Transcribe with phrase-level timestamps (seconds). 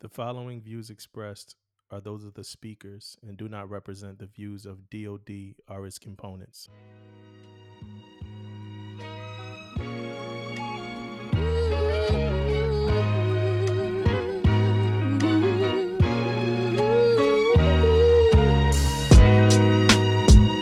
[0.00, 1.56] The following views expressed
[1.90, 5.98] are those of the speakers and do not represent the views of DoD or its
[5.98, 6.68] components.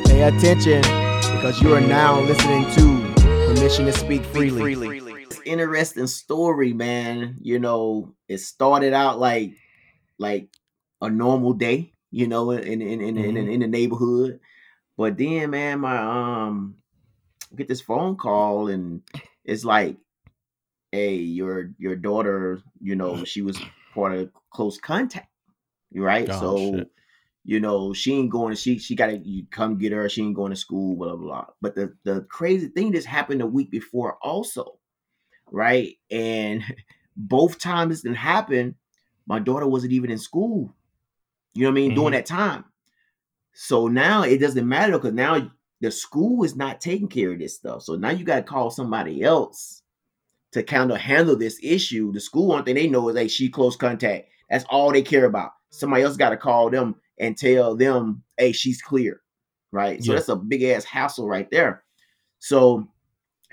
[0.07, 0.82] Pay attention
[1.35, 3.14] because you are now listening to
[3.53, 5.04] Permission to Speak Freely.
[5.45, 7.39] Interesting story, man.
[7.41, 9.55] You know, it started out like
[10.19, 10.49] like
[11.01, 14.41] a normal day, you know, in in in, in, in, in the neighborhood.
[14.97, 16.77] But then, man, my um
[17.57, 19.02] get this phone call and
[19.45, 19.97] it's like,
[20.93, 23.59] hey, your your daughter, you know, she was
[23.95, 25.29] part of close contact.
[25.95, 26.29] Right.
[26.30, 26.91] Oh, so shit.
[27.45, 30.35] you know, she ain't going to she she gotta you come get her, she ain't
[30.37, 31.47] going to school, blah blah blah.
[31.61, 34.79] But the the crazy thing that's happened a week before also,
[35.51, 35.97] right?
[36.11, 36.62] And
[37.16, 38.75] both times it happened,
[39.27, 40.75] my daughter wasn't even in school.
[41.55, 41.95] You know what I mean?
[41.95, 42.15] During mm-hmm.
[42.15, 42.65] that time.
[43.52, 47.55] So now it doesn't matter because now the school is not taking care of this
[47.55, 47.83] stuff.
[47.83, 49.83] So now you gotta call somebody else
[50.55, 52.13] to kind of handle this issue.
[52.13, 54.29] The school one thing they know is hey, she close contact.
[54.49, 55.51] That's all they care about.
[55.71, 59.21] Somebody else got to call them and tell them, hey, she's clear,
[59.73, 60.02] right?
[60.02, 61.83] So that's a big ass hassle right there.
[62.38, 62.87] So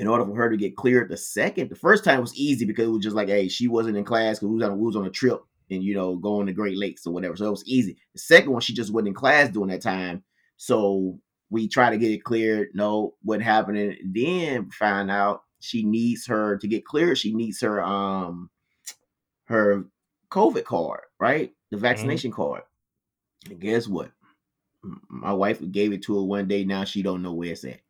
[0.02, 2.88] in order for her to get cleared, the second, the first time was easy because
[2.88, 4.96] it was just like, hey, she wasn't in class because we was on we was
[4.96, 7.36] on a trip and you know going to Great Lakes or whatever.
[7.36, 7.96] So it was easy.
[8.14, 10.24] The second one, she just wasn't in class during that time.
[10.58, 11.20] So
[11.52, 12.70] we try to get it cleared.
[12.74, 13.78] No, what happened?
[13.78, 14.12] happening.
[14.12, 17.20] Then find out she needs her to get cleared.
[17.20, 18.50] She needs her um
[19.46, 19.86] her
[20.32, 21.54] COVID card, right?
[21.70, 22.64] The vaccination card.
[23.52, 24.10] And guess what?
[25.10, 26.64] My wife gave it to her one day.
[26.64, 27.82] Now she don't know where it's at.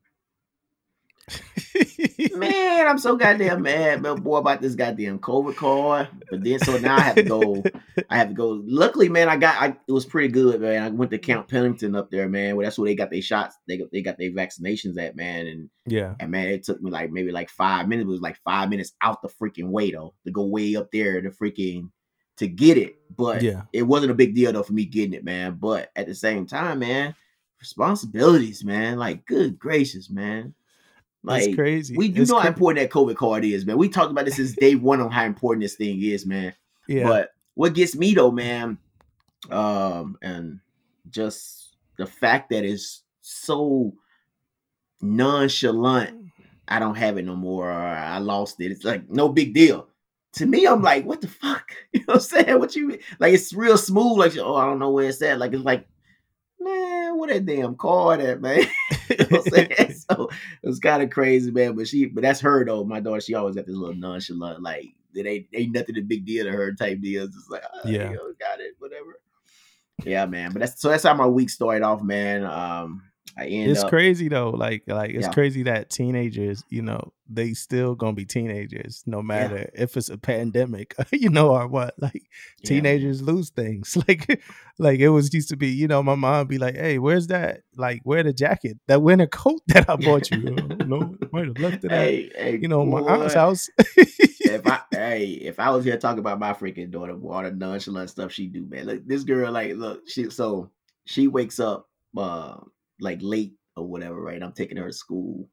[2.36, 6.08] Man, I'm so goddamn mad, man, boy, about this goddamn COVID card.
[6.30, 7.64] But then, so now I have to go.
[8.10, 8.62] I have to go.
[8.66, 9.62] Luckily, man, I got.
[9.62, 10.84] I it was pretty good, man.
[10.84, 12.56] I went to Camp Pendleton up there, man.
[12.56, 13.56] Well, that's where they got their shots.
[13.68, 15.48] They got they got their vaccinations at, man.
[15.48, 16.16] And yeah.
[16.20, 18.08] and man, it took me like maybe like five minutes.
[18.08, 21.22] It was like five minutes out the freaking way though to go way up there
[21.22, 21.90] to freaking
[22.38, 22.96] to get it.
[23.16, 23.64] But Yeah.
[23.74, 25.58] it wasn't a big deal though for me getting it, man.
[25.60, 27.16] But at the same time, man,
[27.60, 28.98] responsibilities, man.
[28.98, 30.56] Like, good gracious, man.
[31.24, 31.96] Like it's crazy.
[31.96, 33.78] we you It's know how important that COVID card is, man.
[33.78, 36.54] We talked about this since day one on how important this thing is, man.
[36.88, 37.04] yeah.
[37.08, 38.78] But what gets me though, man,
[39.50, 40.60] um, and
[41.10, 43.94] just the fact that it's so
[45.02, 46.18] nonchalant.
[46.68, 47.70] I don't have it no more.
[47.70, 48.72] Or I lost it.
[48.72, 49.88] It's like no big deal.
[50.36, 51.72] To me, I'm like, what the fuck?
[51.94, 52.60] You know what I'm saying?
[52.60, 53.00] What you mean?
[53.20, 54.18] Like it's real smooth.
[54.18, 55.38] Like, oh, I don't know where it's at.
[55.40, 55.86] Like it's like,
[57.12, 58.66] man, what that damn card at, man?
[59.10, 59.44] you know?
[60.10, 60.30] So
[60.64, 61.76] it was kind of crazy, man.
[61.76, 62.84] But she, but that's her though.
[62.84, 66.26] My daughter, she always got this little nonchalant, like it ain't ain't nothing a big
[66.26, 67.26] deal to her type deal.
[67.26, 68.12] It's just like, oh, Yeah.
[68.12, 69.20] yeah, got it, whatever.
[70.04, 70.52] Yeah, man.
[70.52, 72.44] But that's so that's how my week started off, man.
[72.44, 73.04] Um,
[73.38, 74.50] it's up, crazy though.
[74.50, 75.34] Like like it's Yeah.
[75.34, 80.18] crazy that teenagers, you know, they still gonna be teenagers no matter if it's a
[80.18, 81.94] pandemic, you know, or what.
[82.00, 82.24] Like
[82.60, 82.68] Yeah.
[82.68, 83.98] teenagers lose things.
[84.08, 84.42] Like
[84.80, 87.62] like it was used to be, you know, my mom be like, Hey, where's that?
[87.76, 88.78] Like, where the jacket?
[88.88, 90.52] That winter coat that I bought you.
[90.52, 93.70] Oh, no, might have left it at Hey, hey, you know, my aunt's house.
[93.88, 98.10] if I hey, if I was here talking about my freaking daughter, all the nonchalant
[98.10, 98.86] stuff she do, man.
[98.88, 100.72] Look, this girl, like, look, she so
[101.06, 101.88] she wakes up
[102.18, 102.58] uh
[103.02, 104.42] like late or whatever, right?
[104.44, 105.50] I'm taking her to school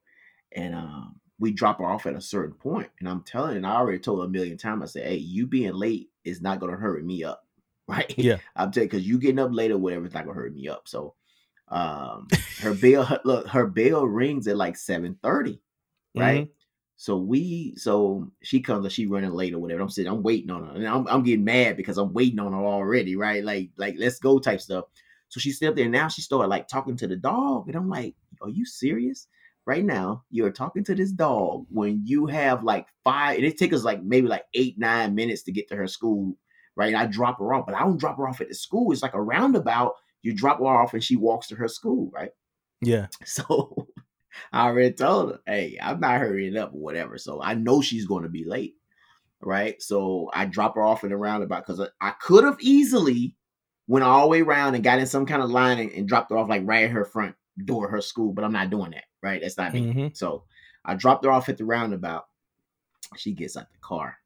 [0.53, 2.91] and um we drop her off at a certain point.
[3.00, 5.47] And I'm telling and I already told her a million times, I said, Hey, you
[5.47, 7.47] being late is not gonna hurry me up,
[7.88, 8.14] right?
[8.16, 8.38] Yeah.
[8.56, 10.88] I'm telling because you getting up later, whatever, it's not gonna hurry me up.
[10.88, 11.14] So
[11.69, 15.19] um her bell her, look, her bell rings at like 7
[16.14, 16.47] right?
[16.47, 16.50] Mhm.
[16.97, 19.81] So we, so she comes and she running late or whatever.
[19.82, 22.53] I'm sitting, I'm waiting on her, and I'm, I'm getting mad because I'm waiting on
[22.53, 23.44] her already, right?
[23.44, 24.87] Like, like let's go type stuff.
[25.28, 27.89] So she stepped there, and now she started like talking to the dog, and I'm
[27.89, 29.27] like, are you serious?
[29.66, 33.77] Right now, you're talking to this dog when you have like five, and it takes
[33.77, 36.37] us like maybe like eight, nine minutes to get to her school,
[36.75, 36.88] right?
[36.88, 38.91] And I drop her off, but I don't drop her off at the school.
[38.93, 39.94] It's like a roundabout.
[40.23, 42.31] You drop her off, and she walks to her school, right?
[42.81, 43.06] Yeah.
[43.25, 43.88] So
[44.52, 47.19] I already told her, hey, I'm not hurrying up or whatever.
[47.19, 48.75] So I know she's going to be late.
[49.41, 49.81] Right.
[49.81, 53.37] So I drop her off in a roundabout because I, I could have easily
[53.88, 56.31] went all the way around and got in some kind of line and, and dropped
[56.31, 59.05] her off like right at her front door her school, but I'm not doing that.
[59.23, 59.40] Right.
[59.43, 59.93] That's not me.
[59.93, 60.17] Mhm.
[60.17, 60.44] So
[60.85, 62.26] I dropped her off at the roundabout.
[63.17, 64.17] She gets out the car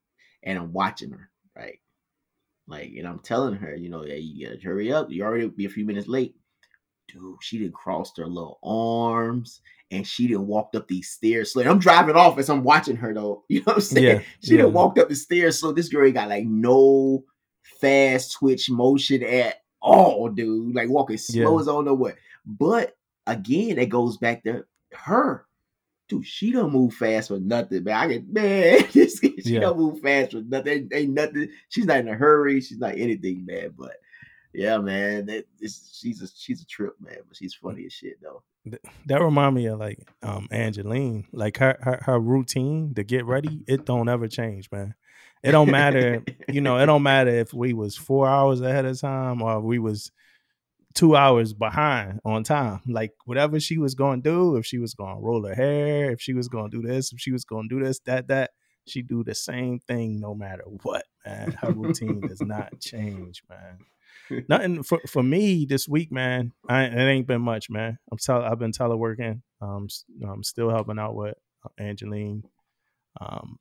[0.42, 1.30] and I'm watching her.
[1.56, 1.78] Right.
[2.66, 5.10] Like, and I'm telling her, you know, hey, you gotta hurry up.
[5.10, 6.34] You already be a few minutes late.
[7.08, 9.60] Dude, she didn't cross her little arms
[9.90, 11.52] and she didn't walked up these stairs.
[11.52, 13.44] So I'm driving off as I'm watching her though.
[13.48, 14.04] You know what I'm saying?
[14.06, 14.58] Yeah, She yeah.
[14.58, 15.58] didn't walked up the stairs.
[15.58, 17.24] So this girl ain't got like no
[17.80, 20.74] fast twitch motion at all, dude.
[20.74, 21.60] Like walking slow Yeah.
[21.60, 22.16] as don't know what.
[22.46, 22.96] But
[23.26, 25.46] again, it goes back to her.
[26.08, 27.94] Dude, she don't move fast for nothing, man.
[27.96, 29.60] I get man, she Yeah.
[29.60, 30.72] don't move fast for nothing.
[30.72, 31.48] Ain't, ain't nothing.
[31.68, 32.60] She's not in a hurry.
[32.60, 33.72] She's not anything, man.
[33.78, 33.92] But
[34.52, 37.18] yeah, man, that, she's a she's a trip, man.
[37.26, 38.42] But she's funny as shit, though.
[39.06, 41.24] that remind me of like um Angeline.
[41.32, 44.94] Like her, her her routine to get ready, it don't ever change, man.
[45.42, 49.00] It don't matter, you know, it don't matter if we was four hours ahead of
[49.00, 50.12] time or we was
[50.94, 52.80] two hours behind on time.
[52.86, 56.34] Like whatever she was gonna do, if she was gonna roll her hair, if she
[56.34, 58.50] was gonna do this, if she was gonna do this, that, that,
[58.86, 61.52] she do the same thing no matter what, man.
[61.52, 64.44] Her routine does not change, man.
[64.48, 66.52] Nothing for, for me this week, man.
[66.68, 67.98] I, it ain't been much, man.
[68.10, 69.42] I'm tele, I've been teleworking.
[69.60, 69.88] Um,
[70.26, 71.34] I'm still helping out with
[71.64, 72.44] uh, Angeline.
[73.20, 73.58] Um,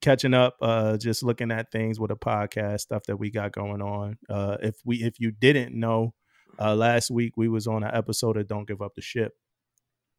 [0.00, 3.82] catching up, uh, just looking at things with a podcast stuff that we got going
[3.82, 4.16] on.
[4.28, 6.14] Uh, if we if you didn't know,
[6.60, 9.32] uh, last week we was on an episode of Don't Give Up the Ship,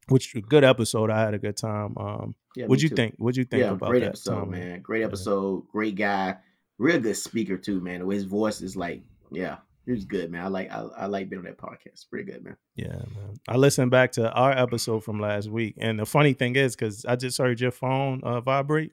[0.08, 1.10] which was a good episode.
[1.10, 1.96] I had a good time.
[1.98, 2.96] Um, Yeah, what'd you too.
[2.96, 3.14] think?
[3.18, 4.46] What'd you think Yeah, about great that, episode, Damo?
[4.50, 4.80] man.
[4.82, 5.06] Great Yeah.
[5.06, 5.66] episode.
[5.68, 6.36] Great guy.
[6.78, 8.00] Real good speaker too, man.
[8.00, 9.02] The way his voice is like,
[9.32, 10.44] yeah, he was good, man.
[10.44, 12.08] I like I, I like being on that podcast.
[12.10, 12.56] Pretty good, man.
[12.74, 13.40] Yeah, man.
[13.48, 17.04] I listened back to our episode from last week, and the funny thing is, because
[17.06, 18.92] I just heard your phone uh, vibrate.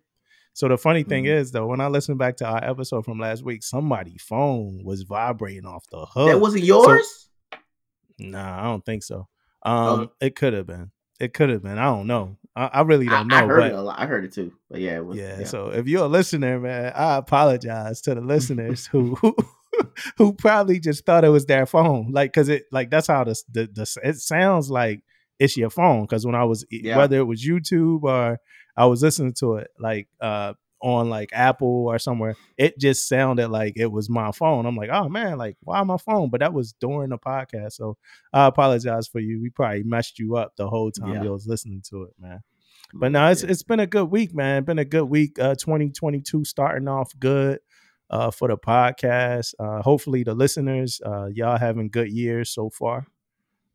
[0.53, 1.29] So the funny thing Mhm.
[1.39, 5.01] is, though, when I listened back to our episode from last week, somebody's phone was
[5.01, 6.27] vibrating off the hook.
[6.29, 7.29] That wasn't yours.
[8.19, 9.27] nah, I don't think so.
[9.65, 10.01] Oh.
[10.01, 10.91] Um, it could have been.
[11.19, 11.77] It could have been.
[11.77, 12.37] I don't know.
[12.55, 13.37] I, I really don't know.
[13.37, 13.99] I heard but it a lot.
[13.99, 14.51] I heard it too.
[14.69, 18.21] But yeah, it was, yeah, So if you're a listener, man, I apologize to the
[18.33, 19.17] listeners who
[20.17, 23.41] who probably just thought it was their phone, like because it like that's how the
[23.51, 25.01] the, the it sounds like
[25.39, 26.03] it's your phone.
[26.03, 26.97] Because when I was Yeah.
[26.97, 28.37] whether it was YouTube or
[28.75, 33.47] I was listening to it like uh on like Apple or somewhere, it just sounded
[33.47, 34.65] like it was my phone.
[34.65, 36.29] I'm like, oh man, like why my phone?
[36.29, 37.97] But that was during the podcast, so
[38.33, 39.41] I apologize for you.
[39.41, 41.23] We probably messed you up the whole time Yeah.
[41.23, 42.41] you was listening to it, man.
[42.93, 44.63] But no, it's it's been a good week, man.
[44.65, 45.39] Been a good week.
[45.39, 47.59] Uh 2022 starting off good
[48.09, 49.53] uh for the podcast.
[49.59, 53.07] Uh hopefully the listeners, uh y'all having good years so far.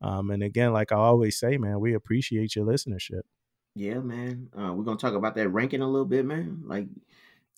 [0.02, 3.22] Um and again, like I always say, man, we appreciate your listenership.
[3.78, 4.48] Yeah, man.
[4.58, 6.62] Uh, we're gonna talk about that ranking a little bit, man.
[6.64, 6.88] Like,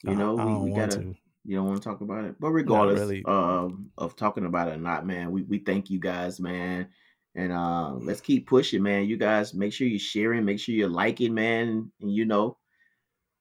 [0.05, 0.99] you I- know, I we, we gotta.
[0.99, 1.15] to.
[1.45, 3.25] You don't want to talk about it, but regardless really.
[3.25, 6.89] um, of talking about it or not, man, we, we thank you guys, man,
[7.35, 9.07] and uh, let's keep pushing, man.
[9.07, 12.59] You guys, make sure you're sharing, make sure you're liking, man, and you know,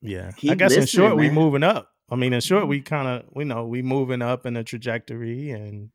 [0.01, 0.31] Yeah.
[0.49, 1.89] I guess in short, we moving up.
[2.09, 2.69] I mean, in short, Mhm.
[2.69, 5.89] we kind of we know we moving up in a trajectory and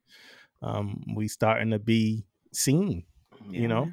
[0.60, 3.04] um we starting to be seen.
[3.48, 3.92] yeah, You know?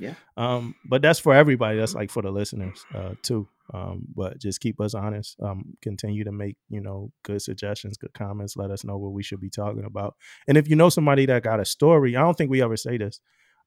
[0.00, 0.16] Man.
[0.36, 1.78] Um, but that's for everybody.
[1.78, 3.48] That's like for the listeners uh, too.
[3.72, 5.36] Um, but just keep us honest.
[5.40, 8.56] Um, continue to make you know good suggestions, good comments.
[8.56, 10.16] Let us know what we should be talking about.
[10.48, 12.98] And if you know somebody that got a story, I don't think we ever say
[12.98, 13.20] this.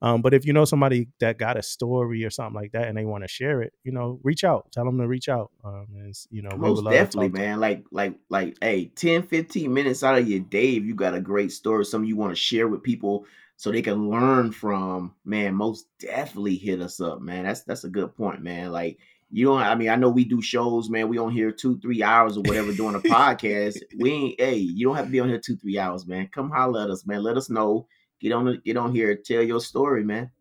[0.04, 2.98] Um, but if you know somebody that got a story or something like that and
[2.98, 4.70] they want to share it, you know, reach out.
[4.74, 5.50] Tell them to reach out.
[5.64, 7.62] Um, and you know, Most definitely, man.
[7.62, 11.22] Like, like, like, hey, 10, 15 minutes out of your day, if you got a
[11.22, 15.56] great story, something you want to share with people so they can learn from, man,
[15.56, 17.44] most definitely hit us up, man.
[17.44, 18.72] That's that's a good point, man.
[18.72, 19.00] Like,
[19.32, 21.10] you don't I mean, I know we do shows, man.
[21.10, 23.80] We on here two, three hours or whatever doing a podcast.
[23.98, 26.28] We ain't hey, you don't have to be on here two, three hours, man.
[26.28, 27.24] Come holler at us, man.
[27.24, 27.88] Let us know.
[28.20, 30.32] Get on get on here, tell your story, man.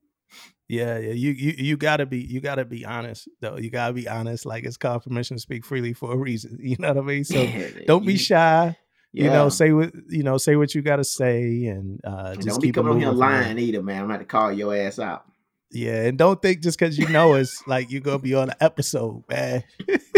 [0.69, 1.13] Yeah, yeah.
[1.13, 3.59] You you you gotta be you gotta be honest though.
[3.59, 4.47] You gotta be honest.
[4.47, 6.59] Like it's called permission to speak freely for a reason.
[6.63, 7.25] You know what I mean?
[7.25, 8.77] So Yeah, don't be shy.
[9.13, 9.33] You yeah.
[9.33, 12.69] know, say what you know, say what you gotta say and uh just don't be
[12.69, 14.01] keep it coming on here lying either, man.
[14.01, 15.27] I'm about to to call your ass out.
[15.71, 18.57] Yeah, and don't think just because you know us, like you're gonna be on an
[18.61, 19.65] episode, man.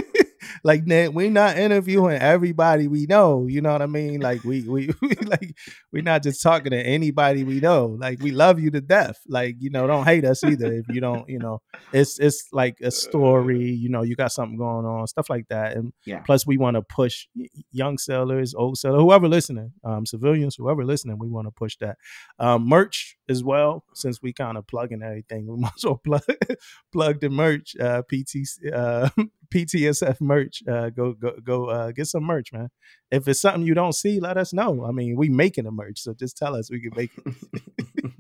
[0.64, 3.47] like Ned, we're not interviewing everybody we know.
[3.47, 4.21] You know what I mean?
[4.21, 5.54] Like we we, we like
[5.92, 7.97] we're not just talking to anybody we know.
[8.00, 9.21] Like we love you to death.
[9.28, 11.28] Like you know, don't hate us either if you don't.
[11.28, 11.61] You know,
[11.92, 13.71] it's it's like a story.
[13.71, 15.76] You know, you got something going on, stuff like that.
[15.76, 16.21] And Yeah.
[16.21, 17.26] plus, we want to push
[17.71, 21.18] young sellers, old sellers, whoever listening, um, civilians, whoever listening.
[21.18, 21.99] We want to push that
[22.38, 23.85] um, merch as well.
[23.92, 26.23] Since we kind of plugging everything, we might as well plug
[26.92, 27.76] plug the merch.
[27.78, 28.37] Uh, PT
[28.73, 29.11] uh,
[29.54, 30.53] PTSF merch.
[30.68, 32.70] Uh, go go go uh, get some merch, man.
[33.11, 34.84] If it's something you don't see, let us know.
[34.84, 38.12] I mean, we making the merch, so just tell us we can make it.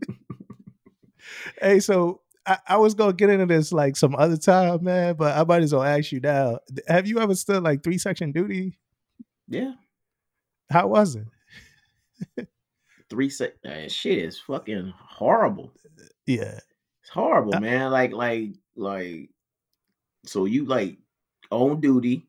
[1.60, 2.20] hey, so.
[2.46, 5.62] I, I was gonna get into this like some other time, man, but I might
[5.62, 6.58] as well ask you now.
[6.86, 8.78] Have you ever stood like three section duty?
[9.48, 9.72] yeah.
[10.70, 12.48] How was it?
[13.10, 15.72] Three sec that shit is fucking horrible.
[16.26, 16.58] Yeah,
[17.02, 17.90] It's horrible, man.
[17.90, 19.30] Like, like, like
[20.24, 20.96] so you like
[21.50, 22.26] on duty,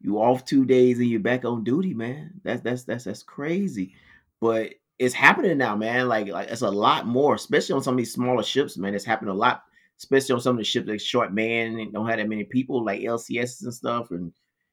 [0.00, 2.40] You off two days and you're back on duty, man.
[2.42, 3.94] That's that's that's that's crazy.
[4.40, 6.08] But it's happening now, man.
[6.08, 8.94] Like like it's a lot more, especially on some of these smaller ships, man.
[8.94, 9.62] It's happening a lot,
[9.98, 12.84] especially on some of the ships that short man and don't have that many people,
[12.84, 14.10] like LCS and stuff.
[14.10, 14.32] And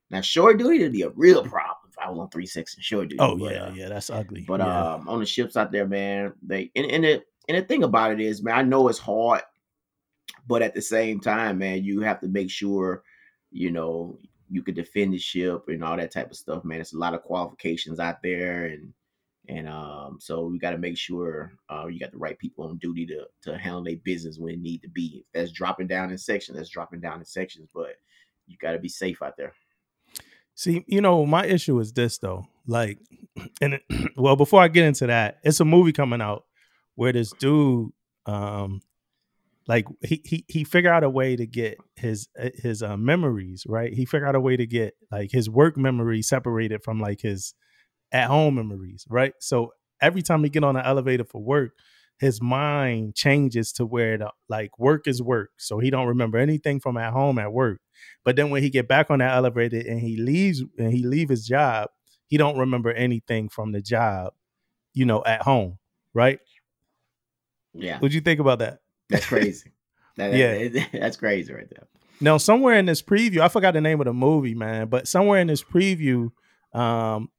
[0.10, 2.84] now short duty would be a real problem if I was on three six and
[2.84, 3.20] short duty.
[3.20, 4.42] Oh but, yeah, uh, yeah, that's ugly.
[4.42, 4.94] but yeah.
[4.94, 8.12] um, on the ships out there, man, they and, and the and the thing about
[8.12, 9.42] it is, man, I know it's hard,
[10.48, 13.04] but at the same time, man, you have to make sure,
[13.52, 14.18] you know,
[14.50, 16.82] you could defend the ship and all that type of stuff, man.
[16.82, 18.94] It's a lot of qualifications out there, and
[19.48, 22.78] and um, so we got to make sure uh, you got the right people on
[22.78, 25.26] duty to to handle their business when it need to be.
[25.26, 27.96] If that's dropping down in sections, that's dropping down in sections, but
[28.48, 29.54] you got to be safe out there.
[30.56, 32.46] See, you know, my issue is this though.
[32.68, 33.00] Like,
[33.62, 33.84] and it,
[34.18, 36.46] well, before I get into that, it's a movie coming out
[36.96, 37.92] where this dude,
[38.26, 38.82] um,
[39.70, 43.66] like he he he figured out a way to get his uh, his uh, memories
[43.70, 43.94] right.
[43.94, 47.54] He figured out a way to get like his work memory separated from like his
[48.12, 49.34] at home memories, right?
[49.40, 51.74] So every time he get on the elevator for work,
[52.18, 55.52] his mind changes to where the like work is work.
[55.58, 57.80] So he don't remember anything from at home at work.
[58.26, 61.30] But then when he get back on that elevator and he leaves and he leave
[61.30, 61.90] his job,
[62.26, 64.34] he don't remember anything from the job,
[64.96, 65.78] you know, at home,
[66.16, 66.40] right?
[67.76, 68.80] Yeah, What'd you think about that?
[69.10, 69.72] That's crazy.
[70.18, 70.68] That- Yeah.
[70.68, 71.88] that- that's crazy right there.
[72.20, 75.40] Now, somewhere in this preview, I forgot the name of the movie, man, but somewhere
[75.40, 76.32] in this preview,
[76.74, 77.30] um,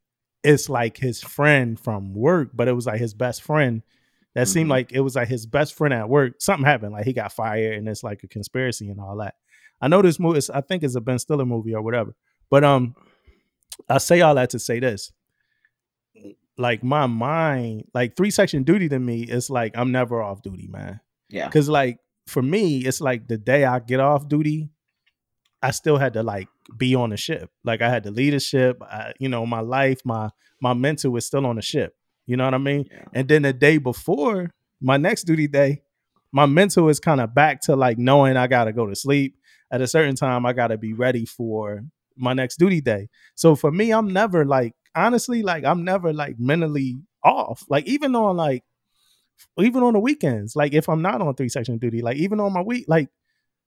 [0.43, 3.83] it's like his friend from work, but it was like his best friend.
[4.35, 4.71] That seemed Mhm.
[4.71, 6.37] like it was like his best friend at work.
[6.41, 9.35] Something happened, like he got fired, and it's like a conspiracy and all that.
[9.83, 10.39] I know this movie.
[10.39, 12.15] Is, I think it's a Ben Stiller movie or whatever.
[12.49, 12.95] But um,
[13.91, 15.13] I say all that to say this:
[16.57, 20.69] like my mind, like three section duty to me, it's like I'm never off duty,
[20.69, 21.01] man.
[21.31, 24.71] Yeah, Cause like for me, it's like the day I get off duty,
[25.63, 27.51] I still had to like be on the ship.
[27.65, 28.83] Like I had to lead a ship.
[28.83, 31.95] I, you know, my life, my my mental is still on the ship.
[32.27, 32.87] You know what I mean?
[32.91, 35.83] yeah, And then the day before my next duty day,
[36.33, 39.37] my mental is kind of back to like knowing I gotta go to sleep
[39.73, 40.47] at a certain time.
[40.47, 41.85] I gotta be ready for
[42.17, 43.09] my next duty day.
[43.35, 47.65] So for me, I'm never like honestly, like I'm never like mentally off.
[47.69, 48.63] Like even on like
[49.59, 52.53] even on the weekends, like if I'm not on three section duty, like even on
[52.53, 53.09] my week, like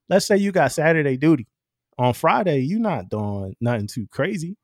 [0.09, 1.47] let's say you got Saturday duty.
[1.97, 4.57] On Friday, you're not doing nothing too crazy.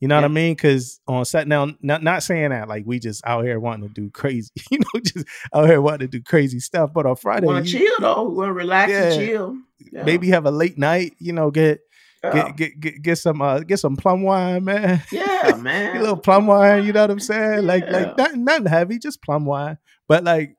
[0.00, 0.54] You know what I mean?
[0.54, 3.94] Because on set now, not not saying that like we just out here wanting to
[3.94, 6.92] do crazy, you know, just out here wanting to do crazy stuff.
[6.94, 8.22] But on Friday, want to chill though.
[8.22, 9.56] We want to relax and chill.
[9.92, 10.04] Yeah.
[10.04, 11.80] maybe have a late night, you know, get
[12.22, 15.02] yeah, get, get get get some uh get some plum wine, man.
[15.12, 15.96] yeah man.
[15.96, 17.64] a little plum wine, you know what I'm saying?
[17.66, 17.92] Like Yeah.
[17.92, 19.78] like nothing, nothing heavy, just plum wine.
[20.08, 20.54] But like,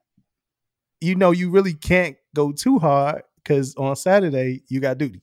[0.99, 5.21] you know, you really can't go too hard because on Saturday you got duty.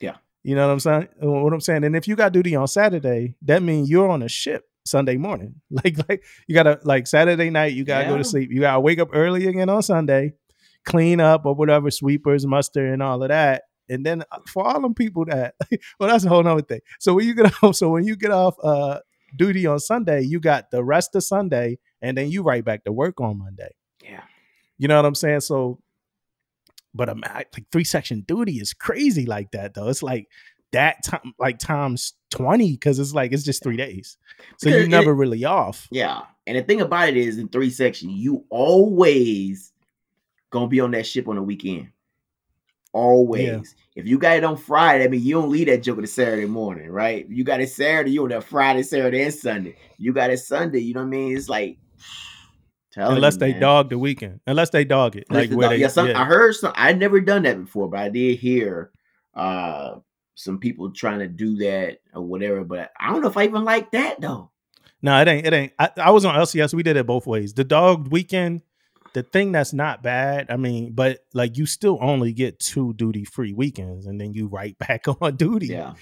[0.00, 0.16] Yeah.
[0.42, 1.08] You know what I'm saying?
[1.22, 1.84] Uh, What I'm saying.
[1.84, 5.56] And if you got duty on Saturday, that means you're on a ship Sunday morning.
[5.70, 8.50] Like like you gotta like Saturday night, you gotta go to sleep.
[8.50, 10.32] You gotta wake up early again on Sunday,
[10.84, 13.64] clean up or whatever, sweepers, muster, and all of that.
[13.88, 15.54] And then uh, for all them people that,
[16.00, 16.80] well, that's a whole nother thing.
[16.98, 19.00] So when you get off, so when you get off uh
[19.36, 22.92] duty on Sunday, you got the rest of Sunday, and then you right back to
[22.92, 23.74] work on Monday.
[24.02, 24.22] Yeah.
[24.78, 25.40] You know what I'm saying?
[25.40, 25.80] So,
[26.94, 29.88] but um, I- like three section duty is crazy like that though.
[29.88, 30.28] It's like
[30.72, 34.16] that time, like times twenty, because it's like it's just three days,
[34.58, 35.88] so Because you're it- never really off.
[35.90, 36.22] Yeah.
[36.46, 39.72] And the thing about it is, in three section, you always
[40.50, 41.88] gonna be on that ship on the weekend.
[42.98, 43.74] Always.
[43.94, 46.46] If you got it on Friday, I mean, you don't leave that joke to Saturday
[46.46, 47.28] morning, right?
[47.28, 49.76] You got it Saturday, you on that Friday, Saturday, and Sunday.
[49.98, 50.80] You got it Sunday.
[50.80, 51.36] You know what I mean?
[51.36, 51.78] It's like,
[52.96, 53.60] Unless you, they man.
[53.60, 56.20] dog the weekend, unless they dog it, Unless like where dog- they, yeah, some, yeah.
[56.20, 56.72] I heard some.
[56.74, 58.90] I never done that before, but I did hear
[59.34, 59.96] uh
[60.34, 62.64] some people trying to do that or whatever.
[62.64, 64.50] But I don't know if I even like that though.
[65.00, 65.46] No, it ain't.
[65.46, 65.72] It ain't.
[65.78, 66.74] I, I was on LCS.
[66.74, 67.54] We did it both ways.
[67.54, 68.62] The dog weekend,
[69.18, 70.46] the thing that's not bad.
[70.48, 74.46] I mean, but like you still only get two duty free weekends, and then you
[74.46, 75.68] right back on duty.
[75.68, 75.94] Yeah,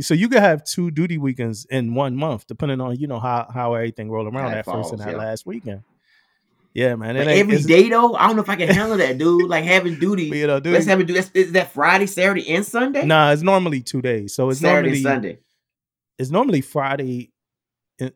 [0.00, 3.48] So you could have two duty weekends in one month, depending on you know how
[3.52, 5.16] how everything rolled around it that first and that yeah.
[5.16, 5.82] last weekend.
[6.74, 7.16] Yeah, man.
[7.16, 9.48] It ain't every day though, I don't know if I can handle that, dude.
[9.48, 10.30] Like having duty.
[10.38, 10.74] You know, duty.
[10.74, 11.14] Let's have it do.
[11.14, 13.04] That's, is that Friday, Saturday, and Sunday?
[13.04, 14.34] Nah, it's normally two days.
[14.34, 15.38] So it's Saturday, normally Sunday.
[16.18, 17.32] it's normally Friday.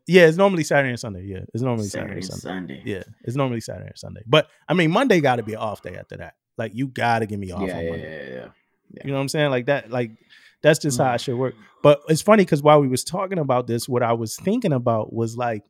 [0.06, 1.24] Yeah, it's normally Saturday and Sunday.
[1.24, 2.76] Yeah, it's normally Saturday, Saturday, and Sunday.
[2.76, 2.82] Sunday.
[2.84, 4.22] Yeah, it's normally Saturday and Sunday.
[4.26, 6.34] But I mean, Monday got to be an off day after that.
[6.56, 8.34] Like you got to give me off Yeah, on yeah, Monday.
[8.34, 8.46] yeah,
[8.94, 9.02] yeah.
[9.04, 9.50] You know what I'm saying?
[9.50, 9.90] Like that.
[9.90, 10.12] Like
[10.62, 11.14] that's just how Mm.
[11.16, 11.54] it should work.
[11.82, 15.12] But it's funny because while we was talking about this, what I was thinking about
[15.12, 15.64] was like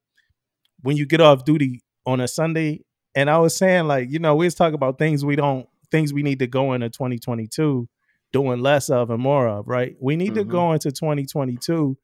[0.82, 4.34] when you get off duty on a Sunday, and I was saying like, you know,
[4.34, 7.88] we was talking about things we don't things we need to go into 2022
[8.32, 9.94] doing less of and more of, right?
[10.00, 10.48] We need to Mhm.
[10.48, 11.96] go into 2022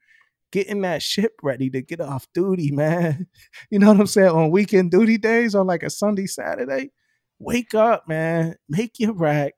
[0.52, 3.26] getting that ship ready to get off duty, man.
[3.70, 4.30] You know what I'm saying?
[4.30, 6.90] On weekend duty days, on like a Sunday, Saturday,
[7.38, 8.54] wake up, man.
[8.68, 9.54] Make your rack,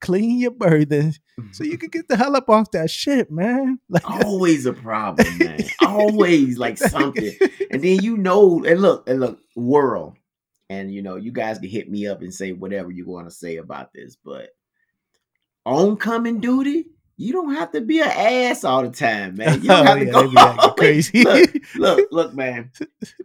[0.00, 1.14] clean your burden,
[1.52, 3.78] so you can get the hell up off that ship, man.
[3.88, 5.60] Like always a problem, man.
[5.84, 7.32] Always like something.
[7.70, 10.16] And then you know, and look, and look, world.
[10.70, 13.34] And you know, you guys can hit me up and say whatever you want to
[13.34, 14.50] say about this, but
[15.64, 16.86] oncoming duty,
[17.20, 19.60] you don't have to be an ass all the time, man.
[19.60, 21.24] You don't Oh, have to yeah, go they be acting all the way- crazy.
[21.24, 22.70] Look, look, look, man.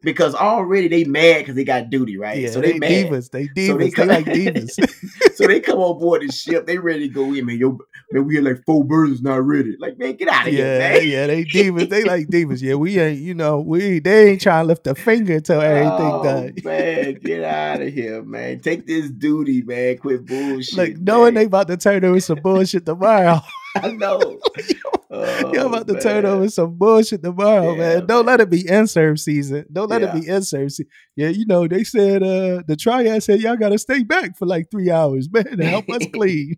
[0.02, 2.40] Because already they mad because they got duty, right?
[2.40, 2.90] Yeah, so they, they, mad.
[3.12, 3.30] divas.
[3.30, 3.68] They divas.
[3.68, 5.36] So they, they come- like divas.
[5.36, 6.66] so they come on board the ship.
[6.66, 7.58] They ready to go in, man.
[7.60, 7.78] Yo,
[8.12, 9.76] man, we had like four birds not ready.
[9.80, 11.08] Like, man, get out of here, yeah, man.
[11.08, 11.90] yeah, they divas.
[11.90, 12.62] They like divas.
[12.64, 15.92] Yeah, we ain't, you know, we they ain't trying to lift a finger till everything
[15.92, 16.56] oh, done.
[16.64, 18.60] man, get out of here, man.
[18.60, 20.00] Take this duty, man.
[20.00, 20.78] Quit bullshit.
[20.78, 23.40] Like knowing they about to turn over some bullshit tomorrow.
[23.84, 24.39] I know.
[24.70, 28.06] You're Oh, about to turn over some bullshit tomorrow, Yeah, man.
[28.08, 28.34] Don't man.
[28.38, 29.65] let it be INSURV season.
[29.72, 30.15] Don't let Yeah.
[30.15, 30.86] it be INSURV season.
[31.15, 34.72] Yeah, you know, they said uh the triad said y'all gotta stay back for like
[34.72, 36.56] three hours, man, to help us clean.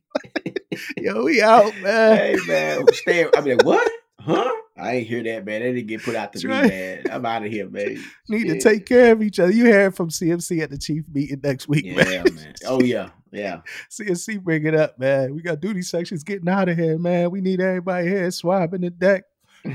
[0.97, 2.17] Yo, we out, man.
[2.17, 2.85] Hey, man.
[2.93, 3.27] Stay.
[3.35, 3.91] I mean, what?
[4.19, 4.51] Huh?
[4.77, 5.61] I ain't hear that, man.
[5.61, 6.67] They didn't get put out to That's me, right.
[6.67, 7.03] man.
[7.11, 8.03] I'm out of here, man.
[8.27, 9.51] Need to take care of each other.
[9.51, 12.35] You hear from CMC at the chief meeting next week, Yeah, man.
[12.35, 12.53] man.
[12.67, 13.09] Oh, yeah.
[13.35, 13.61] Yeah.
[13.91, 15.35] CMC bring it up, man.
[15.35, 17.31] We got duty sections getting out of here, man.
[17.31, 19.23] We need everybody here swabbing the deck,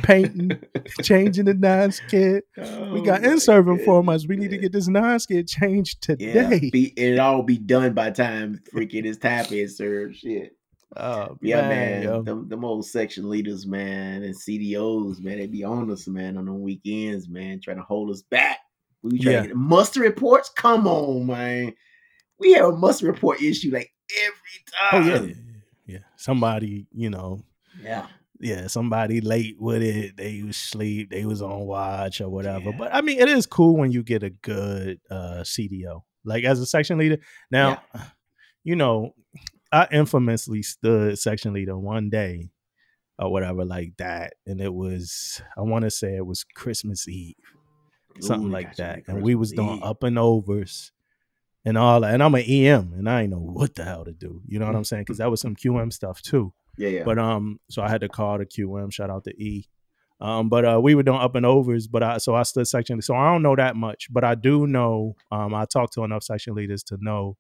[0.03, 0.53] painting,
[1.03, 2.43] changing the non skid.
[2.57, 4.27] We Oh, got my in serving for us.
[4.27, 6.71] We need to get this non skid changed Yeah, today.
[6.71, 10.17] be, it all be done by time freaking it's tap is served.
[10.17, 10.53] Shit.
[10.97, 12.05] Oh, Yeah, man.
[12.05, 12.25] man.
[12.25, 16.47] Them, them old section leaders, man, and CDOs, man, they be on us, man, on
[16.47, 18.59] the weekends, man, trying to hold us back.
[19.03, 19.43] We trying Yeah.
[19.43, 20.51] to get muster reports.
[20.57, 21.75] Come on, man.
[22.41, 23.93] We have a must report issue like
[24.93, 25.19] Oh, every yeah.
[25.19, 25.29] time.
[25.29, 25.95] yeah.
[25.95, 25.99] Yeah.
[26.17, 27.45] Somebody, you know,
[27.83, 28.07] yeah.
[28.41, 30.17] yeah, somebody late with it.
[30.17, 31.11] They was sleep.
[31.11, 32.71] They was on watch or whatever.
[32.71, 32.77] Yeah.
[32.79, 36.03] But I mean, it is cool when you get a good uh CDO.
[36.25, 37.19] Like as a section leader.
[37.51, 37.83] Now,
[38.65, 39.15] you know,
[39.73, 42.51] I infamously stood section leader one day
[43.19, 44.35] or whatever like that.
[44.47, 47.35] And it was, I want to say it was Christmas Eve,
[48.21, 49.03] something Ooh, like that.
[49.07, 49.83] And we was doing Eve.
[49.85, 50.91] up and overs
[51.65, 52.15] and all that.
[52.15, 54.43] And I'm an EM and I ain't know what the hell to do.
[54.47, 55.03] You know what I'm saying?
[55.03, 56.53] Because that was some QM stuff too.
[56.79, 57.03] Yeah, yeah.
[57.05, 58.93] But um, so I had to call the QM.
[58.93, 59.69] Shout out to E.
[60.21, 61.87] Um, but uh, we were doing up and overs.
[61.87, 63.01] But I so I stood section.
[63.03, 65.17] So I don't know that much, but I do know.
[65.31, 67.37] Um, I talked to enough section leaders to know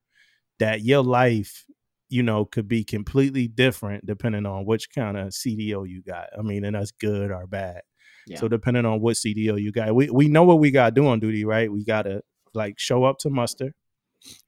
[0.58, 1.64] that your life,
[2.08, 6.28] you know, could be completely different depending on which kind of CDO you got.
[6.38, 7.82] I mean, and that's good or bad.
[8.26, 8.38] Yeah.
[8.38, 11.06] So depending on what CDO you got, we we know what we got to do
[11.06, 11.70] on duty, right?
[11.70, 12.22] We got to
[12.54, 13.74] like show up to muster,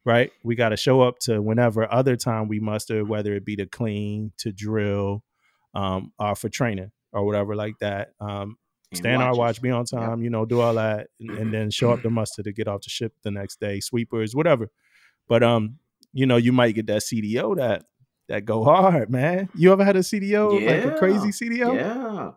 [0.04, 0.30] right?
[0.42, 3.66] We got to show up to whenever other time we muster, whether it be to
[3.66, 5.22] clean, to drill,
[5.74, 8.12] um, or for training or whatever like that.
[8.20, 8.58] Um,
[8.90, 11.70] And stand our watch, be on time, you know, do all that, and, and then
[11.70, 14.70] show up to muster to get off the ship the next day, sweepers, whatever.
[15.28, 15.78] But um,
[16.12, 17.84] you know, you might get that CDO that
[18.28, 19.48] that go hard, man.
[19.54, 21.74] You ever had a CDO like a crazy CDO?
[21.74, 22.32] Yeah.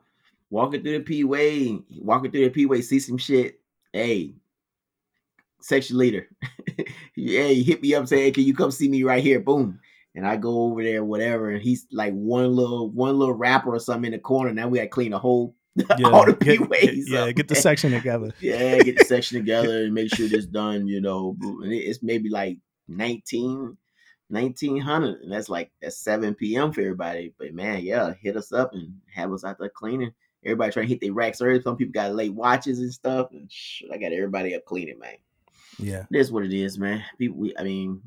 [0.49, 3.59] Walking through the P way, walking through the P way, see some shit.
[3.91, 4.35] Hey,
[5.65, 6.29] section leader.
[7.15, 9.39] hey, hit me up, say, hey, can you come see me right here?
[9.39, 9.79] Boom.
[10.13, 13.79] And I go over there, whatever, and he's like one little one little wrapper or
[13.79, 14.53] something in the corner.
[14.53, 15.55] Now we gotta clean the whole
[16.05, 17.09] all the get, ways.
[17.09, 18.31] yeah, get the section together.
[18.41, 21.35] yeah, get the section together and make sure it's done, you know.
[21.41, 23.75] And it's maybe like 19,
[24.29, 25.21] 1900.
[25.21, 26.71] And that's like at 7 p.m.
[26.71, 27.33] for everybody.
[27.37, 30.13] But man, yeah, hit us up and have us out there cleaning.
[30.45, 31.61] Everybody trying to hit their racks early.
[31.61, 33.31] Some people got late watches and stuff.
[33.31, 35.15] And sh- I got everybody up cleaning, man.
[35.79, 37.03] Yeah, It is what it is, man.
[37.17, 38.01] People, we, I mean,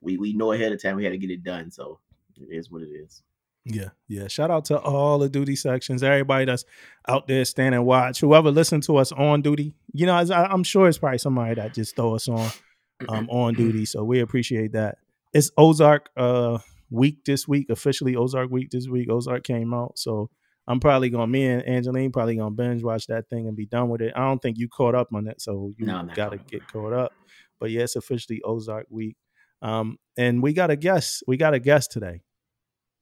[0.00, 1.70] we we know ahead of time we had to get it done.
[1.70, 2.00] So
[2.36, 3.22] it is what it is.
[3.64, 4.28] yeah, yeah.
[4.28, 6.64] Shout out to all the duty sections, everybody that's
[7.06, 8.20] out there standing watch.
[8.20, 11.54] Whoever listened to us on duty, you know, as I, I'm sure it's probably somebody
[11.54, 12.50] that just throw us on
[13.08, 13.84] um on duty.
[13.84, 14.98] So we appreciate that.
[15.32, 16.58] It's Ozark uh
[16.90, 19.10] week this week, officially Ozark week this week.
[19.10, 20.30] Ozark came out, so
[20.68, 23.88] I'm probably gonna me and Angeline probably gonna binge watch that thing and be done
[23.88, 24.12] with it.
[24.14, 26.92] I don't think you caught up on it, so you No, gotta caught get caught
[26.92, 27.12] up.
[27.58, 29.16] But yeah, it's officially Ozark week.
[29.62, 31.24] Um, and we got a guest.
[31.26, 32.20] We got a guest today.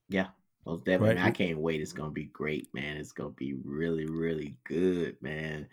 [0.08, 0.28] Yeah,
[0.64, 1.16] most definitely.
[1.16, 1.24] Right.
[1.24, 1.80] I can't wait.
[1.80, 2.98] It's gonna be great, man.
[2.98, 5.66] It's gonna be really, really good, man.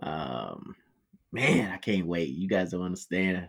[0.00, 0.76] Um,
[1.32, 2.28] man, I can't wait.
[2.28, 3.48] You guys don't understand.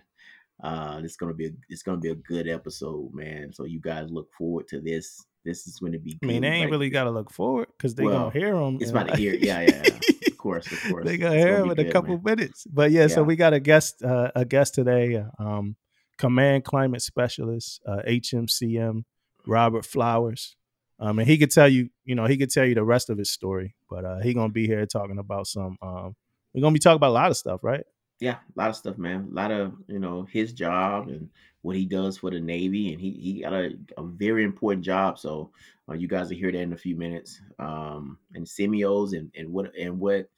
[0.64, 3.54] Uh, it's gonna be a, it's gonna be a good episode, man.
[3.54, 5.24] So you guys look forward to this.
[5.46, 6.18] This is going to be.
[6.24, 8.54] I mean, they ain't Like, really got to look forward because they Well, gonna hear
[8.56, 8.78] them.
[8.80, 9.34] It's about to hear.
[9.34, 10.00] Yeah, yeah, yeah.
[10.28, 11.06] Of course, of course.
[11.06, 12.22] they gonna It's hear be in a couple man.
[12.38, 12.66] minutes.
[12.72, 15.24] But yeah, so we got a guest, uh, a guest today.
[15.40, 15.76] Um,
[16.18, 19.04] Command Climate Specialist, uh, HMCM,
[19.48, 20.56] Robert Flowers.
[21.00, 23.18] Um, and he could tell you, you know, he could tell you the rest of
[23.18, 23.76] his story.
[23.90, 25.78] But uh, he gonna be here talking about some.
[25.82, 26.16] Um,
[26.54, 27.84] we're gonna be talking about a lot of stuff, right?
[28.24, 29.28] Yeah, a lot of stuff, man.
[29.30, 31.30] A lot of you know his job and
[31.62, 35.20] what he does for the Navy, and he he got a, a very important job.
[35.20, 35.52] So
[35.90, 37.42] uh, you guys will hear that in a few minutes.
[37.60, 40.30] Um, and CMEOs and and what and what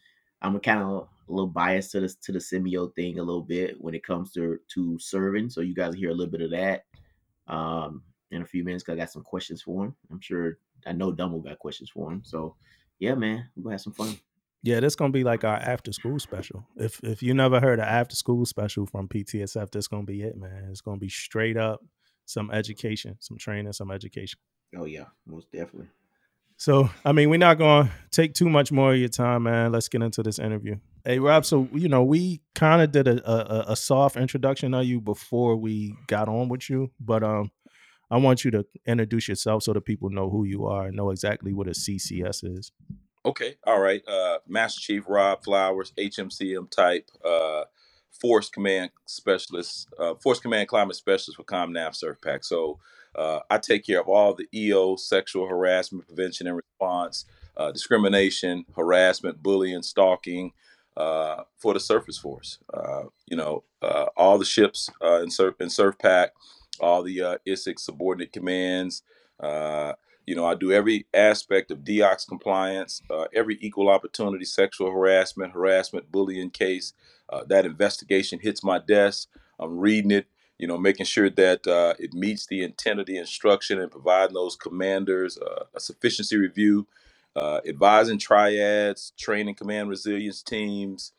[0.41, 3.79] I'm kind of a little biased to the to the CMEO thing a little bit
[3.79, 5.51] when it comes to to serving.
[5.51, 6.85] So you guys will hear a little bit of that
[7.47, 8.83] um, in a few minutes.
[8.83, 9.95] Cause I got some questions for him.
[10.09, 12.23] I'm sure I know Damo got questions for him.
[12.25, 12.55] So
[12.97, 14.17] yeah, man, gonna have some fun.
[14.65, 16.65] Yeah, this gonna be like our after school special.
[16.75, 20.35] If if you never heard an after school special from PTSF, this gonna be it,
[20.35, 20.69] man.
[20.71, 21.81] It's gonna be straight up
[22.25, 24.39] some education, some training, some education.
[24.75, 25.89] Oh yeah, most definitely.
[26.57, 29.71] So I mean, we're not gonna take too much more of your time, man.
[29.71, 30.77] Let's get into this interview.
[31.05, 34.85] Hey Rob, so you know we kind of did a, a a soft introduction of
[34.85, 37.51] you before we got on with you, but um,
[38.09, 41.11] I want you to introduce yourself so that people know who you are and know
[41.11, 42.71] exactly what a CCS is.
[43.25, 44.07] Okay, all right.
[44.07, 47.63] Uh, Master Chief Rob Flowers, HMCM type, uh,
[48.11, 52.45] Force Command Specialist, uh, Force Command Climate Specialist for COMNAVSURFPAC.
[52.45, 52.77] So
[53.15, 57.25] uh, I take care of all the EO, sexual harassment prevention and response,
[57.57, 60.51] uh, discrimination, harassment, bullying, stalking
[60.95, 62.59] uh, for the Surface Force.
[62.71, 66.27] Uh, you know, uh, all the ships uh, in Surf in SURFPAC,
[66.79, 69.01] all the uh, ISIC subordinate commands.
[69.39, 69.93] Uh,
[70.25, 75.53] you know, I do every aspect of DEOCS compliance, uh, every equal opportunity sexual harassment,
[75.53, 76.93] harassment, bullying case.
[77.29, 79.29] Uh, that investigation hits my desk.
[79.59, 83.17] I'm reading it, you know, making sure that uh, it meets the intent of the
[83.17, 86.87] instruction and providing those commanders uh, a sufficiency review,
[87.35, 91.11] uh, advising triads, training command resilience teams.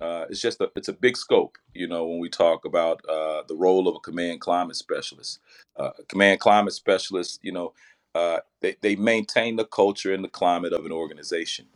[0.00, 3.42] Uh, it's just a it's a big scope, you know, when we talk about uh,
[3.46, 5.38] the role of a command climate specialist.
[5.76, 7.72] Uh, command climate specialist, you know,
[8.14, 11.66] uh, they, they maintain the culture and the climate of an organization.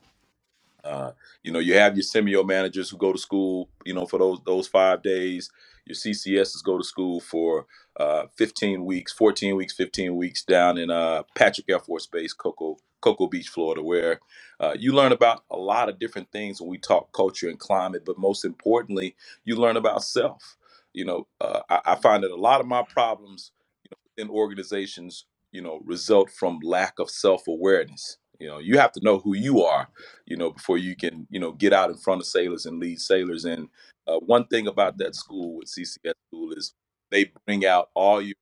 [0.84, 4.18] Uh, you know, you have your CMEO managers who go to school, you know, for
[4.18, 5.50] those those five days.
[5.84, 7.66] Your CCSs go to school for
[7.98, 12.76] uh, 15 weeks, 14 weeks, 15 weeks down in uh, Patrick Air Force Base, Cocoa,
[13.00, 14.20] Cocoa Beach, Florida, where
[14.58, 18.02] uh, you learn about a lot of different things when we talk culture and climate,
[18.04, 20.56] but most importantly, you learn about self.
[20.92, 23.52] You know, uh, I, I find that a lot of my problems
[23.84, 28.18] you know, in organizations, you know, result from lack of self awareness.
[28.38, 29.88] You know, you have to know who you are
[30.26, 33.00] you know, before you can, you know, get out in front of sailors and lead
[33.00, 33.44] sailors.
[33.44, 33.68] And
[34.06, 36.74] uh, one thing about that school with CCS school is
[37.10, 38.34] they bring out all your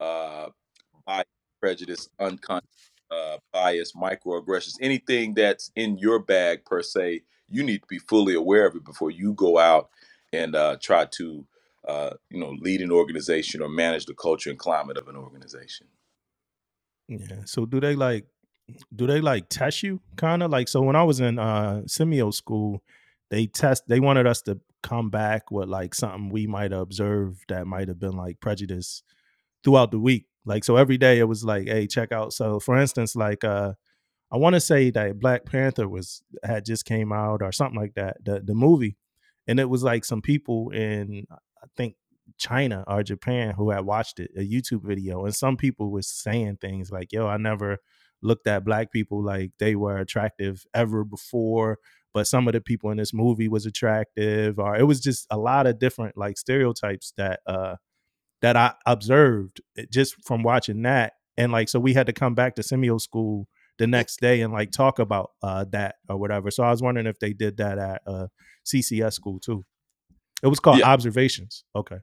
[0.00, 0.48] uh,
[1.06, 1.26] bias,
[1.60, 7.22] prejudice, unconscious uh, bias, microaggressions, anything that's in your bag per se.
[7.48, 9.90] You need to be fully aware of it before you go out
[10.32, 11.46] and uh, try to,
[11.88, 15.86] uh, you know, lead an organization or manage the culture and climate of an organization.
[17.08, 17.44] Yeah.
[17.44, 18.26] So do they like
[18.94, 22.34] do they like test you kind of like so when I was in uh CMEO
[22.34, 22.82] school,
[23.30, 27.44] they test they wanted us to come back with like something we might have observed
[27.48, 29.02] that might have been like prejudice
[29.64, 30.26] throughout the week.
[30.44, 32.32] Like so every day it was like, hey, check out.
[32.32, 33.74] So for instance, like uh
[34.32, 37.94] I want to say that Black Panther was had just came out or something like
[37.94, 38.96] that, the the movie.
[39.48, 41.96] And it was like some people in I think
[42.38, 46.58] China or Japan who had watched it, a YouTube video, and some people was saying
[46.60, 47.78] things like, "Yo, I never
[48.22, 51.78] looked at black people like they were attractive ever before."
[52.14, 55.36] But some of the people in this movie was attractive, or it was just a
[55.36, 57.76] lot of different like stereotypes that uh
[58.42, 61.14] that I observed eh, just from watching that.
[61.36, 64.52] And like, so we had to come back to CMEO school the next day and
[64.52, 66.50] like talk about uh, that or whatever.
[66.50, 68.26] So I was wondering if they did that at uh,
[68.64, 69.64] CCS school too.
[70.42, 70.88] It was called Yeah.
[70.90, 71.64] observations.
[71.74, 71.98] Okay.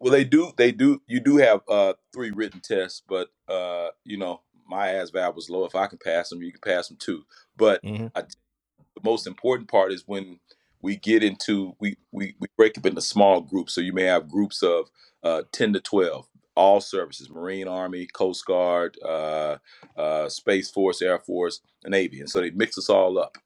[0.00, 0.52] Well, they do.
[0.56, 1.02] They do.
[1.06, 5.64] You do have uh, three written tests, but uh, you know my ASVAB was low.
[5.64, 7.24] If I can pass them, you can pass them too.
[7.56, 10.40] But hmm I, the most important part is when
[10.82, 13.74] we get into we, we we break up into small groups.
[13.74, 14.90] So you may have groups of
[15.22, 19.58] uh, ten to twelve, all services: Marine, Army, Coast Guard, uh,
[19.96, 22.20] uh, Space Force, Air Force, and Navy.
[22.20, 23.38] And so they mix us all up,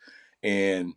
[0.42, 0.94] and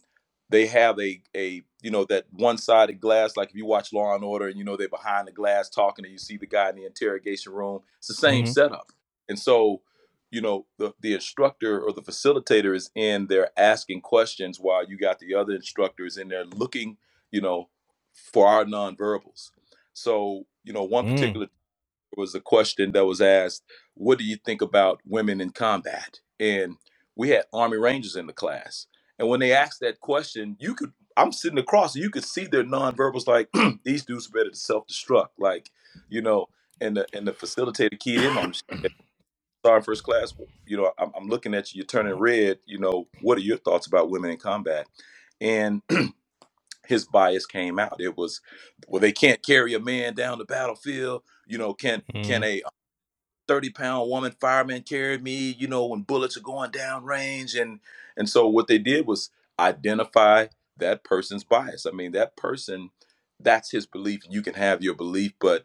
[0.50, 3.38] they have a a you know that one sided glass.
[3.38, 6.06] Like if you watch Law and Order, and you know they're behind the glass talking,
[6.06, 7.82] and you see the guy in the interrogation room.
[8.00, 8.92] It's the same hmm setup,
[9.30, 9.82] and so
[10.32, 14.98] you know the the instructor or the facilitator is in there asking questions while you
[14.98, 16.98] got the other instructors in there looking
[17.32, 17.70] you know
[18.14, 19.52] for our nonverbals
[19.94, 21.08] so you know one Mm.
[21.08, 21.48] particular
[22.18, 23.64] was a question that was asked
[23.96, 26.76] what do you think about women in combat and
[27.16, 28.88] we had army rangers in the class
[29.20, 32.46] and when they asked that question you could i'm sitting across and you could see
[32.46, 33.50] their nonverbals like
[33.84, 35.70] these dudes are ready to self-destruct like
[36.10, 36.48] you know
[36.82, 38.92] and the and the facilitator keyed in on shit
[39.84, 40.34] First Class,
[40.66, 41.80] you know, I'm, I'm looking at you.
[41.80, 42.60] You're turning red.
[42.66, 44.88] You know, what are your thoughts about women in combat?
[45.42, 45.82] And
[46.88, 48.00] his bias came out.
[48.00, 48.40] It was,
[48.88, 51.24] well, they can't carry a man down the battlefield.
[51.46, 52.64] You know, can can Mhm.
[52.64, 52.70] a
[53.48, 55.52] 30 pound woman fireman carry me?
[55.58, 57.80] You know, when bullets are going down range, and
[58.18, 61.86] and so what they did was identify that person's bias.
[61.86, 62.92] I mean, that person,
[63.40, 64.22] that's his belief.
[64.30, 65.64] You can have your belief, but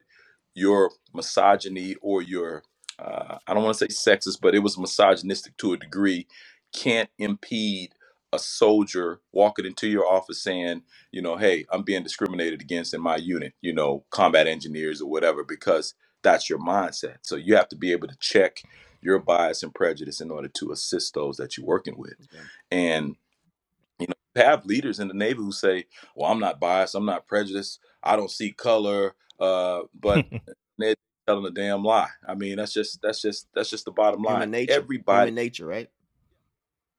[0.55, 2.62] your misogyny or your
[2.99, 6.27] uh, I don't want to say sexist, but it was misogynistic to a degree,
[6.73, 7.93] can't impede
[8.33, 13.01] a soldier walking into your office saying, you know, hey, I'm being discriminated against in
[13.01, 17.17] my unit, you know, combat engineers or whatever, because that's your mindset.
[17.23, 18.62] So you have to be able to check
[19.03, 22.17] your bias and prejudice in order to assist those that you're working with.
[22.33, 22.45] Okay.
[22.71, 23.17] And
[23.99, 26.95] you know, you have leaders in the Navy who say, "Well, I'm not biased.
[26.95, 27.81] I'm not prejudiced.
[28.03, 30.25] I don't see color." Uh, but
[30.79, 30.95] they're
[31.27, 32.11] telling a damn lie.
[32.27, 34.35] I mean, that's just that's just that's just the bottom line.
[34.35, 34.73] Human nature.
[34.73, 35.91] Everybody, Human nature, right?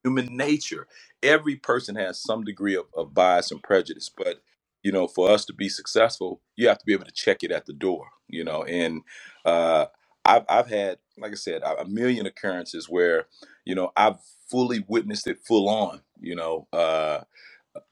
[0.04, 0.88] human nature.
[1.22, 4.42] Every person has some degree of, of bias and prejudice, but
[4.84, 7.52] you know, for us to be successful, you have to be able to check it
[7.52, 8.08] at the door.
[8.28, 9.02] You know, and
[9.46, 9.86] uh,
[10.25, 13.27] I've I've had, like I said, a million occurrences where
[13.65, 14.17] you know I've
[14.49, 16.01] fully witnessed it full on.
[16.19, 17.21] You know, uh,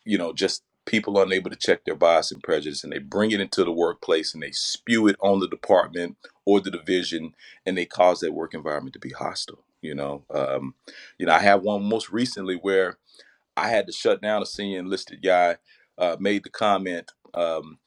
[0.05, 3.39] you know, just people unable to check their bias and prejudice and they bring it
[3.39, 7.33] into the workplace and they spew it on the department or the division
[7.65, 10.73] and they cause that work environment to be hostile you know um,
[11.19, 12.97] you know i have one most recently where
[13.57, 15.55] i had to shut down a senior enlisted guy
[15.99, 17.77] uh, made the comment um,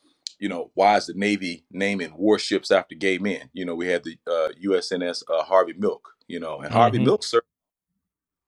[0.40, 4.04] you know why is the navy naming warships after gay men you know we had
[4.04, 7.04] the uh, usns uh, harvey milk you know and harvey Mhm.
[7.04, 7.40] milk sir,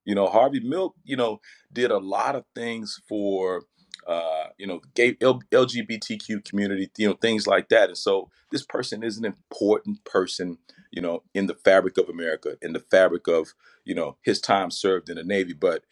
[0.06, 1.40] you know, Harvey Milk, you know,
[1.72, 3.64] did a lot of things for,
[4.08, 7.90] uh, you know, gay L- LGBTQ community, you know, things like that.
[7.90, 10.58] And so this person is an important person,
[10.92, 13.54] you know, in the fabric of America, in the fabric of,
[13.86, 15.54] you know, his time served in the Navy.
[15.54, 15.84] But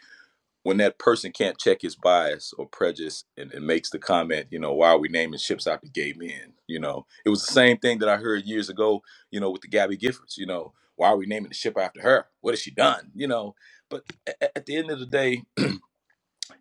[0.64, 4.59] when that person can't check his bias or prejudice and, and makes the comment, you
[4.59, 6.55] know, why are we naming ships after gay men?
[6.66, 9.61] You know, it was the same thing that I heard years ago, you know, with
[9.61, 12.29] the Gabby Giffords, you know, why are we naming the ship after her?
[12.40, 13.11] What has she done?
[13.14, 13.55] You know,
[13.90, 15.42] but at, at the end of the day,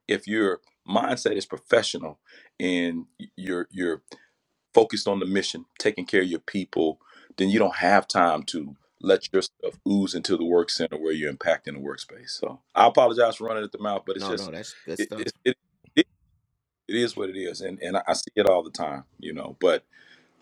[0.07, 2.19] if your mindset is professional
[2.59, 3.05] and
[3.37, 4.01] you're you're
[4.73, 6.99] focused on the mission, taking care of your people,
[7.37, 11.13] then you don't have time to let your stuff ooze into the work center where
[11.13, 12.31] you're impacting the workspace.
[12.31, 14.99] So I apologize for running at the mouth, but it's No, just no, that's good
[14.99, 15.19] it stuff.
[15.19, 15.57] it, it,
[15.97, 16.07] it,
[16.89, 19.57] it is what it is, and and I see it all the time, you know.
[19.61, 19.83] But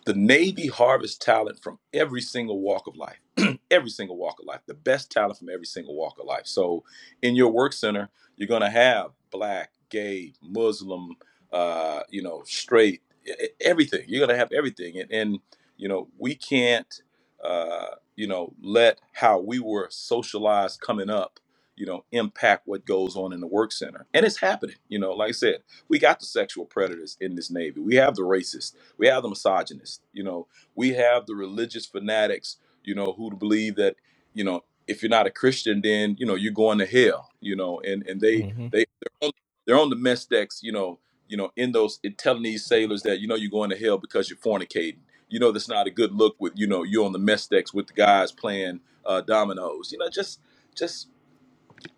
[0.06, 3.20] the Navy harvests talent from every single walk of life,
[3.72, 6.46] every single walk of life, the best talent from every single walk of life.
[6.46, 6.84] So,
[7.22, 11.16] in your work center, you're going to have black, gay, Muslim,
[11.52, 14.04] uh, you know, straight, e- e- everything.
[14.08, 15.40] You're going to have everything, and, and
[15.78, 17.02] you know, we can't,
[17.44, 21.40] uh, you know, let how we were socialized coming up,
[21.76, 24.76] you know, impact what goes on in the work center, and it's happening.
[24.88, 27.80] You know, like I said, we got the sexual predators in this Navy.
[27.80, 32.58] We have the racists we have the misogynists, you know, we have the religious fanatics,
[32.84, 33.96] you know, who believe that,
[34.34, 37.56] you know, if you're not a Christian, then you know you're going to hell, you
[37.56, 38.70] know, and and they Mhm.
[38.72, 39.30] they they're on,
[39.64, 40.98] they're on the mess decks, you know,
[41.28, 43.96] you know, in those in telling these sailors that you know you're going to hell
[43.96, 44.98] because you're fornicating.
[45.32, 47.72] You know, that's not a good look with you know you're on the mess decks
[47.72, 49.90] with the guys playing uh, dominoes.
[49.92, 50.40] You know, just
[50.76, 51.08] just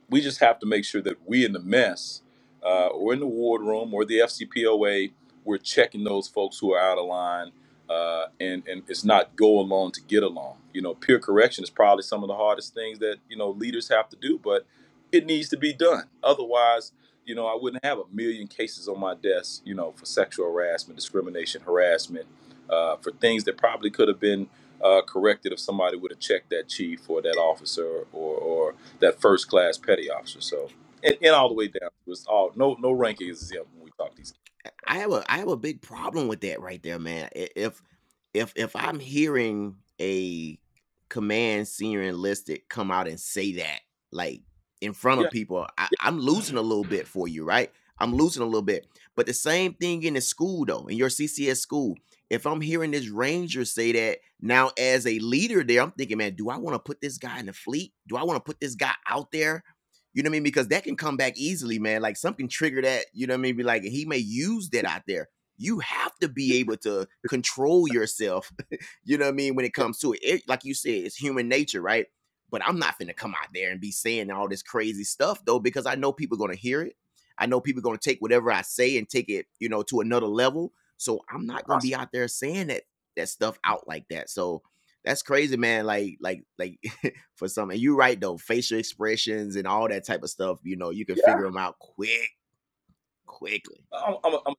[0.08, 2.22] we just have to make sure that we in the mess
[2.64, 5.12] uh, or in the ward room or the FCPOA,
[5.44, 7.50] we're checking those folks who are out of line.
[7.90, 10.56] Uh, and and it's not go along to get along.
[10.72, 13.88] You know, peer correction is probably some of the hardest things that you know leaders
[13.88, 14.66] have to do, but
[15.12, 16.04] it needs to be done.
[16.22, 16.92] Otherwise,
[17.24, 20.46] you know, I wouldn't have a million cases on my desk, you know, for sexual
[20.46, 22.26] harassment, discrimination, harassment,
[22.70, 24.48] uh, for things that probably could have been
[24.82, 29.20] uh, corrected if somebody would have checked that chief or that officer or, or that
[29.20, 30.40] first class petty officer.
[30.40, 30.68] So
[31.02, 33.90] and, and all the way down, it's all no no ranking is exempt when we
[33.98, 34.34] talk these.
[34.86, 37.28] I have a I have a big problem with that right there, man.
[37.34, 37.82] If
[38.32, 40.58] if if I'm hearing a
[41.08, 44.42] command senior enlisted come out and say that like
[44.80, 47.70] in front Yeah, of people, I, I'm losing a little bit for you, right?
[47.98, 48.86] I'm losing a little bit.
[49.14, 51.96] But the same thing in the school though, in your CCS school.
[52.34, 56.34] If I'm hearing this ranger say that now as a leader there, I'm thinking, man,
[56.34, 57.92] do I want to put this guy in the fleet?
[58.08, 59.62] Do I want to put this guy out there?
[60.12, 60.42] You know what I mean?
[60.42, 62.02] Because that can come back easily, man.
[62.02, 63.56] Like something trigger that, you know what I mean?
[63.56, 65.28] Be like, he may use that out there.
[65.56, 68.52] You have to be able to control yourself,
[69.04, 70.20] you know what I mean, when it comes to it.
[70.22, 70.42] it.
[70.48, 72.06] Like you said, it's human nature, right?
[72.50, 75.58] But I'm not finna come out there and be saying all this crazy stuff though,
[75.58, 76.96] because I know people are gonna hear it.
[77.36, 80.00] I know people are gonna take whatever I say and take it, you know, to
[80.00, 80.72] another level.
[80.96, 82.82] So I'm not gonna be out there saying that
[83.16, 84.30] that stuff out like that.
[84.30, 84.62] So
[85.04, 85.84] that's crazy, man.
[85.84, 86.78] Like, like, like
[87.36, 88.38] for some, and you're right though.
[88.38, 90.58] Facial expressions and all that type of stuff.
[90.62, 91.26] You know, you can Yeah.
[91.26, 92.30] figure them out quick,
[93.26, 93.84] quickly.
[93.92, 94.54] I'm, I'm, I'm,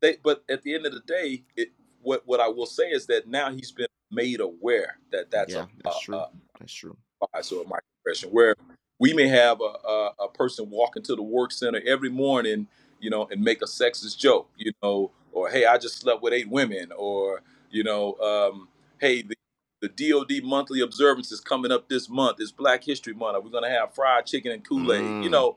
[0.00, 3.06] they, but at the end of the day, it, what what I will say is
[3.06, 6.16] that now he's been made aware that that's yeah, a, that's a, true.
[6.16, 6.96] a That's true.
[7.42, 8.30] So my a microaggression.
[8.30, 8.54] Where
[8.98, 12.68] we may have a, a, a person walk into the work center every morning,
[13.00, 16.32] you know, and make a sexist joke, you know, or hey, I just slept with
[16.32, 18.68] eight women, or you know, um,
[19.00, 19.36] hey, the,
[19.82, 22.38] the DoD monthly observance is coming up this month.
[22.40, 23.36] It's Black History Month.
[23.36, 25.16] Are we going to have fried chicken and Kool Aid?
[25.20, 25.32] You Mm.
[25.32, 25.56] know,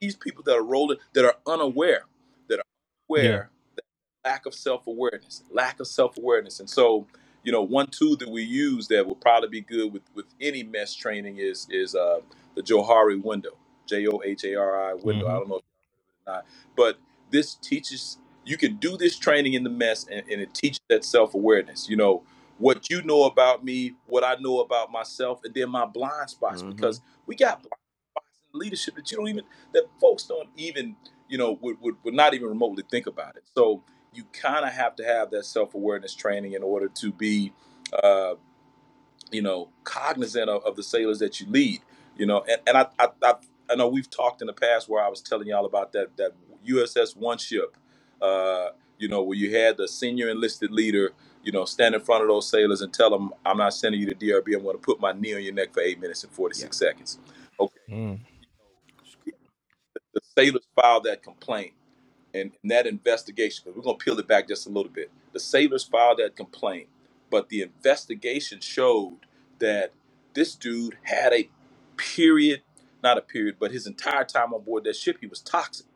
[0.00, 2.02] these people that are rolling that are unaware,
[2.48, 2.64] that are
[3.08, 3.84] aware, that
[4.24, 7.06] lack of self awareness, lack of self awareness, and so
[7.44, 10.62] you know, one tool that we use that would probably be good with with any
[10.62, 12.20] mess training is is uh,
[12.56, 15.26] the Johari window, J O H A R I window.
[15.28, 15.38] I Mhm.
[15.40, 15.62] don't know if
[16.26, 16.98] you've heard of it or not, but
[17.30, 21.04] this teaches you can do this training in the mess, and, and it teaches that
[21.04, 21.88] self awareness.
[21.88, 22.22] You know
[22.58, 26.62] what you know about me, what I know about myself, and then my blind spots
[26.62, 26.76] Mhm.
[26.76, 27.72] because we got blind
[28.12, 30.96] spots in leadership that you don't even that folks don't even
[31.28, 33.82] you know would, would, would not even remotely think about it so
[34.14, 37.52] you kind of have to have that self-awareness training in order to be
[38.02, 38.34] uh,
[39.32, 41.80] you know cognizant of, of the sailors that you lead
[42.16, 43.34] you know and, and I, I, I
[43.70, 46.32] I know we've talked in the past where I was telling y'all about that that
[46.68, 47.76] USS One Ship
[48.22, 51.12] uh, you know where you had the senior enlisted leader
[51.44, 54.06] you know stand in front of those sailors and tell them I'm not sending you
[54.08, 56.32] to DRB I'm going to put my knee on your neck for eight minutes and
[56.32, 57.18] 46 seconds
[57.60, 58.20] okay Mm.
[60.14, 61.72] the sailors filed that complaint
[62.34, 65.10] and, and that investigation, because we're going to peel it back just a little bit.
[65.32, 66.88] The sailors filed that complaint,
[67.30, 69.18] but the investigation showed
[69.58, 69.92] that
[70.34, 71.48] this dude had a
[71.96, 72.62] period,
[73.02, 75.86] not a period, but his entire time on board that ship, he was toxic.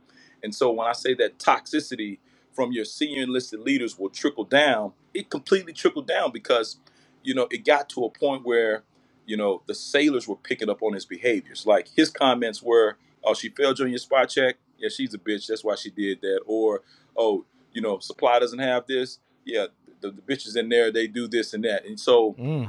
[0.42, 2.18] And so when I say that toxicity
[2.52, 6.76] from your senior enlisted leaders will trickle down, it completely trickled down because,
[7.22, 8.84] you know, it got to a point where,
[9.26, 11.66] you know, the sailors were picking up on his behaviors.
[11.66, 14.56] Like his comments were, oh, she failed during your spot check.
[14.78, 15.46] Yeah, she's a bitch.
[15.46, 16.40] That's why she did that.
[16.46, 16.82] Or,
[17.16, 19.18] oh, you know, supply doesn't have this.
[19.44, 19.66] Yeah,
[20.00, 21.84] the, the bitches in there, they do this and that.
[21.84, 22.68] And so Mm.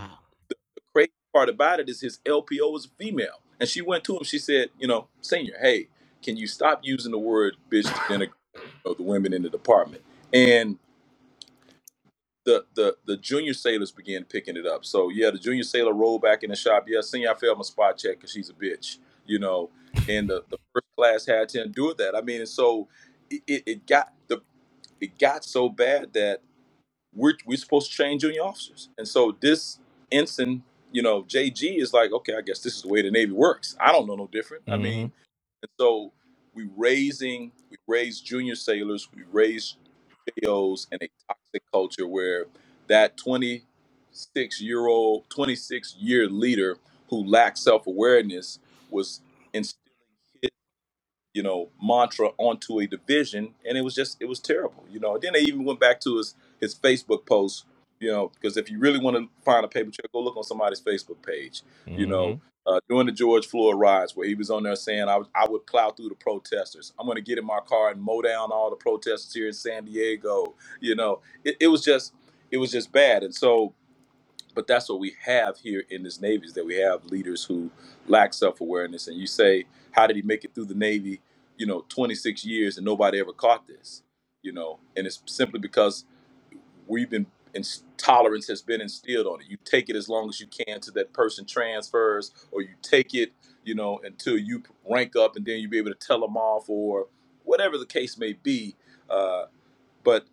[0.49, 0.55] The
[0.93, 3.39] crazy part about it is his LPO was a female.
[3.61, 5.89] And she went to him, she said, you know, senior, hey,
[6.23, 9.51] can you stop using the word bitch to denigrate you know, the women in the
[9.51, 10.03] department?
[10.33, 10.79] And
[12.45, 14.85] the, the the junior sailors began picking it up.
[14.85, 16.85] So yeah, the junior sailor rolled back in the shop.
[16.87, 18.97] Yeah, senior, I failed my spot check because she's a bitch,
[19.27, 19.71] you know.
[20.09, 22.15] And the, the first class had to endure that.
[22.15, 22.87] I mean, and so
[23.29, 24.41] it, it, it got the
[25.01, 26.41] it got so bad that
[27.15, 28.89] we're we're supposed to train junior officers.
[28.97, 29.79] And so this
[30.11, 33.31] ensign, you know, JG is like, okay, I guess this is the way the Navy
[33.31, 33.75] works.
[33.79, 34.63] I don't know no different.
[34.67, 35.63] I mean, mm-hmm.
[35.63, 36.11] and so
[36.53, 39.77] we raising we raise junior sailors, we raise
[40.43, 42.45] JOs in a toxic culture where
[42.87, 46.77] that 26 year old, 26 year leader
[47.09, 49.21] who lacked self awareness was
[49.53, 49.79] instilling
[50.41, 50.51] his
[51.33, 55.17] you know, mantra onto a division, and it was just it was terrible, you know.
[55.17, 57.65] Then they even went back to his his Facebook post,
[58.01, 60.43] you know, because if you really want to find a paper trail, go look on
[60.43, 62.41] somebody's Facebook page, you know.
[62.67, 65.47] Uh, during the George Floyd riots, where he was on there saying, I, would- I
[65.49, 66.93] would plow through the protesters.
[66.99, 69.53] I'm going to get in my car and mow down all the protesters here in
[69.53, 70.53] San Diego.
[70.79, 72.13] You know, it, it was just,
[72.51, 73.23] it was just bad.
[73.23, 73.73] And so,
[74.53, 77.71] but that's what we have here in this Navy is that we have leaders who
[78.07, 79.07] lack self awareness.
[79.07, 81.21] And you say, how did he make it through the Navy,
[81.57, 84.03] you know, 26 years and nobody ever caught this?
[84.43, 86.05] You know, and it's simply because
[86.87, 87.63] we've been in,
[87.97, 89.47] tolerance has been instilled on it.
[89.49, 93.13] You take it as long as you can till that person transfers, or you take
[93.13, 93.33] it,
[93.63, 96.69] you know, until you rank up, and then you be able to tell them off,
[96.69, 97.07] or
[97.43, 98.75] whatever the case may be.
[99.09, 99.45] Uh,
[100.03, 100.25] but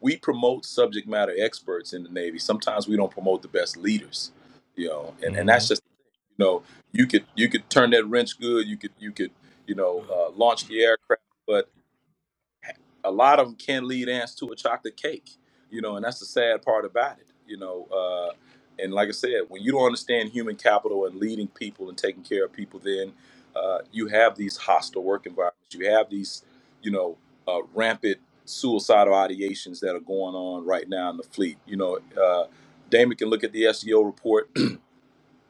[0.00, 2.38] we promote subject matter experts in the Navy.
[2.38, 4.32] Sometimes we don't promote the best leaders,
[4.76, 5.82] you know, and, and that's just
[6.38, 6.62] you know
[6.92, 9.30] you could you could turn that wrench good, you could you could
[9.66, 11.70] you know uh, launch the aircraft, but
[13.04, 15.30] a lot of them can lead ants to a chocolate cake,
[15.74, 17.86] you know, and that's the sad part about it, you know.
[17.92, 18.32] Uh,
[18.78, 22.22] and like I said, when you don't understand human capital and leading people and taking
[22.22, 23.12] care of people, then
[23.56, 25.74] uh, you have these hostile work environments.
[25.74, 26.44] You have these,
[26.80, 27.16] you know,
[27.48, 31.58] uh, rampant suicidal ideations that are going on right now in the fleet.
[31.66, 32.44] You know, uh,
[32.90, 34.50] Damon can look at the SEO report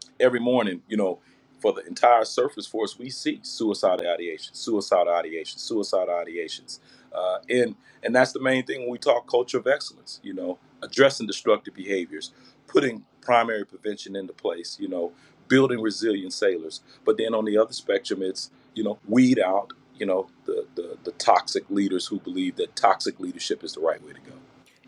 [0.21, 1.19] every morning, you know,
[1.65, 6.79] for the entire surface force, we see suicidal ideations, suicidal ideations, suicidal ideations.
[7.11, 10.59] Uh, and and that's the main thing when we talk culture of excellence, you know,
[10.83, 12.33] addressing destructive behaviors,
[12.67, 15.11] putting primary prevention into place, you know,
[15.49, 16.83] building resilient sailors.
[17.07, 20.99] But then on the other spectrum, it's, you know, weed out, you know, the, the,
[21.05, 24.37] the toxic leaders who believe that toxic leadership is the right way to go.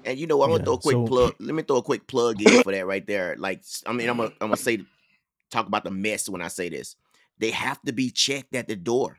[0.05, 1.35] And you know, I'm gonna Yeah, throw a quick so- plug.
[1.41, 3.35] Let me throw a quick plug in for that right there.
[3.39, 4.85] Like, I mean, I'm gonna I'm gonna say
[5.51, 6.97] talk about the mess when I say this.
[7.39, 9.19] They have to be checked at the door,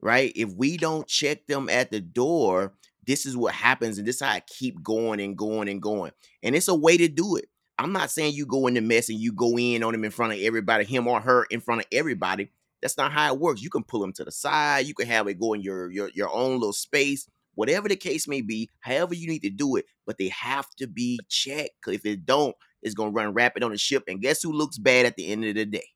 [0.00, 0.32] right?
[0.36, 2.74] If we don't check them at the door,
[3.06, 6.12] this is what happens, and this is how I keep going and going and going.
[6.42, 7.46] And it's a way to do it.
[7.78, 10.10] I'm not saying you go in the mess and you go in on him in
[10.10, 12.50] front of everybody, him or her in front of everybody.
[12.82, 13.62] That's not how it works.
[13.62, 14.86] You can pull them to the side.
[14.86, 18.28] You can have it go in your your your own little space whatever the case
[18.28, 21.88] may be, however you need to do it, but they have to be checked.
[21.88, 24.04] if it don't, it's gonna run rapid on the ship.
[24.08, 25.88] And guess who looks bad at the end of the day?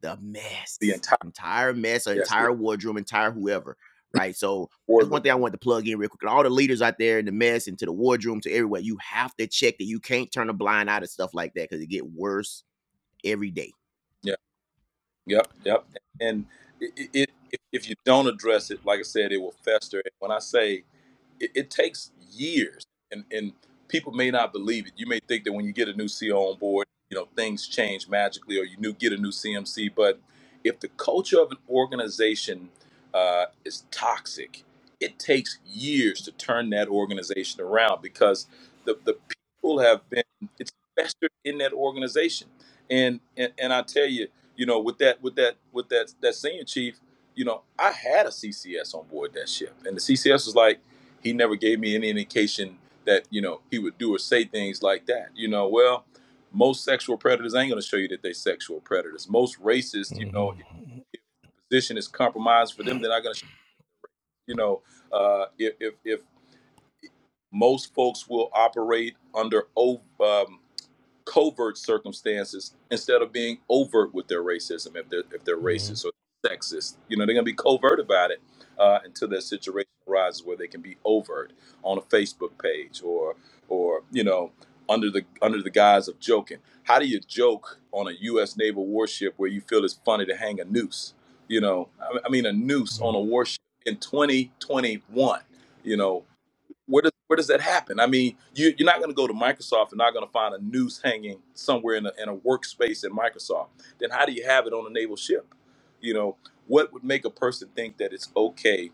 [0.00, 0.76] The mess.
[0.80, 3.76] The entire- entire mess, or Yes, entire wardrobe, entire whoever.
[4.16, 4.36] Right.
[4.36, 6.22] So that's one thing I want to plug in real quick.
[6.22, 8.80] And all the leaders out there in the mess and to the wardroom, to everywhere,
[8.80, 11.68] you have to check that you can't turn a blind eye to stuff like that
[11.68, 12.62] because it get worse
[13.24, 13.72] every day.
[14.22, 14.36] Yeah.
[15.26, 15.86] Yep, yep.
[16.20, 16.46] And
[16.80, 19.98] it, it, it if, if you don't address it, like I said, it will fester.
[19.98, 20.84] And when I say
[21.40, 23.52] it, it takes years, and and
[23.94, 24.92] people may not believe it.
[24.96, 27.68] You may think that when you get a new CEO on board, you know things
[27.68, 29.94] change magically, or you new get a new CMC.
[29.94, 30.18] But
[30.64, 32.70] if the culture of an organization
[33.12, 34.64] uh, is toxic,
[34.98, 38.48] it takes years to turn that organization around because
[38.84, 40.24] the the people have been
[40.58, 42.48] it's festered in that organization.
[42.90, 44.26] And and and I tell you,
[44.56, 46.98] you know, with that with that with that that senior chief,
[47.36, 50.80] you know, I had a CCS on board that ship, and the CCS was like,
[51.22, 54.82] he never gave me any indication that you know he would do or say things
[54.82, 55.28] like that.
[55.34, 56.04] You know, well,
[56.52, 59.28] most sexual predators ain't going to show you that they sexual predators.
[59.28, 61.04] Most racists, you know, Mhm.
[61.12, 61.20] if
[61.70, 63.44] position is compromised for them, they're not going to.
[64.46, 64.82] You know,
[65.12, 66.20] uh, if if if
[67.52, 70.60] most folks will operate under um,
[71.24, 75.62] covert circumstances instead of being overt with their racism if they're if they're Mhm.
[75.64, 76.12] racist or
[76.46, 78.42] sexist you know they're going to be covert about it
[78.78, 81.52] uh, until that situation arises where they can be overt
[81.82, 83.36] on a facebook page or
[83.68, 84.52] or you know
[84.88, 88.86] under the under the guise of joking how do you joke on a u.s naval
[88.86, 91.14] warship where you feel it's funny to hang a noose
[91.48, 95.40] you know i I mean a noose on a warship in 2021
[95.82, 96.24] you know
[96.86, 97.98] where does where does that happen?
[97.98, 100.54] I mean, you you're not going to go to Microsoft and not going to find
[100.54, 103.68] a noose hanging somewhere in a in a workspace in Microsoft.
[103.98, 105.54] Then how do you have it on a naval ship?
[106.04, 106.36] You know,
[106.68, 108.92] what would make a person think that it's okay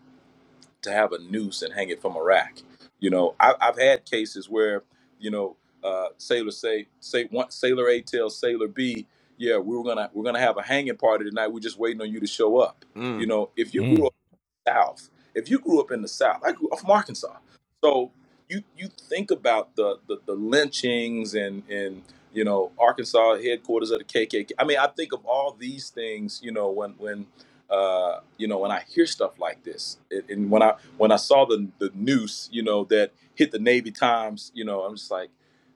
[0.83, 2.61] to have a noose and hang it from a rack?
[2.99, 4.83] You know, I, I've had cases where
[5.19, 9.07] you know uh, sailors say say one sailor A tells sailor B,
[9.37, 11.49] yeah, we were gonna we're gonna have a hanging party tonight.
[11.49, 12.85] We're just waiting on you to show up.
[12.97, 13.21] Mm.
[13.21, 13.95] You know, if you Mm.
[13.95, 15.09] grew up in the South.
[15.35, 17.37] If you grew up in the South, I grew up from Arkansas.
[17.83, 18.11] So
[18.49, 22.03] you you think about the the, the lynchings and and
[22.33, 24.51] you know Arkansas headquarters of the KKK.
[24.59, 26.39] I mean, I think of all these things.
[26.43, 27.27] You know, when when
[27.69, 31.17] uh, you know when I hear stuff like this, and and when I when I
[31.17, 35.09] saw the the noose, you know, that hit the Navy Times, you know, I'm just
[35.11, 35.29] like,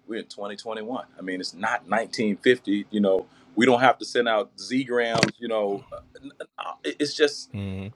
[0.08, 1.06] we're in 2021.
[1.18, 2.86] I mean, it's not 1950.
[2.92, 3.26] You know,
[3.56, 5.34] we don't have to send out Z grams.
[5.38, 5.84] You know,
[6.58, 7.92] Uh, it- it's just Mhm.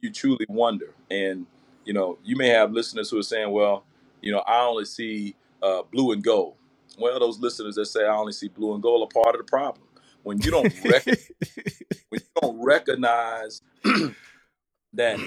[0.00, 0.94] you truly wonder.
[1.10, 1.46] And
[1.84, 3.84] you know, you may have listeners who are saying, "Well,
[4.20, 6.54] you know, I only see uh, blue and gold."
[7.00, 9.50] Well, those listeners that say I only see blue and gold are part of the
[9.50, 9.86] problem.
[10.22, 13.62] When you don't rec- when you don't recognize
[14.94, 15.18] that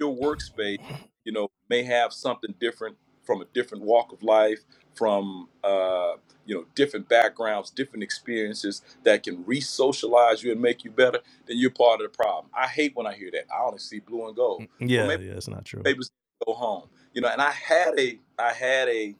[0.00, 0.78] your workspace,
[1.24, 4.60] you know, may have something different from a different walk of life,
[4.94, 6.12] from uh,
[6.46, 11.58] you know, different backgrounds, different experiences that can re-socialize you and make you better, then
[11.58, 12.46] you're part of the problem.
[12.56, 13.44] I hate when I hear that.
[13.54, 14.66] I only see blue and gold.
[14.80, 15.82] yeah, maybe- yeah, it's not true.
[15.84, 16.00] Maybe
[16.46, 16.88] go home.
[17.12, 19.14] You know, and I had a I had a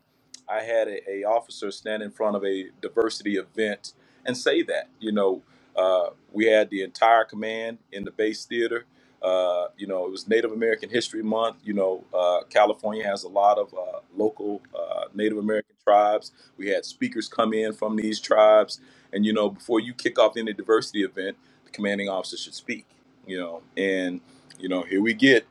[0.48, 3.92] I had a, a officer stand in front of a diversity event
[4.24, 4.88] and say that.
[5.00, 5.42] You know,
[5.76, 8.84] uh, we had the entire command in the base theater.
[9.22, 11.56] Uh, you know, it was Native American History Month.
[11.64, 16.32] You know, uh, California has a lot of uh, local uh, Native American tribes.
[16.56, 18.80] We had speakers come in from these tribes,
[19.12, 22.86] and you know, before you kick off any diversity event, the commanding officer should speak.
[23.26, 24.20] You know, and
[24.58, 25.46] you know, here we get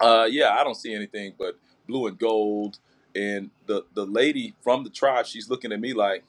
[0.00, 2.78] uh, yeah, I don't see anything but blue and gold.
[3.18, 6.22] And the the lady from the tribe, she's looking at me like,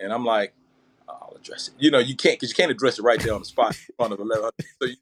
[0.00, 0.54] and I'm like,
[1.06, 1.74] I'll address it.
[1.78, 3.94] You know, you can't because you can't address it right there on the spot in
[3.96, 4.50] front of the level.
[4.80, 4.96] So you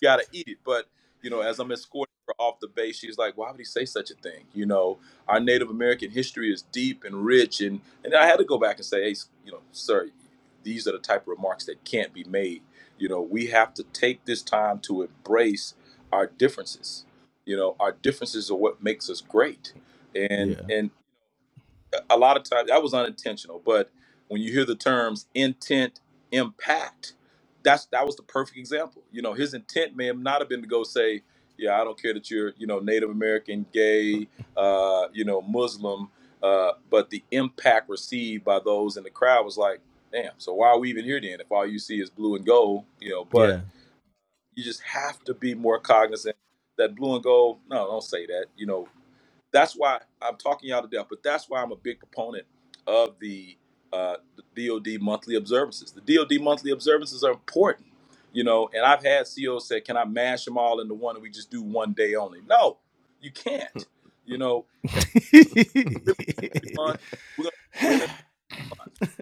[0.00, 0.58] gotta eat it.
[0.64, 0.86] But
[1.20, 3.84] you know, as I'm escorting her off the base, she's like, "Why would he say
[3.84, 8.14] such a thing?" You know, our Native American history is deep and rich, and and
[8.14, 10.10] I had to go back and say, "Hey, you know, sir,
[10.62, 12.62] these are the type of remarks that can't be made."
[12.98, 15.74] You know, we have to take this time to embrace
[16.12, 17.04] our differences.
[17.44, 19.72] You know, our differences are what makes us great,
[20.14, 20.76] and Yeah.
[20.76, 20.90] and
[22.10, 23.60] a lot of times that was unintentional.
[23.64, 23.90] But
[24.28, 27.14] when you hear the terms intent, impact,
[27.62, 29.02] that's that was the perfect example.
[29.12, 31.22] You know, his intent may have not have been to go say,
[31.58, 36.10] Yeah, I don't care that you're, you know, Native American, gay, uh, you know, Muslim,
[36.42, 39.80] uh, but the impact received by those in the crowd was like,
[40.12, 40.32] damn.
[40.38, 41.40] So why are we even here then?
[41.40, 43.24] If all you see is blue and gold, you know.
[43.24, 43.60] But Yeah.
[44.54, 46.36] you just have to be more cognizant
[46.82, 47.58] that blue and gold.
[47.68, 48.46] No, don't say that.
[48.56, 48.88] You know,
[49.50, 51.06] that's why I'm talking y'all to death.
[51.08, 52.44] But that's why I'm a big proponent
[52.86, 53.56] of the,
[53.92, 55.92] uh, the DoD monthly observances.
[55.92, 57.86] The DoD monthly observances are important.
[58.32, 61.22] You know, and I've had CEOs say, "Can I mash them all into one and
[61.22, 62.78] we just do one day only?" No,
[63.20, 63.86] you can't.
[64.24, 64.64] You know,
[67.36, 67.50] we're
[67.82, 68.08] gonna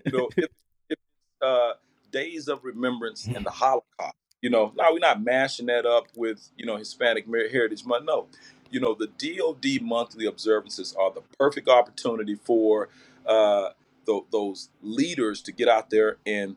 [0.04, 0.48] you know, if,
[0.88, 0.98] if
[1.42, 1.72] uh,
[2.10, 6.50] days of remembrance and the Holocaust, you know, now we're not mashing that up with,
[6.56, 8.04] you know, Hispanic Heritage Month.
[8.06, 8.26] No,
[8.70, 12.88] you know, the DOD monthly observances are the perfect opportunity for
[13.26, 13.70] uh,
[14.06, 16.56] th- those leaders to get out there and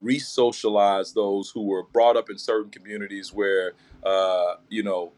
[0.00, 3.72] re-socialize those who were brought up in certain communities where,
[4.04, 5.12] uh, you know,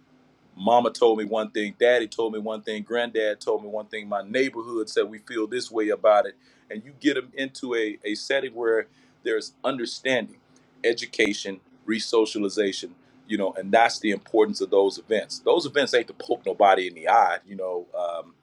[0.56, 4.08] Mama told me one thing, daddy told me one thing, granddad told me one thing,
[4.08, 6.36] my neighborhood said we feel this way about it.
[6.70, 8.86] And you get them into a, a setting where
[9.22, 10.36] there's understanding,
[10.84, 11.60] education,
[11.91, 12.91] re-socialization,
[13.30, 15.41] you know, and that's the importance of those events.
[15.41, 18.34] Those events ain't to poke nobody in the eye, you know, um,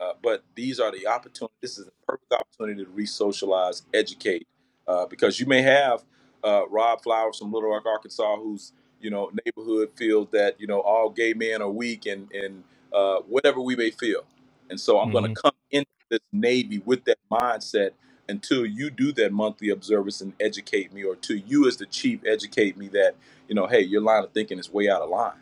[0.00, 1.54] uh, but these are the opportunity.
[1.60, 4.46] This is a perfect opportunity to re-socialize, educate,
[4.86, 6.04] uh, because you may have
[6.44, 10.80] uh, Rob Flowers from Little Rock, Arkansas, who's you know, neighborhood feels that, you know,
[10.80, 14.24] all gay men are weak and, and uh, whatever we may feel.
[14.70, 17.90] And so I'm going to come into this Navy with that mindset
[18.28, 22.20] until you do that monthly observance and educate me, or to you as the chief
[22.26, 23.14] educate me that,
[23.48, 25.34] you know, hey, your line of thinking is way out of line.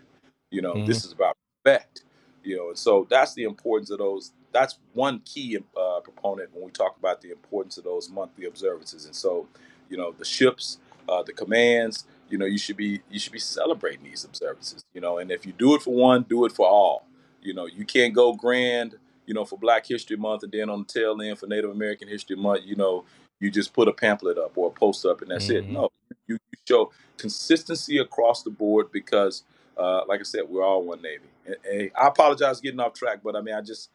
[0.51, 2.05] You know, hmm this is about respect.
[2.43, 4.33] You know, and so that's the importance of those.
[4.53, 9.07] That's one key uh, proponent when we talk about the importance of those monthly observances.
[9.07, 9.47] And so,
[9.89, 10.79] you know, the ships,
[11.09, 15.01] uh, the commands, you know you should be you should be celebrating these observances you
[15.01, 17.07] know and if you do it for one do it for all
[17.43, 18.97] you know you can't go grand
[19.27, 22.09] you know for black history month and then on the tail end for native american
[22.09, 23.05] history month you know
[23.41, 25.91] you just put a pamphlet up or a post up and that's it hmm no
[26.27, 29.43] you, you show consistency across the board because
[29.77, 33.19] uh, like i said we're all one navy and, and i apologize getting off track
[33.23, 33.91] but i mean i just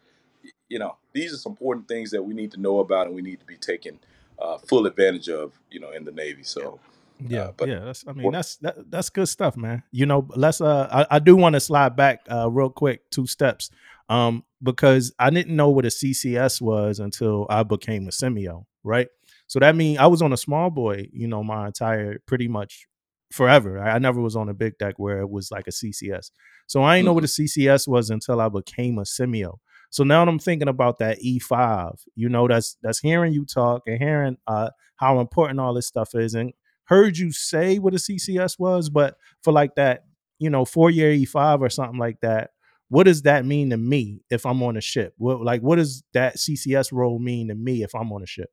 [0.68, 3.22] you know these are some important things that we need to know about and we
[3.22, 3.98] need to be taking
[4.38, 6.78] uh, full advantage of you know in the navy so
[7.22, 7.80] uh, Yeah, but yeah.
[7.80, 9.82] That's I mean that's that, that's good stuff, man.
[9.90, 13.26] You know, let's uh I, I do want to slide back uh real quick two
[13.26, 13.70] steps.
[14.10, 19.08] Um, because I didn't know what a CCS was until I became a CMEO, right?
[19.46, 22.88] So that means I was on a small boy, you know, my entire pretty much
[23.32, 23.80] forever.
[23.80, 26.32] I, I never was on a big deck where it was like a CCS.
[26.66, 29.58] So I didn't know what a CCS was until I became a CMEO.
[29.90, 33.98] So now I'm thinking about that E5, you know, that's that's hearing you talk and
[33.98, 36.34] hearing uh how important all this stuff is.
[36.34, 36.52] And
[36.86, 40.04] heard you say what a CCS was, but for like that,
[40.38, 42.50] you know, four year E5 or something like that,
[42.90, 45.14] what does that mean to me if I'm on a ship?
[45.18, 48.50] What like what does that CCS role mean to me if I'm on a ship?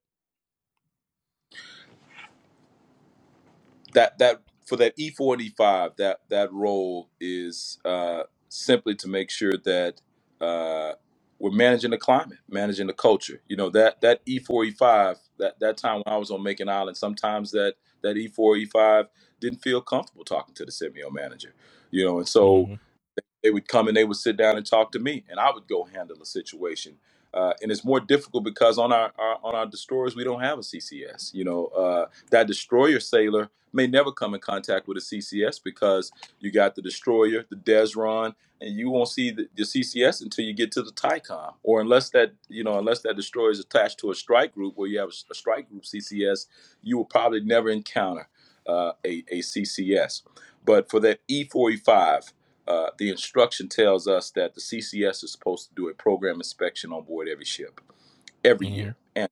[3.94, 9.30] that that for that E forty five that that role is uh, simply to make
[9.32, 10.02] sure that
[10.42, 10.94] uh,
[11.40, 13.42] we're managing the climate, managing the culture.
[13.48, 16.70] You know that that E forty five that that time when I was on Makin
[16.70, 19.08] Island, sometimes that that E4 E5
[19.42, 21.54] didn't feel comfortable talking to the CMEO manager.
[21.92, 22.76] You know, and so hmm
[23.48, 25.70] they would come and they would sit down and talk to me, and I would
[25.70, 26.98] go handle the situation.
[27.34, 30.58] Uh, and it's more difficult because on our, our on our destroyers we don't have
[30.60, 31.34] a CCS.
[31.34, 36.12] You know, uh, that destroyer sailor may never come in contact with a CCS because
[36.42, 40.54] you got the destroyer, the Desron, and you won't see the, the CCS until you
[40.54, 44.12] get to the Tycom, or unless that you know unless that destroyer is attached to
[44.12, 46.48] a strike group where you have a, a strike group CCS,
[46.84, 48.28] you will probably never encounter
[48.68, 50.24] uh, a, a CCS.
[50.66, 52.34] But for that E45,
[52.68, 56.92] uh, the instruction tells us that the CCS is supposed to do a program inspection
[56.92, 57.82] on board every ship
[58.44, 58.96] every hmm year.
[59.16, 59.30] And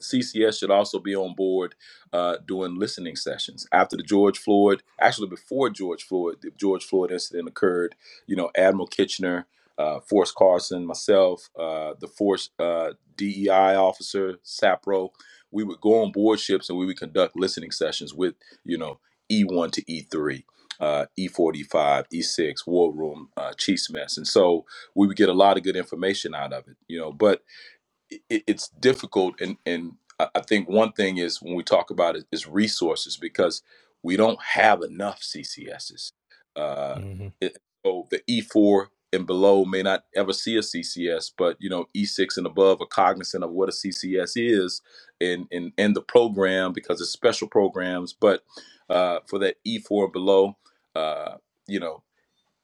[0.00, 1.74] CCS should also be on board
[2.12, 7.12] uh, doing listening sessions after the George Floyd, actually before George Floyd, the George Floyd
[7.12, 7.94] incident occurred.
[8.26, 9.46] You know, Admiral Kitchener,
[9.78, 15.10] uh, Force Carson, myself, uh, the Force uh, DEI officer, SAPRO,
[15.50, 18.34] we would go on board ships and we would conduct listening sessions with,
[18.64, 18.98] you know,
[19.30, 20.44] E1 to E3.
[20.80, 24.64] Uh, E45, E6, Wardroom, uh, Chiefs Mess, and so
[24.94, 27.12] we would get a lot of good information out of it, you know.
[27.12, 27.42] But
[28.10, 32.16] it, it's difficult and and I I think one thing is when we talk about
[32.16, 33.62] it is resources because
[34.02, 36.12] we don't have enough CCSs.
[36.56, 41.56] Uh, hmm it, so the E4 and below may not ever see a CCS, but
[41.58, 44.82] you know E6 and above are cognizant of what a CCS is
[45.18, 48.12] in in, in the program because it's special programs.
[48.12, 48.44] But
[48.88, 50.56] uh, for that E4 and below,
[50.94, 51.36] uh,
[51.66, 52.02] you know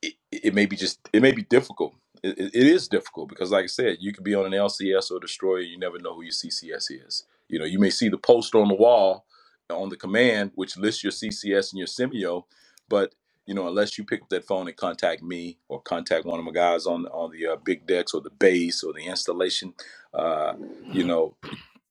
[0.02, 1.94] it, it may be just it may be difficult.
[2.22, 5.20] It, it is difficult because, like I said, you could be on an LCS or
[5.20, 5.60] destroyer.
[5.60, 7.24] You never know who your CCS is.
[7.48, 9.24] You know, you may see the poster on the wall
[9.70, 12.44] on the command, which lists your CCS and your CMEO,
[12.88, 13.14] but
[13.46, 16.44] you know, unless you pick up that phone and contact me or contact one of
[16.44, 19.74] my guys on on the uh, big decks or the base or the installation,
[20.14, 20.54] uh,
[20.92, 21.36] you know,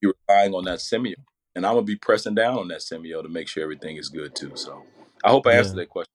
[0.01, 1.15] you're relying on that CMEO,
[1.55, 4.35] and I'm gonna be pressing down on that CMEO to make sure everything is good
[4.35, 4.51] too.
[4.55, 4.83] So,
[5.23, 5.59] I hope I Yeah.
[5.59, 6.14] answered that question.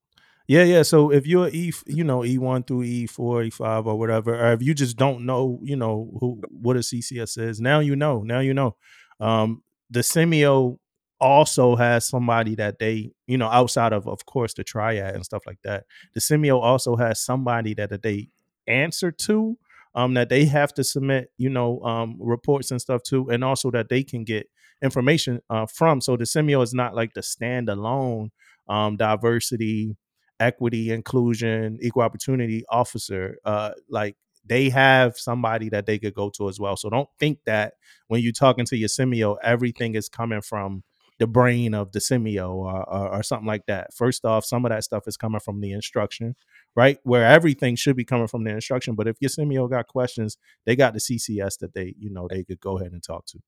[0.51, 0.83] Yeah, yeah.
[0.83, 4.35] So if you're E, you know, E one through E four, E five, or whatever,
[4.35, 7.95] or if you just don't know, you know, who what a CCS is, now you
[7.95, 8.23] know.
[8.23, 8.77] Now you know.
[9.21, 10.79] Um, the CMEO
[11.21, 15.43] also has somebody that they, you know, outside of, of course, the triad and stuff
[15.47, 15.85] like that.
[16.15, 18.29] The CMEO also has somebody that, they
[18.67, 19.57] answer to,
[19.95, 23.71] um, that they have to submit, you know, um, reports and stuff to, and also
[23.73, 24.49] that they can get
[24.83, 26.01] information uh, from.
[26.01, 28.31] So the CMEO is not like the standalone
[28.69, 29.97] um, diversity
[30.41, 36.49] equity, inclusion, equal opportunity officer, uh, like they have somebody that they could go to
[36.49, 36.77] as well.
[36.77, 37.75] So don't think that
[38.09, 40.83] when you're talking to your CMEO, everything is coming from
[41.19, 43.93] the brain of the CMEO or, or, or something like that.
[43.93, 46.35] First off, some of that stuff is coming from the instruction,
[46.75, 46.99] right?
[47.03, 48.95] Where everything should be coming from the instruction.
[48.95, 52.43] But if your CMEO got questions, they got the CCS that they, you know, they
[52.43, 53.41] could go ahead and talk to.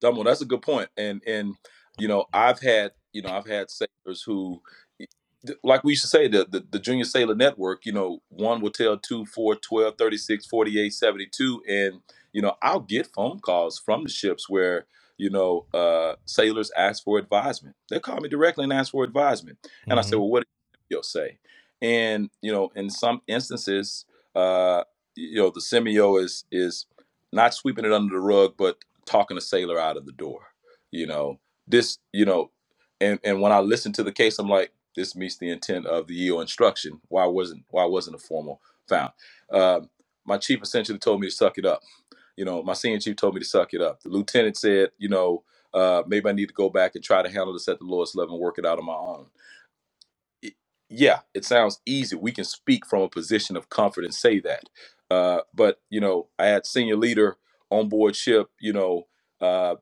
[0.00, 0.88] Damo, that's a good point.
[0.96, 1.54] And and
[1.98, 4.60] you know, I've had you know I've had sailors who,
[5.64, 7.84] like we used to say, the, the the junior sailor network.
[7.84, 12.00] You know, one will tell two, four, 12, 36, 48, 72, and
[12.32, 14.86] you know I'll get phone calls from the ships where
[15.18, 17.76] you know uh, sailors ask for advisement.
[17.90, 20.20] They call me directly and ask for advisement, and I say, Mhm.
[20.20, 20.44] well, what
[20.90, 21.38] do you say?
[21.80, 24.84] And you know, in some instances, uh,
[25.16, 26.86] you know, the CMEO is is
[27.32, 30.40] not sweeping it under the rug, but talking a sailor out of the door.
[30.90, 32.50] You know, this, you know,
[33.00, 36.06] and and when I listen to the case, I'm like, this meets the intent of
[36.06, 37.00] the EO instruction.
[37.08, 39.12] Why wasn't why wasn't a formal found?
[39.50, 39.90] Um,
[40.24, 41.82] my chief essentially told me to suck it up.
[42.36, 44.02] You know, my senior chief told me to suck it up.
[44.02, 47.28] The lieutenant said, you know, uh, maybe I need to go back and try to
[47.28, 49.26] handle this at the lowest level and work it out on my own.
[50.42, 50.56] It-
[50.88, 52.16] yeah, it sounds easy.
[52.16, 54.68] We can speak from a position of comfort and say that.
[55.10, 57.36] Uh, but you know, I had senior leader
[57.70, 58.50] on board ship.
[58.60, 59.06] You know,
[59.40, 59.76] uh,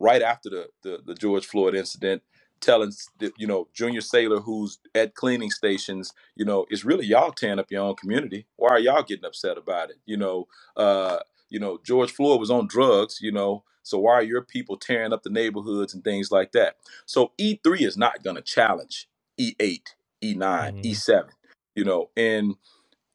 [0.00, 2.22] right after the, the the George Floyd incident,
[2.64, 2.92] telling
[3.36, 7.70] you know junior sailor who's at cleaning stations, you know, it's really y'all tearing up
[7.70, 8.46] your own community.
[8.56, 9.96] Why are y'all getting upset about it?
[10.06, 11.18] You know, uh,
[11.50, 13.18] you know George Floyd was on drugs.
[13.20, 16.76] You know, so why are your people tearing up the neighborhoods and things like that?
[17.06, 19.08] So E three is not going to challenge
[19.38, 20.96] E eight, E 9 E Mhm.
[20.96, 21.30] seven.
[21.76, 22.54] You know, and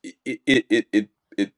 [0.04, 1.54] it it it it, it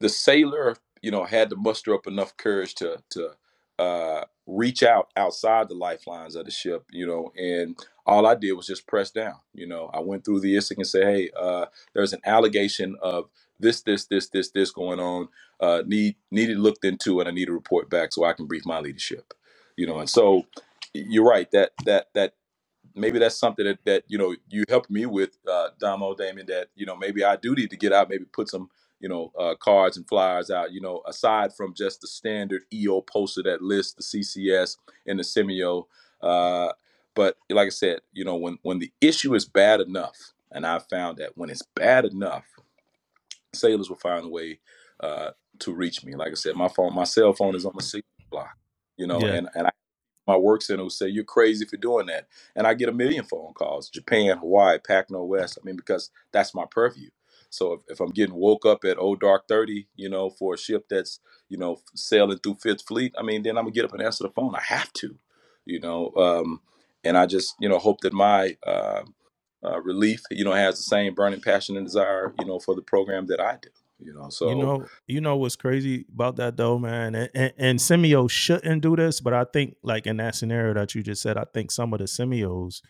[0.00, 3.32] the sailor, you know, had to muster up enough courage to to
[3.78, 8.52] uh, reach out outside the lifelines of the ship, you know, and all I did
[8.52, 9.36] was just press down.
[9.54, 13.28] You know, I went through the ISIC and said, hey, uh, there's an allegation of
[13.58, 15.28] this, this, this, this, this going on.
[15.60, 18.66] Uh, need needed looked into, and I need a report back so I can brief
[18.66, 19.32] my leadership.
[19.76, 20.44] You know, and so
[20.92, 22.34] you're right that that that
[22.94, 26.68] maybe that's something that, that you know you helped me with uh Damo Damon that
[26.74, 28.70] you know maybe I do need to get out maybe put some
[29.00, 33.00] you know uh, cards and flyers out you know aside from just the standard EO
[33.00, 34.76] poster that lists the CCS
[35.06, 35.84] and the CMEO
[36.22, 36.72] uh
[37.14, 40.16] but like I said you know when when the issue is bad enough
[40.52, 42.44] and I found that when it's bad enough
[43.54, 44.60] sailors will find a way
[45.00, 45.30] uh
[45.60, 46.14] to reach me.
[46.14, 48.56] Like I said my phone my cell phone is on the signal block
[48.96, 49.34] you know Yeah.
[49.34, 49.70] and and I
[50.26, 52.26] my work center will say you're crazy for doing that.
[52.56, 56.52] And i get a million phone calls japan hawaii pac northwest i mean because that's
[56.54, 57.08] my purview
[57.50, 60.58] so if, if i'm getting woke up at old dark 30 you know for a
[60.58, 63.92] ship that's you know sailing through fifth fleet i mean then i'm gonna get up
[63.92, 65.16] and answer the phone i have to
[65.64, 66.60] you know um,
[67.04, 69.02] and i just you know hope that my uh,
[69.64, 72.82] uh, relief you know has the same burning passion and desire you know for the
[72.82, 76.56] program that i do you know so you know, you know what's crazy about that
[76.56, 77.14] though, man.
[77.14, 80.94] And, and, and CMEO shouldn't do this, but I think like in that scenario that
[80.94, 82.82] you just said, I think some of the CMEOs,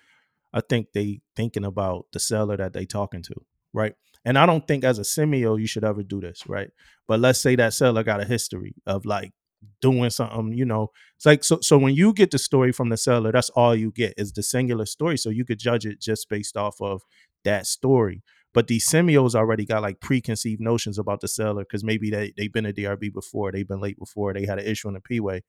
[0.52, 3.34] I think they thinking about the seller that they talking to,
[3.72, 3.94] right?
[4.26, 6.68] And I don't think as a CMEO you should ever do this, right?
[7.06, 9.30] But let's say that seller got a history of like
[9.80, 10.90] doing something, you know.
[11.14, 13.92] It's like so so when you get the story from the seller, that's all you
[13.92, 15.16] get is the singular story.
[15.16, 17.02] So you could judge it just based off of
[17.44, 18.24] that story.
[18.52, 22.52] But these CMEOs already got like preconceived notions about the seller because maybe they, they've
[22.52, 25.42] been a DRB before, they've been late before, they had an issue in the P-way.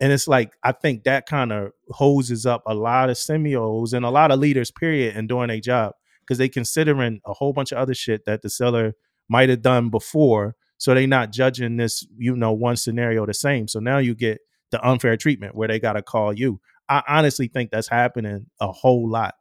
[0.00, 4.04] And it's like, I think that kind of hoses up a lot of CMEOs and
[4.04, 5.92] a lot of leaders, period, in doing their job
[6.30, 8.94] because they considering a whole bunch of other shit that the seller
[9.28, 10.54] might have done before.
[10.78, 13.66] So they not judging this, you know, one scenario the same.
[13.66, 14.38] So now you get
[14.70, 16.60] the unfair treatment where they got to call you.
[16.88, 19.34] I honestly think that's happening a whole lot.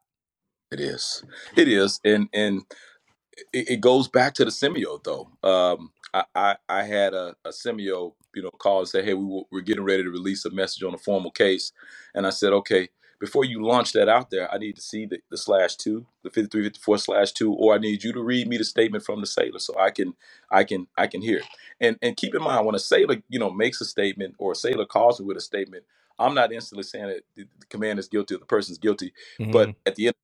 [0.72, 1.24] it is
[1.56, 2.62] it is and and
[3.54, 5.30] it, goes back to the CMEO though.
[5.48, 9.44] Um, I, I I had a, a CMEO, you know, call and say, hey, we,
[9.52, 11.72] we're getting ready to release a message on a formal case,
[12.16, 15.20] and I said, okay, before you launch that out there, I need to see the,
[15.30, 18.63] the slash two, the 5354 slash two, or I need you to read me the
[18.63, 20.13] statement from the sailor so I can
[20.49, 21.45] I can I can hear it.
[21.82, 24.55] And and keep in mind when a sailor, you know, makes a statement or a
[24.55, 25.84] sailor calls me with a statement,
[26.17, 29.13] I'm not instantly saying that the the commander is guilty or the person's guilty,
[29.51, 30.15] but at the end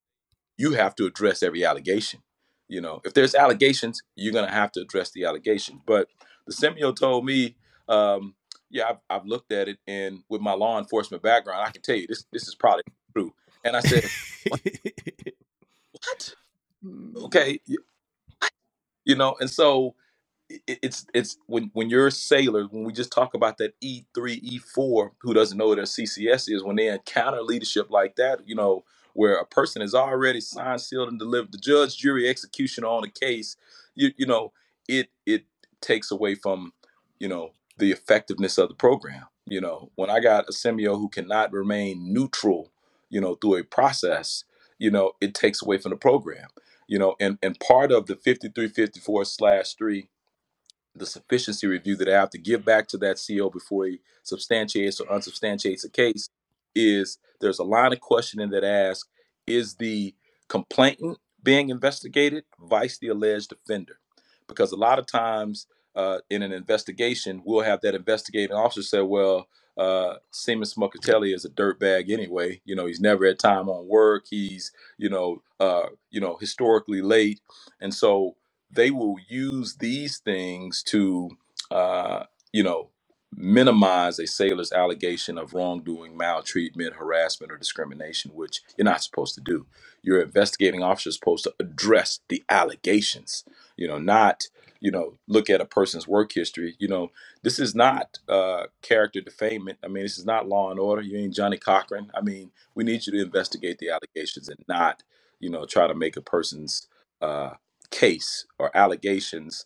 [0.57, 2.21] you have to address every allegation.
[2.67, 5.81] You know, if there's allegations, you're gonna have to address the allegations.
[5.85, 6.07] But
[6.47, 7.55] the CMEO told me,
[7.87, 8.35] um,
[8.70, 11.95] yeah, I've, I've looked at it, and with my law enforcement background, I can tell
[11.95, 13.34] you this this is probably true.
[13.63, 14.03] And I said,
[14.49, 14.61] what?
[16.84, 17.13] Hmm.
[17.13, 17.26] what?
[17.26, 17.59] Okay,
[19.05, 19.95] you know, and so
[20.68, 24.39] it's it's when when you're a sailor, when we just talk about that E three
[24.43, 28.47] E four, who doesn't know what a CCS is, when they encounter leadership like that,
[28.47, 32.84] you know, where a person is already signed, sealed, and delivered, the judge, jury, execution
[32.84, 33.55] on a case,
[33.95, 34.51] you you know,
[34.88, 35.45] it it
[35.82, 36.74] takes away from
[37.20, 39.26] you know the effectiveness of the program.
[39.45, 42.71] You know, when I got a CMEO who cannot remain neutral,
[43.09, 44.43] you know, through a process,
[44.80, 46.47] you know, it takes away from the program.
[46.88, 50.09] You know, and and part of the fifty three fifty four slash three
[50.95, 54.99] the sufficiency review that I have to give back to that CO before he substantiates
[54.99, 56.30] or unsubstantiates a case
[56.73, 59.09] is there's a line of questioning that asks,
[59.45, 60.15] is the
[60.47, 63.99] complainant being investigated vice the alleged offender?
[64.47, 69.01] Because a lot of times uh, in an investigation, we'll have that investigating officer say,
[69.01, 72.61] well, uh, Smuckatelli is a dirtbag anyway.
[72.65, 74.25] You know, he's never at time on work.
[74.29, 77.41] He's, you know, uh, you know, historically late.
[77.81, 78.35] And so
[78.71, 81.31] they will use these things to,
[81.71, 82.89] uh, you know,
[83.37, 89.41] minimize a sailor's allegation of wrongdoing, maltreatment, harassment, or discrimination, which you're not supposed to
[89.41, 89.65] do.
[90.01, 93.43] Your investigating officer is supposed to address the allegations,
[93.75, 94.45] you know, not,
[94.80, 96.76] you know, look at a person's work history.
[96.80, 97.11] You know,
[97.43, 99.78] this is not uh, character defamation.
[99.84, 101.01] I mean, this is not law and order.
[101.01, 102.11] You ain't Johnnie Cochran.
[102.13, 105.03] I mean, we need you to investigate the allegations and not,
[105.39, 106.88] you know, try to make a person's
[107.21, 107.51] uh,
[107.91, 109.65] case or allegations,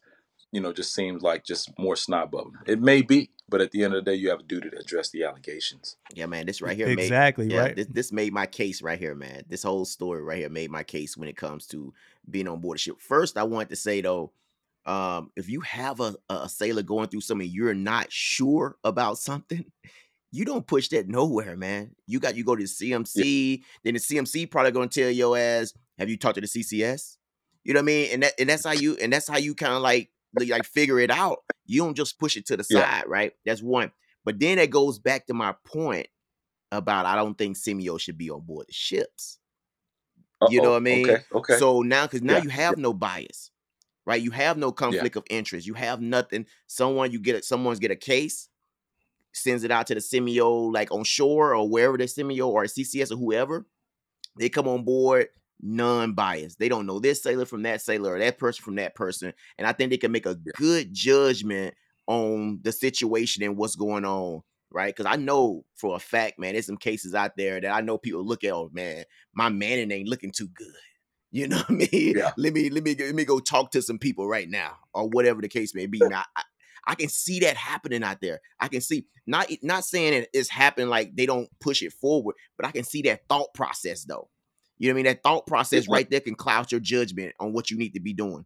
[0.52, 2.56] you know, just seems like just more snot bubbling.
[2.66, 4.78] It may be, but at the end of the day, you have a duty to
[4.78, 5.98] address the allegations.
[6.14, 7.76] Yeah, man, this right here made exactly yeah, right.
[7.76, 9.44] this this made my case right here, man.
[9.48, 11.94] This whole story right here made my case when it comes to
[12.30, 13.00] being on board a ship.
[13.00, 14.32] First, I want to say though,
[14.86, 19.66] um, if you have a, a sailor going through something you're not sure about something,
[20.32, 21.96] you don't push that nowhere, man.
[22.08, 22.70] You got you go to the
[23.14, 26.48] Yeah, CMC, then the CMC probably gonna tell your ass, have you talked to the
[26.48, 27.18] CCS?
[27.64, 28.10] You know what I mean?
[28.14, 31.00] And that and that's how you and that's how you kind of like like figure
[31.00, 31.40] it out.
[31.66, 33.02] You don't just push it to the yeah.
[33.02, 33.34] side, right?
[33.46, 33.92] That's one.
[34.26, 36.08] But then that goes back to my point
[36.72, 39.40] about I don't think CMEO should be on board the ships.
[40.42, 40.78] Uh You know what.
[40.78, 41.10] I mean?
[41.10, 41.24] Okay.
[41.34, 41.58] Okay.
[41.58, 42.44] So now, because now Yeah.
[42.44, 43.52] you have no bias,
[44.10, 44.24] right?
[44.24, 44.74] You have no Yeah.
[44.74, 45.68] conflict of interest.
[45.68, 46.48] You have nothing.
[46.66, 48.50] Someone you get it, someone's get a case,
[49.34, 53.12] sends it out to the CMEO like on shore or wherever the CMEO or CCS
[53.12, 53.68] or whoever.
[54.40, 55.28] They come on board
[55.62, 56.58] non-biased.
[56.58, 59.68] They don't know this sailor from that sailor or that person from that person, and
[59.68, 60.54] I think they can make a Yeah.
[60.56, 61.76] good judgment
[62.08, 64.42] on the situation and what's going on.
[64.72, 67.82] Right, because I know for a fact, man, there's some cases out there that I
[67.82, 68.54] know people look at.
[68.54, 69.04] Oh man,
[69.34, 70.68] my Manning ain't looking too good.
[71.32, 72.18] You know what I mean?
[72.18, 72.32] Yeah.
[72.38, 75.42] Let me let me let me go talk to some people right now, or whatever
[75.42, 76.00] the case may be.
[76.00, 76.44] Now, I,
[76.88, 78.40] I can see that happening out there.
[78.60, 82.36] I can see not not saying it- it's happening like they don't push it forward,
[82.58, 84.30] but I can see that thought process though.
[84.78, 85.06] You know what I mean?
[85.06, 88.00] That thought process It, right there can cloud your judgment on what you need to
[88.00, 88.46] be doing.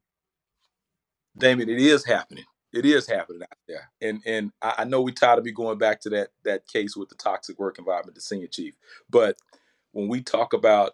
[1.38, 2.46] Damien, it is happening.
[2.74, 5.78] It is happening out there, and and I, I know we tired of me going
[5.78, 8.76] back to that that case with the toxic work environment, the senior chief.
[9.10, 9.38] But
[9.92, 10.94] when we talk about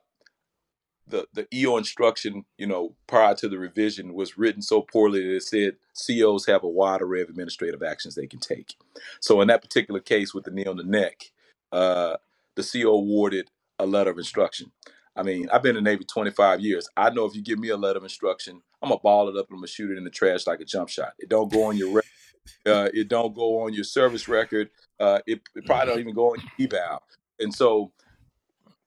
[1.09, 5.35] the the EO instruction, you know, prior to the revision was written so poorly that
[5.35, 8.75] it said COs have a wide array of administrative actions they can take.
[9.19, 11.31] So in that particular case with the knee on the neck,
[11.71, 12.17] uh,
[12.55, 14.71] the CO awarded a letter of instruction.
[15.15, 16.87] I mean, I've been in the Navy 25 years.
[16.95, 19.47] I know if you give me a letter of instruction, I'm gonna ball it up
[19.49, 21.13] and I'm gonna shoot it in the trash like a jump shot.
[21.19, 22.05] It don't go on your rec-
[22.65, 24.69] uh, it don't go on your service record.
[24.99, 27.01] Uh, it, it probably don't even go on your eval.
[27.39, 27.91] And so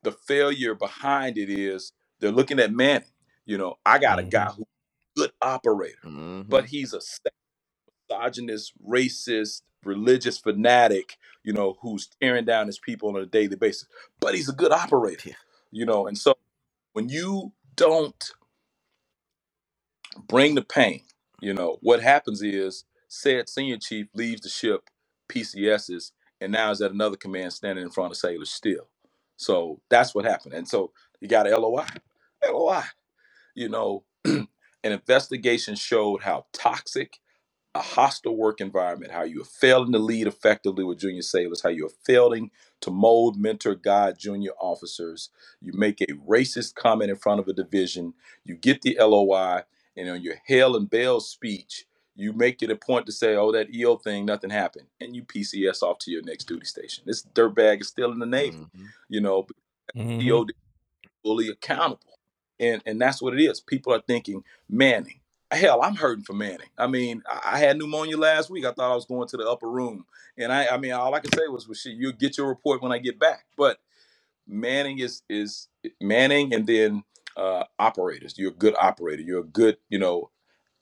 [0.02, 1.92] the failure behind it is
[2.22, 3.08] they're looking at Manning.
[3.44, 4.56] You know, I got a guy Mhm.
[4.56, 6.48] who's a good operator, Mhm.
[6.48, 7.00] but he's a
[8.08, 13.88] misogynist, racist, religious fanatic, you know, who's tearing down his people on a daily basis.
[14.20, 15.34] But he's a good operator, Yeah.
[15.72, 16.06] you know.
[16.06, 16.38] And so
[16.92, 18.32] when you don't
[20.28, 21.04] bring the pain,
[21.40, 24.88] you know, what happens is said senior chief leaves the ship,
[25.28, 28.88] PCSs, and now is at another command standing in front of sailors still.
[29.36, 30.54] So that's what happened.
[30.54, 31.86] And so you got a LOI.
[32.46, 32.84] LOI.
[33.54, 34.48] You know, an
[34.84, 37.20] investigation showed how toxic
[37.74, 41.70] a hostile work environment, how you are failing to lead effectively with junior sailors, how
[41.70, 42.50] you are failing
[42.82, 45.30] to mold, mentor, guide junior officers.
[45.60, 48.14] You make a racist comment in front of a division,
[48.44, 49.62] you get the LOI,
[49.96, 53.52] and on your hail and bail speech, you make it a point to say, oh,
[53.52, 54.88] that EO thing, nothing happened.
[55.00, 57.04] And you PCS off to your next duty station.
[57.06, 58.88] This dirtbag is still in the Navy, Mhm.
[59.08, 59.46] you know,
[59.96, 60.22] Mhm.
[60.22, 60.46] EO
[61.24, 62.11] fully accountable.
[62.60, 63.60] And and that's what it is.
[63.60, 65.20] People are thinking Manning.
[65.50, 66.68] Hell, I'm hurting for Manning.
[66.78, 68.64] I mean, I I had pneumonia last week.
[68.64, 70.06] I thought I was going to the upper room,
[70.38, 72.82] and I, I mean, all I could say was, "Well, shit, you'll get your report
[72.82, 73.78] when I get back." But
[74.46, 75.68] Manning is is
[76.00, 77.04] Manning, and then
[77.36, 78.38] uh, operators.
[78.38, 79.22] You're a good operator.
[79.22, 80.30] You're a good, you know,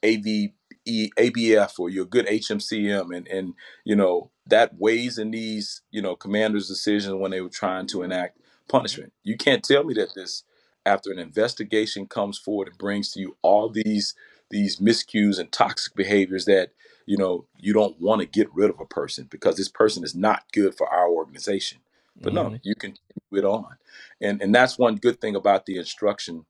[0.04, 0.52] AV,
[0.86, 3.54] E- ABF or you're a good HMCM, and and
[3.84, 8.02] you know that weighs in these you know commanders' decisions when they were trying to
[8.02, 9.12] enact punishment.
[9.22, 10.44] You can't tell me that this
[10.86, 14.14] after an investigation comes forward and brings to you all these
[14.50, 16.70] these miscues and toxic behaviors that
[17.06, 20.14] you know you don't want to get rid of a person because this person is
[20.14, 21.78] not good for our organization.
[22.22, 22.60] But no, Mhm.
[22.64, 23.00] you continue
[23.32, 23.76] it on,
[24.20, 26.44] and and that's one good thing about the instruction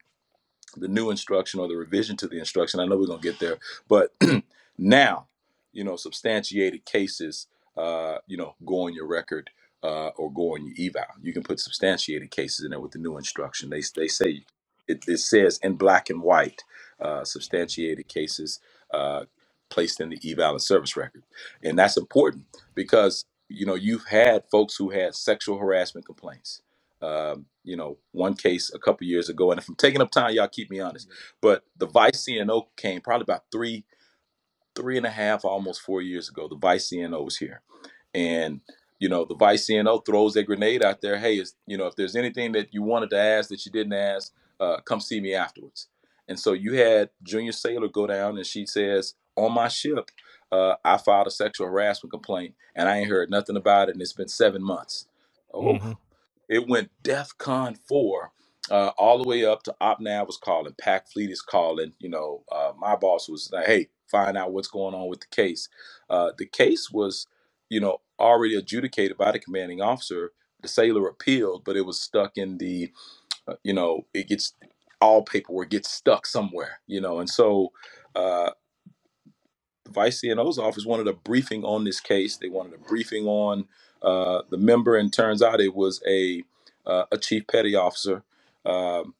[0.77, 2.81] the new instruction or the revision to the instruction.
[2.81, 3.59] I know we're gonna get there,
[3.89, 4.15] but
[4.79, 5.27] now,
[5.73, 9.51] you know, substantiated cases, uh, you know, go on your record
[9.83, 11.15] uh, or go on your eval.
[11.23, 13.71] You can put substantiated cases in there with the new instruction.
[13.71, 14.45] They they say
[14.89, 16.65] it, it says in black and white,
[17.01, 18.61] uh, substantiated cases
[18.93, 19.25] uh,
[19.71, 21.25] placed in the eval and service record,
[21.63, 26.59] and that's important because you know you've had folks who had sexual harassment complaints
[27.03, 30.35] um, you know, one case a couple years ago, and if I'm taking up time,
[30.35, 31.09] y'all keep me honest.
[31.41, 33.85] But the vice CNO came probably about three,
[34.77, 36.49] three and a half, almost four years ago.
[36.49, 37.63] The vice CNO was here,
[38.15, 38.61] and
[39.01, 41.19] you know, the vice CNO throws a grenade out there.
[41.19, 43.95] Hey, is you know, if there's anything that you wanted to ask that you didn't
[43.95, 45.89] ask, uh, come see me afterwards.
[46.29, 50.11] And so you had Junior Sailor go down, and she says, on my ship,
[50.53, 54.03] uh, I filed a sexual harassment complaint, and I ain't heard nothing about it, and
[54.03, 55.09] it's been seven months.
[55.53, 55.97] Oh, Mhm.
[56.49, 58.33] it went DEF CON 4
[58.71, 61.95] uh, all the way up to OpNav was calling, Pac Fleet is calling.
[61.99, 65.27] You know, uh, my boss was like, hey, find out what's going on with the
[65.29, 65.69] case.
[66.09, 67.27] Uh, the case was,
[67.69, 70.33] you know, already adjudicated by the commanding officer.
[70.63, 72.93] The sailor appealed, but it was stuck in the,
[73.49, 74.55] uh, you know, it gets
[75.01, 77.73] all paperwork gets stuck somewhere, you know, and so
[78.15, 78.51] uh,
[79.85, 82.37] the vice CNO's office wanted a briefing on this case.
[82.37, 83.67] They wanted a briefing on
[84.03, 86.45] uh, the member, and turns out it was a
[86.87, 88.23] uh, a chief petty officer
[88.65, 89.15] um,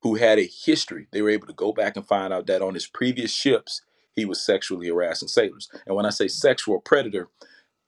[0.00, 1.06] who had a history.
[1.10, 3.82] They were able to go back and find out that on his previous ships
[4.14, 5.70] he was sexually harassing sailors.
[5.86, 7.28] And when I say sexual predator,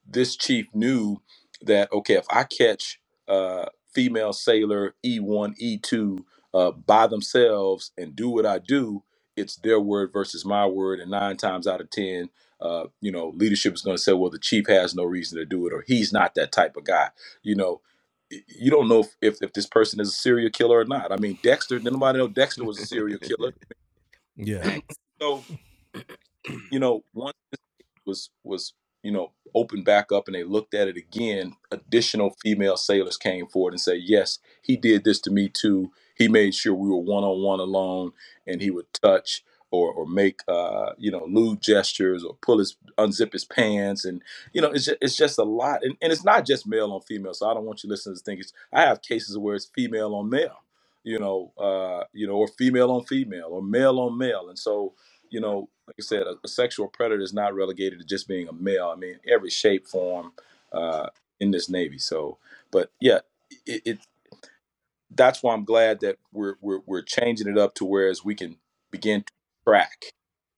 [0.07, 1.22] this chief knew
[1.62, 6.18] that okay, if I catch uh, female sailor E1, E2
[6.52, 9.02] uh, by themselves and do what I do,
[9.36, 12.30] it's their word versus my word, and nine times out of ten,
[12.61, 15.44] uh, you know, leadership is going to say, well, the chief has no reason to
[15.44, 17.11] do it, or he's not that type of guy.
[17.42, 17.80] You know,
[18.30, 21.12] y- you don't know if, if, if this person is a serial killer or not.
[21.12, 23.55] I mean, Dexter, did nobody know Dexter was a serial killer?
[24.36, 24.78] Yeah.
[25.20, 25.44] So,
[26.70, 27.36] you know, once
[28.05, 28.74] was was
[29.05, 33.46] you know opened back up and they looked at it again additional female sailors came
[33.46, 35.92] forward and said yes he did this to me too.
[36.16, 38.12] He made sure we were one-on-one alone
[38.46, 42.76] and he would touch or, or make uh, you know lewd gestures or pull his
[42.96, 44.05] unzip his pants.
[44.05, 45.84] And you know it's just, it's just a lot.
[45.84, 47.34] And, and it's not just male on female.
[47.34, 50.14] So i don't want you listeners to think it's i have cases where it's female
[50.14, 50.61] on male
[51.02, 54.48] you know uh, you know or female on female or male on male.
[54.48, 54.94] And so
[55.30, 58.49] you know like I said, a, a sexual predator is not relegated to just being
[58.49, 58.93] a male.
[58.95, 60.32] I mean, every shape, form
[60.72, 61.09] uh,
[61.41, 61.99] in this Navy.
[61.99, 62.39] So,
[62.72, 63.20] but yeah,
[63.66, 63.99] it, it
[65.11, 68.59] that's why I'm glad that we're, we're we're changing it up to whereas we can
[68.93, 69.32] begin to
[69.68, 70.07] track.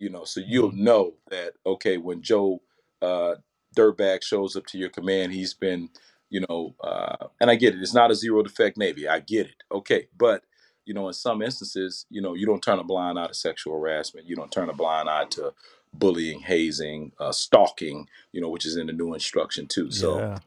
[0.01, 0.79] You know, so you'll Mhm.
[0.79, 2.62] know that okay, when Joe
[3.03, 3.37] uh,
[3.77, 5.91] Dirtbag shows up to your command, he's been,
[6.31, 7.83] you know, uh, and I get it.
[7.83, 9.09] It's not a zero defect Navy.
[9.09, 9.64] I get it.
[9.72, 10.45] Okay, but
[10.87, 13.74] you know, in some instances, you know, you don't turn a blind eye to sexual
[13.74, 14.28] harassment.
[14.28, 15.53] You don't turn a blind eye to
[15.95, 18.09] bullying, hazing, uh, stalking.
[18.32, 19.91] You know, which is in the new instruction too.
[19.93, 20.39] So Yeah.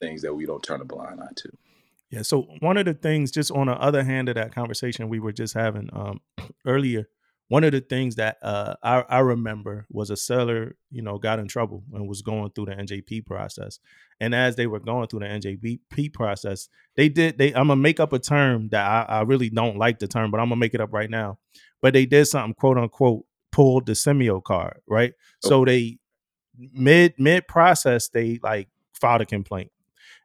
[0.00, 1.50] things that we don't turn a blind eye to.
[2.10, 2.22] Yeah.
[2.22, 5.32] So one of the things, just on the other hand of that conversation we were
[5.32, 6.20] just having um,
[6.66, 7.08] earlier,
[7.50, 11.40] one of the things that uh, I, I remember was a seller, you know, got
[11.40, 13.80] in trouble and was going through the NJP process.
[14.20, 17.38] And as they were going through the NJP process, they did.
[17.38, 20.30] They I'm gonna make up a term that I, I really don't like the term,
[20.30, 21.38] but I'm gonna make it up right now.
[21.82, 25.14] But they did something, quote unquote, pulled the CMEO card, right?
[25.40, 25.98] So they
[26.56, 29.72] mid mid process, they like filed a complaint.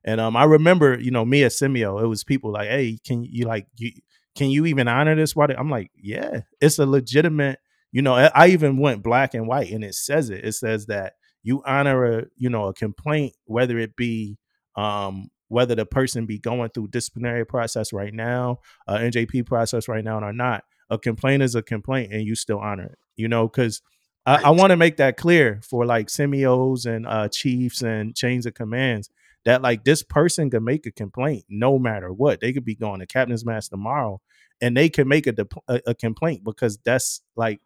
[0.03, 3.23] And um, I remember, you know, me at CMEO, it was people like, "Hey, can
[3.23, 3.93] you like you
[4.35, 5.35] can you even honor this?
[5.35, 5.47] Why?
[5.57, 7.59] I'm like, yeah, it's a legitimate.
[7.91, 10.43] You know, I, even went black and white, and it says it.
[10.43, 11.13] It says that
[11.43, 14.37] you honor a you know a complaint, whether it be
[14.75, 20.03] um whether the person be going through disciplinary process right now, uh, NJP process right
[20.03, 20.63] now, or not.
[20.89, 22.97] A complaint is a complaint, and you still honor it.
[23.15, 23.81] You know, because
[24.25, 28.45] I, I want to make that clear for like CMEOs and uh, chiefs and chains
[28.45, 29.09] of commands
[29.45, 32.41] that like this person can make a complaint no matter what.
[32.41, 34.21] They could be going to captain's match tomorrow,
[34.59, 35.35] and they can make a,
[35.67, 37.61] a, a complaint because that's like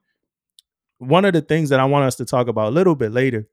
[0.98, 3.48] one of the things that I want us to talk about a little bit later.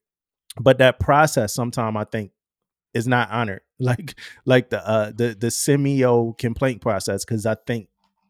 [0.61, 2.33] But that process, sometimes I think,
[2.95, 7.89] is not honored, like like the uh, the the CMEO complaint process, because I think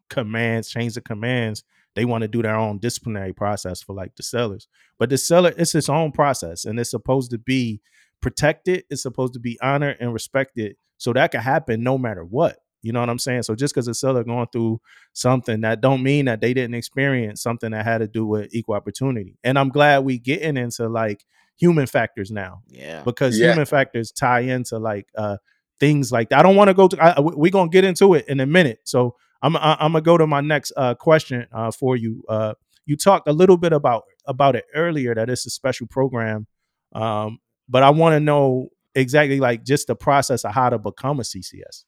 [0.09, 1.63] commands, change the commands,
[1.95, 4.67] they want to do their own disciplinary process for like the sellers.
[4.99, 7.81] But the seller, it's its own process, and it's supposed to be
[8.21, 8.83] protected.
[8.89, 12.57] It's supposed to be honored and respected, so that can happen no matter what.
[12.83, 13.43] You know what I'm saying?
[13.43, 14.79] So just because a seller going through
[15.13, 18.75] something that don't mean that they didn't experience something that had to do with equal
[18.75, 19.35] opportunity.
[19.43, 21.25] And I'm glad we getting into like
[21.57, 22.61] human factors now.
[22.67, 23.01] Yeah.
[23.03, 23.51] Because Yeah.
[23.51, 25.37] human factors tie into like uh
[25.79, 26.39] things like that.
[26.39, 28.79] I don't want to go to we're going to get into it in a minute.
[28.83, 32.23] So I'm I, I'm going to go to my next uh question uh for you.
[32.29, 32.53] Uh
[32.85, 36.45] you talked a little bit about about it earlier that it's a special program.
[36.93, 37.39] Um
[37.69, 41.23] but I want to know exactly like just the process of how to become a
[41.23, 41.83] CCS.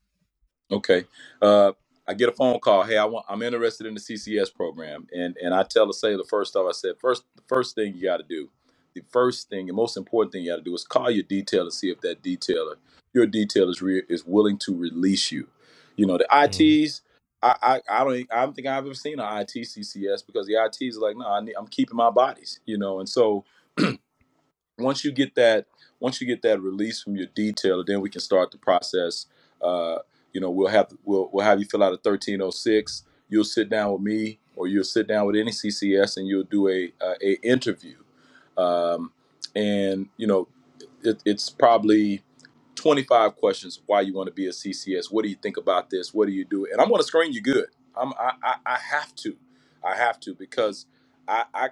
[0.72, 1.06] Okay.
[1.42, 1.72] Uh,
[2.08, 2.84] I get a phone call.
[2.84, 3.26] Hey, I want.
[3.30, 6.68] I'm interested in the CCS program, and and I tell the sailor first off.
[6.68, 8.50] I said first, the first thing you got to do,
[8.96, 11.62] the first thing, the most important thing you got to do is call your detailer
[11.62, 12.76] and see if that detailer,
[13.14, 15.48] your detailer is re- is willing to release you.
[15.98, 16.84] You know the Mhm.
[16.86, 17.02] ITs.
[17.42, 20.56] I, I, I don't I don't think I've ever seen an IT CCS because the
[20.56, 23.46] ITs are like no I need, I'm keeping my bodies you know and so
[24.80, 25.66] once you get that
[26.00, 29.26] once you get that release from your detailer, then we can start the process.
[29.62, 29.98] Uh,
[30.34, 33.04] you know, we'll have we'll we'll have you fill out a thirteen oh six.
[33.30, 36.68] You'll sit down with me, or you'll sit down with any CCS, and you'll do
[36.70, 37.98] a a, a interview.
[38.58, 39.12] Um,
[39.56, 40.48] and you know,
[41.04, 42.24] it, it's probably
[42.76, 45.12] 25 questions why you want to be a CCS.
[45.12, 46.14] What do you think about this?
[46.14, 46.66] What do you do?
[46.72, 47.68] And I'm going to screen you good.
[47.96, 49.36] I'm I, I, I have to,
[49.84, 50.86] I have to because
[51.28, 51.70] I, I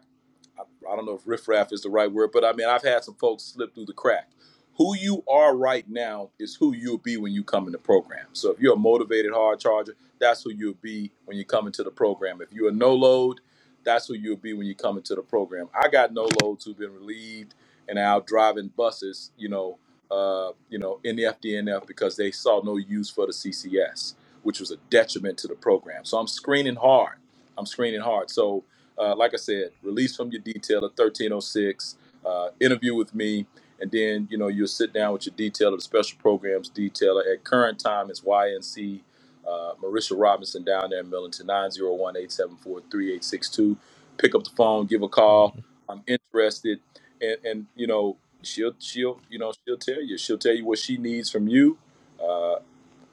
[0.59, 3.15] I don't know if riffraff is the right word, but I mean I've had some
[3.15, 4.29] folks slip through the crack.
[4.77, 8.27] Who you are right now is who you'll be when you come in the program.
[8.33, 11.83] So if you're a motivated hard charger, that's who you'll be when you come into
[11.83, 12.41] the program.
[12.41, 13.39] If you're a no load,
[13.83, 15.69] that's who you'll be when you come into the program.
[15.73, 17.55] I got no loads who've been relieved
[17.87, 19.77] and out driving buses, you know,
[20.11, 24.59] uh, you know, in the FDNF because they saw no use for the CCS, which
[24.59, 26.05] was a detriment to the program.
[26.05, 27.17] So I'm screening hard.
[27.57, 28.29] I'm screening hard.
[28.29, 28.63] So
[28.97, 31.95] uh, like I said, release from your detailer, 1306,
[32.25, 33.45] uh, interview with me,
[33.79, 37.21] and then, you know, you'll sit down with your detailer, the special programs detailer.
[37.31, 39.01] At current time, it's YNC
[39.47, 43.77] uh, Marisha Robinson down there in Millington, 901 874 3862.
[44.17, 45.51] Pick up the phone, give a call.
[45.51, 45.63] Mhm.
[45.89, 46.79] I'm interested.
[47.21, 50.17] And, and, you know, she'll, she'll, you know, she'll tell you.
[50.17, 51.77] She'll tell you what she needs from you.
[52.21, 52.57] Uh,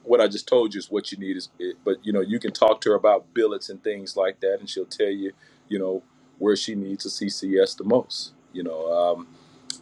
[0.03, 2.39] what I just told you is what you need is it, but you know you
[2.39, 5.33] can talk to her about billets and things like that and she'll tell you
[5.75, 6.03] you know
[6.39, 9.29] where she needs a CCS the most you know um,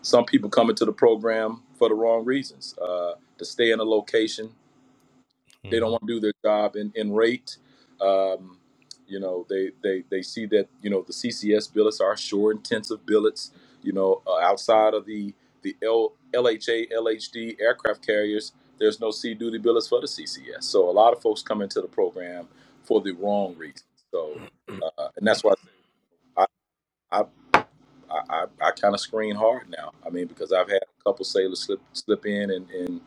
[0.03, 3.84] some people come into the program for the wrong reasons uh, to stay in a
[3.99, 4.51] location
[5.70, 5.93] they don't Mhm.
[5.93, 7.59] want to do their job in, in rate.
[8.01, 8.59] Um,
[9.09, 13.07] you know, they, they, they see that, you know, the CCS billets are shore intensive
[13.07, 19.11] billets, you know, uh, outside of the, the L, LHA, LHD aircraft carriers, there's no
[19.12, 20.64] sea duty billets for the CCS.
[20.64, 22.49] So a lot of folks come into the program
[22.84, 23.84] for the wrong reasons.
[24.12, 24.40] So,
[24.82, 25.55] uh, and that's why
[27.13, 27.25] I,
[28.11, 29.93] I, I, kind of screen hard now.
[30.05, 33.01] I mean, because I've had a couple sailors slip slip in and, and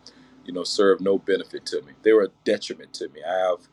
[0.45, 1.93] you know serve no benefit to me.
[2.03, 3.22] They were a detriment to me.
[3.28, 3.68] I have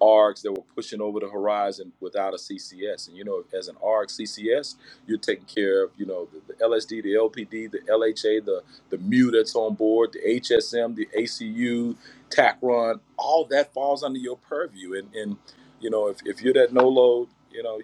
[0.00, 3.76] ARGs that were pushing over the horizon without a CCS, and you know, as an
[3.82, 4.74] ARG CCS,
[5.06, 8.98] you're taking care of you know the, the LSD, the LPD, the LHA, the the
[8.98, 11.96] MEU that's on board, the HSM, the ACU,
[12.30, 14.94] TACRON, all that falls under your purview.
[14.94, 15.36] And and
[15.80, 17.80] you know, if, if you're that no load, you know,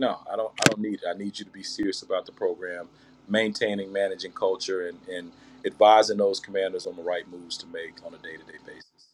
[0.00, 0.52] no, I don't.
[0.58, 1.08] I don't need it.
[1.08, 2.88] I need you to be serious about the program,
[3.28, 5.30] maintaining, managing culture, and and
[5.64, 9.08] advising those commanders on the right moves to make on a day to day basis.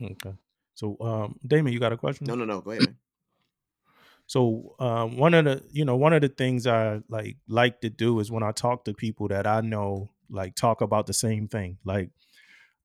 [0.00, 0.36] Okay.
[0.74, 2.26] So um Damon, you got a question?
[2.28, 2.60] No, no, no.
[2.60, 2.96] Go ahead, man.
[4.28, 7.90] So um, one of the you know one of the things I like like to
[7.90, 11.46] do is when I talk to people that I know like talk about the same
[11.46, 12.10] thing like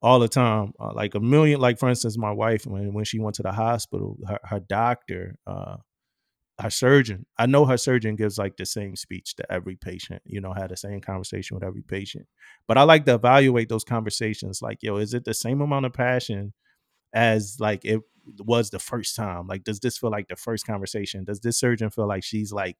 [0.04, 3.20] all the time uh, like a million like for instance my wife when when she
[3.20, 5.78] went to the hospital her, her doctor uh
[6.62, 10.41] her surgeon I know her surgeon gives like the same speech to every patient you
[10.41, 12.28] know had the same conversation with every patient.
[12.68, 15.93] But I like to evaluate those conversations like yo is it the same amount of
[15.93, 16.53] passion
[17.14, 18.01] as like it
[18.39, 19.47] was the first time?
[19.47, 21.24] Like, does this feel like the first conversation?
[21.24, 22.78] Does this surgeon feel like she's like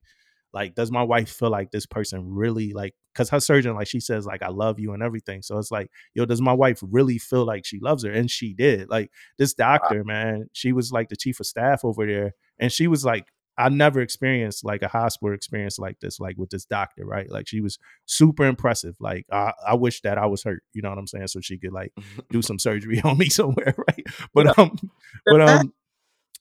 [0.54, 4.02] like does my wife feel like this person really like because her surgeon like she
[4.02, 5.42] says like i love you and everything.
[5.42, 8.12] So it's like yo does my wife really feel like she loves her?
[8.12, 8.90] And she did.
[8.90, 12.88] Like this doctor man she was like the chief of staff over there and she
[12.88, 13.28] was like
[13.58, 17.30] I never experienced like a hospital experience like this, like with this doctor, right?
[17.30, 18.96] Like she was super impressive.
[19.00, 21.58] Like I, I wish that I was hurt, you know what I'm saying, so she
[21.58, 21.94] could like
[22.30, 24.06] do some surgery on me somewhere, right?
[24.34, 24.78] But um,
[25.26, 25.74] but um,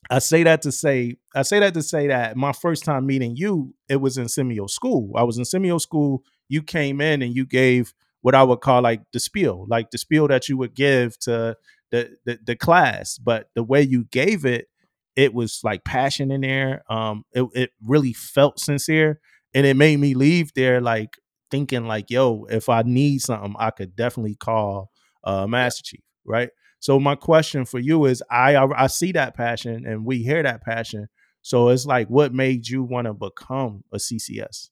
[0.08, 3.36] I say that to say, I say that to say that my first time meeting
[3.36, 5.12] you, it was in CMEO school.
[5.16, 6.22] I was in CMEO school.
[6.48, 7.92] You came in and you gave
[8.22, 11.56] what I would call like the spiel, like the spiel that you would give to
[11.90, 13.18] the the, the class.
[13.18, 14.68] But the way you gave it,
[15.16, 16.82] it was like passion in there.
[16.90, 19.20] Um, it it really felt sincere,
[19.54, 21.16] and it made me leave there like
[21.50, 24.90] thinking like, yo, if I need something, I could definitely call
[25.24, 26.50] uh Master Chief, right?
[26.80, 30.62] So my question for you is, I I see that passion and we hear that
[30.62, 31.08] passion.
[31.42, 34.70] So it's like, what made you want to become a CCS?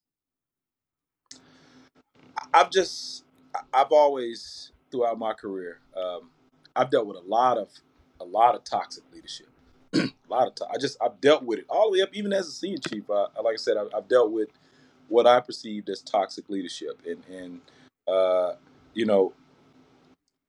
[2.54, 3.24] I've just,
[3.72, 6.30] I've always throughout my career, um,
[6.76, 7.70] I've dealt with a lot of,
[8.20, 9.47] a lot of toxic leadership.
[9.94, 12.32] A lot of, to- I just, I've dealt with it all the way up, even
[12.32, 13.08] as a senior chief.
[13.08, 14.48] Uh, like I said, I've, I've dealt with
[15.08, 17.60] what I perceived as toxic leadership, and and
[18.06, 18.54] uh,
[18.94, 19.32] you know,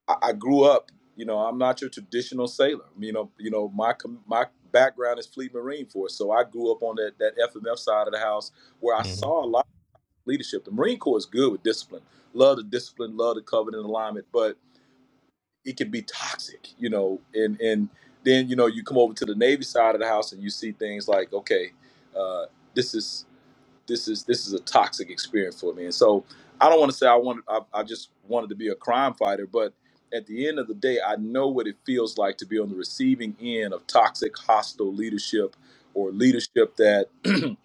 [0.06, 2.86] I, I grew up you know, I'm not your traditional sailor.
[2.98, 3.94] You know, you know, my
[4.26, 8.06] my background is Fleet Marine Force, so I grew up on that that FMF side
[8.06, 9.12] of the house where I mm-hmm.
[9.12, 10.64] saw a lot of leadership.
[10.64, 12.00] The Marine Corps is good with discipline,
[12.32, 14.56] love the discipline, love the covenant alignment, but
[15.62, 17.90] it can be toxic, you know, and and
[18.24, 20.50] then you know you come over to the Navy side of the house and you
[20.50, 21.72] see things like, okay,
[22.18, 23.26] uh, this is
[23.86, 26.24] this is this is a toxic experience for me, and so
[26.60, 29.14] I don't want to say I want I, I just wanted to be a crime
[29.14, 29.74] fighter, but
[30.12, 32.68] at the end of the day, I know what it feels like to be on
[32.68, 35.56] the receiving end of toxic, hostile leadership
[35.94, 37.08] or leadership that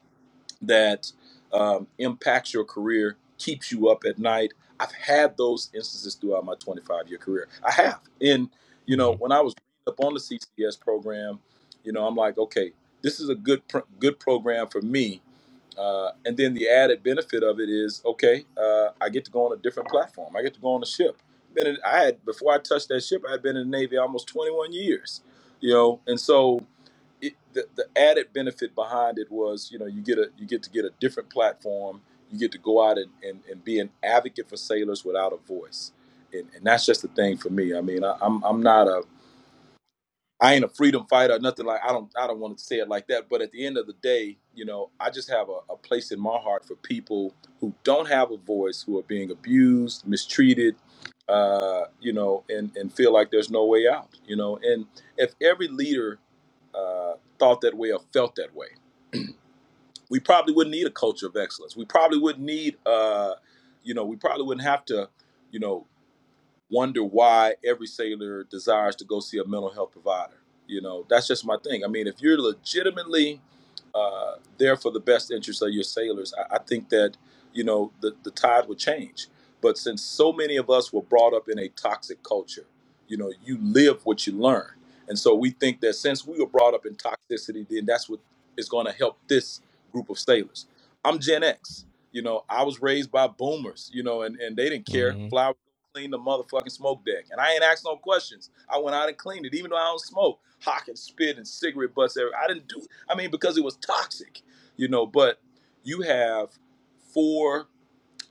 [0.62, 1.12] that
[1.54, 4.54] um, impacts your career, keeps you up at night.
[4.80, 7.48] I've had those instances throughout my 25 year career.
[7.64, 8.50] I have, and
[8.86, 9.24] you know, mm-hmm.
[9.24, 9.54] when I was
[9.88, 11.40] up on the CCS program,
[11.84, 12.72] you know, I'm like, okay,
[13.02, 15.22] this is a good pr- good program for me.
[15.78, 19.46] Uh, and then the added benefit of it is, okay, uh, I get to go
[19.46, 20.36] on a different platform.
[20.36, 21.22] I get to go on a ship
[21.56, 23.98] been in, I had before I touched that ship, I had been in the Navy
[23.98, 25.22] almost 21 years,
[25.62, 26.60] you know, and so
[27.22, 27.34] the,
[27.76, 30.86] the added benefit behind it was, you know, you get a you get to get
[30.86, 34.58] a different platform, you get to go out and, and, and be an advocate for
[34.58, 35.92] sailors without a voice,
[36.34, 37.76] and, and that's just the thing for me.
[37.76, 39.04] I mean, I, I'm I'm not a
[40.42, 42.90] I ain't a freedom fighter, nothing like I don't I don't want to say it
[42.90, 43.30] like that.
[43.30, 46.12] But at the end of the day, you know, I just have a, a place
[46.12, 50.76] in my heart for people who don't have a voice, who are being abused, mistreated,
[51.30, 54.60] uh, you know, and, and feel like there's no way out, you know.
[54.62, 54.86] And
[55.18, 56.20] if every leader
[56.74, 58.68] uh, thought that way or felt that way,
[60.10, 61.76] we probably wouldn't need a culture of excellence.
[61.76, 63.36] We probably wouldn't need, uh,
[63.84, 65.10] you know, we probably wouldn't have to,
[65.52, 65.88] you know,
[66.70, 70.38] wonder why every sailor desires to go see a mental health provider.
[70.68, 71.84] You know, that's just my thing.
[71.84, 73.42] I mean, if you're legitimately
[73.94, 77.18] uh, there for the best interest of your sailors, I, I think that,
[77.54, 79.28] you know, the, the tide would change.
[79.62, 82.66] But since so many of us were brought up in a toxic culture,
[83.08, 84.72] you know, you live what you learn.
[85.08, 88.20] And so we think that since we were brought up in toxicity, then that's what
[88.58, 89.62] is going to help this
[89.92, 90.66] group of sailors.
[91.04, 91.86] I'm Gen X.
[92.12, 95.14] You know, I was raised by boomers, you know, and, and they didn't care.
[95.30, 95.52] Fly
[95.96, 97.26] clean the motherfucking smoke deck.
[97.32, 98.50] And I ain't asked no questions.
[98.70, 100.40] I went out and cleaned it, even though I don't smoke.
[100.62, 102.38] Hawk and spit and cigarette butts everywhere.
[102.44, 104.42] I didn't do I mean, because it was toxic,
[104.76, 105.40] you know, but
[105.84, 106.50] you have
[107.14, 107.68] four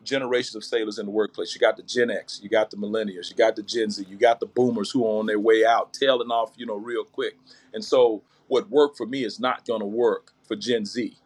[0.02, 1.54] generations of sailors in the workplace.
[1.54, 4.16] You got the Gen X, you got the millennials, you got the Gen Z, you
[4.16, 7.38] got the boomers who are on their way out, tailing off, you know, real quick.
[7.72, 11.16] And so what worked for me is not going to work for Gen Z,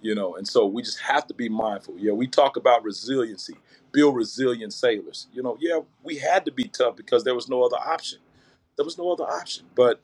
[0.00, 0.36] you know.
[0.36, 1.94] And so we just have to be mindful.
[1.98, 3.56] Yeah, we talk about resiliency,
[3.92, 5.26] build resilient sailors.
[5.32, 8.18] You know, yeah, we had to be tough because there was no other option.
[8.76, 9.66] There was no other option.
[9.74, 10.00] But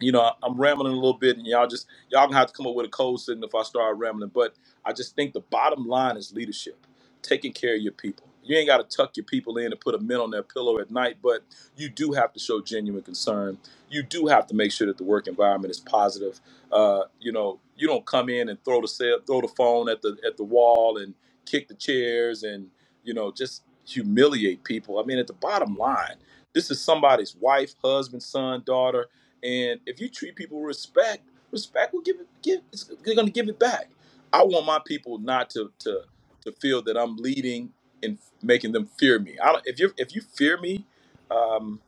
[0.00, 2.66] you know, I'm rambling a little bit, and y'all just y'all gonna have to come
[2.66, 4.30] up with a code sitting if I start rambling.
[4.34, 4.54] But
[4.84, 6.86] I just think the bottom line is leadership
[7.22, 8.26] taking care of your people.
[8.44, 10.78] You ain't got to tuck your people in and put a mint on their pillow
[10.80, 11.44] at night, but
[11.76, 13.58] you do have to show genuine concern.
[13.88, 16.40] You do have to make sure that the work environment is positive.
[16.72, 20.02] Uh, you know, you don't come in and throw the cell, throw the phone at
[20.02, 21.14] the at the wall and
[21.46, 22.68] kick the chairs and
[23.04, 24.98] you know just humiliate people.
[24.98, 26.16] I mean, at the bottom line,
[26.54, 29.08] this is somebody's wife, husband, son, daughter,
[29.42, 31.22] and if you treat people with respect,
[31.52, 32.60] respect will give it give.
[33.04, 33.90] They're going to give it back.
[34.32, 36.02] I want my people not to to
[36.44, 37.70] to feel that I'm leading
[38.02, 39.38] and making them fear me.
[39.42, 40.86] I don't, if you if you fear me,
[41.30, 41.80] um,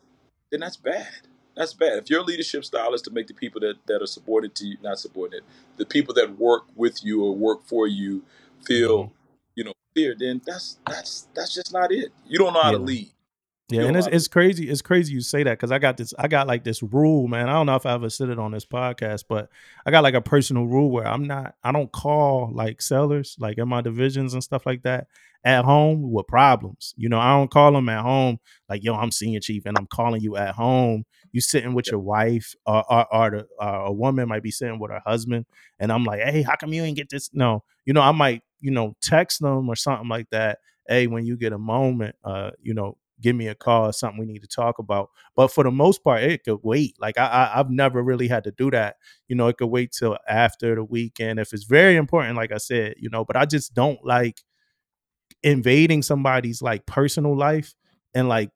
[0.51, 1.09] then that's bad.
[1.57, 1.99] That's bad.
[1.99, 4.77] If your leadership style is to make the people that, that are subordinate to you,
[4.83, 5.45] not subordinate,
[5.79, 8.23] the people that work with you or work for you
[8.65, 9.03] feel, Mhm.
[9.09, 9.13] know,
[9.95, 12.13] fear, then that's that's that's just not it.
[12.27, 13.11] You don't know how to lead.
[13.71, 14.69] Yeah, You and it's it's crazy.
[14.69, 16.13] It's crazy you say that because I got this.
[16.19, 17.49] I got like this rule, man.
[17.49, 19.49] I don't know if I ever said it on this podcast, but
[19.87, 21.55] I got like a personal rule where I'm not.
[21.65, 25.07] I don't call like sellers like in my divisions and stuff like that
[25.45, 26.95] at home with problems.
[26.97, 28.39] You know, I don't call them at home
[28.69, 31.05] like, yo, I'm senior chief and I'm calling you at home.
[31.33, 34.79] You sitting with your wife, or or, or the, uh, a woman might be sitting
[34.79, 35.47] with her husband,
[35.79, 37.31] and I'm like, hey, how come you ain't get this?
[37.33, 40.59] No, you know, I might you know text them or something like that.
[40.89, 43.93] Hey, when you get a moment, uh, you know, give me a call.
[43.93, 45.11] Something we need to talk about.
[45.37, 46.97] But for the most part, it could wait.
[47.01, 48.97] Like I, I I've never really had to do that.
[49.29, 52.37] You know, it could wait till after the weekend if it's very important.
[52.37, 54.43] Like I said, you know, but I just don't like
[55.43, 57.75] invading somebody's like personal life
[58.15, 58.51] and like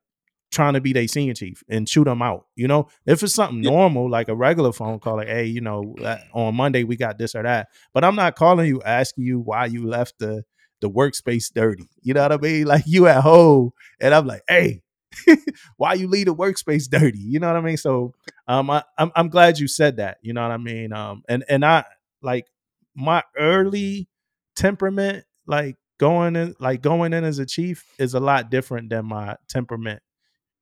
[0.51, 2.47] trying to be their senior chief and shoot them out.
[2.55, 3.69] You know, if it's something Yeah.
[3.69, 7.17] normal like a regular phone call, like, hey, you know, uh, on Monday we got
[7.17, 7.67] this or that.
[7.93, 10.43] But I'm not calling you asking you why you left the
[10.81, 11.89] the workspace dirty.
[12.01, 12.65] You know what I mean?
[12.67, 14.81] Like you at home, and I'm like, hey,
[15.77, 17.19] why you leave the workspace dirty?
[17.19, 17.77] You know what I mean?
[17.77, 18.13] So
[18.47, 20.17] um, I, I'm I'm glad you said that.
[20.21, 20.93] You know what I mean?
[20.93, 21.83] Um, and and I
[22.21, 22.47] like
[22.95, 24.07] my early
[24.55, 29.05] temperament, like going in, like going in as a chief, is a lot different than
[29.05, 30.01] my temperament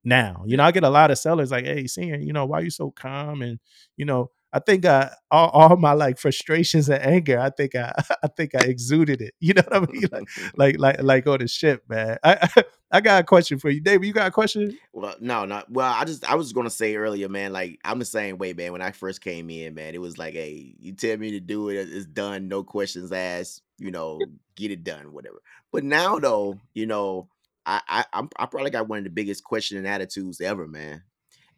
[0.03, 0.43] now.
[0.45, 2.69] You know, I get a lot of sellers like, "Hey, senior, you know, why you
[2.69, 3.59] so calm?" And
[3.97, 7.91] you know, I think I all, all my like frustrations and anger, I think I
[8.23, 9.33] I think I exuded it.
[9.39, 10.03] You know what I mean?
[10.11, 12.17] Like like like like on the ship, man.
[12.23, 12.47] I
[12.91, 14.07] I got a question for you, David.
[14.07, 14.77] You got a question?
[14.93, 15.91] Well, no, not well.
[15.93, 17.51] I just I was gonna say earlier, man.
[17.51, 18.71] Like I'm the same way, man.
[18.71, 21.69] When I first came in, man, it was like, hey, you tell me to do
[21.69, 23.61] it, it's done, no questions asked.
[23.77, 24.19] You know,
[24.55, 25.37] get it done, whatever.
[25.71, 27.27] But now, though, you know,
[27.68, 31.03] I I I'm, I probably got one of the biggest question and attitudes ever, man.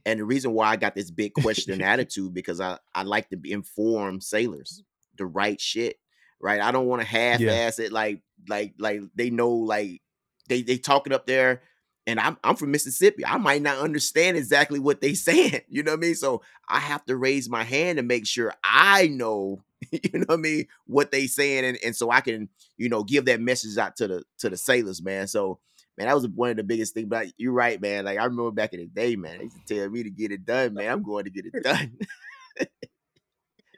[0.06, 3.30] And the reason why I got this big question and attitude because I I like
[3.30, 4.84] to inform sailors
[5.18, 5.98] the right shit,
[6.41, 6.60] right?
[6.60, 10.02] I don't want to half ass it like like like they know like
[10.48, 11.61] they they talking up there
[12.07, 13.23] and I'm I'm from Mississippi.
[13.23, 15.61] I might not understand exactly what they saying.
[15.69, 16.15] You know what I mean?
[16.15, 20.40] So I have to raise my hand to make sure I know, you know what
[20.40, 23.77] I mean, what they saying, and, and so I can, you know, give that message
[23.77, 25.27] out to the to the sailors, man.
[25.27, 25.60] So
[25.99, 27.07] man, that was one of the biggest things.
[27.07, 28.05] But you're right, man.
[28.05, 30.31] Like I remember back in the day, man, they used to tell me to get
[30.31, 30.91] it done, man.
[30.91, 31.97] I'm going to get it done.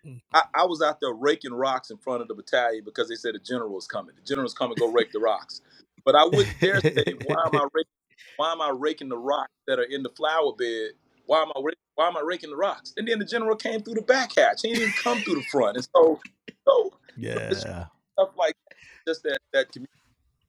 [0.05, 0.21] Mm.
[0.33, 3.35] I, I was out there raking rocks in front of the battalion because they said
[3.35, 4.15] the general was coming.
[4.15, 5.61] The general's coming, go rake the rocks.
[6.03, 7.91] But I wouldn't dare say, why am I raking?
[8.37, 10.91] Why am I raking the rocks that are in the flower bed?
[11.25, 11.61] Why am I
[11.95, 12.93] why am I raking the rocks?
[12.97, 14.61] And then the general came through the back hatch.
[14.63, 15.77] He didn't even come through the front.
[15.77, 16.19] And so,
[16.65, 18.75] so yeah, stuff like that,
[19.07, 19.93] just that that community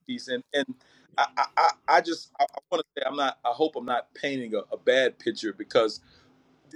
[0.07, 0.27] piece.
[0.27, 0.65] And and
[1.17, 1.69] I I, I-
[2.01, 3.39] just I, I want to say I'm not.
[3.45, 6.01] I hope I'm not painting a, a bad picture because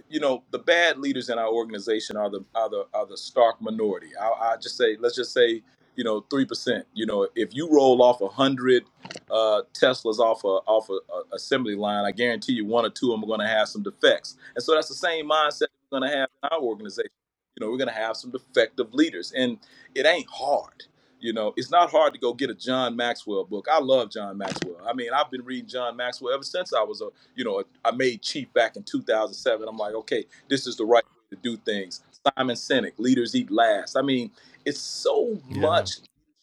[0.09, 3.61] you know the bad leaders in our organization are the are the are the stark
[3.61, 4.09] minority.
[4.19, 5.63] I, I just say let's just say
[5.95, 6.85] you know three percent.
[6.93, 8.85] You know if you roll off a hundred
[9.31, 13.13] uh, Teslas off a off a, a assembly line, I guarantee you one or two
[13.13, 14.37] of them are going to have some defects.
[14.55, 17.11] And so that's the same mindset we're going to have in our organization.
[17.57, 19.57] You know we're going to have some defective leaders, and
[19.95, 20.85] it ain't hard.
[21.19, 23.67] You know, it's not hard to go get a John Maxwell book.
[23.71, 24.77] I love John Maxwell.
[24.87, 27.91] I mean, I've been reading John Maxwell ever since I was a, you know, I
[27.91, 29.67] made chief back in 2007.
[29.67, 32.01] I'm like, okay, this is the right way to do things.
[32.37, 33.95] Simon Sinek, Leaders Eat Last.
[33.97, 34.29] I mean,
[34.65, 35.61] it's so Yeah.
[35.61, 35.97] much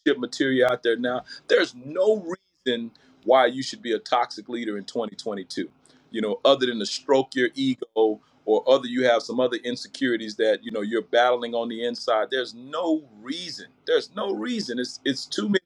[0.05, 1.23] leadership material out there now.
[1.47, 2.25] There's no
[2.65, 2.91] reason
[3.23, 5.69] why you should be a toxic leader in 2022.
[6.11, 10.35] You know, other than to stroke your ego or other you have some other insecurities
[10.37, 12.29] that you know you're battling on the inside.
[12.31, 13.67] There's no reason.
[13.85, 14.79] There's no reason.
[14.79, 15.59] It's it's too many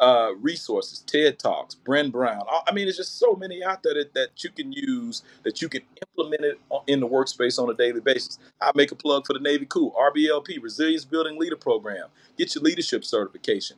[0.00, 2.42] uh, resources, TED Talks, Brené Brown.
[2.66, 5.68] I mean, it's just so many out there that, that you can use that you
[5.68, 8.38] can implement it in the workspace on a daily basis.
[8.60, 12.08] I make a plug for the Navy Cool, RBLP, Resilience Building Leader Program.
[12.36, 13.76] Get your leadership certification.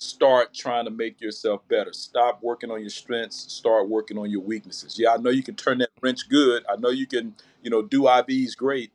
[0.00, 1.92] Start trying to make yourself better.
[1.92, 3.52] Stop working on your strengths.
[3.52, 4.96] Start working on your weaknesses.
[4.96, 6.64] Yeah, I know you can turn that wrench good.
[6.70, 7.34] I know you can,
[7.64, 8.92] you know, do IVs great,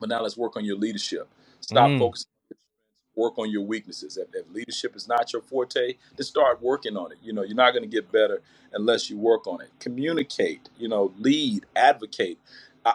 [0.00, 1.28] but now let's work on your leadership.
[1.60, 1.98] Stop Mm.
[1.98, 4.16] focusing on your strengths, work on your weaknesses.
[4.16, 7.18] If, if leadership is not your forte, then start working on it.
[7.22, 8.40] You know, you're not going to get better
[8.72, 9.68] unless you work on it.
[9.78, 12.38] Communicate, you know, lead, advocate.
[12.86, 12.94] I,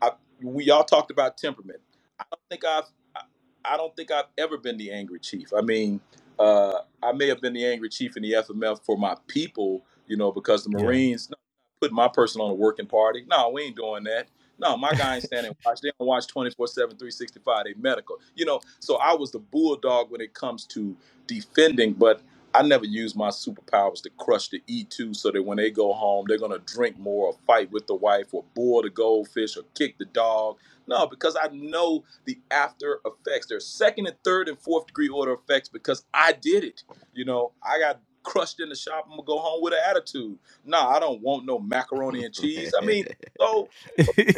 [0.00, 1.80] I, we all talked about temperament.
[2.20, 2.84] I don't think I've,
[3.16, 3.22] I,
[3.64, 5.52] I don't think I've ever been the angry chief.
[5.52, 6.00] I mean,
[6.38, 10.16] uh, I may have been the angry chief in the FMF for my people, you
[10.16, 11.36] know, because the Marines no,
[11.80, 13.24] put my person on a working party.
[13.28, 14.28] No, we ain't doing that.
[14.60, 15.80] No, my guy ain't standing watch.
[15.80, 17.64] They don't watch 24 7, 365.
[17.64, 18.18] They medical.
[18.34, 20.96] You know, so I was the bulldog when it comes to
[21.26, 22.22] defending, but
[22.58, 26.24] I never use my superpowers to crush the E2 so that when they go home,
[26.26, 29.62] they're going to drink more or fight with the wife or boil the goldfish or
[29.76, 30.56] kick the dog.
[30.88, 33.46] No, because I know the after effects.
[33.46, 36.82] There's second and third and fourth degree order effects because I did it.
[37.14, 39.04] You know, I got crushed in the shop.
[39.04, 40.36] I'm gonna go home with an attitude.
[40.64, 42.74] Nah, I don't want no macaroni and cheese.
[42.76, 43.06] I mean,
[43.38, 43.68] so
[44.16, 44.32] you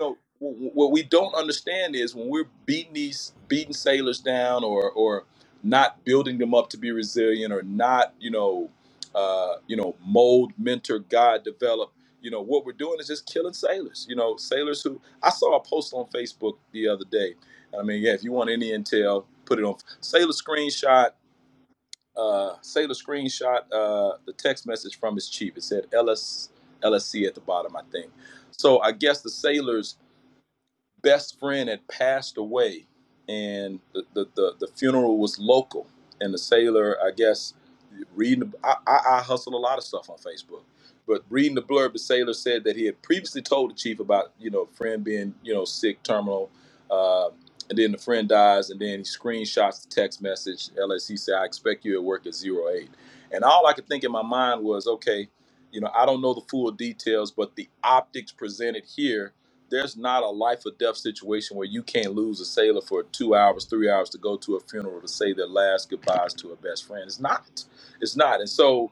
[0.00, 5.24] know what we don't understand is when we're beating these beating sailors down or or
[5.62, 8.70] not building them up to be resilient or not you know
[9.14, 11.92] uh, you know mold mentor guide develop.
[12.22, 15.56] You know what we're doing is just killing sailors you know sailors who i saw
[15.56, 17.34] a post on facebook the other day.
[17.78, 19.76] I mean yeah if you want any intel put it on.
[20.00, 21.10] Sailor screenshot
[22.16, 25.56] uh, sailor screenshot uh, the text message from his chief.
[25.56, 26.50] It said ls
[26.82, 28.12] lsc at the bottom i think.
[28.52, 29.96] So i guess the sailors
[31.02, 32.86] best friend had passed away,
[33.28, 35.86] and the, the, the, the funeral was local.
[36.20, 37.54] And the sailor, I guess,
[38.14, 40.62] reading, I, I, I hustle a lot of stuff on Facebook,
[41.06, 44.32] but reading the blurb, the sailor said that he had previously told the chief about,
[44.38, 46.50] you know, friend being, you know, sick, terminal,
[46.90, 47.28] uh,
[47.70, 50.70] and then the friend dies, and then he screenshots the text message.
[50.70, 52.90] LSC said, I expect you at work at zero eight.
[53.30, 55.28] And all I could think in my mind was, okay,
[55.70, 59.34] you know, I don't know the full details, but the optics presented here
[59.70, 63.34] there's not a life or death situation where you can't lose a sailor for two
[63.34, 66.56] hours, three hours to go to a funeral to say their last goodbyes to a
[66.56, 67.04] best friend.
[67.06, 67.64] It's not.
[68.00, 68.40] It's not.
[68.40, 68.90] And so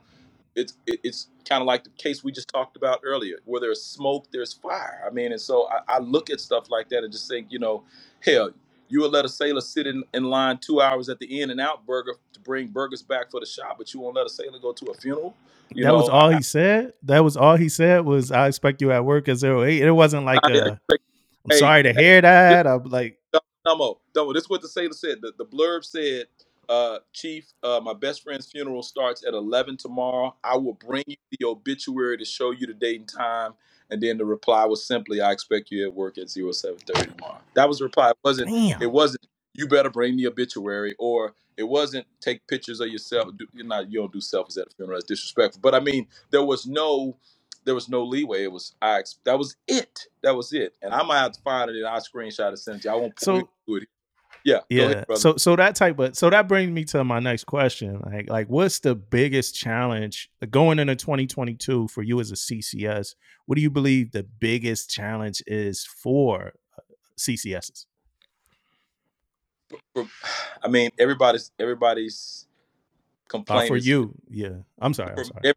[0.54, 3.82] it's it, it's kind of like the case we just talked about earlier, where there's
[3.82, 5.02] smoke, there's fire.
[5.06, 7.58] I mean, and so I, I look at stuff like that and just think, you
[7.58, 7.84] know,
[8.20, 8.50] hell,
[8.88, 12.14] you would let a sailor sit in, in line two hours at the In-N-Out Burger
[12.32, 14.86] to bring burgers back for the shop, but you won't let a sailor go to
[14.86, 15.34] a funeral.
[15.74, 16.92] You that was know, all I, he said.
[17.02, 19.82] That was all he said was, "I expect you at work at zero eight.
[19.82, 21.02] It wasn't like, I a, expect,
[21.44, 23.18] "I'm hey, sorry to hey, hear this, that." I'm like,
[23.66, 25.18] Dumbo, Dumbo, this is what the sailor said.
[25.20, 26.26] The, the blurb said,
[26.68, 30.36] uh, Chief, uh, my best friend's funeral starts at 11 tomorrow.
[30.44, 33.54] I will bring you the obituary to show you the date and time.
[33.90, 37.38] And then the reply was simply, I expect you at work at 0730 tomorrow.
[37.54, 38.10] That was the reply.
[38.10, 38.50] It wasn't,
[38.80, 43.36] it wasn't, you better bring the obituary, or it wasn't take pictures of yourself.
[43.36, 44.96] Do, you're not, you don't do selfies at a funeral.
[44.98, 45.60] That's disrespectful.
[45.62, 47.16] But I mean, there was no,
[47.64, 48.42] there was no leeway.
[48.44, 50.06] It was, I, that was it.
[50.22, 50.74] That was it.
[50.82, 52.90] And I might have to find it and I screenshot it send you.
[52.90, 53.36] I won't So
[53.68, 53.88] it.
[54.46, 57.44] Yeah, yeah, ahead, so so that type of so that brings me to my next
[57.44, 58.00] question.
[58.06, 63.16] Like like what's the biggest challenge going into 2022 for you as a CCS?
[63.46, 66.82] What do you believe the biggest challenge is for uh,
[67.18, 67.86] CCSs?
[70.62, 72.46] I mean, everybody's everybody's
[73.48, 74.58] Uh, for you, yeah.
[74.78, 75.14] I'm sorry.
[75.16, 75.54] I'm sorry.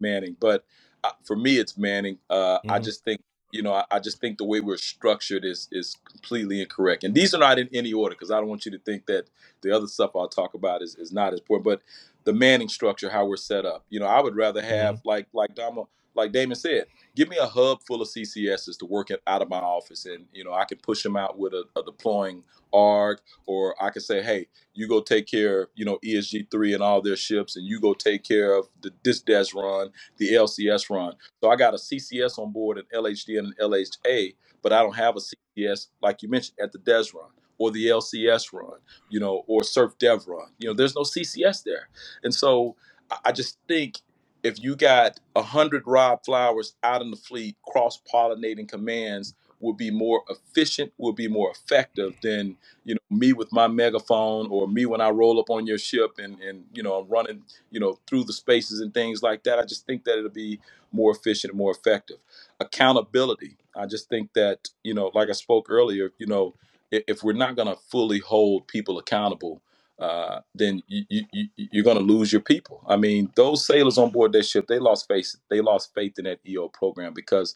[0.00, 0.64] Manning, but
[1.04, 2.18] uh, for me, it's Manning.
[2.30, 2.84] Uh, I Mhm.
[2.84, 3.20] just think
[3.52, 7.04] you know, I, I just think the way we're structured is is completely incorrect.
[7.04, 9.26] And these are not in any order because I don't want you to think that
[9.62, 11.64] the other stuff I'll talk about is, is not as important.
[11.64, 11.82] But
[12.24, 14.66] the Manning structure, how we're set up, you know, I would rather Mhm.
[14.68, 18.86] have like like Damo, like Damon said, give me a hub full of CCSs to
[18.86, 21.52] work it out of my office, and you know, I can push them out with
[21.52, 25.84] a, a deploying ARG, or I can say, hey, you go take care of you
[25.84, 29.22] know ESG three and all their ships, and you go take care of the this
[29.22, 31.14] DESRON, the LCSRON.
[31.42, 34.96] So I got a CCS on board, an LHD and an LHA, but I don't
[34.96, 38.78] have a CCS like you mentioned at the DESRON or the LCSRON,
[39.08, 40.48] you know, or Surf Dev run.
[40.58, 41.88] You know, there's no CCS there,
[42.22, 42.76] and so
[43.10, 43.98] I I just think
[44.46, 49.76] if you got a hundred Rob Flowers out in the fleet, cross pollinating commands would
[49.76, 54.68] be more efficient, would be more effective than you know me with my megaphone or
[54.68, 57.42] me when I roll up on your ship and and you know I'm running
[57.72, 59.58] you know through the spaces and things like that.
[59.58, 60.60] I just think that it'll be
[60.92, 62.18] more efficient and more effective.
[62.60, 63.56] Accountability.
[63.74, 66.54] I just think that you know, like I spoke earlier, you know,
[66.92, 69.60] if, if we're not going to fully hold people accountable,
[69.98, 72.84] uh, then you, you, you, you're going to lose your people.
[72.86, 75.36] I mean, those sailors on board that ship, they lost faith.
[75.50, 77.54] They lost faith in that EO program because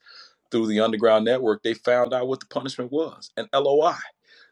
[0.51, 3.95] through the underground network, they found out what the punishment was an LOI.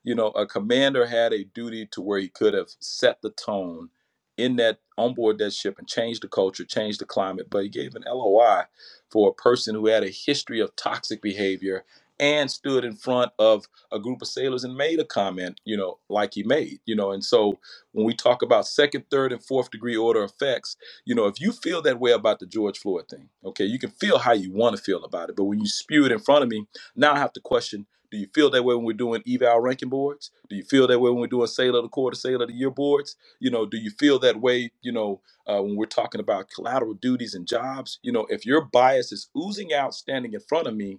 [0.05, 3.90] You know, a commander had a duty to where he could have set the tone
[4.36, 7.69] in that on board that ship and changed the culture, changed the climate, but he
[7.69, 8.62] gave an LOI
[9.10, 11.85] for a person who had a history of toxic behavior
[12.20, 15.99] and stood in front of a group of sailors and made a comment, you know,
[16.09, 17.12] like he made, you know.
[17.12, 17.59] And so
[17.93, 21.53] when we talk about second, third, and fourth degree order effects, you know, if you
[21.53, 24.77] feel that way about the George Floyd thing, okay, you can feel how you want
[24.77, 25.36] to feel about it.
[25.36, 26.66] But when you spew it in front of me,
[26.97, 29.90] now I have to question do you feel that way when we're doing eval ranking
[29.90, 30.31] boards?
[30.49, 32.55] Do you feel that way when we're doing sailor of the quarter, sailor of the
[32.55, 33.16] year boards?
[33.39, 36.95] You know, do you feel that way, you know, uh, when we're talking about collateral
[36.95, 37.99] duties and jobs?
[38.03, 40.99] You know, if your bias is oozing out standing in front of me,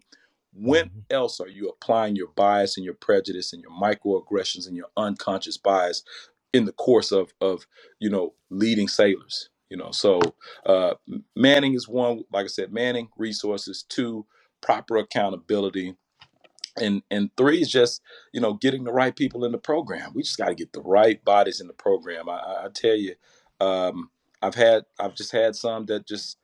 [0.54, 1.06] when Mhm.
[1.12, 5.58] else are you applying your bias and your prejudice and your microaggressions and your unconscious
[5.58, 6.04] bias
[6.54, 7.68] in the course of of
[8.00, 9.50] you know leading sailors.
[9.70, 10.20] You know, so
[10.66, 10.96] uh,
[11.36, 12.26] Manning is one.
[12.34, 13.84] Like I said, Manning resources.
[13.90, 14.26] Two,
[14.62, 15.94] proper accountability
[16.82, 18.02] and and three is just
[18.34, 20.82] you know getting the right people in the program we just got to get the
[20.82, 23.16] right bodies in the program i, I, I tell you
[23.60, 24.10] um,
[24.42, 26.38] i've had i've just had some that just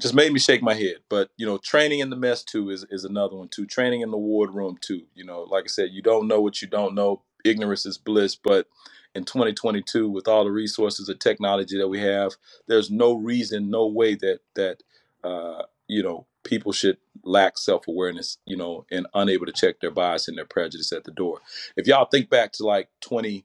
[0.00, 2.84] just made me shake my head but you know training in the mess too is,
[2.90, 5.90] is another one too training in the ward room too you know like i said
[5.92, 8.66] you don't know what you don't know ignorance is bliss but
[9.14, 12.32] in 2022 with all the resources and technology that we have
[12.66, 14.82] there's no reason no way that that
[15.22, 20.28] uh, you know people should lack self-awareness you know and unable to check their bias
[20.28, 21.40] and their prejudice at the door.
[21.76, 23.44] If y'all think back to like 20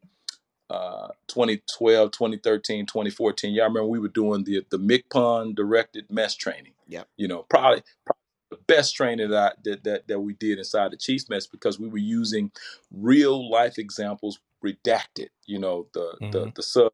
[0.69, 6.73] uh 2012 2013 2014 y'all remember we were doing the the MCPON directed mess training
[6.87, 7.07] Yep.
[7.17, 8.19] you know probably, probably
[8.51, 11.79] the best training that, I, that that that we did inside the chiefs mess because
[11.79, 12.51] we were using
[12.91, 16.55] real life examples redacted you know the the Mhm.
[16.55, 16.91] the sub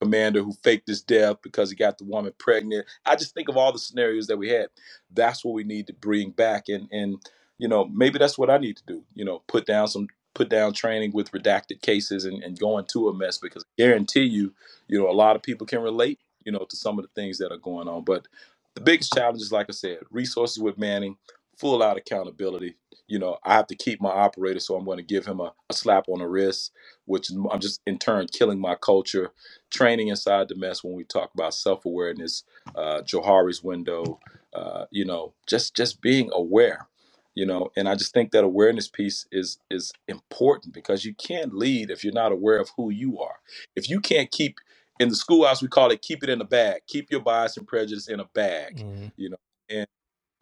[0.00, 2.86] commander who faked his death because he got the woman pregnant.
[3.06, 4.68] I just think of all the scenarios that we had.
[5.10, 7.22] That's what we need to bring back, and and
[7.58, 9.04] you know maybe that's what I need to do.
[9.14, 13.08] You know, put down some put down training with redacted cases and, and go into
[13.08, 14.52] a mess because I guarantee you,
[14.88, 17.38] you know, a lot of people can relate, you know, to some of the things
[17.38, 18.04] that are going on.
[18.04, 18.26] But
[18.74, 21.16] the biggest challenge is, like I said, resources with Manning,
[21.58, 22.76] full out accountability.
[23.06, 25.52] You know, I have to keep my operator, so I'm going to give him a,
[25.70, 26.72] a slap on the wrist,
[27.04, 29.30] which I'm just in turn killing my culture
[29.70, 32.44] training inside the mess when we talk about self-awareness
[32.76, 34.20] uh johari's window
[34.54, 36.86] uh you know just just being aware
[37.34, 41.54] you know and i just think that awareness piece is is important because you can't
[41.54, 43.36] lead if you're not aware of who you are
[43.76, 44.58] if you can't keep
[45.00, 47.66] in the schoolhouse we call it keep it in a bag keep your bias and
[47.66, 49.12] prejudice in a bag Mhm.
[49.16, 49.36] you know
[49.68, 49.86] and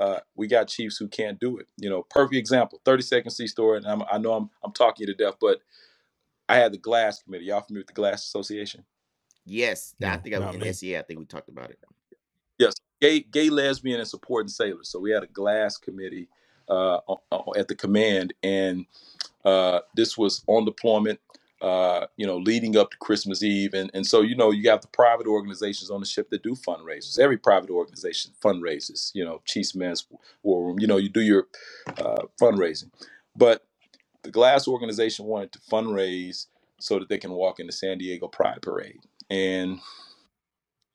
[0.01, 1.69] uh, we got chiefs who can't do it.
[1.77, 2.81] You know, perfect example.
[2.85, 5.61] Thirty second C story, and I'm, I know I'm I'm talking you to death, but
[6.49, 7.45] I had the Glass Committee.
[7.45, 8.85] Y'all familiar with the Glass Association?
[9.45, 10.73] Yes, I No, think I not in me.
[10.73, 10.97] SEA.
[10.99, 11.79] I think we talked about it.
[12.59, 14.89] Yes, gay, gay, lesbian, and supporting sailors.
[14.89, 16.29] So we had a glass committee
[16.73, 18.87] uh, at the command, and
[19.45, 21.21] uh, this was on deployment.
[21.61, 24.83] Uh, you know, leading up to Christmas Eve, and and so you know you got
[24.83, 27.21] the private organizations on the ship that do fundraisers.
[27.21, 29.13] Every private organization fundraises.
[29.15, 30.05] You know, Chiefs Mess
[30.43, 30.81] Wardroom.
[30.81, 31.47] You know, you do your
[31.87, 32.91] uh, fundraising,
[33.37, 33.65] but
[34.23, 36.47] the Glass organization wanted to fundraise
[36.81, 38.99] so that they can walk in the San Diego Pride Parade,
[39.31, 39.79] and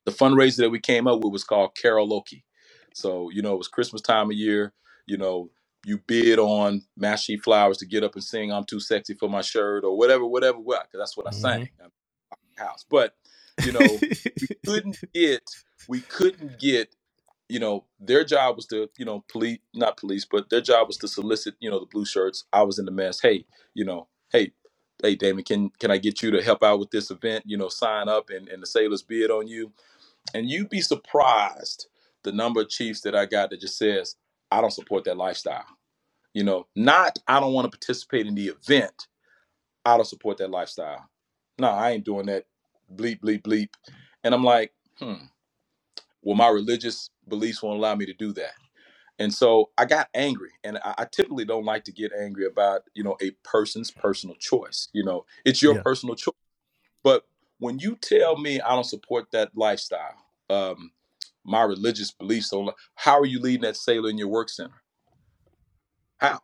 [0.04, 2.44] the fundraiser that we came up with was called karaoke.
[2.94, 4.74] So, you know, it was Christmas time of year,
[5.06, 5.50] you know,
[5.88, 9.42] you bid on Master Flowers to get up and sing I'm too sexy for my
[9.42, 11.62] shirt or whatever, whatever, what, because that's what I sang.
[11.62, 11.84] Mm-hmm.
[11.84, 11.92] I'm
[12.58, 12.86] house.
[12.90, 13.16] But,
[13.64, 15.44] you know, we couldn't get
[15.88, 16.94] we couldn't get
[17.48, 20.98] you know their job was to you know police not police but their job was
[20.98, 24.06] to solicit you know the blue shirts i was in the mess hey you know
[24.34, 24.52] hey
[25.02, 27.70] hey damon can can i get you to help out with this event you know
[27.70, 29.72] sign up and, and the sailors bid on you
[30.34, 31.88] and you'd be surprised
[32.24, 34.18] the number of chiefs that i got that just says
[34.52, 35.77] i don't support that lifestyle
[36.38, 39.08] you know not i don't want to participate in the event.
[39.84, 41.10] I don't support that lifestyle.
[41.58, 42.46] No i ain't doing that.
[42.96, 43.70] Bleep bleep bleep.
[44.24, 45.26] And i'm like hmm.
[46.22, 48.54] Well my religious beliefs won't allow me to do that.
[49.18, 52.82] And so i got angry and I, I typically don't like to get angry about
[52.94, 55.26] you know a person's personal choice you know?
[55.44, 55.82] It's your Yeah.
[55.82, 56.36] personal choice
[57.04, 57.24] but
[57.58, 60.18] when you tell me i don't support that lifestyle
[60.52, 60.92] um
[61.44, 64.84] my religious beliefs don't how are you leading that sailor in your work center
[66.18, 66.42] how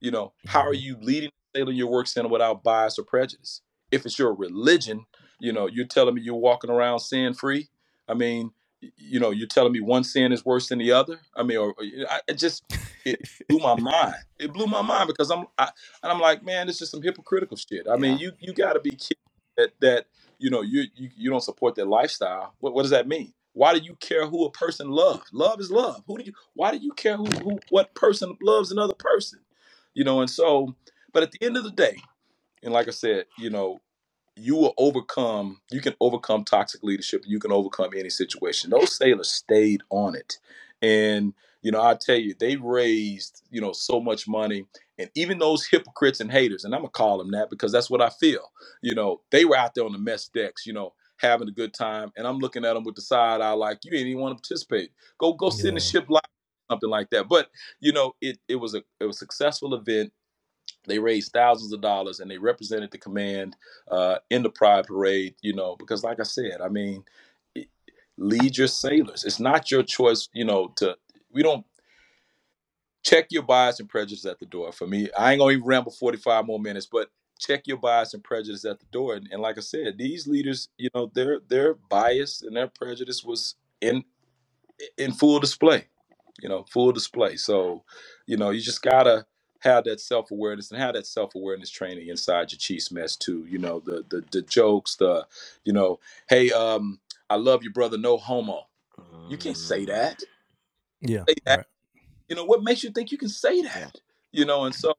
[0.00, 0.80] you know how are Mhm.
[0.80, 3.62] you leading in your work center without bias or prejudice?
[3.90, 5.06] If it's your religion
[5.38, 7.68] you know you're telling me you're walking around sin free
[8.08, 8.50] i mean
[8.96, 11.20] you know you're telling me one sin is worse than the other.
[11.36, 12.62] I mean or, or I, it just
[13.04, 14.14] it blew my mind.
[14.38, 15.70] It blew my mind because i'm I,
[16.02, 17.86] and i'm like man this is some hypocritical shit.
[17.90, 19.16] I mean you you got to be kidding
[19.56, 20.06] that that
[20.38, 22.54] you know you, you you don't support that lifestyle.
[22.60, 25.24] What, what does that mean why do you care who a person loves?
[25.32, 26.02] Love is love.
[26.06, 29.40] Who do you why do you care who, who what person loves another person?
[29.94, 30.76] You know and so
[31.12, 31.96] but at the end of the day
[32.62, 33.80] and like i said you know
[34.36, 37.24] you will overcome you can overcome toxic leadership.
[37.26, 38.70] You can overcome any situation.
[38.70, 40.38] Those sailors stayed on it.
[40.82, 44.66] And you know i tell you they raised you know so much money.
[44.98, 48.02] And even those hypocrites and haters and i'm gonna call them that because that's what
[48.02, 48.52] i feel.
[48.82, 51.72] You know they were out there on the mess decks you know having a good
[51.72, 54.36] time and i'm looking at them with the side eye like you ain't even want
[54.36, 54.90] to participate.
[55.18, 56.22] Go go sit in the ship live
[56.70, 57.28] something like that.
[57.28, 60.12] But you know it it was a it was a successful event.
[60.86, 63.56] They raised thousands of dollars and they represented the command
[63.90, 67.04] uh, in the pride parade you know because like i said i mean
[67.54, 67.68] it-
[68.18, 69.24] lead your sailors.
[69.24, 70.96] It's not your choice you know to
[71.32, 71.64] we don't
[73.04, 74.72] check your bias and prejudice at the door.
[74.72, 78.24] For me i ain't gonna even ramble 45 more minutes but check your bias and
[78.24, 79.14] prejudice at the door.
[79.14, 83.24] And, and like I said, these leaders, you know, their their bias and their prejudice
[83.24, 84.04] was in
[84.98, 85.86] in full display.
[86.42, 87.36] You know, full display.
[87.36, 87.84] So,
[88.26, 89.26] you know, you just gotta
[89.60, 93.46] have that self awareness and have that self awareness training inside your Chiefs mess too.
[93.48, 95.26] You know, the the the jokes, the
[95.64, 95.98] you know,
[96.28, 97.00] hey, um,
[97.30, 98.68] I love you, brother, no homo.
[99.26, 100.22] You can't say Mm, that.
[101.00, 101.24] Yeah.
[101.28, 101.58] Say that.
[101.58, 101.66] Right.
[102.28, 104.00] You know, what makes you think you can say that?
[104.32, 104.94] You know, and so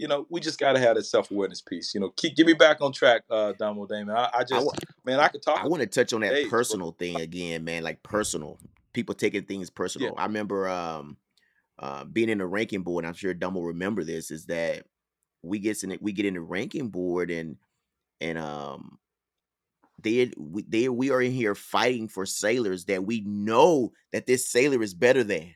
[0.00, 1.92] you know, we just got to have that self awareness piece.
[1.94, 4.16] You know, keep get me back on track, uh, Damo Damon.
[4.16, 4.72] I, I I, just, wa-
[5.04, 7.64] man, I could talk I want to touch on that days, but personal thing again,
[7.64, 7.82] man.
[7.82, 8.58] Like personal,
[8.94, 10.14] people taking things yeah, personal.
[10.16, 11.18] I remember um,
[11.78, 13.04] uh, being in the ranking board.
[13.04, 14.30] And I'm sure Dumb will remember this.
[14.30, 14.86] Is that
[15.42, 17.56] we get in it, we get in the ranking board and
[18.22, 18.98] and um
[20.02, 24.48] they we they we are in here fighting for sailors that we know that this
[24.48, 25.54] sailor is better than,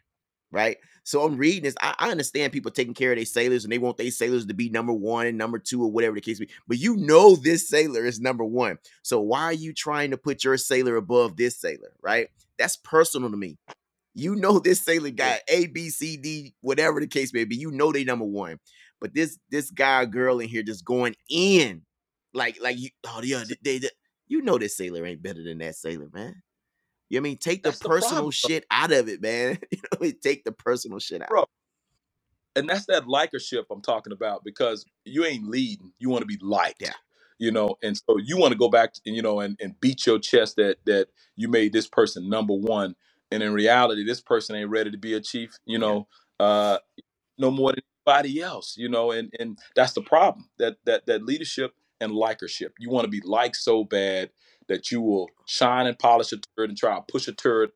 [0.55, 0.79] right?
[1.03, 1.75] So I'm reading this.
[1.83, 4.55] I, I understand people taking care of their sailors and they want their sailors to
[4.55, 6.49] be number one and number two or whatever the case be.
[6.67, 8.79] But you know this sailor is number one.
[9.03, 12.29] So why are you trying to put your sailor above this sailor, right?
[12.59, 13.59] That's personal to me.
[14.15, 17.57] You know this sailor got A, B, C, D, whatever the case may be.
[17.57, 18.61] You know they number one.
[19.01, 21.83] But this this guy or girl in here just going in.
[22.33, 23.91] Like, like you oh yeah, See, they, they
[24.29, 26.43] you know this sailor ain't better than that sailor, man.
[27.11, 27.39] You know I mean?
[27.39, 28.31] Take the that's the personal bro.
[28.33, 29.59] shit out of it, man.
[29.71, 30.19] you know, what I mean?
[30.23, 31.29] take the personal shit out.
[31.29, 31.45] bro.
[32.57, 35.93] And that's that likership I'm talking about because you ain't leading.
[35.99, 36.83] You want to be liked.
[36.83, 36.93] Yeah.
[37.39, 40.07] You know, and so you want to go back, to, you know, and, and beat
[40.07, 42.95] your chest that that you made this person number one,
[43.33, 45.59] and in reality, this person ain't ready to be a chief.
[45.67, 45.79] You Yeah.
[45.79, 46.09] know,
[46.41, 46.79] uh,
[47.39, 51.25] no more than anybody else, you know, and and that's the problem that that that
[51.25, 52.75] leadership and likership.
[52.79, 54.31] You want to be liked so bad
[54.69, 57.71] that you will shine and polish a turd and try to push a turd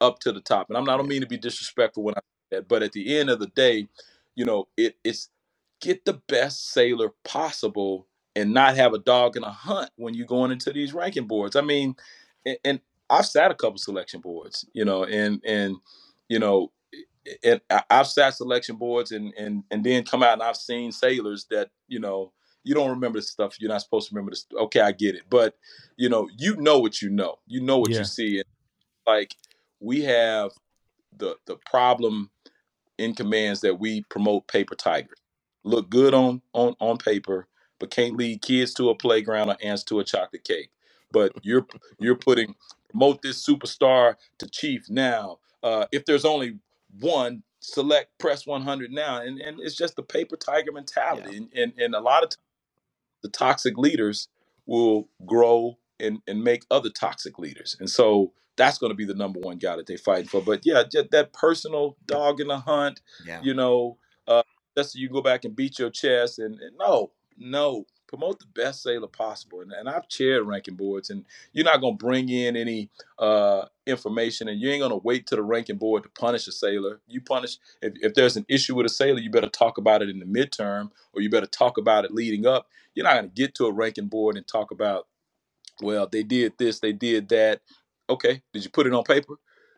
[0.00, 0.68] up to the top.
[0.68, 2.92] And I'm not I don't mean to be disrespectful when I say that, but at
[2.92, 3.88] the end of the day,
[4.34, 5.28] you know, it it's
[5.80, 8.06] get the best sailor possible
[8.36, 11.56] and not have a dog in a hunt when you're going into these ranking boards.
[11.56, 11.96] I mean,
[12.46, 15.76] and, and I've sat a couple selection boards, you know, and and
[16.28, 16.70] you know,
[17.42, 17.60] and
[17.90, 21.70] I've sat selection boards and and and then come out and I've seen sailors that
[21.88, 22.32] you know
[22.64, 24.46] you don't remember the stuff you're not supposed to remember this.
[24.54, 25.56] Okay, I get it, but
[25.96, 27.38] you know you know what you know.
[27.46, 27.98] You know what Yeah.
[27.98, 28.36] you see.
[28.38, 28.44] And
[29.06, 29.36] like
[29.80, 30.52] we have
[31.16, 32.30] the the problem
[32.98, 35.18] in commands that we promote paper tigers.
[35.64, 39.82] Look good on on on paper, but can't lead kids to a playground or ants
[39.84, 40.70] to a chocolate cake.
[41.12, 41.66] But you're
[41.98, 42.54] you're putting
[42.90, 45.38] promote this superstar to chief now.
[45.62, 46.58] Uh, if there's only
[46.98, 50.74] one, select press 100 now, and and it's just the paper tiger Yeah.
[50.74, 51.36] mentality.
[51.36, 52.38] And and, and a lot of times
[53.22, 54.28] the toxic leaders
[54.66, 57.76] will grow and, and make other toxic leaders.
[57.80, 60.40] And so that's going to be the number one guy that they fighting for.
[60.42, 63.40] But yeah, just that personal dog in the hunt, Yeah.
[63.42, 63.98] you know,
[64.28, 64.42] uh,
[64.76, 66.38] just so you can go back and beat your chest.
[66.38, 69.60] And, and no, no, promote the best sailor possible.
[69.60, 73.66] And, and I've chaired ranking boards, and you're not going to bring in any uh,
[73.86, 77.00] information, and you ain't going to wait to the ranking board to punish a sailor.
[77.06, 80.10] You punish if, if there's an issue with a sailor, you better talk about it
[80.10, 82.66] in the midterm, or you better talk about it leading up.
[82.94, 85.06] You're not going to get to a ranking board and talk about,
[85.80, 87.60] well, they did this, they did that.
[88.10, 89.34] Okay, did you put it on paper?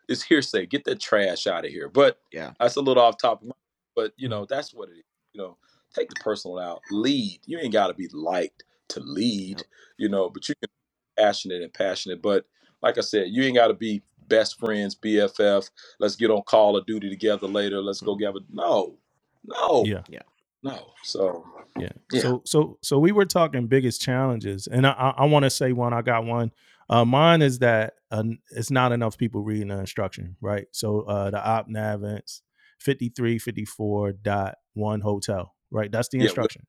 [0.09, 0.65] It's hearsay.
[0.65, 1.87] Get that trash out of here.
[1.87, 2.53] But Yeah.
[2.59, 3.49] that's a little off topic.
[3.95, 5.03] But you know, that's what it is.
[5.33, 5.57] You know,
[5.93, 6.81] take the personal out.
[6.91, 7.39] Lead.
[7.45, 9.57] You ain't got to be liked to lead.
[9.57, 9.67] Yep.
[9.97, 12.21] You know, but you can be passionate and passionate.
[12.21, 12.45] But
[12.81, 15.69] like I said, you ain't got to be best friends, BFF.
[15.99, 17.81] Let's get on Call of Duty together later.
[17.81, 18.39] Let's go gather.
[18.51, 18.97] No,
[19.45, 20.03] no, Yeah.
[20.09, 20.21] Yeah.
[20.63, 20.91] no.
[21.03, 21.45] So
[21.77, 21.89] Yeah.
[22.11, 22.21] Yeah.
[22.21, 25.71] So so so we were talking biggest challenges, and I I, I want to say
[25.73, 25.93] one.
[25.93, 26.51] I got one.
[26.89, 30.67] Uh, mine is that uh, it's not enough people reading the instruction, right?
[30.71, 32.41] So uh, the OPNAVINST
[32.79, 35.91] 53, 54 dot one hotel, right?
[35.91, 36.67] That's the Yeah, instruction.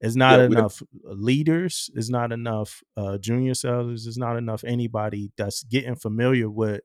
[0.00, 1.90] It's not Yeah, enough leaders.
[1.94, 4.06] It's not enough uh, junior sellers.
[4.06, 6.82] It's not enough anybody that's getting familiar with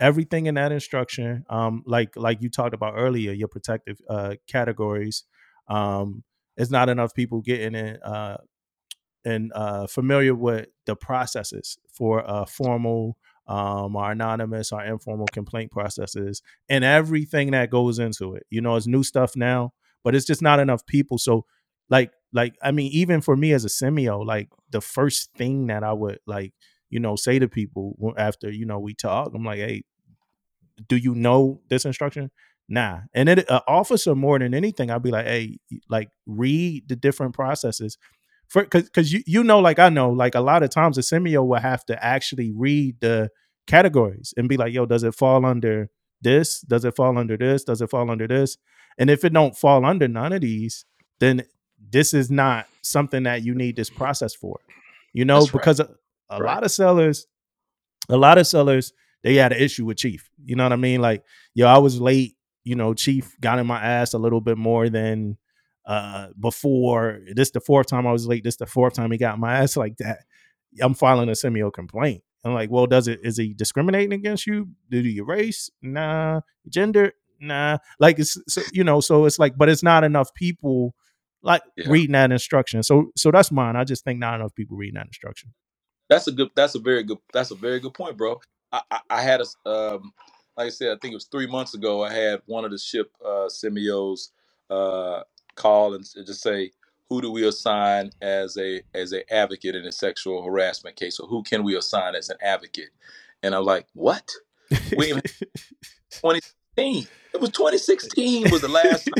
[0.00, 1.44] everything in that instruction.
[1.50, 5.24] Um, like like you talked about earlier, your protective uh, categories.
[5.68, 6.24] Um,
[6.56, 8.38] it's not enough people getting in uh,
[9.24, 13.16] and uh, familiar with the processes for uh, formal,
[13.48, 18.46] um, our anonymous, our informal complaint processes, and everything that goes into it.
[18.50, 19.72] You know, it's new stuff now,
[20.06, 21.18] but it's just not enough people.
[21.18, 21.46] So,
[21.90, 25.82] like, like I mean, even for me as a CMEO, like the first thing that
[25.84, 26.54] I would like,
[26.90, 29.82] you know, say to people after you know we talk, I'm like, hey,
[30.88, 32.30] do you know this instruction?
[32.68, 33.00] Nah.
[33.14, 35.58] And uh, officer more than anything, I'd be like, hey,
[35.88, 37.98] like read the different processes.
[38.48, 41.02] For cause cause you you know, like I know, like a lot of times a
[41.02, 43.30] CMEO will have to actually read the
[43.66, 45.90] categories and be like, yo, does it fall under
[46.22, 46.60] this?
[46.60, 47.64] Does it fall under this?
[47.64, 48.56] Does it fall under this?
[48.98, 50.84] And if it don't fall under none of these,
[51.20, 51.44] then
[51.90, 54.58] this is not something that you need this process for.
[55.12, 55.60] You know, That's right.
[55.60, 55.88] because a,
[56.30, 56.54] a Right.
[56.54, 57.26] lot of sellers,
[58.08, 58.92] a lot of sellers,
[59.22, 60.30] they had an issue with Chief.
[60.44, 61.00] You know what I mean?
[61.00, 61.24] Like,
[61.54, 62.36] yo, I was late.
[62.64, 65.36] You know, Chief got in my ass a little bit more than
[65.86, 67.20] uh before.
[67.34, 68.44] This the fourth time I was late.
[68.44, 70.20] This the fourth time he got in my ass like that.
[70.80, 72.22] I'm filing a CMEO complaint.
[72.44, 75.70] I'm like, well, does it is he discriminating against you due to your race?
[75.82, 76.40] Nah.
[76.68, 77.12] Gender?
[77.40, 77.78] Nah.
[77.98, 80.94] Like it's so, you know, so it's like, but it's not enough people
[81.42, 81.88] like Yeah.
[81.88, 82.82] reading that instruction.
[82.82, 83.76] So so that's mine.
[83.76, 85.52] I just think not enough people reading that instruction.
[86.08, 86.50] That's a good.
[86.54, 87.18] That's a very good.
[87.32, 88.40] That's a very good point, bro.
[88.72, 90.12] I, I, I had a um,
[90.56, 92.02] like I said, I think it was three months ago.
[92.04, 94.30] I had one of the ship uh, CMEOs
[94.70, 95.22] uh,
[95.56, 96.70] call and just say,
[97.08, 101.28] "Who do we assign as a as a advocate in a sexual harassment case, or
[101.28, 102.90] who can we assign as an advocate?"
[103.42, 104.30] And I'm like, "What?
[104.96, 105.24] We ain't
[106.10, 107.06] 2016?
[107.36, 109.10] It was 2016 was the last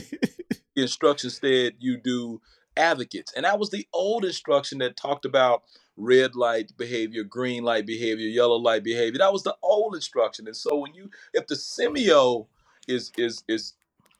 [0.75, 2.41] the instruction said you do
[2.75, 3.31] advocates.
[3.35, 5.65] And that was the old instruction that talked about
[5.99, 9.19] red light behavior, green light behavior, yellow light behavior.
[9.19, 10.47] That was the old instruction.
[10.47, 12.47] And so when you if the CMEO
[12.89, 13.75] is is is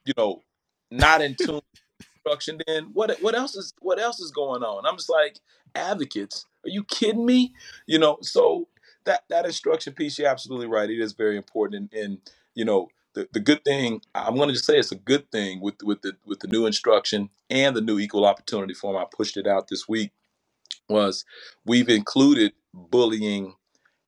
[0.05, 0.43] you know
[0.90, 1.62] not in tune
[2.01, 4.85] instruction, then what what else is what else is going on?
[4.85, 5.40] I'm just like
[5.74, 6.44] advocates.
[6.66, 7.55] Are you kidding me?
[7.86, 8.68] You know, so
[9.06, 10.90] that that instruction piece, you're absolutely right.
[10.90, 11.94] It is very important.
[11.94, 12.18] And, and
[12.55, 15.60] you know, the, the good thing I'm going to just say it's a good thing
[15.60, 18.97] with with the with the new instruction and the new equal opportunity form.
[18.97, 20.12] I pushed it out this week.
[20.88, 21.24] Was
[21.64, 23.55] we've included bullying,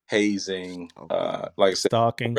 [0.09, 1.15] hazing, Okay.
[1.15, 2.37] uh, like I said, Stalking.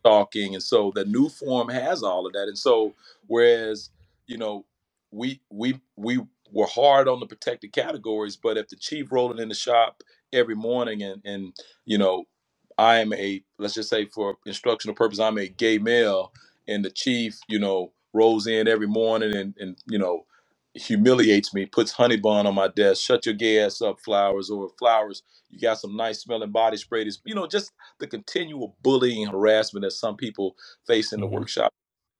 [0.00, 2.48] stalking, and so the new form has all of that.
[2.48, 2.94] And so
[3.26, 3.90] whereas
[4.26, 4.64] you know
[5.10, 6.20] we we we
[6.52, 10.02] were hard on the protected categories, but if the chief rolling in the shop
[10.32, 11.54] every morning and and
[11.84, 12.24] you know
[12.78, 16.32] I am a let's just say for instructional purpose I'm a gay male,
[16.68, 20.26] and the chief you know rolls in every morning and and you know
[20.74, 24.70] humiliates me, puts honey bun on my desk, shut your gay ass up, flowers, or
[24.78, 25.22] flowers.
[25.50, 27.04] You got some nice smelling body spray.
[27.04, 30.56] This, you know, just the continual bullying and harassment that some people
[30.86, 31.32] face in the Mhm.
[31.32, 31.72] workshop.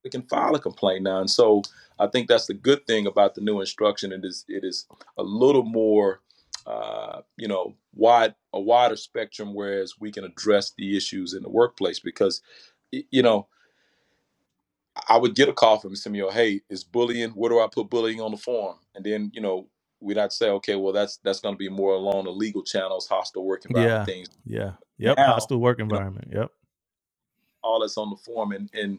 [0.04, 1.62] They can file a complaint now, and so
[1.98, 4.12] I think that's the good thing about the new instruction.
[4.12, 4.86] It is it is
[5.18, 6.20] a little more,
[6.66, 11.48] uh, you know, wide a wider spectrum, whereas we can address the issues in the
[11.48, 12.42] workplace because,
[12.90, 13.46] you know,
[15.08, 18.20] I would get a call from Samuel, hey, is bullying, where do I put bullying
[18.20, 18.76] on the form?
[18.94, 19.68] And then, you know,
[20.00, 23.06] we'd not say, okay, well, that's that's going to be more along the legal channels,
[23.06, 24.04] hostile work environment Yeah.
[24.04, 24.28] things.
[24.44, 24.72] Yeah.
[24.98, 25.16] Yep.
[25.18, 26.28] Now, Hostile work you know, environment.
[26.32, 26.50] Yep.
[27.62, 28.52] all that's on the form.
[28.52, 28.98] And, and,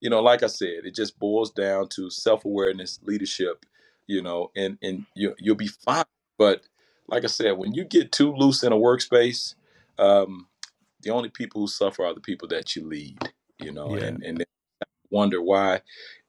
[0.00, 3.66] you know, like I said, it just boils down to self awareness, leadership,
[4.06, 6.04] you know, and, and you, you'll be fine.
[6.38, 6.62] But
[7.10, 9.56] like I said, when you get too loose in a workspace,
[9.98, 10.48] um,
[11.02, 13.18] the only people who suffer are the people that you lead,
[13.60, 14.06] you know, Yeah.
[14.06, 14.44] and, and they
[15.10, 15.82] wonder why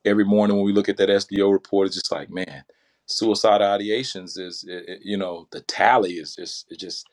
[0.06, 2.64] every morning when we look at that SDO report, it's just like, man,
[3.08, 7.08] suicide ideations is, it, it- you know, the tally is just, it's just,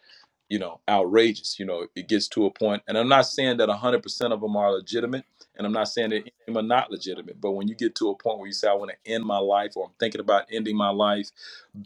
[0.50, 1.58] you know, outrageous.
[1.60, 4.56] You know, it gets to a point, and I'm not saying that 100% of them
[4.56, 5.26] are legitimate,
[5.58, 7.40] and I'm not saying that any of them are not legitimate.
[7.40, 9.38] But when you get to a point where you say, I want to end my
[9.38, 11.30] life, or I'm thinking about ending my life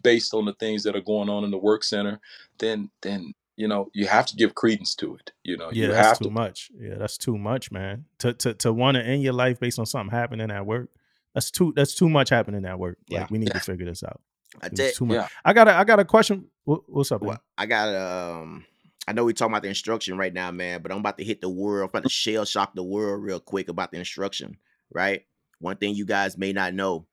[0.03, 2.19] based on the things that are going on in the work center,
[2.59, 5.31] then, then, you know, you have to give credence to it.
[5.43, 6.29] You know, Yeah, you that's have too to.
[6.31, 6.71] much.
[6.79, 8.05] Yeah, that's too much, man.
[8.19, 10.89] To to to want to end your life based on something happening at work.
[11.33, 12.97] That's too that's too much happening at work.
[13.07, 13.21] Yeah.
[13.21, 14.21] Like we need to figure this out.
[14.61, 15.15] I It's tell too much.
[15.15, 15.27] Yeah.
[15.45, 16.45] I got a I got a question.
[16.63, 17.39] What, what's up, Well, man?
[17.57, 18.65] I got um.
[19.07, 21.41] I know we talking about the instruction right now, man, but I'm about to hit
[21.41, 21.83] the world.
[21.83, 24.57] I'm about to shell shock the world real quick about the instruction.
[24.93, 25.25] Right.
[25.59, 27.07] One thing you guys may not know,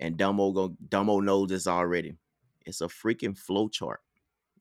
[0.00, 2.14] and Damo go Damo knows this already.
[2.66, 4.00] It's a freaking flow chart,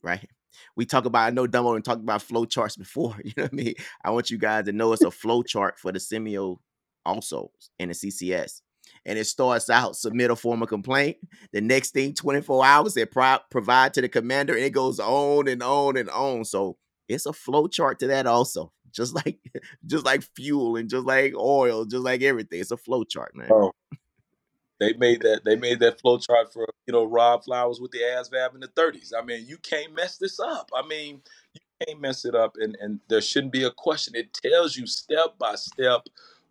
[0.02, 0.28] right?
[0.76, 1.28] We talk about.
[1.28, 3.16] I know Damo and talked about flow charts before.
[3.24, 3.74] You know what I mean?
[4.04, 6.58] I want you guys to know it's a flow chart for the CMEO
[7.06, 8.62] also in the CCS.
[9.06, 11.18] And it starts out submit a formal complaint.
[11.52, 15.48] The next thing, 24 hours, they pro- provide to the commander, and it goes on
[15.48, 16.46] and on and on.
[16.46, 16.78] So
[17.08, 18.72] it's a flow chart to that also.
[18.94, 19.40] Just like
[19.86, 22.60] just like fuel and just like oil, just like everything.
[22.60, 23.48] It's a flow chart, man.
[23.50, 23.72] Oh,
[24.82, 25.46] they made that.
[25.46, 28.68] They made that flow chart for you know Rob Flowers with the ASVAB in the
[28.68, 29.12] 30s.
[29.18, 30.70] I mean, you can't mess this up.
[30.76, 31.22] I mean,
[31.54, 34.14] you can't mess it up, and and there shouldn't be a question.
[34.14, 36.02] It tells you step by step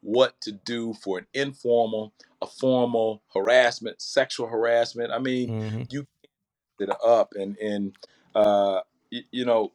[0.02, 2.12] what to do for an informal,
[2.43, 5.12] a formal harassment, sexual harassment.
[5.12, 6.06] I mean, hmm you
[6.81, 7.97] it up, and and
[8.35, 8.81] uh,
[9.12, 9.72] y- you know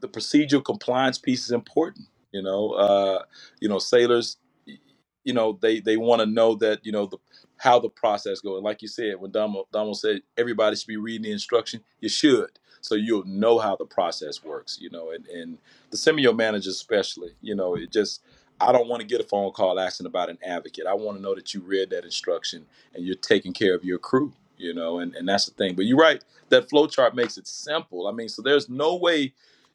[0.00, 2.06] the procedural compliance piece is important.
[2.32, 3.22] You know, uh,
[3.60, 4.78] you know, sailors, y-
[5.24, 7.18] you know, they they want to know that you know the
[7.58, 8.62] how the process goes.
[8.62, 12.50] Like you said, when Damo, Damo said everybody should be reading the instruction, you should,
[12.80, 14.78] so you'll know how the process works.
[14.80, 15.58] You know, and and
[15.90, 18.22] the CMEO managers especially, you know, it just.
[18.60, 20.86] I don't want to get a phone call asking about an advocate.
[20.86, 23.98] I want to know that you read that instruction and you're taking care of your
[23.98, 24.32] crew.
[24.56, 25.74] you know, and, and that's the thing.
[25.74, 28.06] But you're right, that flow chart makes it simple.
[28.06, 29.32] I mean, so there's no way,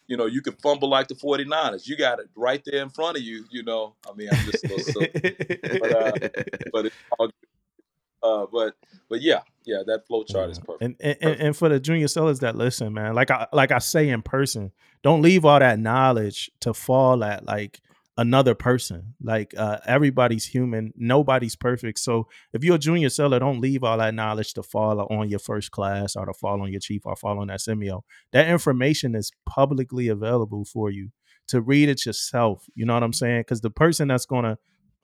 [0.07, 1.88] you know, you could fumble like the 49ers.
[1.88, 3.95] You got it right there in front of you, you know.
[4.10, 5.10] I mean, I'm just a little silly,
[5.80, 6.11] but uh,
[6.72, 7.34] but it's all good.
[8.22, 8.76] Uh, but
[9.10, 10.81] but yeah, yeah, that flow chart is perfect.
[10.81, 13.80] And, and and and for the junior sellers that listen, man, like I like I
[13.80, 14.72] say in person,
[15.03, 17.80] don't leave all that knowledge to fall at like
[18.19, 19.15] another person.
[19.21, 21.99] Like uh, everybody's human, nobody's perfect.
[21.99, 25.39] So if you're a junior seller, don't leave all that knowledge to fall on your
[25.39, 28.01] first class or to fall on your chief or fall on that CMEO.
[28.33, 31.11] That information is publicly available for you
[31.47, 32.65] to read it yourself.
[32.75, 33.41] You know what I'm saying?
[33.41, 34.57] Because the person that's gonna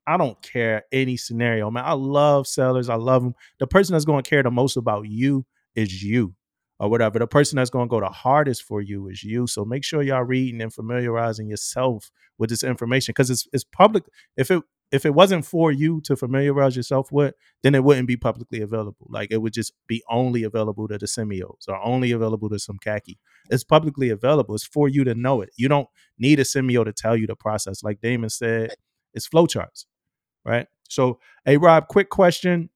[0.06, 1.86] I don't care any scenario, man.
[1.86, 2.90] I love sellers.
[2.90, 3.34] I love them.
[3.60, 6.36] The person that's going to care the most about you is you
[6.80, 7.20] or whatever.
[7.20, 9.48] The person that's going to go the hardest for you is you.
[9.48, 14.04] So make sure y'all reading and familiarizing yourself with this information because it's it's public.
[14.38, 17.34] If it if it wasn't for you to familiarize yourself with,
[17.64, 19.08] then it wouldn't be publicly available.
[19.10, 22.78] Like it would just be only available to the CMEOs or only available to some
[22.78, 23.18] khaki.
[23.50, 24.56] It's publicly available.
[24.56, 25.50] It's for you to know it.
[25.58, 25.88] You don't
[26.20, 27.84] need a CMEO to tell you the process.
[27.84, 28.76] Like Damon said,
[29.14, 29.86] it's flowcharts
[30.46, 30.68] right?
[30.88, 32.70] So, hey Rob, quick question.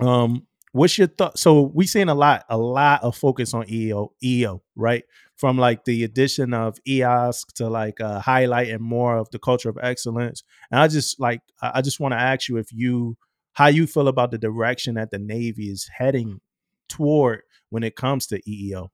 [0.00, 1.38] Um, what's your thought?
[1.38, 5.04] So we seen a lot, a lot of focus on EO, EO, right?
[5.36, 9.78] From like the addition of EOS to like uh, highlighting more of the culture of
[9.80, 10.42] excellence.
[10.72, 13.16] And I just like, I just want to ask you if you,
[13.52, 16.40] how you feel about the direction that the Navy is heading
[16.88, 18.88] toward when it comes to EEO.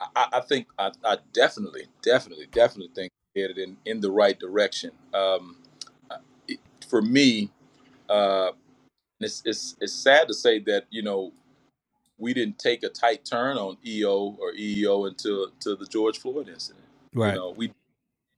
[0.00, 4.92] I, I think I, I definitely, definitely, definitely think headed in in the right direction.
[5.12, 5.56] Um,
[6.88, 7.50] for me,
[8.08, 8.52] uh,
[9.20, 11.32] it's, it's it's sad to say that you know
[12.18, 16.48] we didn't take a tight turn on EO or EEO until to the George Floyd
[16.48, 16.84] incident.
[17.14, 17.34] You Right.
[17.34, 17.72] know, we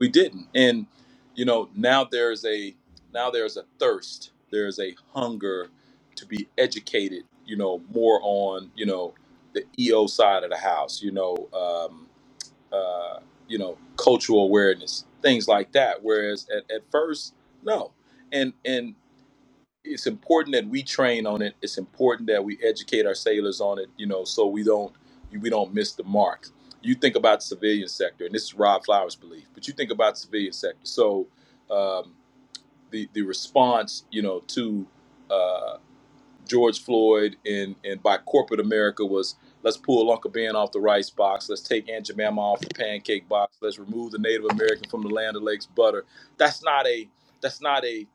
[0.00, 0.86] we didn't, and
[1.34, 2.74] you know now there's a
[3.14, 5.68] now there's a thirst, there's a hunger
[6.16, 7.24] to be educated.
[7.46, 9.14] You know, more on you know
[9.54, 11.02] the EO side of the house.
[11.02, 12.06] You know, um,
[12.72, 16.02] uh, you know, cultural awareness, things like that.
[16.02, 17.34] Whereas at, at first,
[17.64, 17.92] no,
[18.32, 18.94] and and
[19.84, 21.54] it's important that we train on it.
[21.60, 24.92] It's important that we educate our sailors on it, you know, so we don't
[25.40, 26.48] we don't miss the mark.
[26.82, 29.90] You think about the civilian sector, and this is Rob Flowers' belief, but you think
[29.90, 30.84] about the civilian sector.
[30.84, 31.26] So
[31.70, 32.12] um,
[32.90, 34.86] the the response, you know, to
[35.30, 35.76] uh,
[36.46, 41.10] George Floyd and and by corporate America was let's pull Uncle Ben off the rice
[41.10, 45.02] box, let's take Aunt Jemima off the pancake box, let's remove the Native American from
[45.02, 46.04] the Land O'Lakes butter.
[46.36, 47.08] That's not a
[47.40, 48.06] that's not a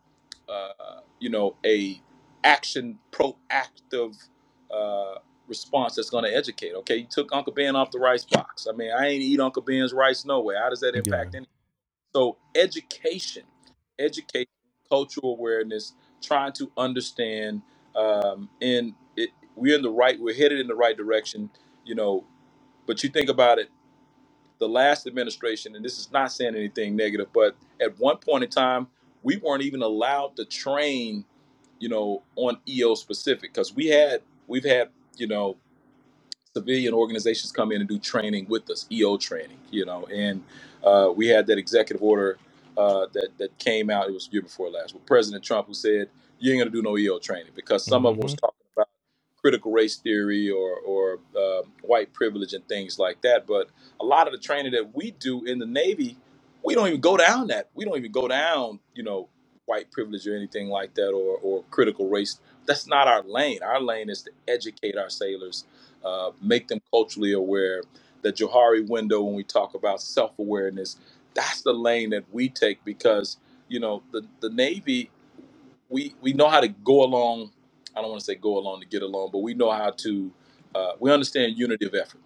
[0.48, 2.02] uh, you know, a
[2.44, 4.16] action proactive
[4.72, 5.16] uh,
[5.48, 6.74] response that's going to educate.
[6.76, 8.68] Okay, you took Uncle Ben off the rice box.
[8.72, 10.56] I mean, I ain't eat Uncle Ben's rice no way.
[10.62, 11.00] How does that Yeah.
[11.00, 11.48] impact any?
[12.16, 13.44] So education,
[14.00, 14.48] education,
[14.90, 17.62] cultural awareness, trying to understand,
[17.96, 20.20] um, and it, we're in the right.
[20.20, 21.50] We're headed in the right direction.
[21.86, 22.26] You know,
[22.88, 23.70] but you think about it
[24.60, 28.50] the last administration, and this is not saying anything negative, but at one point in
[28.50, 28.88] time,
[29.24, 31.26] we weren't even allowed to train,
[31.80, 35.58] you know, on EO specific because we had we've had you know
[36.54, 40.44] civilian organizations come in and do training with us, EO training, you know, and
[40.84, 42.38] uh, we had that executive order
[42.78, 44.08] uh, that that came out.
[44.10, 46.82] It was the year before last with President Trump, who said you ain't gonna do
[46.82, 48.40] no EO training because some of them was Mhm.
[48.42, 48.90] talking about
[49.42, 53.48] critical race theory or or uh, white privilege and things like that.
[53.48, 53.70] But
[54.00, 56.18] a lot of the training that we do in the Navy,
[56.68, 57.70] we don't even go down that.
[57.76, 59.30] We don't even go down, you know,
[59.68, 62.40] white privilege or anything like that or or critical race.
[62.68, 63.64] That's not our lane.
[63.64, 65.66] Our lane is to educate our sailors
[66.06, 67.84] uh, make them culturally aware.
[68.24, 70.98] The Johari window, when we talk about self awareness,
[71.36, 73.38] that's the lane that we take because
[73.70, 75.12] you know the the Navy
[75.90, 77.52] we we know how to go along.
[77.96, 80.32] I don't want to say go along to get along, but we know how to.
[80.76, 82.22] Uh, we understand unity of effort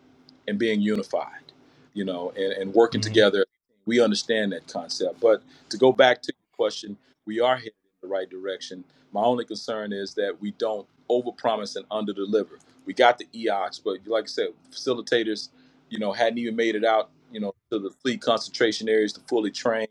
[0.47, 1.53] and being unified,
[1.93, 3.05] you know, and, and working Mhm.
[3.05, 3.45] together.
[3.85, 5.19] We understand that concept.
[5.19, 8.83] But to go back to your question, we are headed in the right direction.
[9.11, 12.59] My only concern is that we don't overpromise and underdeliver.
[12.85, 15.49] We got the EOX, but like I said, facilitators,
[15.89, 19.21] you know, hadn't even made it out, you know, to the fleet concentration areas to
[19.27, 19.87] fully train.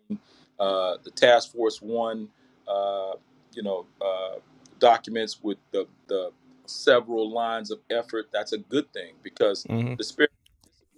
[0.58, 2.28] Uh, the task force one,
[2.68, 3.12] uh,
[3.52, 4.36] you know, uh,
[4.78, 6.30] documents with the, the
[6.66, 8.26] several lines of effort.
[8.32, 9.96] That's a good thing because Mhm.
[9.96, 10.30] the spirit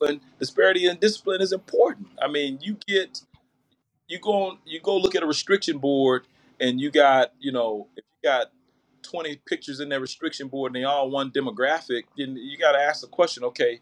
[0.03, 2.09] discipline disparity in discipline is important.
[2.20, 3.23] I mean, you get
[4.09, 6.27] you go on you go look at a restriction board
[6.61, 8.47] and you got, you know, if you got
[9.03, 12.79] 20 pictures in that restriction board and they all one demographic, then you got to
[12.79, 13.81] ask the question, okay,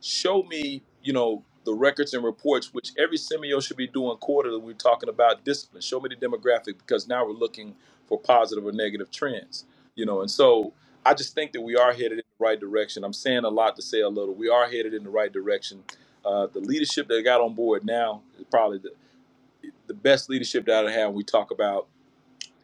[0.00, 4.58] show me, you know, the records and reports, which every CMEO should be doing quarterly.
[4.58, 5.82] We're talking about discipline.
[5.82, 7.74] Show me the demographic because now we're looking
[8.06, 9.64] for positive or negative trends,
[9.94, 10.22] you know.
[10.22, 10.72] And so
[11.04, 13.04] I just think that we are headed in the right direction.
[13.04, 14.34] I'm saying a lot to say a little.
[14.34, 15.84] We are headed in the right direction.
[16.24, 18.92] Uh, the leadership that got on board now is probably the
[19.86, 21.12] the best leadership that I have.
[21.12, 21.88] We talk about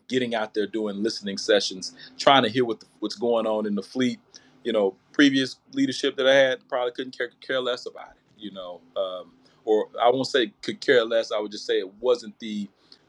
[0.09, 3.75] getting out there doing listening sessions, trying to hear what the, what's going on in
[3.75, 4.21] the fleet.
[4.63, 8.43] You know, previous leadership that I had probably couldn't care, care less about it.
[8.43, 9.33] You know, um,
[9.65, 11.33] or I won't say could care less.
[11.33, 12.69] I would just say it wasn't the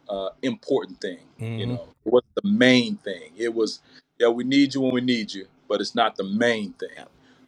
[0.10, 1.20] uh, important thing.
[1.40, 1.60] Mm-hmm.
[1.60, 3.32] You know, it wasn't the main thing.
[3.38, 3.82] It was,
[4.20, 7.06] yeah, we need you when we need you, but it's not the main thing.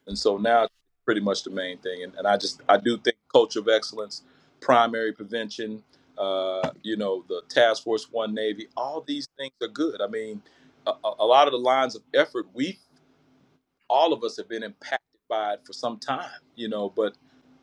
[0.07, 0.73] And so now, it's
[1.05, 2.03] pretty much the main thing.
[2.03, 4.23] And, and I just I do think culture of excellence,
[4.59, 5.83] primary prevention,
[6.17, 10.01] uh, you know, the Task Force One Navy, all these things are good.
[10.01, 10.41] I mean,
[10.85, 12.79] a, a lot of the lines of effort, we,
[13.89, 14.99] all of us have been impacted
[15.29, 17.13] by it for some time, you know, but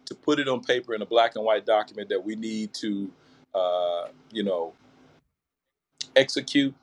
[0.07, 3.11] to put it on paper in a black and white document that we need to,
[3.55, 4.73] uh, you know,
[6.15, 6.75] execute,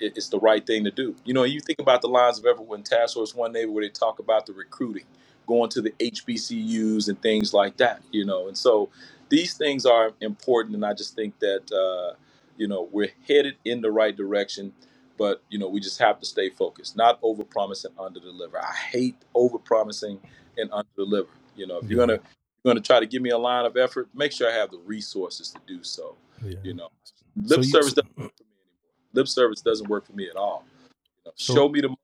[0.00, 1.14] it's the right thing to do.
[1.24, 3.84] You know, you think about the lines of effort when Task Force One Navy, where
[3.84, 5.04] they talk about the recruiting,
[5.46, 8.90] going to the HBCUs and things like that, you know, and so
[9.28, 12.16] these things are important, and I just think that uh,
[12.56, 14.72] you know we're headed in the right direction.
[15.18, 18.58] But you know we just have to stay focused, not over promise and under deliver.
[18.58, 20.20] I hate over promising
[20.56, 21.30] and under deliver.
[21.56, 22.20] You know, if you're gonna
[22.64, 24.78] you're gonna try to give me a line of effort, make sure I have the
[24.78, 26.16] resources to do so.
[26.44, 26.58] Yeah.
[26.62, 26.88] You know,
[27.36, 28.96] lip service doesn't work for me anymore.
[29.16, 30.64] Lip service doesn't work for me at all.
[31.24, 31.98] You know, so, show me the money.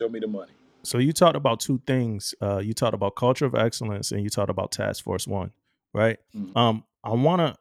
[0.00, 0.52] Show me the money.
[0.82, 2.34] So you talked about two things.
[2.40, 5.52] Uh, you talked about culture of excellence, and you talked about Task Force One
[5.92, 6.18] right?
[6.34, 6.56] Mm-hmm.
[6.56, 7.56] Um, I wanna,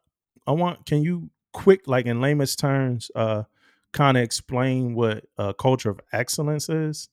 [0.46, 0.86] I want.
[0.86, 3.44] Can you quick, like in layman's terms, uh,
[3.92, 7.10] kind of explain what a culture of excellence is?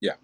[0.00, 0.14] Yeah.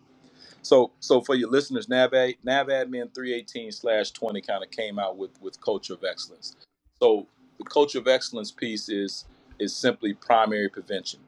[0.62, 5.16] So, so for your listeners, Nav NAVADMIN three eighteen slash twenty kind of came out
[5.16, 6.56] with with culture of excellence.
[7.00, 7.26] So
[7.58, 9.26] the culture of excellence piece is
[9.58, 11.20] is simply primary prevention.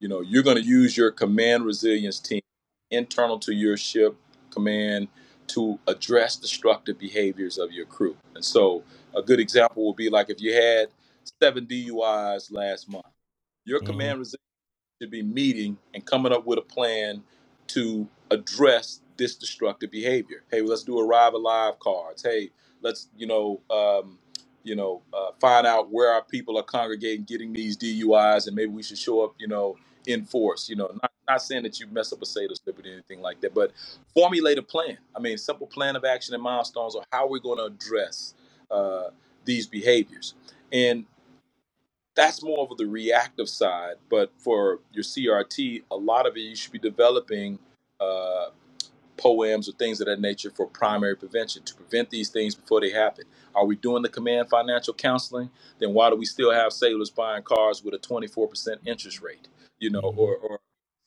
[0.00, 2.40] You know, you're going to use your command resilience team
[2.90, 4.16] internal to your ship
[4.50, 5.08] command
[5.48, 8.16] to address destructive behaviors of your crew.
[8.34, 8.82] And so,
[9.14, 10.88] a good example would be like if you had
[11.40, 13.04] seven DUIs last month,
[13.64, 13.86] your mm-hmm.
[13.86, 14.38] command resilience
[15.00, 17.22] should be meeting and coming up with a plan
[17.68, 20.42] to address this destructive behavior.
[20.50, 22.22] Hey, let's do arrive alive cards.
[22.22, 22.50] Hey,
[22.80, 24.18] let's you know um,
[24.64, 28.72] you know uh, find out where our people are congregating, getting these DUIs, and maybe
[28.72, 29.34] we should show up.
[29.38, 29.76] You know
[30.06, 30.68] in force.
[30.68, 33.40] You know, not, not saying that you mess up a SAIL slip or anything like
[33.40, 33.72] that, but
[34.14, 34.98] formulate a plan.
[35.14, 38.34] I mean, simple plan of action and milestones or how we're going to address
[38.70, 39.10] uh,
[39.44, 40.34] these behaviors.
[40.72, 41.06] And
[42.14, 43.94] that's more of the reactive side.
[44.10, 47.58] But for your CRT, a lot of it you should be developing
[48.00, 48.46] uh,
[49.22, 52.90] POAMs or things of that nature for primary prevention to prevent these things before they
[52.90, 53.24] happen.
[53.54, 55.50] Are we doing the command financial counseling?
[55.78, 59.48] Then why do we still have sailors buying cars with a 24% interest rate?
[59.82, 60.18] you know, mm-hmm.
[60.18, 60.60] or, or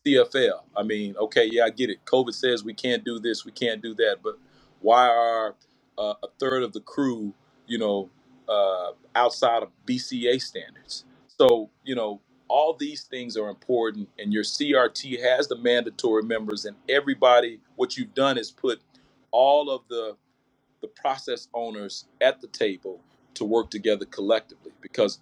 [0.05, 0.61] CFL.
[0.75, 2.05] I mean, okay, yeah, I get it.
[2.05, 4.37] COVID says we can't do this, we can't do that, but
[4.81, 5.55] why are
[5.97, 7.33] uh, a third of the crew,
[7.65, 8.09] you know,
[8.47, 11.05] uh, outside of BCA standards?
[11.27, 16.65] So, you know, all these things are important, and your CRT has the mandatory members,
[16.65, 17.59] and everybody.
[17.75, 18.81] What you've done is put
[19.31, 20.15] all of the
[20.81, 23.01] the process owners at the table
[23.33, 25.19] to work together collectively because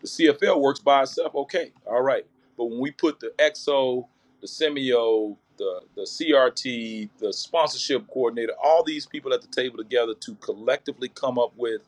[0.00, 1.34] the CFL works by itself.
[1.34, 2.26] Okay, all right.
[2.56, 4.06] But when we put the XO,
[4.40, 10.14] the CMEO, the the CRT, the sponsorship coordinator, all these people at the table together
[10.14, 11.82] to collectively come up with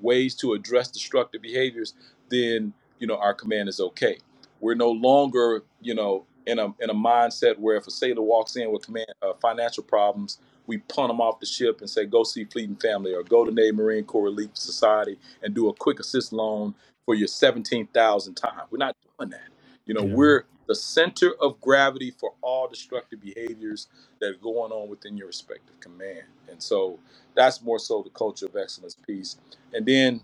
[0.00, 1.94] ways to address destructive behaviors,
[2.28, 4.18] then you know our command is okay.
[4.60, 8.56] We're no longer you know in a in a mindset where if a sailor walks
[8.56, 12.22] in with command uh, financial problems, we punt them off the ship and say go
[12.24, 15.74] see Fleet and Family or go to Navy Marine Corps Relief Society and do a
[15.74, 16.74] quick assist loan
[17.04, 18.62] for your seventeen thousand time.
[18.70, 19.48] We're not doing that.
[19.86, 20.14] You know, Yeah.
[20.14, 23.88] we're the center of gravity for all destructive behaviors
[24.20, 26.22] that are going on within your respective command.
[26.48, 27.00] And so
[27.34, 29.36] that's more so the culture of excellence piece.
[29.74, 30.20] And then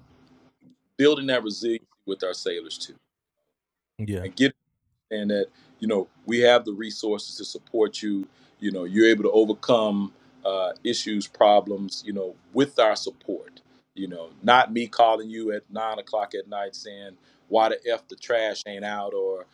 [0.97, 2.95] building that resilience with our sailors too.
[3.99, 4.23] Yeah.
[4.23, 4.55] And get
[5.10, 5.47] and that,
[5.78, 8.26] you know, we have the resources to support you.
[8.60, 10.12] You know, you're able to overcome
[10.44, 13.60] uh, issues, problems, you know, with our support.
[13.94, 17.16] You know, not me calling you at nine o'clock at night saying,
[17.48, 19.14] why the f the trash ain't out?
[19.14, 19.47] or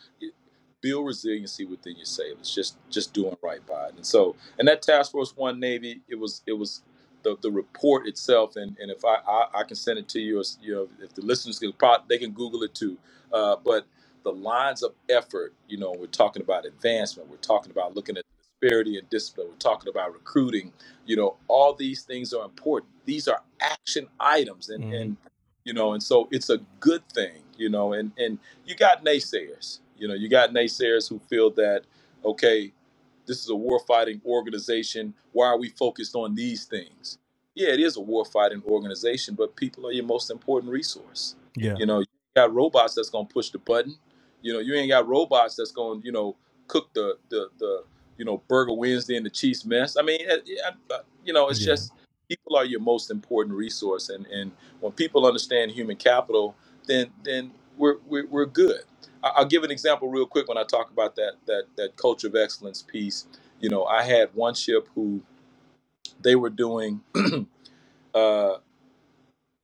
[0.81, 3.95] build resiliency within your sailors just just doing right by it.
[3.97, 6.83] And so and that task force one navy it was it was
[7.23, 8.57] the, the report itself.
[8.57, 11.15] And, and if I, I, I can send it to you or, you know if
[11.15, 11.73] the listeners can
[12.07, 12.99] they can google it too.
[13.33, 13.87] Uh, but
[14.25, 18.25] the lines of effort you know we're talking about advancement we're talking about looking at
[18.61, 20.73] disparity and discipline we're talking about recruiting
[21.07, 24.95] you know all these things are important these are action items and, mm-hmm.
[24.95, 25.17] and
[25.65, 29.81] you know and so it's a good thing you know and and you got naysayers
[29.99, 31.83] you know you got naysayers who feel that
[32.25, 32.73] okay
[33.27, 35.15] this is a warfighting organization.
[35.33, 37.19] Why are we focused on these things?
[37.55, 41.37] Yeah, it is a warfighting organization, but people are your most important resource.
[41.57, 41.75] Yeah.
[41.79, 43.97] You know, you got robots that's gonna push the button.
[44.45, 46.37] You know, you ain't got robots that's gonna, you know,
[46.69, 47.85] cook the the the
[48.19, 49.97] you know Burger Wednesday and the Chiefs mess.
[49.99, 50.61] I mean, it- it-
[50.93, 51.69] I- you know, it's Yeah.
[51.75, 51.95] just
[52.29, 56.57] people are your most important resource, and and when people understand human capital,
[56.87, 58.83] then then we're we're, we're good.
[59.25, 62.29] I- I'll give an example real quick when I talk about that that that culture
[62.29, 63.27] of excellence piece.
[63.61, 65.23] You know, I had one ship who
[66.23, 67.03] they were doing
[68.15, 68.59] uh,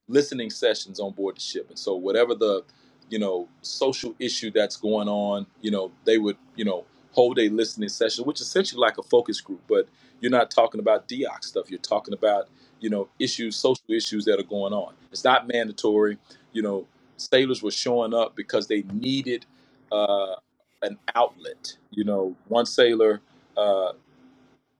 [0.08, 2.64] listening sessions on board the ship, and so whatever the
[3.10, 7.48] you know social issue that's going on, you know, they would you know hold a
[7.48, 9.88] listening session, which is essentially like a focus group, but
[10.20, 11.70] you're not talking about DEOC stuff.
[11.70, 12.48] You're talking about
[12.80, 14.94] you know issues, social issues that are going on.
[15.12, 16.18] It's not mandatory.
[16.52, 19.46] You know, sailors were showing up because they needed
[19.92, 20.36] uh,
[20.82, 21.76] an outlet.
[21.90, 23.20] You know, one sailor.
[23.56, 23.92] Uh,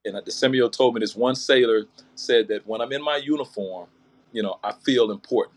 [0.05, 1.85] and the CMEO told me this one sailor
[2.15, 3.89] said that when I'm in my uniform,
[4.32, 5.57] you know, I feel important.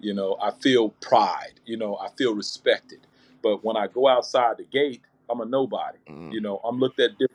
[0.00, 1.60] You know, I feel pride.
[1.64, 3.00] You know, I feel respected.
[3.42, 5.98] But when I go outside the gate, I'm a nobody.
[6.08, 6.32] Mm.
[6.32, 7.32] You know, I'm looked at different.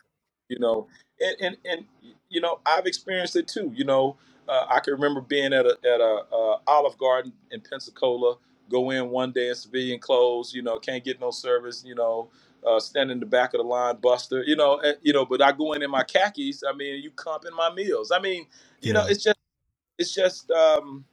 [0.50, 0.88] You know,
[1.20, 1.86] and and, and
[2.30, 3.72] you know, I've experienced it too.
[3.74, 4.18] You know,
[4.48, 8.36] uh, I can remember being at a at a uh, Olive Garden in Pensacola.
[8.70, 10.54] Go in one day in civilian clothes.
[10.54, 11.84] You know, can't get no service.
[11.86, 12.30] You know,
[12.66, 14.44] uh, standing in the back of the line, Buster.
[14.44, 16.64] You know, and, you know, but I go in in my khakis.
[16.68, 18.12] I mean, you comping my meals.
[18.12, 18.46] I mean,
[18.82, 19.38] you know, it's just
[19.98, 20.52] it's just.
[20.52, 21.06] um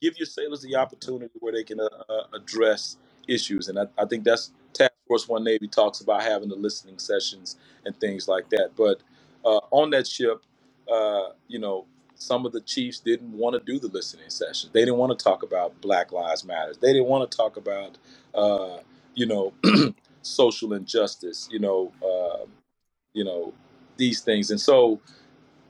[0.00, 2.96] give your sailors the opportunity where they can uh, uh, address
[3.28, 3.68] issues.
[3.68, 7.56] And I, I think that's Task Force One Navy talks about having the listening sessions
[7.84, 8.70] and things like that.
[8.76, 9.00] But
[9.44, 10.42] uh, on that ship,
[10.92, 14.70] uh, you know, some of the chiefs didn't want to do the listening sessions.
[14.72, 16.74] They didn't want to talk about Black Lives Matter.
[16.80, 17.98] They didn't want to talk about,
[18.34, 18.78] uh,
[19.14, 19.52] you know,
[20.22, 21.48] social injustice.
[21.50, 22.46] You know, uh,
[23.12, 23.52] you know,
[23.96, 24.50] these things.
[24.50, 25.00] And so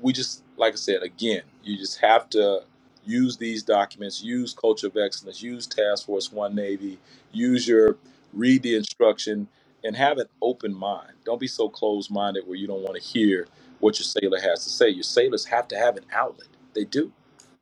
[0.00, 2.62] we just like I said again, you just have to
[3.06, 6.98] use these documents, use Culture of Excellence, use Task Force One Navy,
[7.32, 7.96] use your
[8.32, 9.48] read the instruction,
[9.84, 11.12] and have an open mind.
[11.24, 13.46] Don't be so closed minded where you don't want to hear
[13.80, 14.88] what your sailor has to say.
[14.88, 16.48] Your sailors have to have an outlet.
[16.74, 17.12] They do.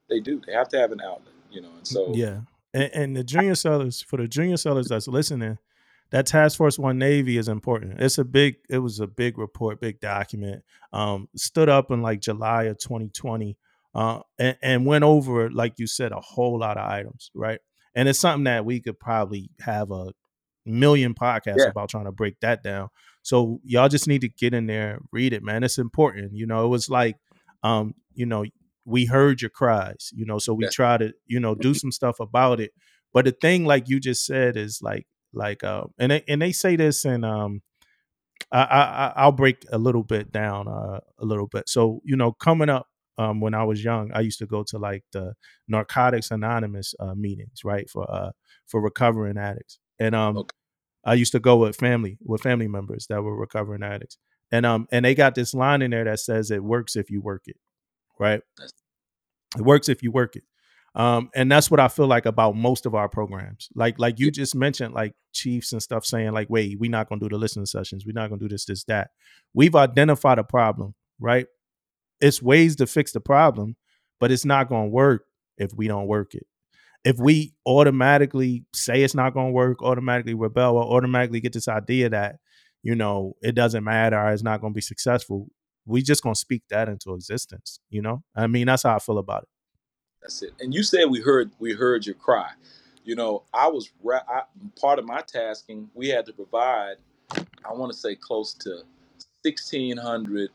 [0.09, 0.41] They do.
[0.47, 1.35] They have to have an outlet.
[1.51, 2.41] You know, and so Yeah.
[2.73, 5.59] And, and the junior sellers, for the junior sellers that's listening,
[6.11, 8.01] that Task Force One Navy is important.
[8.01, 10.63] It's a big, it was a big report, big document.
[10.93, 13.57] Um, stood up in like July of 2020,
[13.95, 17.61] uh, and, and went over, like you said, a whole lot of items, right?
[17.95, 20.13] And it's something that we could probably have a
[20.65, 22.89] million podcasts yeah, about trying to break that down.
[23.23, 25.63] So y'all just need to get in there, read it, man.
[25.65, 26.33] It's important.
[26.35, 27.17] You know, it was like,
[27.63, 28.45] um, you know,
[28.85, 31.93] we heard your cries, you know, so we that's try to, you know, do some
[31.93, 32.73] stuff about it.
[33.13, 36.53] But the thing, like you just said, is like, like, uh, and they, and they
[36.53, 37.63] say this, and um,
[38.51, 41.69] I, I I- I'll break a little bit down, uh, a little bit.
[41.69, 42.87] So you know, coming up,
[43.19, 45.35] um, when I was young, I used to go to like the
[45.69, 48.33] Narcotics Anonymous uh, meetings, right, for uh
[48.67, 50.55] for recovering addicts, and um, okay.
[51.05, 54.19] I used to go with family with family members that were recovering addicts,
[54.51, 57.21] and um, and they got this line in there that says it works if you
[57.21, 57.57] work it,
[58.19, 58.41] right?
[59.57, 60.45] It works if you work it.
[60.95, 63.69] Um, and that's what I feel like about most of our programs.
[63.75, 67.21] Like like you just mentioned, like chiefs and stuff saying, like, wait, we're not gonna
[67.21, 69.11] do the listening sessions, we're not gonna do this, this, that.
[69.55, 71.47] We've identified a problem, right?
[72.23, 73.77] It's ways to fix the problem,
[74.21, 75.27] but it's not gonna work
[75.59, 76.47] if we don't work it.
[77.05, 82.09] If we automatically say it's not gonna work, automatically rebel, or automatically get this idea
[82.11, 82.37] that,
[82.83, 85.49] you know, it doesn't matter, or it's not gonna be successful,
[85.85, 88.23] we just gonna speak that into existence, you know?
[88.37, 89.49] I mean, that's how I feel about it.
[90.23, 90.53] that's it.
[90.61, 92.53] And you said we heard we heard your cry.
[93.05, 93.91] You know, I was
[94.29, 94.43] I,
[94.81, 95.91] part of my tasking.
[95.95, 96.97] We had to provide
[97.65, 98.85] I want to say close to
[99.43, 100.49] 1,600, may-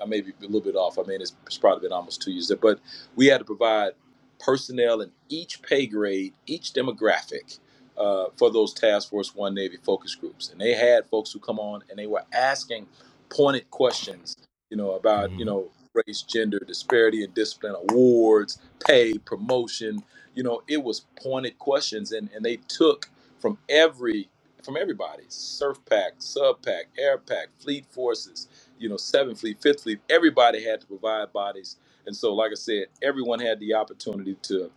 [0.00, 0.98] I may be a little bit off.
[0.98, 2.80] I mean, it's, it's probably been almost two years there, but
[3.16, 3.92] we had to provide
[4.38, 7.58] personnel in each pay grade, each demographic
[7.96, 10.50] uh, for those Task Force One Navy focus groups.
[10.50, 12.86] And they had folks who come on and they were asking
[13.30, 14.36] pointed questions,
[14.70, 15.48] you know, about, you Mhm.
[15.48, 15.70] know,
[16.06, 20.02] race, gender, disparity and discipline, awards, pay, promotion.
[20.34, 24.28] You know, it was pointed questions and, and they took from every
[24.62, 28.48] from everybody SURFPAC sub pack AIRPAC fleet forces
[28.78, 31.76] you know seventh fleet fifth fleet everybody had to provide bodies.
[32.06, 34.70] And so like i said everyone had the opportunity to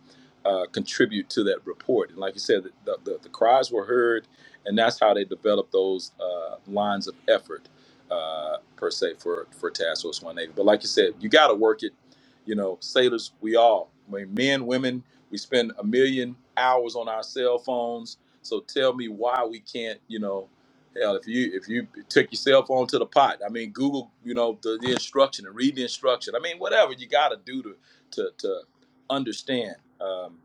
[0.44, 2.10] uh, contribute to that report.
[2.10, 4.26] And like you said the, the, the cries were heard
[4.66, 7.68] and that's how they developed those uh, lines of effort
[8.10, 11.48] uh, per se for for task force One Navy but like you said you got
[11.48, 11.92] to work it.
[12.44, 17.08] You know sailors we all I mean, men women we spend a million hours on
[17.08, 18.18] our cell phones.
[18.42, 20.48] So tell me why we can't, you know,
[21.00, 24.10] hell, if you if you took your cell phone to the pot, I mean, Google,
[24.24, 26.34] you know, the, the instruction and read the instruction.
[26.36, 27.76] I mean, whatever you got to do to
[28.12, 28.60] to to
[29.10, 29.76] understand.
[30.00, 30.38] Um,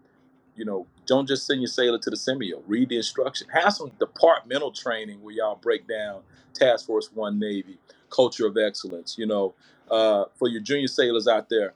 [0.55, 2.63] you know, don't just send your sailor to the CMEO.
[2.67, 3.47] Read the instruction.
[3.49, 6.21] Have some departmental training where y'all break down
[6.53, 7.77] Task Force One Navy,
[8.09, 9.17] culture of excellence.
[9.17, 9.53] You know,
[9.89, 11.73] uh, for your junior sailors out there,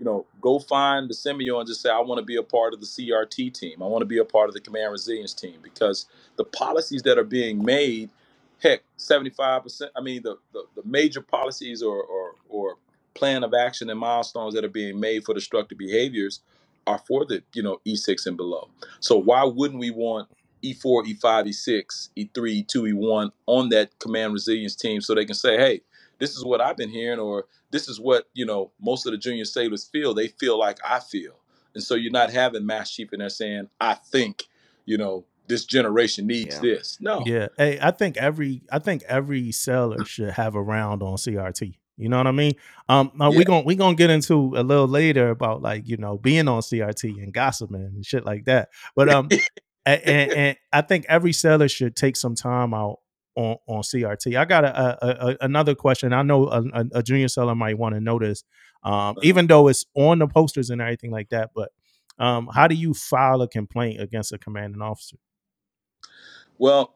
[0.00, 2.72] you know, go find the CMEO and just say, I want to be a part
[2.72, 3.82] of the CRT team.
[3.82, 6.06] I want to be a part of the Command Resilience team because
[6.36, 8.08] the policies that are being made,
[8.62, 12.76] heck, 75%, I mean, the, the, the major policies or, or, or
[13.12, 16.40] plan of action and milestones that are being made for destructive behaviors
[16.86, 18.70] are for the, you know, E6 and below.
[19.00, 20.30] So why wouldn't we want
[20.64, 25.58] E4, E5, E6, E3, E2, E1 on that Command Resilience team so they can say,
[25.58, 25.82] hey,
[26.20, 29.18] this is what I've been hearing, or this is what you know most of the
[29.18, 30.14] junior sailors feel.
[30.14, 31.40] They feel like I feel,
[31.74, 34.44] and so you're not having mass chief in there saying, "I think,"
[34.84, 36.60] you know, this generation needs Yeah.
[36.60, 36.98] this.
[37.00, 37.48] No, Yeah.
[37.56, 41.76] Hey, I think every I think every seller should have a round on CRT.
[41.96, 42.54] You know what I mean?
[42.88, 43.38] Um, now Yeah.
[43.38, 46.62] we going we gonna get into a little later about like you know being on
[46.62, 48.68] CRT and gossiping and shit like that.
[48.94, 49.28] But um,
[49.86, 53.00] and, and, and I think every seller should take some time out
[53.34, 54.38] on on CRT.
[54.38, 56.12] I got a, a, a another question.
[56.12, 58.44] I know a, a, a junior seller might want to know this,
[58.82, 61.50] um, even though it's on the posters and everything like that.
[61.54, 61.70] But
[62.18, 65.16] um, how do you file a complaint against a commanding officer?
[66.58, 66.94] Well,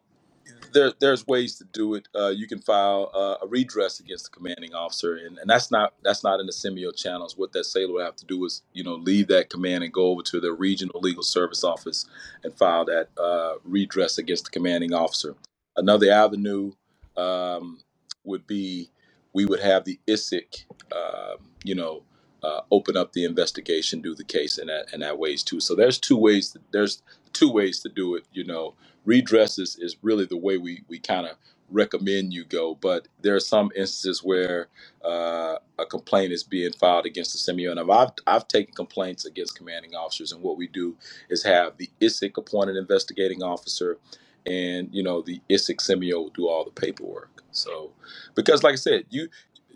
[0.72, 2.08] there, there's ways to do it.
[2.14, 5.94] Uh, you can file uh, a redress against the commanding officer, and, and that's not
[6.02, 7.38] that's not in the CMEO channels.
[7.38, 10.08] What that sailor will have to do is, you know, leave that command and go
[10.08, 12.06] over to the regional legal service office
[12.42, 15.34] and file that uh, redress against the commanding officer.
[15.76, 16.72] Another avenue
[17.16, 17.80] um,
[18.24, 18.90] would be
[19.32, 20.64] we would have the ISIC,
[20.94, 22.02] um, you know,
[22.42, 25.60] uh, open up the investigation, do the case in that in that ways too.
[25.60, 26.56] So there's two ways.
[26.72, 27.02] There's
[27.32, 28.24] two ways to do it.
[28.32, 28.74] You know,
[29.04, 31.36] redress is, is really the way we, we kind of
[31.70, 32.74] recommend you go.
[32.74, 34.68] But there are some instances where
[35.04, 37.72] uh, a complaint is being filed against the CMEO.
[37.72, 40.96] And I've, I've taken complaints against commanding officers, and what we do
[41.28, 43.98] is have the ISIC appointed investigating officer,
[44.46, 47.42] and you know the ISIC CMEO will do all the paperwork.
[47.52, 47.92] So
[48.34, 49.28] because like I said, you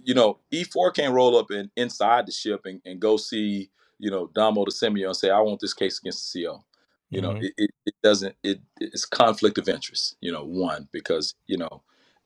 [0.04, 4.10] you know E4 can't roll up in, inside the ship and, and go see you
[4.10, 6.64] know Damo the CMEO and say I want this case against the CO
[7.10, 7.44] you know Mhm.
[7.44, 11.82] it, it, it doesn't it it's conflict of interest you know one because you know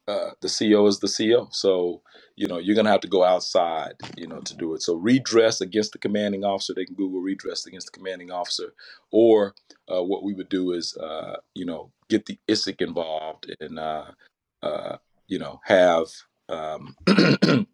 [0.08, 2.02] uh, the co is the co so
[2.34, 4.82] you know you're gonna have to go outside you know to do it.
[4.82, 6.74] So redress against the commanding officer.
[6.74, 8.74] They can google redress against the commanding officer.
[9.10, 9.54] Or
[9.92, 14.06] uh, what we would do is uh, you know get the isic involved and uh,
[14.62, 14.96] uh,
[15.28, 16.06] you know have
[16.48, 17.66] um, the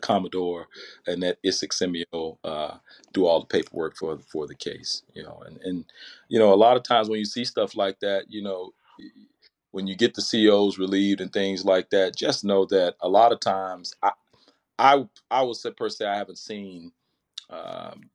[0.00, 0.66] commodore
[1.06, 2.76] and that isic CMEO uh,
[3.12, 5.84] do all the paperwork for for the case you know and and
[6.28, 8.72] you know a lot of times when you see stuff like that you know
[9.76, 13.30] when you get the COs relieved and things like that just know that a lot
[13.30, 14.12] of times I
[14.78, 16.92] I I would say per se I haven't seen
[17.50, 18.08] um,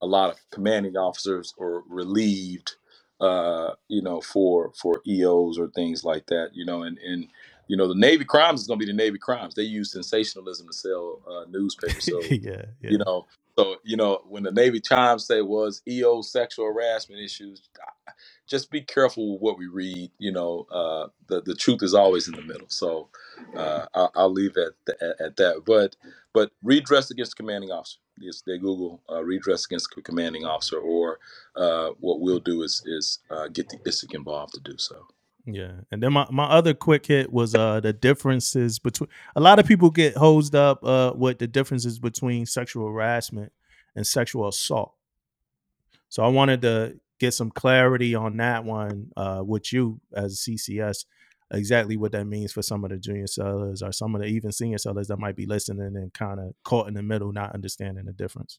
[0.00, 2.76] a lot of commanding officers or relieved
[3.20, 7.26] uh, you know for for EOs or things like that you know and and
[7.66, 9.56] you know the Navy Times is going to be the Navy Times.
[9.56, 12.04] They use sensationalism to sell uh, newspapers.
[12.04, 12.90] So yeah, yeah.
[12.90, 13.26] you know
[13.58, 17.68] so you know when the Navy Times say was eo sexual harassment issues
[18.50, 22.28] just be careful with what we read you know uh the, the truth is always
[22.28, 22.68] in the middle.
[22.68, 23.08] So
[23.56, 25.62] uh i'll, I'll leave it at, at that.
[25.64, 25.96] But
[26.32, 27.98] but redress against commanding officer.
[28.18, 31.20] Yes they google uh, redress against commanding officer or
[31.56, 35.06] uh what we'll do is is uh, get the isic involved to do so.
[35.46, 39.58] Yeah, and then my, my other quick hit was uh the differences between a lot
[39.58, 43.52] of people get hosed up uh with the differences between sexual harassment
[43.94, 44.94] and sexual assault.
[46.08, 51.04] So I wanted to get some clarity on that one uh with you as CCS
[51.52, 54.52] exactly what that means for some of the junior sellers or some of the even
[54.52, 58.04] senior sellers that might be listening and kind of caught in the middle not understanding
[58.06, 58.58] the difference.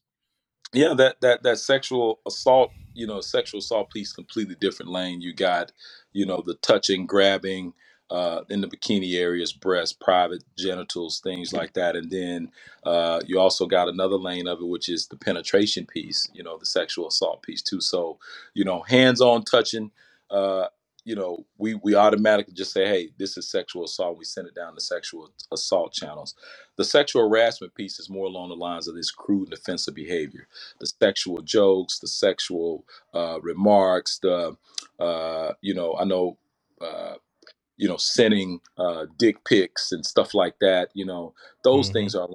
[0.72, 5.34] yeah that that that sexual assault you know sexual assault piece completely different lane you
[5.34, 5.72] got
[6.12, 7.72] you know the touching grabbing
[8.12, 11.96] uh, in the bikini areas breast private genitals things like that.
[11.96, 12.50] And then
[12.84, 16.58] uh, you also got another lane of it which is the penetration piece you know
[16.58, 17.80] the sexual assault piece too.
[17.80, 18.18] So
[18.52, 19.90] you know hands-on touching
[20.30, 20.66] uh,
[21.04, 24.18] you know we we automatically just say hey this is sexual assault.
[24.18, 26.34] We send it down the sexual assault channels.
[26.76, 30.48] The sexual harassment piece is more along the lines of this crude and offensive behavior.
[30.80, 32.84] The sexual jokes, the sexual
[33.14, 34.56] uh, remarks, the
[34.98, 36.36] uh, you know, I know,
[36.80, 37.14] uh,
[37.76, 40.90] you know, sending uh, dick pics and stuff like that.
[40.94, 41.34] You know,
[41.64, 41.92] those Mhm.
[41.94, 42.28] things are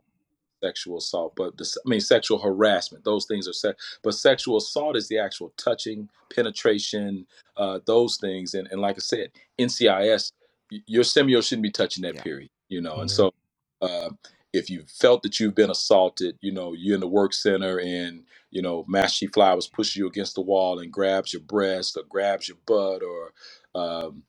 [0.64, 3.04] sexual assault, but the, I mean, sexual harassment.
[3.04, 7.28] Those things are sex, but sexual assault is the actual touching, penetration,
[7.58, 8.54] uh, those things.
[8.56, 10.32] And, and like I said, NCIS
[10.70, 12.24] your CMEO shouldn't be touching that Yeah.
[12.24, 13.00] period, you know.
[13.00, 13.34] And so,
[13.82, 14.10] uh,
[14.54, 18.26] if you felt that you've been assaulted, you know, you're in the work center and
[18.50, 22.04] you know, Master Chief Flowers pushes you against the wall and grabs your breast or
[22.10, 23.34] grabs your butt or
[23.76, 24.24] um,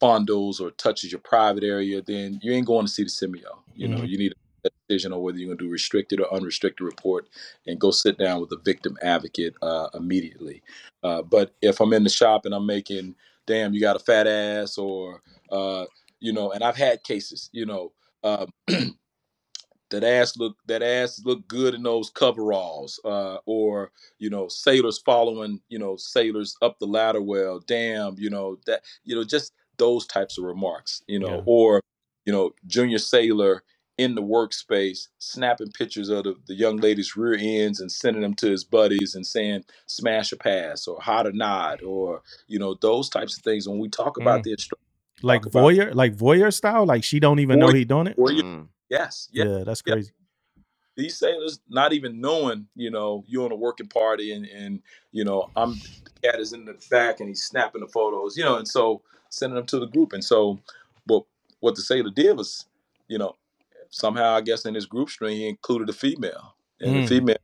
[0.00, 3.62] fondles or touches your private area, then you ain't going to see the CMEO.
[3.74, 4.08] You know, Mhm.
[4.08, 4.32] you need
[4.64, 7.28] a decision on whether you're going to do restricted or unrestricted report
[7.66, 10.62] and go sit down with the victim advocate uh, immediately.
[11.02, 13.14] Uh, but if I'm in the shop and I'm making,
[13.46, 15.84] damn, you got a fat ass or, uh,
[16.20, 17.92] you know, and I've had cases, you know,
[18.22, 18.50] um,
[19.90, 24.98] that ass look that ass look good in those coveralls, uh, or you know, sailors
[25.04, 27.60] following you know sailors up the ladder well.
[27.60, 31.42] Damn, you know that you know just those types of remarks, you know, Yeah.
[31.46, 31.80] or
[32.26, 33.62] you know, junior sailor
[33.98, 38.34] in the workspace snapping pictures of the, the young lady's rear ends and sending them
[38.34, 42.74] to his buddies and saying smash a pass or how to nod or you know
[42.80, 44.44] those types of things when we talk about Mm.
[44.44, 44.84] the instruction
[45.22, 46.86] Like talk about- voyeur, like voyeur style.
[46.86, 48.14] Like she don't even know he doing it.
[48.18, 48.68] or you Mm.
[48.90, 49.92] yes yes Yeah, that's Yeah.
[49.94, 50.12] crazy.
[50.96, 54.80] these sailors not even knowing, you know, you're on a working party and, and
[55.12, 58.44] you know, I'm the cat is in the back and he's snapping the photos, you
[58.44, 59.02] know, and so
[59.38, 60.12] sending them to the group.
[60.14, 60.60] And so
[61.06, 61.24] but
[61.60, 62.66] what the sailor did was,
[63.08, 63.36] you know,
[63.90, 66.54] somehow I guess in his group string he included a female.
[66.80, 67.02] And Mm.
[67.02, 67.36] the female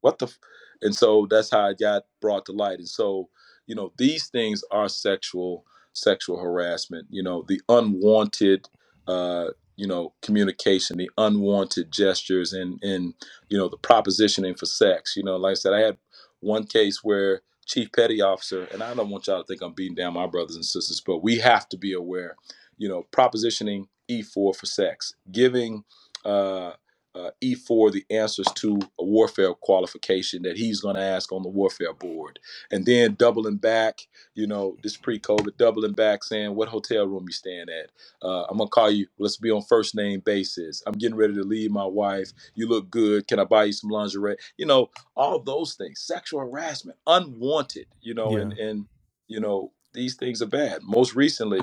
[0.00, 0.38] what the f-?
[0.82, 2.78] and so that's how it got brought to light.
[2.78, 3.28] And so,
[3.66, 8.68] you know, these things are sexual sexual harassment, you know, the unwanted
[9.06, 13.14] uh you know communication the unwanted gestures and and
[13.48, 15.96] you know the propositioning for sex you know like i said i had
[16.40, 17.40] one case where
[17.70, 20.56] chief petty officer and i don't want y'all to think i'm beating down my brothers
[20.56, 22.36] and sisters but we have to be aware
[22.78, 25.84] you know propositioning e4 for sex giving
[26.24, 26.72] uh,
[27.14, 31.48] uh, E4 the answers to a warfare qualification that he's going to ask on the
[31.48, 32.38] warfare board,
[32.70, 34.00] and then doubling back,
[34.34, 37.90] you know, this pre-COVID, doubling back, saying what hotel room you staying at,
[38.22, 39.06] uh, I'm gonna call you.
[39.18, 40.82] Let's be on first name basis.
[40.86, 42.32] I'm getting ready to leave my wife.
[42.54, 43.26] You look good.
[43.26, 44.36] Can I buy you some lingerie?
[44.56, 46.00] You know, all those things.
[46.00, 47.86] Sexual harassment, unwanted.
[48.00, 48.86] You know, and and
[49.26, 50.82] you know these things are bad.
[50.82, 51.60] Most recently,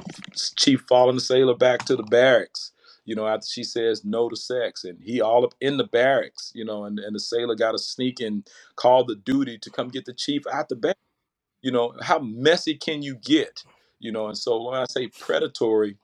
[0.55, 2.71] Chief following the sailor back to the barracks.
[3.07, 6.51] You know, after she says no to sex, and he all up in the barracks.
[6.53, 9.87] You know, and and the sailor got to sneak and call the duty to come
[9.87, 10.97] get the chief out the back.
[11.63, 13.63] You know, how messy can you get?
[13.99, 15.97] You know, and so when I say predatory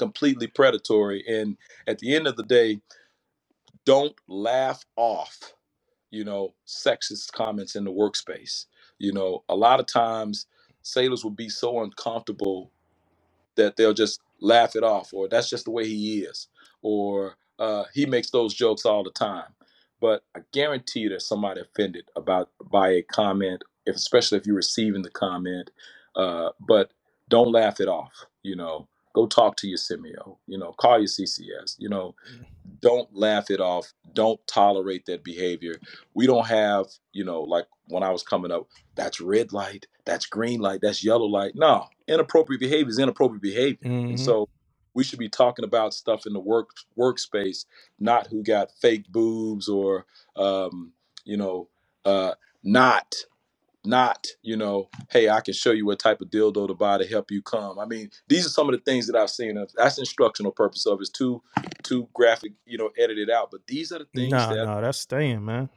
[0.00, 1.22] completely predatory.
[1.28, 2.80] And at the end of the day,
[3.84, 5.52] don't laugh off,
[6.10, 8.64] you know, sexist comments in the workspace.
[8.98, 10.46] You know, a lot of times
[10.80, 12.70] sailors will be so uncomfortable
[13.56, 16.48] that they'll just laugh it off, or that's just the way he is,
[16.82, 19.54] or uh, he makes those jokes all the time.
[20.00, 24.56] But I guarantee you there's somebody offended about by a comment, if, especially if you're
[24.56, 25.70] receiving the comment.
[26.16, 26.92] Uh, but
[27.28, 28.26] don't laugh it off.
[28.42, 30.36] You know, go talk to your CMEO.
[30.46, 31.76] You know, call your CCS.
[31.78, 32.14] You know,
[32.80, 33.92] don't laugh it off.
[34.12, 35.76] Don't tolerate that behavior.
[36.14, 40.26] We don't have, you know, like when I was coming up, that's red light, that's
[40.26, 41.52] green light, that's yellow light.
[41.54, 43.78] No, inappropriate behavior is inappropriate behavior.
[44.10, 44.48] And so
[44.94, 47.64] we should be talking about stuff in the work workspace,
[47.98, 50.06] not who got fake boobs or
[50.36, 50.92] um,
[51.24, 51.68] you know,
[52.04, 52.32] uh
[52.62, 53.14] not
[53.84, 57.06] not, you know, hey, I can show you what type of dildo to buy to
[57.06, 57.78] help you come.
[57.78, 59.62] I mean, these are some of the things that I've seen.
[59.76, 61.42] That's instructional purpose of it's too
[61.82, 63.50] too graphic, you know, edited out.
[63.50, 65.70] But these are the things No, that no, that's staying, man.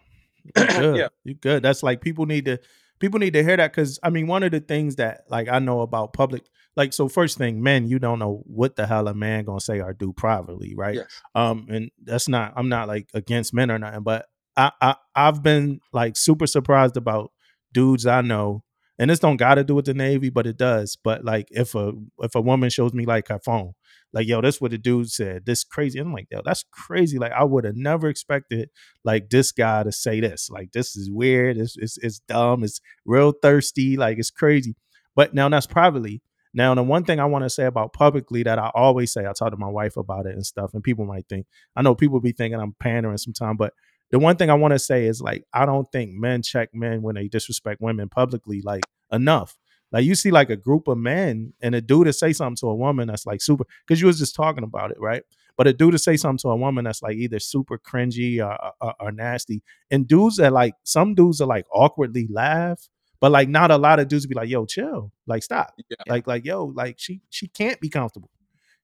[0.43, 0.97] You good.
[0.97, 1.07] Yeah.
[1.23, 1.63] You good.
[1.63, 2.59] That's like people need to
[2.99, 5.59] people need to hear that because I mean, one of the things that like I
[5.59, 6.43] know about public,
[6.75, 9.79] like so first thing, men, you don't know what the hell a man gonna say
[9.79, 10.95] or do privately, right?
[10.95, 11.21] yes.
[11.35, 14.25] Um, and that's not I'm not like against men or nothing, but
[14.55, 17.31] I, I I've been like super surprised about
[17.73, 18.63] dudes I know,
[18.99, 20.97] and this don't gotta do with the Navy, but it does.
[21.03, 23.73] But like if a if a woman shows me like her phone,
[24.13, 25.45] like yo, that's what the dude said.
[25.45, 25.99] This crazy.
[25.99, 27.17] I'm like, yo, that's crazy.
[27.17, 28.69] Like I would have never expected
[29.03, 30.49] like this guy to say this.
[30.49, 31.57] Like this is weird.
[31.57, 32.63] It's it's, it's dumb.
[32.63, 33.97] It's real thirsty.
[33.97, 34.75] Like it's crazy.
[35.15, 36.21] But now that's privately.
[36.53, 39.33] Now the one thing I want to say about publicly that I always say, I
[39.33, 42.19] talk to my wife about it and stuff, and people might think I know people
[42.19, 43.73] be thinking I'm pandering sometimes, but
[44.13, 47.01] the one thing I want to say is like I don't think men check men
[47.01, 49.57] when they disrespect women publicly like enough.
[49.91, 52.67] Like you see like a group of men and a dude to say something to
[52.67, 55.23] a woman that's like super because you was just talking about it, right?
[55.57, 58.55] But a dude to say something to a woman that's like either super cringy or,
[58.81, 62.87] or, or nasty, and dudes that like some dudes are like awkwardly laugh,
[63.19, 65.97] but like not a lot of dudes be like, "Yo, chill, like stop, Yeah.
[66.07, 68.29] like like yo, like she she can't be comfortable,"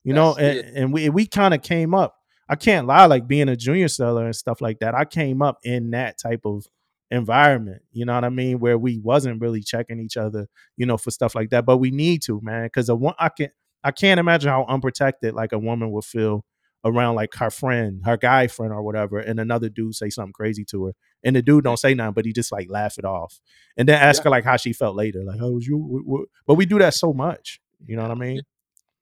[0.03, 0.33] you know.
[0.33, 2.18] That's And, and we we kind of came up.
[2.49, 4.95] I can't lie, like being a junior seller and stuff like that.
[4.95, 6.65] I came up in that type of
[7.11, 10.47] environment, you know what I mean, where we wasn't really checking each other,
[10.77, 11.65] you know, for stuff like that.
[11.65, 13.49] But we need to, man, because one I can
[13.83, 16.43] I can't imagine how unprotected like a woman would feel
[16.85, 20.63] around like her friend, her guy friend or whatever, and another dude say something crazy
[20.65, 20.93] to her,
[21.23, 23.39] and the dude don't say nothing, but he just like laugh it off,
[23.77, 24.25] and then ask Yeah.
[24.25, 25.77] her like how she felt later, like oh, how was you?
[25.77, 28.41] What- what-" But we do that so much, you know what I mean?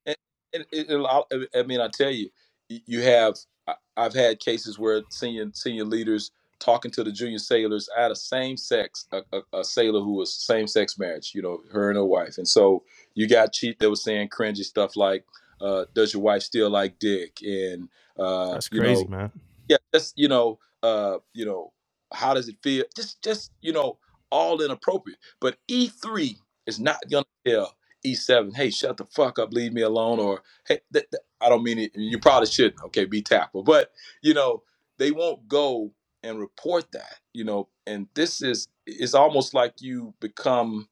[0.05, 0.17] it,
[0.53, 2.29] it, it- I mean, I tell you,
[2.69, 3.35] you have.
[3.67, 7.89] I- I've had cases where senior senior leaders talking to the junior sailors.
[7.95, 11.31] Had a same sex a, a, a sailor who was same sex marriage.
[11.35, 12.83] You know, her and her wife, and so
[13.15, 15.25] you got chief that was saying cringy stuff like,
[15.61, 19.31] uh, "Does your wife still like dick?" and uh, That's you crazy, know, man.
[19.67, 21.73] yeah, just you know, uh, you know,
[22.13, 22.85] how does it feel?
[22.95, 23.97] Just, just you know,
[24.31, 25.19] all inappropriate.
[25.39, 27.75] But E three is not gonna tell
[28.11, 31.49] E seven, hey, shut the fuck up, leave me alone, or hey, th- th- I
[31.49, 31.91] don't mean it.
[31.95, 32.81] You probably shouldn't.
[32.85, 34.63] Okay, be tactful, but you know,
[34.97, 35.91] they won't go
[36.23, 37.19] and report that.
[37.33, 40.87] You know, and this is it's almost like you become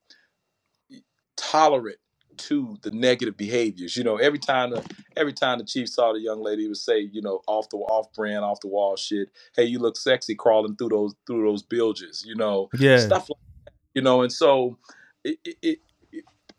[1.37, 1.97] tolerant
[2.37, 3.95] to the negative behaviors.
[3.95, 4.83] You know, every time the
[5.15, 7.77] every time the chief saw the young lady, he would say, you know, off the
[7.77, 9.29] off brand, off the wall shit.
[9.55, 12.23] Hey, you look sexy crawling through those through those bilges.
[12.25, 13.73] You know, Yeah, stuff like that.
[13.93, 14.77] You know, and so
[15.23, 15.79] it, it-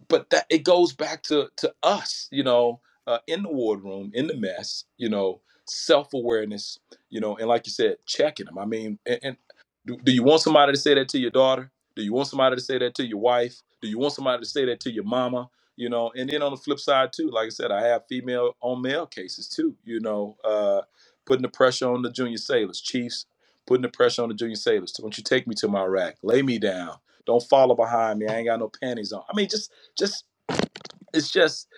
[0.08, 2.28] but that it goes back to to us.
[2.30, 4.84] You know, uh, in the wardroom, in the mess.
[4.96, 6.78] You know, self awareness.
[7.10, 8.58] You know, and like you said, checking them.
[8.58, 9.36] I mean, and, and
[9.86, 11.70] do, do you want somebody to say that to your daughter?
[11.94, 13.62] Do you want somebody to say that to your wife?
[13.80, 15.48] Do you want somebody to say that to your mama?
[15.76, 18.56] You know, and then on the flip side too, like I said, I have female
[18.60, 19.76] on male cases too.
[19.84, 20.82] You know, uh,
[21.26, 23.26] putting the pressure on the junior sailors, chiefs,
[23.66, 24.92] putting the pressure on the junior sailors.
[24.92, 26.16] Don't you take me to my rack?
[26.22, 26.96] Lay me down.
[27.26, 28.26] Don't follow behind me.
[28.28, 29.22] I ain't got no panties on.
[29.28, 30.24] I mean, just, just,
[31.12, 31.68] it's just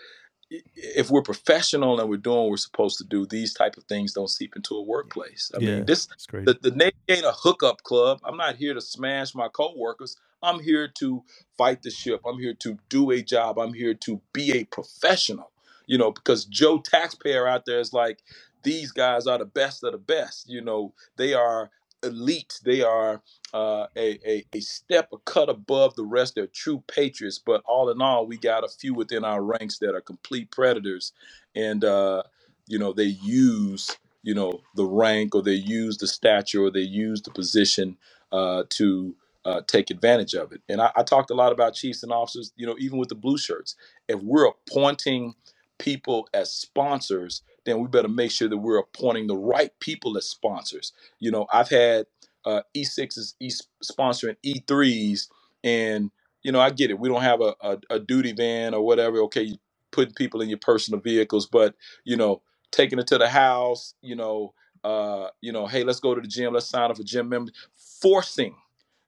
[0.51, 4.13] if we're professional and we're doing what we're supposed to do, these type of things
[4.13, 5.51] don't seep into a workplace.
[5.55, 8.21] I yeah, mean, this the, the Navy ain't a hookup club.
[8.25, 10.17] I'm not here to smash my coworkers.
[10.43, 11.23] I'm here to
[11.57, 12.21] fight the ship.
[12.27, 13.59] I'm here to do a job.
[13.59, 15.51] I'm here to be a professional.
[15.87, 18.21] You know, because Joe taxpayer out there is like,
[18.63, 20.49] these guys are the best of the best.
[20.49, 21.71] You know, they are
[22.03, 22.61] elite.
[22.65, 23.23] They are
[23.55, 26.35] uh, a, a a step, a cut above the rest.
[26.35, 27.39] They're true patriots.
[27.39, 31.13] But all in all, we got a few within our ranks that are complete predators,
[31.55, 32.23] and uh,
[32.67, 36.81] you know they use you know the rank or they use the stature or they
[36.81, 37.97] use the position
[38.33, 39.15] uh, to
[39.45, 40.61] uh, take advantage of it.
[40.69, 42.53] And I, I talked a lot about chiefs and officers.
[42.57, 43.77] You know, even with the blue shirts,
[44.09, 45.35] if we're appointing
[45.79, 50.29] people as sponsors, then we better make sure that we're appointing the right people as
[50.29, 50.93] sponsors.
[51.19, 52.07] You know, I've had
[52.45, 53.51] uh, E6s e
[53.85, 55.29] sponsoring E3s,
[55.65, 56.11] and
[56.43, 56.99] you know, I get it.
[56.99, 59.19] We don't have a, a, a duty van or whatever.
[59.23, 59.57] Okay, you
[59.91, 61.75] putting people in your personal vehicles, but
[62.05, 63.95] you know, taking it to the house.
[64.03, 64.55] You know,
[64.85, 66.53] uh, you know, hey, let's go to the gym.
[66.53, 67.55] Let's sign up for gym members.
[68.01, 68.55] Forcing,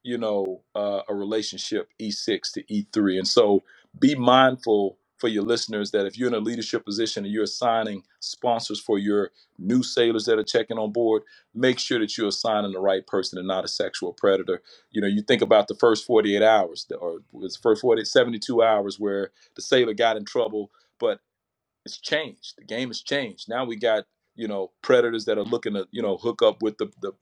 [0.02, 3.62] you know, uh, a relationship E6 to E3, and so
[3.98, 8.02] be mindful for your listeners that if you're in a leadership position and you're assigning
[8.20, 11.22] sponsors for your new sailors that are checking on board,
[11.54, 14.62] make sure that you're assigning the right person and not a sexual predator.
[14.90, 18.04] You know, you think about the first 48 hours, or it was the first 40,
[18.04, 21.20] 72 hours where the sailor got in trouble, but
[21.84, 22.54] it's changed.
[22.58, 23.48] The game has changed.
[23.48, 26.78] Now we got, you know, predators that are looking to, you know, hook up with
[26.78, 27.12] the, the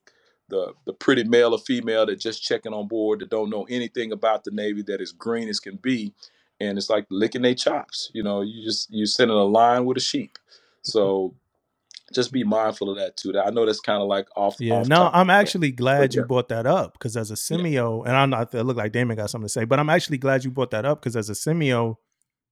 [0.48, 4.12] the the pretty male or female that just checking on board that don't know anything
[4.12, 6.14] about the Navy that is green as can be,
[6.60, 8.10] and it's like licking their chops.
[8.12, 10.38] You know, you just you sending a line with a sheep.
[10.82, 12.14] So mm-hmm.
[12.14, 13.32] just be mindful of that too.
[13.32, 16.22] That I know that's kind of like off Yeah, off no, I'm actually glad you
[16.22, 19.16] yeah, brought that up because as a yeah, and I'm not, it look like Damon
[19.16, 21.34] got something to say, but I'm actually glad you brought that up because as a
[21.34, 21.96] CMEO,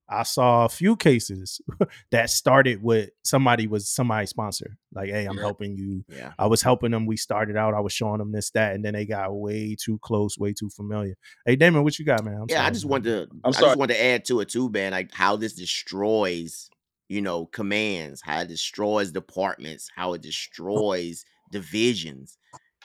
[0.08, 1.60] I saw a few cases
[2.10, 4.76] that started with somebody was somebody sponsor.
[4.94, 6.04] Like, hey, I'm yeah, helping you.
[6.08, 6.32] Yeah.
[6.38, 7.06] I was helping them.
[7.06, 7.74] We started out.
[7.74, 10.70] I was showing them this, that, and then they got way too close, way too
[10.70, 11.16] familiar.
[11.44, 12.38] Hey, Damon, what you got, man?
[12.42, 12.90] I'm Yeah, I just man.
[12.92, 13.66] want to I'm I sorry.
[13.68, 16.70] just want to add to it too, man, like how this destroys,
[17.08, 22.38] you know, commands, how it destroys departments, how it destroys divisions.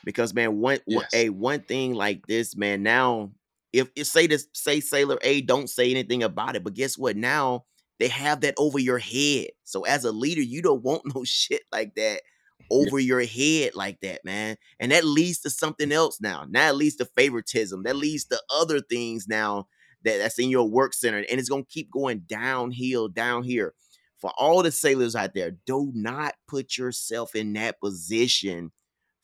[0.04, 3.32] Because man, one one Yes, a one thing like this, man, now
[3.74, 7.16] if, if say this say Sailor A don't say anything about it, but guess what?
[7.16, 7.66] Now
[8.00, 9.50] they have that over your head.
[9.64, 12.22] So as a leader, you don't want no shit like that
[12.60, 14.58] yeah, over your head like that, man.
[14.80, 16.46] And that leads to something else now.
[16.50, 17.84] Now it leads to favoritism.
[17.84, 19.68] That leads to other things now
[20.04, 21.18] that, that's in your work center.
[21.18, 23.74] And it's gonna keep going downhill, down here.
[24.18, 28.72] For all the sailors out there, do not put yourself in that position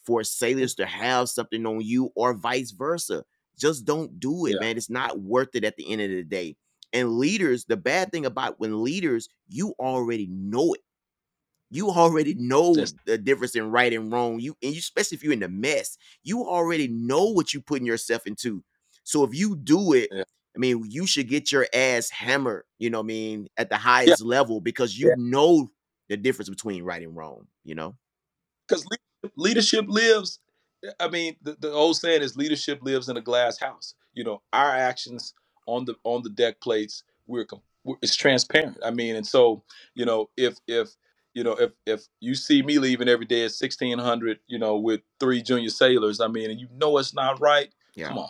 [0.04, 3.24] for sailors to have something on you or vice versa.
[3.60, 4.78] Just don't do it, yeah, man.
[4.78, 6.56] It's not worth it at the end of the day.
[6.94, 10.82] And leaders, the bad thing about when leaders, you already know it
[11.70, 12.76] you already know
[13.06, 14.40] the difference in right and wrong.
[14.40, 17.86] You and you, especially if you're in the mess, you already know what you're putting
[17.86, 18.64] yourself into.
[19.04, 20.24] So if you do it, yeah,
[20.56, 23.78] I mean, you should get your ass hammered, you know what I mean, at the
[23.78, 24.28] highest yeah.
[24.28, 25.16] level because you yeah.
[25.18, 25.70] know
[26.10, 27.96] the difference between right and wrong, you know?
[28.68, 28.86] Because
[29.36, 30.40] leadership lives,
[31.00, 33.96] I mean, the, the old saying is leadership lives in a glass house.
[34.14, 35.34] You know, our actions
[35.66, 37.46] on the on the deck plates, we're,
[37.84, 38.78] we're it's transparent.
[38.84, 39.64] I mean, and so,
[39.96, 40.90] you know, if if
[41.34, 44.78] you know, if if you see me leaving every day at sixteen hundred, you know,
[44.78, 47.70] with three junior sailors, I mean, and you know it's not right.
[47.96, 48.08] Yeah.
[48.08, 48.30] Come on,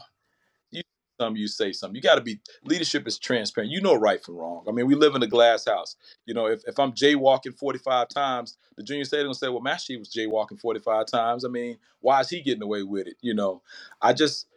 [1.20, 1.96] some you say something.
[1.96, 3.72] You got to be leadership is transparent.
[3.72, 4.64] You know right from wrong.
[4.68, 5.96] I mean, we live in a glass house.
[6.26, 9.62] You know, if, if I'm jaywalking forty five times, the junior sailor gonna say, "Well,
[9.62, 13.18] Master was jaywalking forty five times." I mean, why is he getting away with it?
[13.22, 13.62] You know,
[14.02, 14.48] I just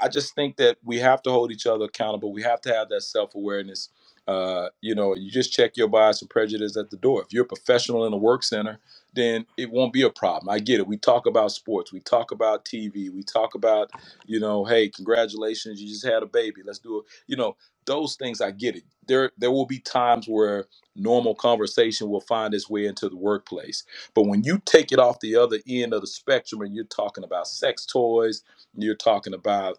[0.00, 2.32] I just think that we have to hold each other accountable.
[2.32, 3.90] We have to have that self awareness
[4.30, 7.20] uh, you know, you just check your bias and prejudice at the door.
[7.22, 8.78] If you're a professional in a work center,
[9.14, 10.48] then it won't be a problem.
[10.48, 10.86] I get it.
[10.86, 13.90] We talk about sports, we talk about TV, we talk about,
[14.26, 16.62] you know, hey, congratulations, you just had a baby.
[16.64, 17.04] Let's do it.
[17.26, 17.56] You know,
[17.86, 18.84] those things I get it.
[19.06, 23.84] There there will be times where normal conversation will find its way into the workplace.
[24.14, 27.24] But when you take it off the other end of the spectrum and you're talking
[27.24, 28.42] about sex toys,
[28.76, 29.78] you're talking about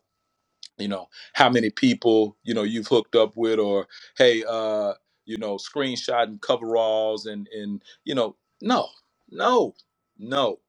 [0.78, 3.88] you know how many people you know you've hooked up with or
[4.18, 4.94] hey uh
[5.26, 8.88] you know screenshotting coveralls and and you know no
[9.32, 9.74] no
[10.18, 10.60] no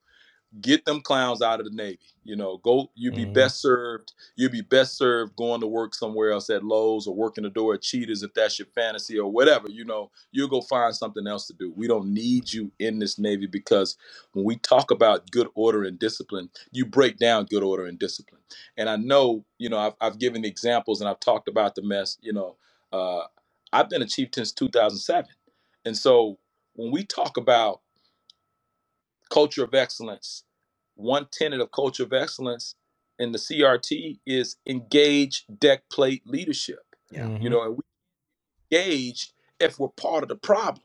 [0.60, 1.98] get them clowns out of the Navy.
[2.24, 2.90] You know, go.
[2.94, 3.32] You'd be mm-hmm.
[3.32, 4.12] best served.
[4.36, 7.74] You'd be best served going to work somewhere else at Lowe's or working the door
[7.74, 9.68] at Cheetahs if that's your fantasy or whatever.
[9.68, 11.72] You know, you'll go find something else to do.
[11.74, 13.96] We don't need you in this Navy because
[14.32, 18.42] when we talk about good order and discipline, you break down good order and discipline.
[18.76, 22.18] And I know, you know, I've, I've given examples and I've talked about the mess.
[22.20, 22.56] You know,
[22.92, 23.22] uh,
[23.72, 25.30] I've been a chief since 2007,
[25.84, 26.38] and so
[26.74, 27.80] when we talk about
[29.32, 30.44] culture of excellence,
[30.94, 32.74] one tenet of culture of excellence
[33.18, 36.84] in the CRT is engage deck plate leadership.
[37.10, 37.38] Yeah.
[37.38, 40.84] You know, and we engaged if we're part of the problem.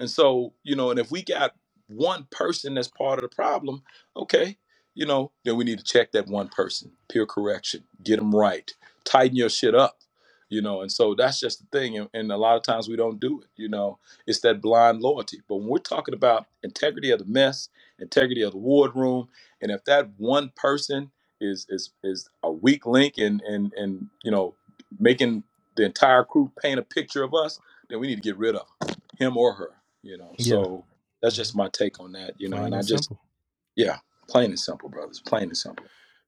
[0.00, 1.54] And so, you know, and if we got
[1.86, 3.82] one person that's part of the problem,
[4.16, 4.58] okay,
[4.94, 8.72] you know, then we need to check that one person, peer correction, get them right,
[9.04, 9.98] tighten your shit up
[10.48, 12.96] you know and so that's just the thing and, and, a lot of times we
[12.96, 17.10] don't do it you know it's that blind loyalty but when we're talking about integrity
[17.10, 17.68] of the mess
[17.98, 19.28] integrity of the wardroom
[19.60, 21.10] and if that one person
[21.40, 24.54] is is is a weak link in and and you know
[24.98, 25.42] making
[25.76, 27.58] the entire crew paint a picture of us
[27.88, 28.66] then we need to get rid of
[29.18, 29.70] him or her
[30.02, 30.50] you know yeah.
[30.50, 30.84] so
[31.22, 33.20] that's just my take on that you know plain and i just simple.
[33.74, 33.96] yeah
[34.28, 35.86] plain and simple brothers plain and simple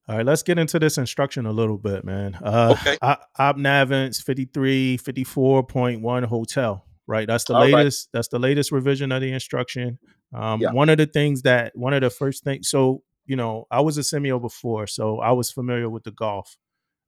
[0.09, 2.35] all right, let's get into this instruction a little bit, man.
[2.43, 2.97] Uh, okay.
[3.39, 7.27] OPNAVINST 53, 54.1 hotel, right?
[7.27, 8.09] That's the All latest.
[8.09, 8.19] Right.
[8.19, 9.99] That's the latest revision of the instruction.
[10.35, 10.73] Um, yeah.
[10.73, 13.99] One of the things that, one of the first things, so, you know, I was
[13.99, 16.57] a CMEO before, so I was familiar with the golf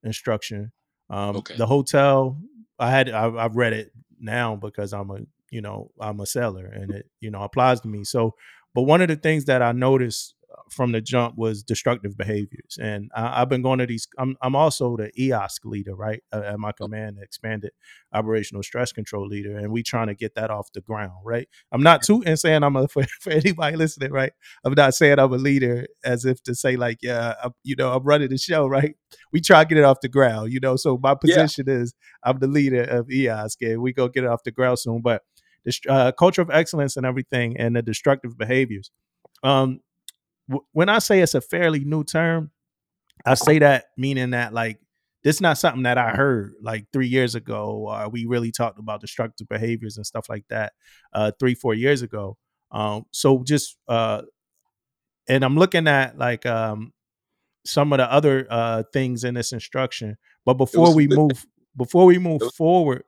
[0.04, 0.70] instruction.
[1.08, 1.56] Um, okay.
[1.56, 2.38] The hotel,
[2.78, 5.20] I had, I, I've read it now because I'm a,
[5.50, 8.04] you know, I'm a seller and it, you know, applies to me.
[8.04, 8.34] So,
[8.74, 10.34] but one of the things that I noticed
[10.70, 12.78] from the jump was destructive behaviors.
[12.80, 14.08] And I, have been going to these.
[14.18, 17.72] I'm I'm also the EOSC leader, right, uh, at my command, expanded
[18.12, 21.48] operational stress control leader, and we trying to get that off the ground, right.
[21.72, 24.32] I'm not too saying I'm a for, for anybody listening, right.
[24.64, 27.92] I'm not saying I'm a leader as if to say like, yeah, I'm, you know,
[27.92, 28.94] I'm running the show, right.
[29.32, 30.76] We try to get it off the ground, you know.
[30.76, 31.74] So my position yeah.
[31.74, 35.00] is I'm the leader of EOSC, and we go get it off the ground soon,
[35.02, 35.22] but.
[35.62, 38.90] The uh, culture of excellence and everything, and the destructive behaviors.
[39.42, 39.80] Um,
[40.72, 42.50] when I say it's a fairly new term,
[43.24, 44.80] I say that meaning that like
[45.22, 47.86] this is not something that I heard like three years ago.
[47.88, 50.72] Or we really talked about destructive behaviors and stuff like that
[51.12, 52.36] uh, three, four years ago.
[52.70, 54.22] Um, so just uh,
[55.28, 56.92] and I'm looking at like um,
[57.64, 60.16] some of the other uh, things in this instruction.
[60.44, 61.46] But before we move,
[61.76, 63.04] before we move forward,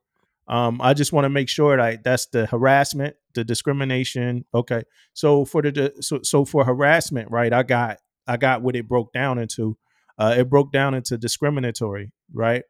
[0.52, 4.44] um, I just want to make sure that that's the harassment, the discrimination.
[4.54, 4.82] Okay,
[5.14, 7.50] so for the so so for harassment, right?
[7.54, 9.78] I got I got what it broke down into.
[10.18, 12.64] Uh, it broke down into discriminatory, right?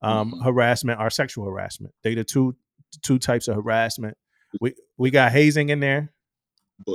[0.00, 0.42] Um, mm-hmm.
[0.42, 1.92] Harassment or sexual harassment.
[2.04, 2.54] They the two
[3.02, 4.16] two types of harassment.
[4.60, 6.12] We we got hazing in there,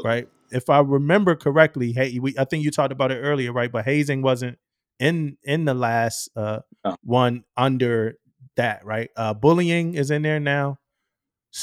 [0.05, 0.29] right?
[0.51, 3.69] If I remember correctly, hey, we I think you talked about it earlier, right?
[3.69, 4.57] But hazing wasn't
[4.99, 6.59] in in the last uh,
[7.03, 8.15] one under
[8.60, 9.10] that, right?
[9.15, 10.77] Uh, bullying is in there now.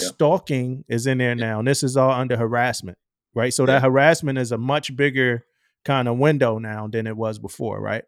[0.01, 0.15] Yep.
[0.15, 1.39] Stalking is in there yep.
[1.39, 1.59] now.
[1.61, 2.99] And this is all under harassment,
[3.35, 3.53] right?
[3.53, 3.67] So yep.
[3.69, 5.45] that harassment is a much bigger
[5.85, 8.05] kind of window now than it was before, right?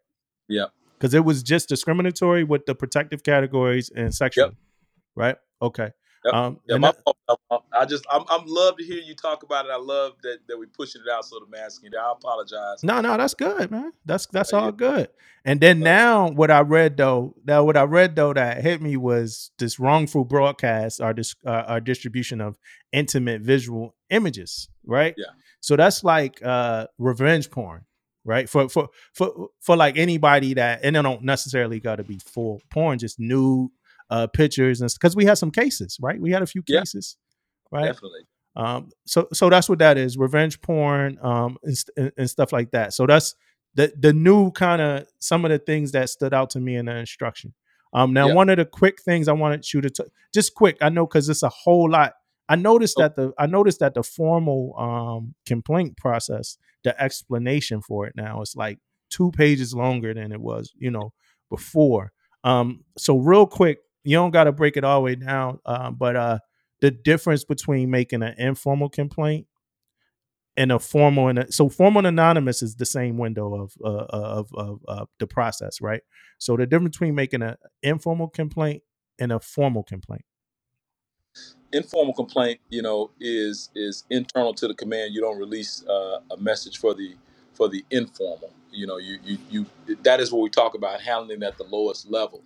[0.47, 0.65] Yeah.
[0.97, 4.51] Because it was just discriminatory with the protective categories and sexual,
[5.15, 5.37] right?
[5.61, 5.91] Okay.
[6.25, 6.33] Yep.
[6.33, 7.17] Um, Yeah, my fault.
[7.73, 9.71] I just I'm I'm love to hear you talk about it.
[9.71, 11.91] I love that that we pushing it out so the mass can.
[11.95, 12.83] I apologize.
[12.83, 13.93] No, no, that's good, man.
[14.05, 15.09] That's that's all good.
[15.45, 18.97] And then now, what I read though, now what I read though that hit me
[18.97, 22.57] was this wrongful broadcast or this uh, our distribution of
[22.91, 25.13] intimate visual images, right?
[25.17, 25.25] Yeah.
[25.61, 27.85] So that's like uh revenge porn,
[28.25, 28.49] right?
[28.49, 32.61] For for for for like anybody that, and they don't necessarily got to be full
[32.69, 33.69] porn, just nude
[34.09, 36.19] uh pictures and because we had some cases, right?
[36.19, 36.79] We had a few Yeah.
[36.79, 37.17] cases,
[37.71, 37.85] right?
[37.85, 38.21] Definitely.
[38.55, 42.71] Um, so so that's what that is, revenge porn, um, and, and, and stuff like
[42.71, 42.93] that.
[42.93, 43.35] So that's
[43.75, 46.85] the the new kind of some of the things that stood out to me in
[46.87, 47.53] the instruction.
[47.93, 48.33] Um, now Yeah.
[48.33, 50.03] one of the quick things I wanted you to t-
[50.33, 52.13] just quick, I know because it's a whole lot.
[52.49, 53.01] I noticed Oh.
[53.03, 58.41] that the I noticed that the formal um complaint process, the explanation for it now
[58.41, 58.79] is like
[59.11, 61.13] two pages longer than it was, you know,
[61.49, 62.11] before.
[62.43, 65.91] Um, so real quick, you don't got to break it all the way down, uh,
[65.91, 66.39] but uh,
[66.81, 69.47] the difference between making an informal complaint
[70.57, 74.05] and a formal and a, so formal and anonymous is the same window of uh,
[74.09, 76.01] of of uh, the process, right?
[76.37, 78.83] So the difference between making an informal complaint
[79.19, 80.23] and a formal complaint.
[81.71, 85.13] informal complaint, you know, is is internal to the command.
[85.13, 87.15] You don't release uh, a message for the
[87.53, 88.51] for the informal.
[88.71, 89.65] You know, you you you
[90.03, 92.43] that is what we talk about handling at the lowest level.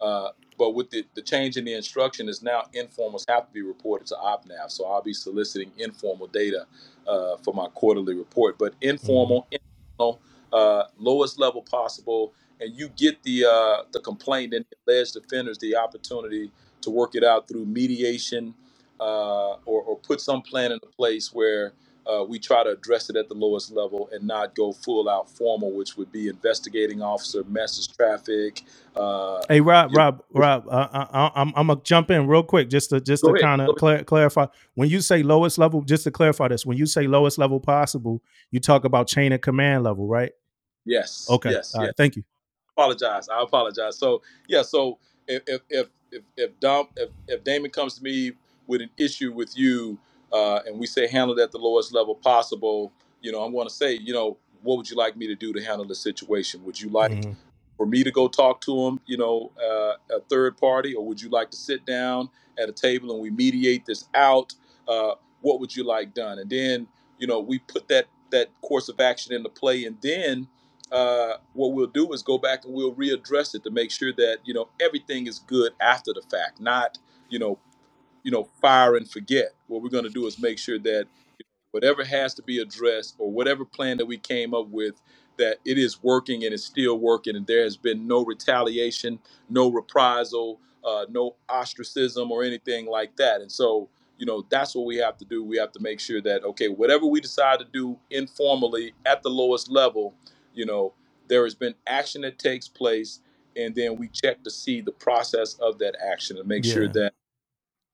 [0.00, 0.28] Uh,
[0.58, 4.06] but with the, the change in the instruction is now informals have to be reported
[4.08, 4.70] to OPNAV.
[4.70, 6.66] So I'll be soliciting informal data
[7.06, 8.58] uh, for my quarterly report.
[8.58, 10.20] But informal, informal
[10.52, 15.58] uh, lowest level possible, and you get the uh, the complaint and the alleged offenders
[15.58, 16.50] the opportunity
[16.82, 18.54] to work it out through mediation
[19.00, 21.72] uh, or, or put some plan into place where
[22.06, 25.30] uh, we try to address it at the lowest level and not go full out
[25.30, 28.62] formal, which would be investigating officer, message traffic.
[28.94, 32.42] Uh, Hey Rob, you- Rob, Rob, uh, I, I, I'm I'm gonna jump in real
[32.42, 34.46] quick just to just Go to ahead, kind of clar- clarify.
[34.74, 38.22] When you say lowest level, just to clarify this, when you say lowest level possible,
[38.50, 40.32] you talk about chain of command level, right?
[40.84, 41.26] yes.
[41.30, 41.50] Okay.
[41.50, 41.74] Yes.
[41.74, 41.88] All yes.
[41.88, 41.96] right.
[41.96, 42.24] Thank you.
[42.76, 43.28] apologize.
[43.28, 43.98] I apologize.
[43.98, 48.32] So yeah, so if if if if, if Dom if, if Damon comes to me
[48.66, 49.98] with an issue with you,
[50.34, 52.92] uh, and we say handle it at the lowest level possible,
[53.22, 55.52] you know, I'm going to say, you know, what would you like me to do
[55.52, 56.64] to handle the situation?
[56.64, 57.36] Would you like Mhm.
[57.76, 61.22] for me to go talk to him, you know, uh, a third party, or would
[61.22, 64.54] you like to sit down at a table and we mediate this out?
[64.88, 66.40] Uh, what would you like done?
[66.40, 66.88] And then,
[67.18, 70.48] you know, we put that that course of action into play, and then
[70.90, 74.38] uh, what we'll do is go back and we'll readdress it to make sure that
[74.44, 76.98] you know everything is good after the fact, not
[77.28, 77.58] you know,
[78.24, 79.52] you know, fire and forget.
[79.68, 81.06] What we're going to do is make sure that
[81.72, 84.94] whatever has to be addressed or whatever plan that we came up with
[85.38, 89.18] that it is working and it's still working and there has been no retaliation
[89.50, 93.88] no reprisal uh, no ostracism or anything like that and so
[94.18, 96.68] you know that's what we have to do we have to make sure that okay
[96.68, 100.14] whatever we decide to do informally at the lowest level
[100.54, 100.92] you know
[101.28, 103.20] there has been action that takes place
[103.56, 106.92] and then we check to see the process of that action and make sure Yeah.
[106.94, 107.14] that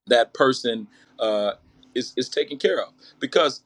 [0.06, 0.86] that person
[1.18, 1.52] uh,
[1.94, 3.62] is, is taken care of because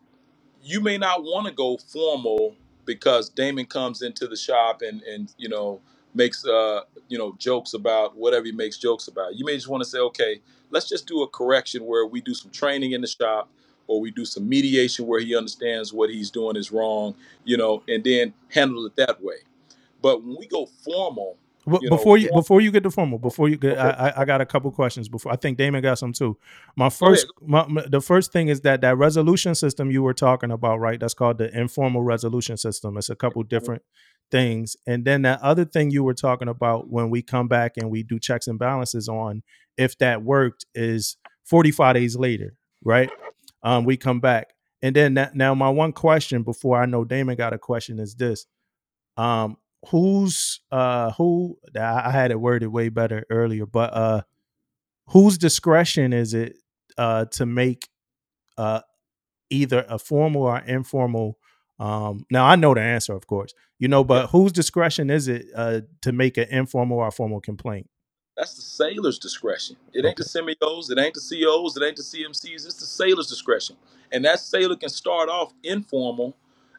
[0.62, 5.32] you may not want to go formal because Damon comes into the shop and and
[5.38, 5.80] you know
[6.14, 9.36] makes uh you know jokes about whatever he makes jokes about.
[9.36, 10.40] You may just want to say, okay,
[10.70, 13.48] let's just do a correction where we do some training in the shop
[13.86, 17.82] or we do some mediation where he understands what he's doing is wrong, you know,
[17.88, 19.36] and then handle it that way.
[20.02, 23.18] But when we go formal, you know, before you form- before you get the formal,
[23.18, 23.80] before you get, Okay.
[23.80, 25.32] I, I I got a couple questions before.
[25.32, 26.36] I think Damon got some too.
[26.76, 30.50] My first, my, my- the first thing is that that resolution system you were talking
[30.50, 30.98] about, right?
[31.00, 32.96] That's called the informal resolution system.
[32.96, 33.82] It's a couple different
[34.30, 37.90] things, and then that other thing you were talking about when we come back and
[37.90, 39.42] we do checks and balances on
[39.76, 43.10] if that worked is forty five days later, right?
[43.62, 44.48] Um, we come back,
[44.82, 48.14] and then that, now my one question before I know Damon got a question is
[48.14, 48.46] this
[49.16, 49.56] um
[49.90, 54.22] who's uh who I had it worded way better earlier, but uh
[55.08, 56.56] whose discretion is it
[56.98, 57.88] uh to make
[58.56, 58.80] uh
[59.50, 61.38] either a formal or informal
[61.78, 65.46] um now I know the answer of course you know but whose discretion is it
[65.54, 67.88] uh to make an informal or formal complaint
[68.36, 69.76] That's the sailor's discretion.
[69.92, 72.66] It ain't the CMEOs, it ain't the COs, it ain't the CMCs.
[72.66, 73.76] It's the sailor's discretion,
[74.12, 76.36] and that sailor can start off informal,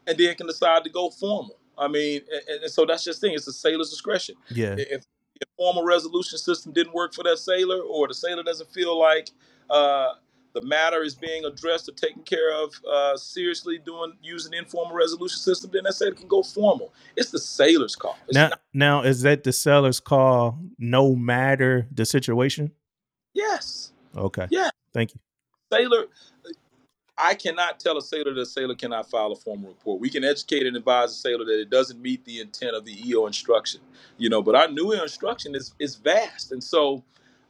[0.08, 1.58] and then can decide to go formal.
[1.78, 3.34] I mean, and, and so that's just thing.
[3.34, 4.36] It's the sailor's discretion.
[4.50, 5.06] yeah If
[5.40, 9.30] the formal resolution system didn't work for that sailor, or the sailor doesn't feel like
[9.70, 10.14] uh,
[10.54, 14.96] the matter is being addressed or taken care of uh, seriously, doing using the informal
[14.96, 16.94] resolution system, then that sailor can go formal.
[17.18, 18.18] It's the sailor's call.
[18.28, 22.72] It's now not, now is that the seller's call no matter the situation
[23.34, 23.92] yes.
[24.16, 24.48] Okay.
[24.50, 25.20] Yeah, Thank you.
[25.72, 26.06] sailor.
[27.18, 30.02] I cannot tell a sailor that a sailor cannot file a formal report.
[30.02, 33.10] We can educate and advise a sailor that it doesn't meet the intent of the
[33.10, 33.82] EO instruction,
[34.18, 34.42] you know.
[34.42, 37.04] But our new instruction is is vast, and so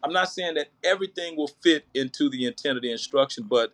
[0.03, 3.73] I'm not saying that everything will fit into the intent of the instruction, but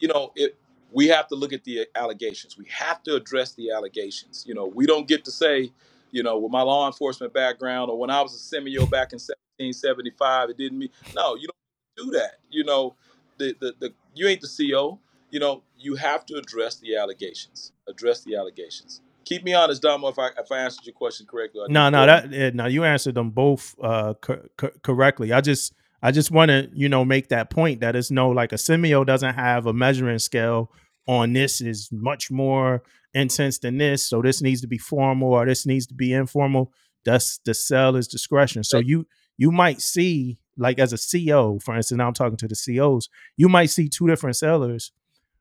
[0.00, 0.56] you know, it,
[0.92, 2.56] we have to look at the allegations.
[2.56, 4.44] We have to address the allegations.
[4.46, 5.72] You know, we don't get to say,
[6.10, 9.18] you know, with my law enforcement background or when I was a CMEO back in
[9.18, 11.34] 1775, it didn't mean no.
[11.36, 12.38] You don't do that.
[12.50, 12.94] You know,
[13.38, 14.98] the the, the you ain't the CEO.
[15.30, 17.72] You know, you have to address the allegations.
[17.88, 19.02] Address the allegations.
[19.24, 21.62] Keep me honest, Damo, if I if I answered your question correctly.
[21.68, 25.32] No, no, that no, you answered them both uh co- co- correctly.
[25.32, 28.52] I just I just want to you know make that point that it's no like
[28.52, 30.70] a CMEO doesn't have a measuring scale
[31.08, 32.82] on this is much more
[33.14, 36.72] intense than this, so this needs to be formal or this needs to be informal.
[37.04, 38.62] That's the seller's discretion.
[38.62, 39.06] So you
[39.36, 43.08] you might see like as a CEO, for instance, now I'm talking to the COs,
[43.36, 44.92] you might see two different sellers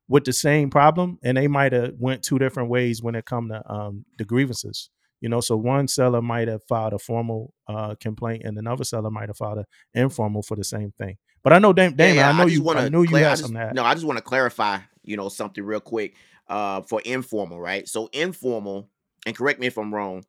[0.07, 3.49] with the same problem and they might have went two different ways when it come
[3.49, 7.95] to um the grievances you know so one seller might have filed a formal uh
[7.99, 9.65] complaint and another seller might have filed an
[9.95, 12.55] informal for the same thing but i know Dam- Yeah, damon yeah, i know just
[12.55, 14.77] you wanna i knew you I had just- that No, I just want to clarify,
[15.03, 16.15] you know, something real quick
[16.47, 17.87] uh, for informal, right?
[17.87, 18.87] So informal,
[19.25, 20.23] and correct me if I'm wrong.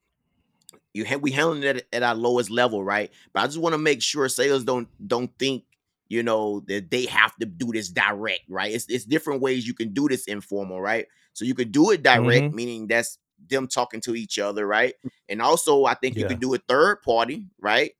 [0.97, 3.10] You ha- we handling it at, at our lowest level, right?
[3.32, 5.64] But I just want to make sure sailors don't don't think,
[6.09, 8.73] you know, that they have to do this direct, right?
[8.73, 11.06] It's it's different ways you can do this informal, right?
[11.35, 12.56] So you could do it direct, Mm-hmm.
[12.56, 13.18] meaning that's
[13.48, 14.94] them talking to each other, right?
[15.28, 17.93] And also, I think you could do a third party, right?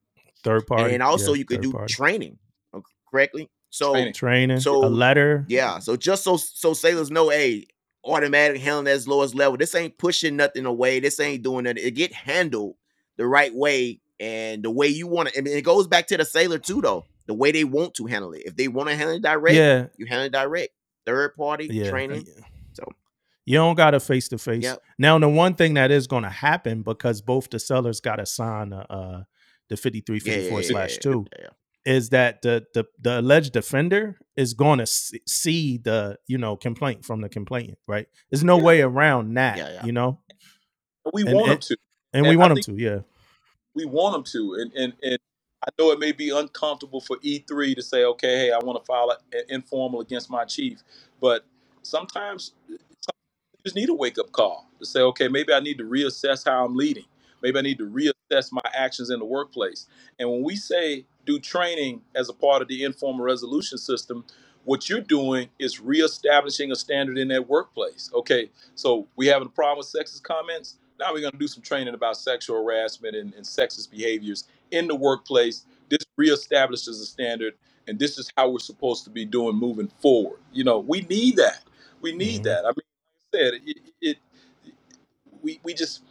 [0.43, 1.93] third party and also yeah, you could do party.
[1.93, 2.39] training,
[3.11, 3.51] correctly.
[3.71, 4.13] So Training.
[4.15, 7.67] training So, a letter yeah, so just so so sailors know, hey,
[8.05, 9.57] automatic handling as lowest level.
[9.57, 11.01] This ain't pushing nothing away.
[11.01, 11.77] This ain't doing it.
[11.79, 12.77] It get handled
[13.17, 15.35] the right way and the way you want it.
[15.39, 17.05] I mean, it goes back to the sailor too, though.
[17.27, 18.43] The way they want to handle it.
[18.47, 20.73] If they want to handle it direct, yeah you handle it direct.
[21.05, 22.25] Third party yeah training.
[22.27, 22.45] yeah.
[22.73, 22.85] So
[23.45, 26.29] you don't got to face to face now the one thing that is going to
[26.31, 29.23] happen because both the sellers got to sign uh, uh
[29.69, 31.93] the 5354 slash 2 yeah, yeah.
[31.95, 37.05] is that the the the alleged defender is going to see the you know complaint
[37.05, 38.07] from the complainant, right?
[38.31, 38.63] There's no Yeah.
[38.65, 39.85] way around that, Yeah, yeah.
[39.85, 40.21] you know,
[41.13, 41.77] We And want them to.
[42.13, 43.01] And And we want them to, yeah,
[43.77, 45.19] we want them to and, and and
[45.65, 48.85] i know it may be uncomfortable for e3 to say okay hey i want to
[48.85, 50.83] file an informal against my chief
[51.21, 51.45] but
[51.83, 52.79] sometimes you
[53.65, 56.75] just need a wake-up call to say okay maybe i need to reassess how i'm
[56.75, 57.05] leading.
[57.43, 59.87] Maybe i need to reassess my actions in the workplace.
[60.19, 64.25] And when we say do training as a part of the informal resolution system
[64.65, 68.11] what you're doing is reestablishing a standard in that workplace.
[68.15, 71.63] Okay so we having a problem with sexist comments now we're going to do some
[71.63, 75.65] training about sexual harassment and, and sexist behaviors in the workplace.
[75.89, 77.55] This reestablishes a standard,
[77.87, 80.41] and this is how we're supposed to be doing moving forward.
[80.53, 81.63] You know, we need that.
[82.01, 82.45] We need Mhm.
[82.45, 82.65] that.
[82.65, 82.75] I mean,
[83.33, 84.17] like I said, it, it,
[85.43, 86.03] we we just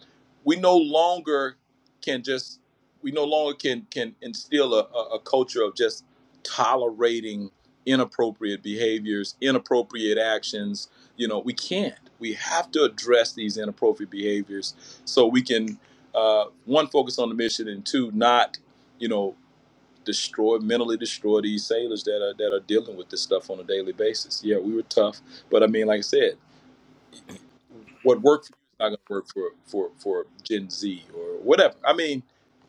[0.44, 1.58] we no longer
[2.02, 2.60] can just
[3.02, 6.04] we no longer can can instill a, a, a culture of just
[6.44, 7.52] tolerating
[7.86, 10.90] inappropriate behaviors, inappropriate actions.
[11.18, 12.05] You know, we can't.
[12.20, 14.74] We have to address these inappropriate behaviors
[15.06, 15.80] so we can
[16.14, 18.58] uh, one focus on the mission and two not
[19.00, 19.36] you know
[20.06, 23.64] destroy mentally destroy these sailors that are that are dealing with this stuff on a
[23.64, 24.42] daily basis.
[24.44, 26.38] Yeah, we were tough, but I mean, like I said,
[28.04, 31.24] what worked for you is not going to work for for for Gen Z or
[31.44, 31.76] whatever.
[31.84, 32.24] I mean,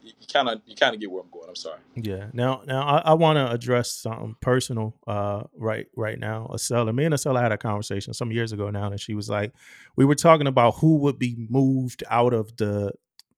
[0.07, 1.49] you kind of you kind of get where I'm going.
[1.49, 1.81] I'm sorry.
[1.97, 2.27] yeah.
[2.33, 6.49] Now, now I, I want to address something personal, uh, right, right now.
[6.53, 9.15] A seller, me and a seller had a conversation some years ago now, and she
[9.15, 9.53] was like,
[9.97, 12.93] we were talking about who would be moved out of the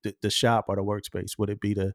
[0.05, 1.39] the, the shop or the workspace.
[1.39, 1.95] Would it be the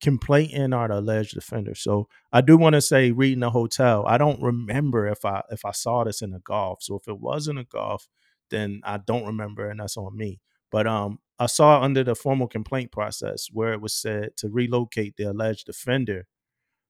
[0.00, 1.74] complainant or the alleged offender?
[1.74, 5.64] So I do want to say, reading the hotel, I don't remember if I if
[5.64, 6.82] I saw this in a golf.
[6.82, 8.08] So if it wasn't a golf,
[8.50, 10.40] then I don't remember, and that's on me.
[10.70, 15.16] But um, I saw under the formal complaint process where it was said to relocate
[15.16, 16.26] the alleged offender.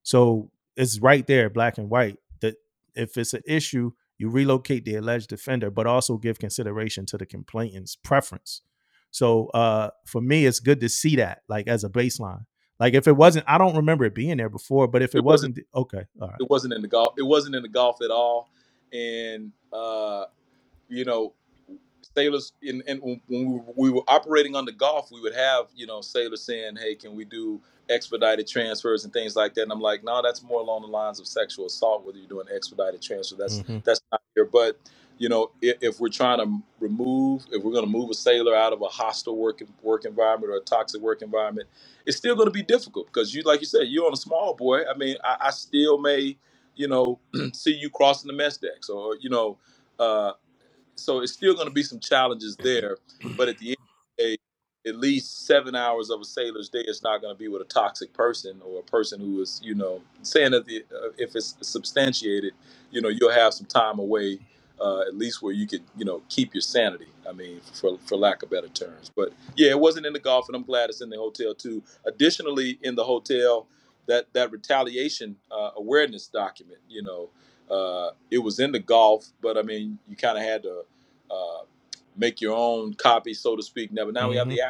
[0.03, 2.57] So it's right there, black and white, that
[2.95, 7.27] if it's an issue, you relocate the alleged offender, but also give consideration to the
[7.27, 8.63] complainant's preference.
[9.11, 12.45] So uh, for me, it's good to see that, like as a baseline.
[12.79, 15.25] Like if it wasn't, I don't remember it being there before, but if it, It
[15.25, 15.57] wasn't.
[15.57, 17.15] wasn't, okay, all right, It wasn't in the golf.
[17.19, 18.49] It wasn't in the golf at all.
[18.93, 20.25] And uh,
[20.89, 21.35] you know,
[22.17, 25.67] sailors in and when we were, we were operating on the golf, we would have
[25.75, 29.73] you know sailors saying, "Hey, can we do expedited transfers and things like that?" And
[29.73, 32.05] I'm like, "No, that's more along the lines of sexual assault.
[32.05, 33.85] Whether you're doing expedited transfer, that's Mhm.
[33.85, 34.77] that's not here." But
[35.19, 38.57] you know, if, if we're trying to remove, if we're going to move a sailor
[38.57, 41.69] out of a hostile work work environment or a toxic work environment,
[42.07, 44.55] it's still going to be difficult because you, like you said, you're on a small
[44.55, 44.83] boy.
[44.89, 46.37] I mean, I, I still may,
[46.75, 47.19] you know,
[47.53, 49.59] see you crossing the mess decks or you know,
[49.99, 50.33] uh,
[51.01, 52.99] so it's still going to be some challenges there.
[53.37, 54.37] But at the end of the day,
[54.87, 57.67] at least seven hours of a sailor's day is not going to be with a
[57.67, 61.55] toxic person or a person who is, you know, saying that the, uh, if it's
[61.61, 62.53] substantiated,
[62.91, 64.39] you know, you'll have some time away,
[64.81, 67.09] uh, at least where you could, you know, keep your sanity.
[67.29, 69.11] I mean, for for lack of better terms.
[69.15, 71.83] But yeah, it wasn't in the golf, and I'm glad it's in the hotel too.
[72.07, 73.67] Additionally, in the hotel,
[74.07, 77.29] that that retaliation uh, awareness document, you know,
[77.71, 80.83] uh, it was in the golf, but I mean, you kind of had to
[81.31, 81.63] uh,
[82.17, 83.93] make your own copy, so to speak.
[83.93, 84.63] Now, but now we have the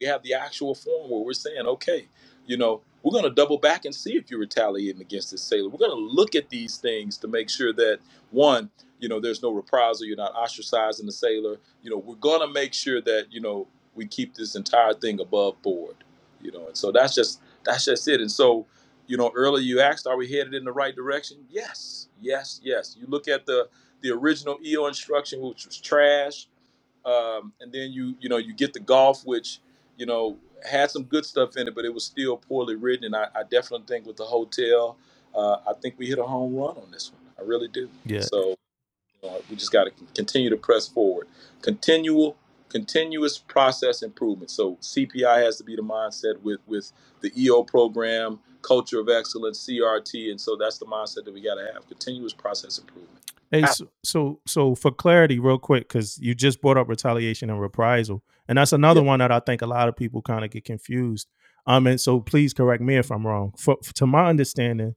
[0.00, 2.06] we have the actual form where we're saying, okay,
[2.46, 5.68] you know, we're going to double back and see if you're retaliating against this sailor.
[5.68, 7.98] We're going to look at these things to make sure that
[8.30, 10.06] one, you know, there's no reprisal.
[10.06, 11.58] You're not ostracizing the sailor.
[11.82, 15.20] You know, we're going to make sure that you know we keep this entire thing
[15.20, 15.96] above board.
[16.40, 18.20] You know, and so that's just that's just it.
[18.20, 18.66] And so,
[19.06, 21.38] you know, earlier you asked, are we headed in the right direction?
[21.50, 22.96] Yes, yes, yes.
[22.98, 23.68] You look at the
[24.00, 26.48] the original EO instruction, which was trash
[27.04, 29.60] um, and then you you know you get the golf, which
[29.96, 30.36] you know
[30.68, 33.06] had some good stuff in it, but it was still poorly written.
[33.06, 34.96] And I, I definitely think with the hotel,
[35.34, 37.22] uh, I think we hit a home run on this one.
[37.38, 37.88] I really do.
[38.04, 38.20] Yeah.
[38.20, 38.50] So
[39.22, 41.26] you know, we just got to continue to press forward,
[41.60, 42.36] continual,
[42.68, 44.50] continuous process improvement.
[44.50, 49.66] So CPI has to be the mindset with with the EO program, culture of excellence,
[49.66, 53.20] CRT, and so that's the mindset that we got to have: continuous process improvement.
[53.50, 57.50] Hey, Ah, so so, so for clarity, real quick, because you just brought up retaliation
[57.50, 60.44] and reprisal, and that's another Yeah, one that I think a lot of people kind
[60.44, 61.28] of get confused.
[61.66, 63.52] Um, and so please correct me if I'm wrong.
[63.58, 64.94] For, to my understanding,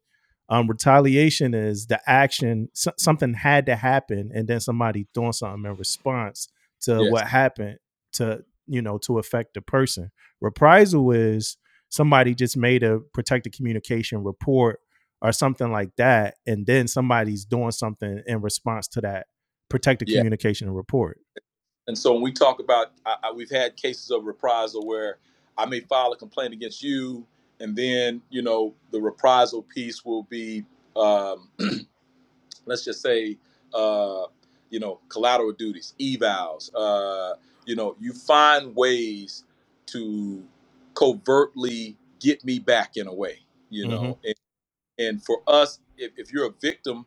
[0.49, 5.69] um, retaliation is the action so, something had to happen, and then somebody doing something
[5.69, 6.47] in response
[6.81, 7.77] to yes, what happened
[8.13, 10.11] to you know to affect the person.
[10.41, 11.57] Reprisal is
[11.95, 14.81] somebody just made a protected communication report
[15.21, 19.27] or something like that, and then somebody's doing something in response to that
[19.69, 20.19] protected yeah.
[20.19, 21.19] communication report.
[21.87, 25.17] And so when we talk about, I, I, we've had cases of reprisal where
[25.57, 27.25] I may file a complaint against you,
[27.59, 30.65] and then you know the reprisal piece will be,
[30.97, 31.49] um,
[32.65, 33.37] let's just say,
[33.73, 34.25] uh,
[34.69, 36.69] you know, collateral duties, evals.
[36.75, 39.45] Uh, you know, you find ways
[39.87, 40.43] to
[40.95, 43.39] covertly get me back in a way.
[43.69, 44.19] You hmm know,
[44.99, 47.05] and for us if, if you're a victim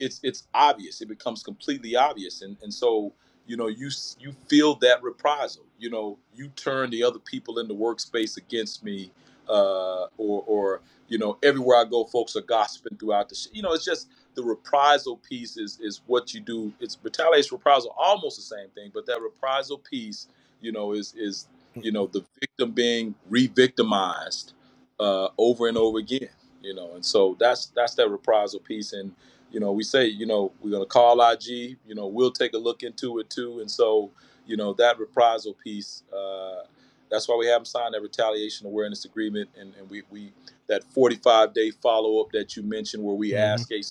[0.00, 1.02] it's it's obvious.
[1.02, 2.42] It becomes completely obvious.
[2.42, 3.12] And and so
[3.46, 5.64] you know you s- you feel that reprisal.
[5.78, 9.12] You know you turn the other people in the workspace against me
[9.48, 13.62] uh or or you know everywhere i go folks are gossiping throughout the sh- you
[13.62, 16.72] know it's just the reprisal piece is is what you do.
[16.80, 20.28] It's retaliation reprisal almost the same thing but that reprisal piece
[20.62, 21.48] you know is is
[21.80, 24.52] you know the victim being re-victimized
[24.98, 26.28] uh over and over again
[26.62, 28.92] you know and so that's that's that reprisal piece.
[28.92, 29.12] And
[29.50, 32.54] you know we say you know we're going to call ig you know we'll take
[32.54, 33.60] a look into it too.
[33.60, 34.10] And so
[34.46, 36.62] you know that reprisal piece uh
[37.10, 39.50] that's why we haven't signed that retaliation awareness agreement.
[39.58, 40.32] And, and we, we
[40.68, 43.82] that 45 day follow-up that you mentioned where we hmm ask a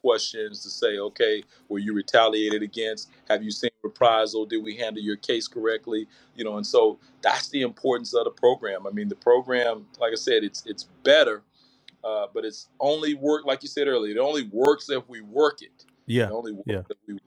[0.00, 5.02] questions to say okay were you retaliated against have you seen reprisal did we handle
[5.02, 9.08] your case correctly you know and so that's the importance of the program i mean
[9.08, 11.42] the program like i said it's it's better
[12.04, 14.12] uh, but it's only work like you said earlier.
[14.16, 15.72] It only works if we work it.
[15.78, 16.82] It Yeah, only works yeah.
[16.88, 17.22] if we work.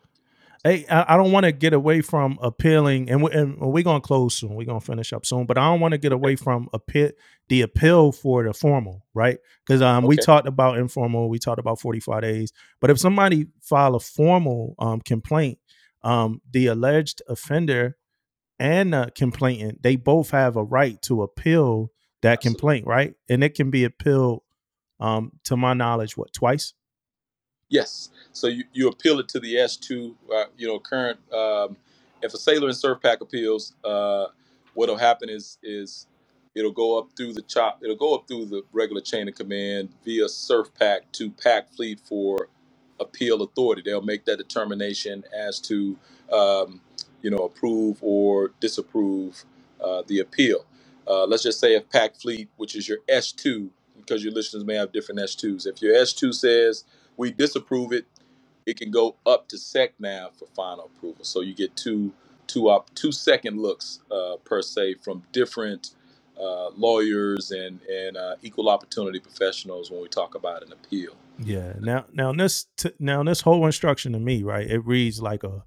[0.64, 4.00] Hey, I, I don't want to get away from appealing, and, we, and we're gonna
[4.00, 4.56] close soon.
[4.56, 7.11] We're gonna finish up soon, but I don't want to get away from appeal,
[7.50, 9.40] the appeal for the formal, right?
[9.66, 13.48] Because um, we talked about informal, we talked about forty five days, but if somebody
[13.61, 15.59] file a formal um, complaint,
[16.01, 17.98] um, the alleged offender
[18.58, 22.50] and the complainant, they both have a right to appeal that Absolutely.
[22.59, 23.14] complaint, right?
[23.27, 24.43] And it can be appealed,
[25.01, 26.74] um, to my knowledge, what twice?
[27.74, 28.11] Yes.
[28.34, 31.19] So you, you appeal it to the S2, uh, you know, current.
[31.34, 31.76] Um,
[32.22, 34.27] if a sailor in SURFPAC appeals, uh,
[34.76, 36.06] what'll happen is is
[36.53, 37.80] it'll go up through the chop.
[37.84, 42.48] It'll go up through the regular chain of command via Surf Pack to PACFLEET for
[43.00, 43.82] appeal authority.
[43.84, 45.98] They'll make that determination as to
[46.32, 46.80] um,
[47.24, 49.45] you know approve or disapprove
[49.84, 50.64] uh, the appeal.
[51.08, 54.92] Uh, let's just say if PACFLEET, which is your S2, because your listeners may have
[54.92, 55.66] different S2s.
[55.66, 56.84] If your S2 says
[57.17, 58.06] we disapprove it,
[58.66, 61.25] it can go up to SecNav for final approval.
[61.25, 62.14] So you get two
[62.48, 65.92] two up two second looks uh, per se from different
[66.40, 71.14] uh, lawyers and and uh, equal opportunity professionals when we talk about an appeal.
[71.40, 71.74] Yeah.
[71.80, 74.69] Now, now this t- now this whole instruction to me, right?
[74.69, 75.64] It reads like a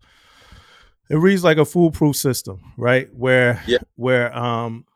[1.08, 3.08] it reads like a foolproof system, right?
[3.14, 3.78] Where Yeah.
[3.94, 4.86] where um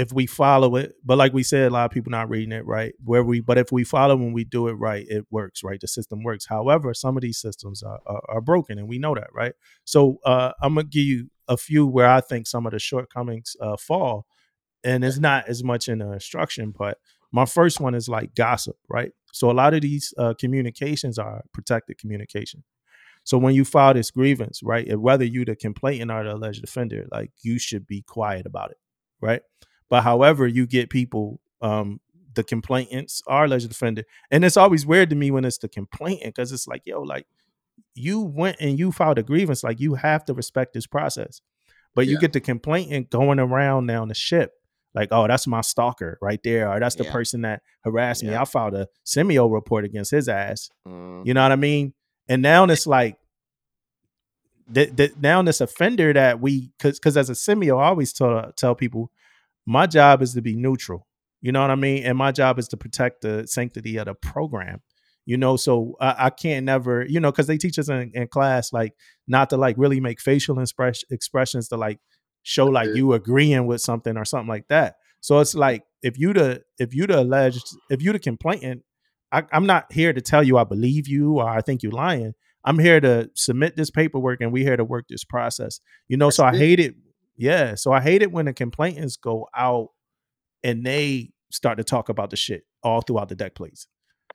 [0.00, 2.64] if we follow it, but like we said, a lot of people not reading it
[2.64, 2.94] right.
[3.04, 5.78] Where we but if we follow and we do it right, it works, right?
[5.78, 6.46] The system works.
[6.46, 9.52] However, some of these systems are are, are broken, and we know that, right?
[9.84, 13.56] So uh, I'm gonna give you a few where I think some of the shortcomings
[13.60, 14.24] uh, fall,
[14.84, 16.98] and it's not as much in the instruction, but
[17.32, 19.12] my first one is like gossip, right?
[19.32, 22.64] So a lot of these uh, communications are protected communication.
[23.24, 27.06] So when you file this grievance, right, whether you the complainant or the alleged offender,
[27.12, 28.78] like you should be quiet about it,
[29.20, 29.42] right?
[29.90, 32.00] But however, you get people, um,
[32.32, 36.26] the complainants are alleged offender, and it's always weird to me when it's the complainant
[36.34, 37.26] because it's like, yo, like
[37.94, 41.42] you went and you filed a grievance, like you have to respect this process.
[41.94, 44.52] But you get the complainant going around now on the ship,
[44.94, 47.12] like, oh, that's my stalker right there, or that's the Yeah.
[47.12, 48.34] person that harassed me.
[48.36, 50.70] I filed a CMEO report against his ass.
[50.86, 51.26] Mm.
[51.26, 51.94] You know what I mean?
[52.28, 53.18] And now it's like
[54.68, 58.52] that that now this offender that we cause cause as a CMEO, I always tell
[58.56, 59.10] tell people
[59.66, 61.06] my job is to be neutral.
[61.40, 62.04] You know what I mean?
[62.04, 64.82] And my job is to protect the sanctity of the program.
[65.26, 68.26] You know, so I, I can't never, you know, because they teach us in, in
[68.28, 68.94] class like
[69.28, 72.00] not to like really make facial express, expressions to like
[72.42, 74.96] show like you agreeing with something or something like that.
[75.20, 78.82] So it's like if you the if you the alleged if you the complainant,
[79.30, 82.34] I, I'm not here to tell you I believe you or I think you're lying.
[82.64, 85.80] I'm here to submit this paperwork and we here to work this process.
[86.08, 86.56] You know, so I it.
[86.56, 86.94] hate it.
[87.36, 87.74] Yeah.
[87.74, 89.88] So I hate it when the complainants go out
[90.62, 93.86] and they start to talk about the shit all throughout the deck plates.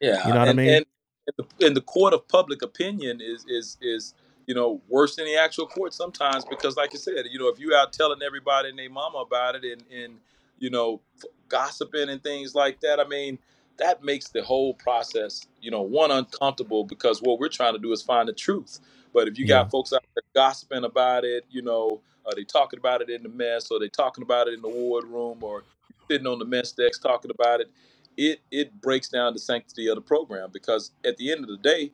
[0.02, 0.70] Yeah, You know what I mean?
[0.70, 0.86] and
[1.28, 4.14] in the, in the court of public opinion is is is
[4.46, 7.60] you know worse than the actual court sometimes because, like you said, you know if
[7.60, 10.18] you out telling everybody and their mama about it and and
[10.60, 13.40] you know f- gossiping and things like that, I mean
[13.78, 17.92] that makes the whole process you know one uncomfortable because what we're trying to do
[17.92, 18.80] is find the truth.
[19.14, 19.60] But if you Yeah.
[19.62, 23.24] got folks out there gossiping about it, you know, are they talking about it in
[23.24, 25.64] the mess, or they talking about it in the ward room, or
[26.10, 27.70] sitting on the mess decks talking about it?
[28.18, 31.58] it it breaks down the sanctity of the program because at the end of the
[31.58, 31.92] day,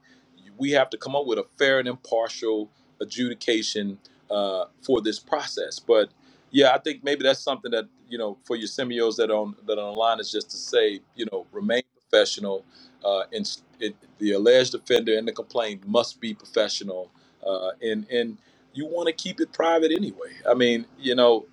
[0.57, 2.69] we have to come up with a fair and impartial
[2.99, 3.97] adjudication
[4.29, 5.79] uh, for this process.
[5.79, 6.09] But
[6.51, 9.55] yeah, I think maybe that's something that you know for your CMEOs that are on
[9.65, 12.65] that are online is just to say you know remain professional.
[13.03, 17.09] Uh, and it, the alleged offender and the complaint must be professional,
[17.45, 18.37] uh, and and
[18.73, 20.31] you want to keep it private anyway.
[20.49, 21.45] I mean, you know,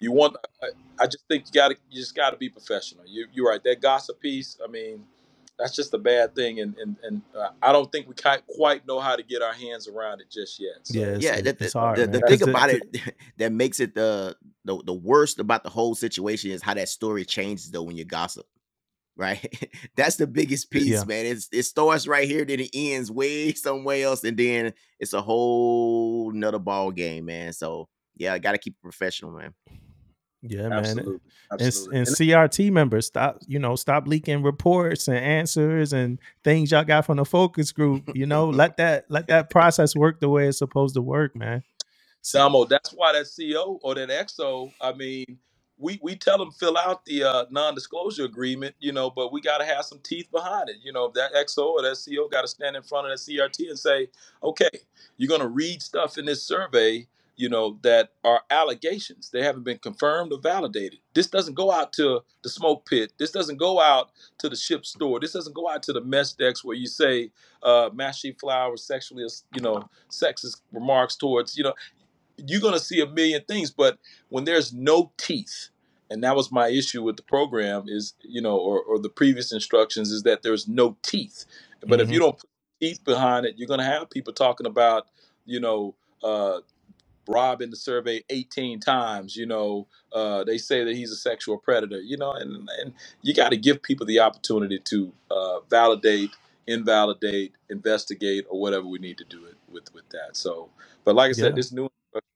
[0.00, 0.36] you want.
[0.62, 0.68] I,
[1.00, 3.04] I just think you got to you just got to be professional.
[3.06, 3.62] You you're right.
[3.64, 4.58] That gossip piece.
[4.64, 5.04] I mean,
[5.58, 8.86] that's just a bad thing, and and and uh, I don't think we quite quite
[8.86, 10.74] know how to get our hands around it just yet.
[10.84, 12.12] So Yeah, it's, yeah, it- that, it's the, hard, the, man.
[12.12, 15.62] the 'Cause thing the- about the- it that makes it the, the the worst about
[15.64, 18.46] the whole situation is how that story changes though when you gossip.
[19.18, 21.02] Right, that's the biggest piece, Yeah.
[21.04, 21.26] man.
[21.26, 25.20] It's it starts right here, then it ends way somewhere else, and then it's a
[25.20, 27.52] whole nother ball game, man.
[27.52, 29.54] So yeah, I gotta keep it professional, man.
[30.42, 30.72] Yeah, man.
[30.74, 31.14] absolutely,
[31.50, 31.98] And, absolutely.
[31.98, 36.84] and And- CRT members, stop, you know, stop leaking reports and answers and things y'all
[36.84, 38.08] got from the focus group.
[38.14, 41.64] You know, let that let that process work the way it's supposed to work, man.
[42.22, 45.38] Samo, that's why that CO or that XO, I mean,
[45.78, 49.58] we, we tell them fill out the uh, non-disclosure agreement, you know, but we got
[49.58, 50.76] to have some teeth behind it.
[50.82, 53.68] You know, that XO or that CO got to stand in front of that CRT
[53.68, 54.08] and say,
[54.42, 54.70] okay,
[55.16, 59.30] you're going to read stuff in this survey, you know, that are allegations.
[59.30, 60.98] They haven't been confirmed or validated.
[61.14, 63.12] This doesn't go out to the smoke pit.
[63.18, 65.20] This doesn't go out to the ship store.
[65.20, 67.30] This doesn't go out to the mess decks where you say,
[67.62, 69.24] uh, Master Chief Flowers sexually,
[69.54, 71.74] you know, sexist remarks towards, you know,
[72.46, 73.98] you're going to see a million things but
[74.30, 75.68] when there's no teeth
[76.10, 79.52] and that was my issue with the program is you know or, or the previous
[79.52, 81.46] instructions is that there's no teeth
[81.86, 82.50] but if you don't put
[82.80, 85.06] teeth behind it you're going to have people talking about
[85.46, 85.94] you know
[86.24, 86.52] uh,
[87.28, 91.58] Rob in the survey 18 times, you know, uh, they say that he's a sexual
[91.58, 96.30] predator, you know, and, and you got to give people the opportunity to uh, validate,
[96.66, 100.36] invalidate, investigate, or whatever we need to do it with with that.
[100.36, 100.70] So,
[101.04, 101.56] but like I said, Yeah.
[101.56, 101.88] this new,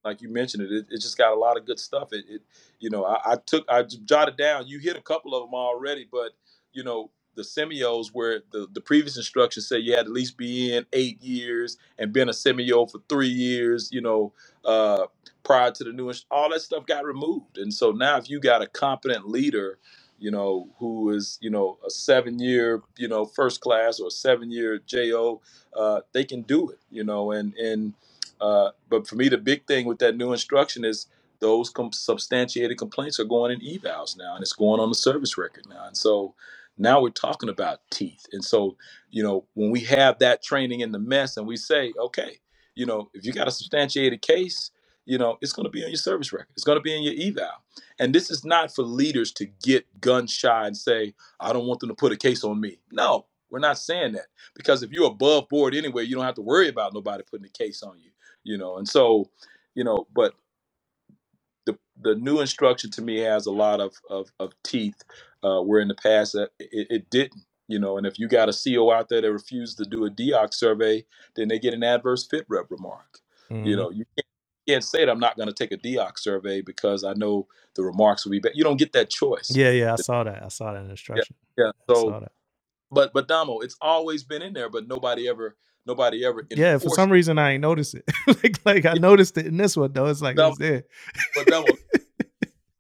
[0.05, 2.09] like you mentioned it, it, it just got a lot of good stuff.
[2.13, 2.43] It, it
[2.79, 4.67] you know, I, I took, I jotted down.
[4.67, 6.33] You hit a couple of them already, but
[6.73, 10.75] you know, the CMEOs where the, the previous instructions said you had at least be
[10.75, 14.33] in eight years and been a CMEO for three years, you know,
[14.65, 15.07] uh,
[15.43, 17.59] prior to the new, ins- all that stuff got removed.
[17.59, 19.79] And so now if you got a competent leader,
[20.19, 24.51] you know, who is, you know, a seven year, you know, first class or seven
[24.51, 25.41] year JO,
[25.75, 27.95] uh, they can do it, you know, and, and,
[28.43, 31.07] uh, but for me, the big thing with that new instruction is
[31.39, 35.39] those com- substantiated complaints are going in evals now, and it's going on the service
[35.39, 35.87] record now.
[35.87, 36.35] And so
[36.77, 38.27] now we're talking about teeth.
[38.33, 38.77] And so,
[39.11, 42.39] you know, when we have that training in the mess and we say, okay,
[42.75, 44.73] you know, if you got a substantiated case,
[45.05, 46.49] you know, it's going to be on your service record.
[46.55, 47.63] It's going to be in your eval.
[47.99, 51.81] And this is not for leaders to get gun shy and say, I don't want
[51.81, 52.79] them to put a case on me.
[52.91, 56.43] No, we're not saying that because if you're above board anyway, you don't have to
[56.43, 58.11] worry about nobody putting a case on you,
[58.45, 58.77] you know.
[58.77, 59.31] And so,
[59.75, 60.35] you know, but
[61.67, 65.03] the the new instruction to me has a lot of of, of teeth,
[65.43, 67.43] uh, where in the past uh, it, it didn't.
[67.69, 70.11] You know, and if you got a CO out there that refused to do a
[70.11, 71.05] DEOCS survey,
[71.37, 73.21] then they get an adverse fit rep remark.
[73.51, 73.77] You Mhm.
[73.77, 74.27] know, you can't,
[74.69, 77.83] can't say that I'm not going to take a DEOCS survey because I know the
[77.83, 78.53] remarks will be bad.
[78.55, 79.53] You don't get that choice.
[79.55, 80.43] Yeah, yeah, I saw that.
[80.43, 81.37] I saw that in the instruction.
[81.57, 81.69] Yeah.
[81.69, 82.33] I So, saw that.
[82.91, 86.91] but but Damo, it's always been in there, but nobody ever nobody ever Yeah, for
[86.91, 87.15] some it.
[87.15, 88.05] reason I ain't noticed it.
[88.27, 89.01] like, like I Yeah.
[89.01, 90.07] noticed it in this one though.
[90.07, 90.49] It's like No.
[90.49, 90.85] it's there.
[91.35, 91.49] But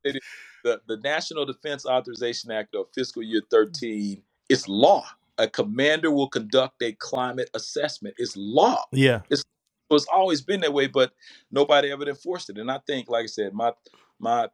[0.04, 0.22] it is,
[0.64, 5.04] the the National Defense Authorization Act of fiscal year 13 is law.
[5.38, 8.14] A commander will conduct a climate assessment.
[8.18, 8.84] It's law.
[8.92, 9.42] Yeah, It's
[9.90, 11.12] it's always been that way, but
[11.50, 12.58] nobody ever enforced it.
[12.58, 13.72] And I think, like I said, my
[14.18, 14.48] my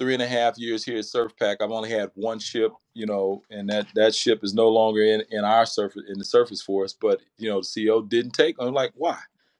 [0.00, 3.42] three and a half years here at SURFPAC, I've only had one ship, you know,
[3.50, 6.94] and that that ship is no longer in in our surface in the surface force.
[6.98, 8.56] But you know, the CO didn't take.
[8.58, 9.18] I'm like, why?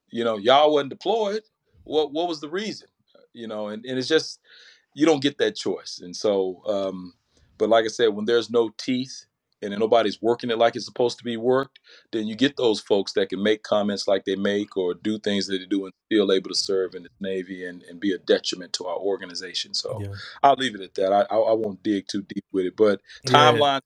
[0.09, 1.43] You know, y'all wasn't deployed.
[1.85, 2.89] What what was the reason?
[3.35, 4.41] You know, and, and it's just
[4.94, 6.01] you don't get that choice.
[6.02, 7.12] And so, um,
[7.59, 9.27] but like I said, when there's no teeth
[9.63, 11.81] and then nobody's working it like it's supposed to be worked,
[12.13, 15.47] then you get those folks that can make comments like they make or do things
[15.47, 18.19] that they do and still able to serve in the Navy and, and be a
[18.19, 19.75] detriment to our organization.
[19.75, 20.09] So yeah.
[20.43, 21.13] I'll leave it at that.
[21.13, 22.77] I, I, I won't dig too deep with it.
[22.77, 23.33] But Yeah.
[23.33, 23.81] timeline,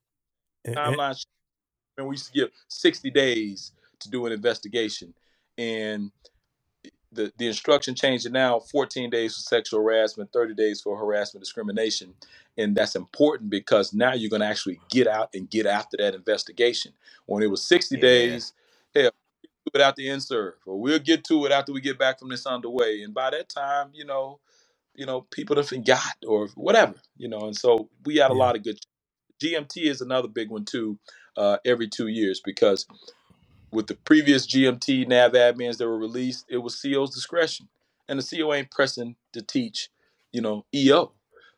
[0.64, 1.24] And- and- timeline,
[1.96, 5.14] and we used to give 60 days to do an investigation.
[5.56, 6.10] And
[7.14, 12.14] the, the instruction changed now 14 days for sexual harassment, 30 days for harassment discrimination.
[12.58, 16.14] And that's important because now you're going to actually get out and get after that
[16.14, 16.92] investigation.
[17.26, 18.00] When it was 60 Yeah.
[18.00, 18.52] days,
[18.94, 19.12] hell,
[19.66, 22.46] do it after INSURV, or we'll get to it after we get back from this
[22.46, 23.02] underway.
[23.02, 24.40] And by that time, you know,
[24.94, 27.40] you know, people have forgot or whatever, you know.
[27.42, 28.38] And so we had a Yeah.
[28.38, 28.78] lot of good.
[29.42, 30.98] GMT is another big one too.
[31.36, 32.86] Uh, every two years because
[33.74, 37.68] with the previous GMT NAVADMINs that were released, it was CO's discretion,
[38.08, 39.90] and the CO ain't pressing to teach,
[40.32, 41.12] you know, EO.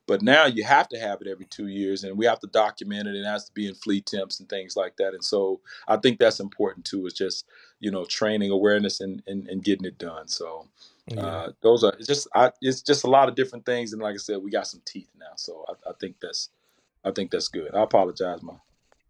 [0.07, 3.09] But now you have to have it every two years, and we have to document
[3.09, 3.17] it.
[3.17, 5.15] and It has to be in fleet temps and things like that.
[5.15, 7.07] And so I think that's important too.
[7.07, 7.45] Is just
[7.81, 10.29] you know training awareness and and, and getting it done.
[10.29, 10.69] So
[11.09, 11.27] yeah.
[11.27, 13.93] uh, those are it's just I, it's just a lot of different things.
[13.93, 15.33] And like I said, we got some teeth now.
[15.35, 16.51] So I, I think that's
[17.05, 17.75] I think that's good.
[17.75, 18.61] I apologize, man.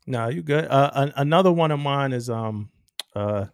[0.07, 0.65] No, you good.
[0.67, 2.71] Uh, an- another one of mine is um,
[3.17, 3.47] uh,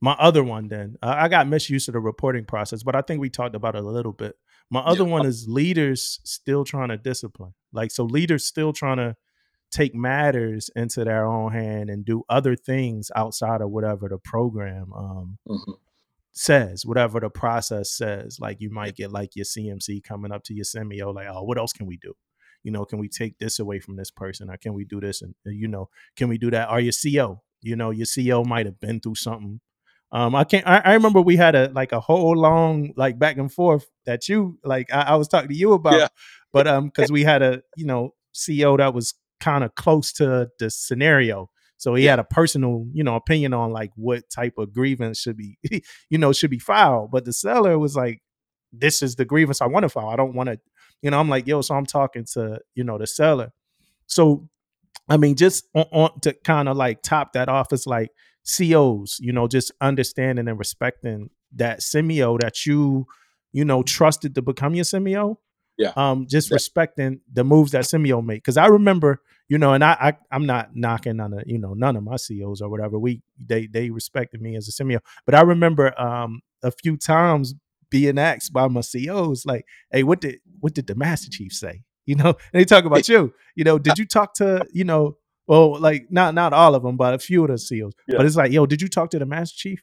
[0.00, 0.68] my other one.
[0.68, 3.74] Then uh, I got misuse of the reporting process, but I think we talked about
[3.76, 4.36] it a little bit.
[4.70, 5.10] My other Yeah.
[5.12, 7.54] one is leaders still trying to discipline.
[7.72, 9.16] Like so, leaders still trying to
[9.70, 14.92] take matters into their own hand and do other things outside of whatever the program
[14.94, 15.72] um hmm
[16.32, 18.38] says, whatever the process says.
[18.40, 21.58] Like you might get like your CMC coming up to your CMEO, like, oh, what
[21.58, 22.14] else can we do?
[22.62, 25.22] You know, can we take this away from this person, or can we do this?
[25.22, 26.70] And uh, you know, can we do that?
[26.70, 29.60] Or your CO, you know, your CO might have been through something.
[30.10, 30.66] Um, I can't.
[30.66, 34.28] I, I remember we had a like a whole long like back and forth that
[34.28, 34.92] you like.
[34.92, 36.08] I, I was talking to you about, Yeah.
[36.52, 38.14] but um, because we had a you know
[38.46, 42.12] CO that was kind of close to the scenario, so he Yeah.
[42.12, 45.58] had a personal you know opinion on like what type of grievance should be
[46.08, 47.10] you know should be filed.
[47.10, 48.22] But the seller was like,
[48.72, 50.08] "This is the grievance I want to file.
[50.08, 50.58] I don't want to."
[51.02, 53.52] You know, I'm like, "Yo," so I'm talking to you know the seller.
[54.06, 54.48] So,
[55.08, 58.10] I mean, just on, on to kind of like top that off, it's like
[58.44, 63.06] COs, you know, just understanding and respecting that CMEO that you,
[63.52, 65.36] you know, trusted to become your CMEO.
[65.76, 65.92] Yeah.
[65.96, 66.54] Um, just Yeah.
[66.56, 68.42] respecting the moves that CMEO made.
[68.44, 71.72] Cause I remember, you know, and I, I I'm not knocking on the, you know,
[71.74, 72.98] none of my COs or whatever.
[72.98, 74.98] We they they respected me as a CMEO.
[75.24, 77.54] But I remember um a few times
[77.90, 81.82] being asked by my COs, like, hey, what did what did the Master Chief say?
[82.08, 83.34] You know, and they talk about you.
[83.54, 86.96] You know, did you talk to, you know, well, like not not all of them,
[86.96, 87.94] but a few of the SEALs.
[88.06, 88.16] Yeah.
[88.16, 89.82] But it's like, yo, did you talk to the Master Chief?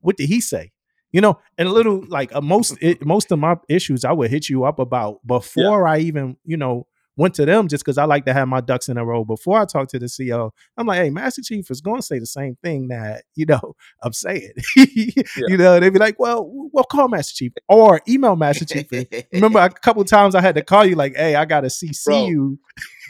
[0.00, 0.72] What did he say?
[1.10, 4.30] You know, and a little like uh, most it, most of my issues I would
[4.30, 6.86] hit you up about before I even you know
[7.16, 9.60] went to them just because I like to have my ducks in a row before
[9.60, 10.50] I talk to the CEO.
[10.76, 13.74] I'm like, hey, Master Chief is going to say the same thing that you know
[14.02, 14.52] I'm saying.
[15.36, 18.86] You know, they'd be like, well, well, call Master Chief or email Master Chief.
[19.32, 22.04] Remember, a couple times I had to call you like, hey, I got to CC
[22.04, 22.26] Bro.
[22.26, 22.58] you.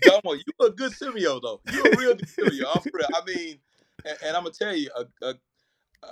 [0.02, 1.60] Damo, you a good CMEO though.
[1.72, 2.64] You a real good CMEO.
[2.74, 3.08] I'm real.
[3.14, 3.58] I mean,
[4.04, 5.34] and, and I'm gonna tell you, a, a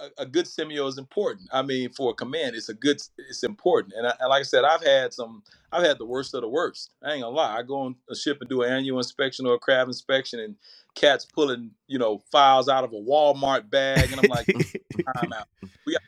[0.01, 1.49] a, a good CMEO is important.
[1.53, 3.95] I mean, for a command, it's a good, it's important.
[3.97, 6.49] And, I, and like I said, I've had some, I've had the worst of the
[6.49, 6.91] worst.
[7.03, 7.57] I ain't gonna lie.
[7.57, 10.57] I go on a ship and do an annual inspection or a crab inspection, and
[10.95, 14.47] cats pulling, you know, files out of a Walmart bag, and I'm like,
[15.17, 15.49] time out.
[15.87, 16.03] We got,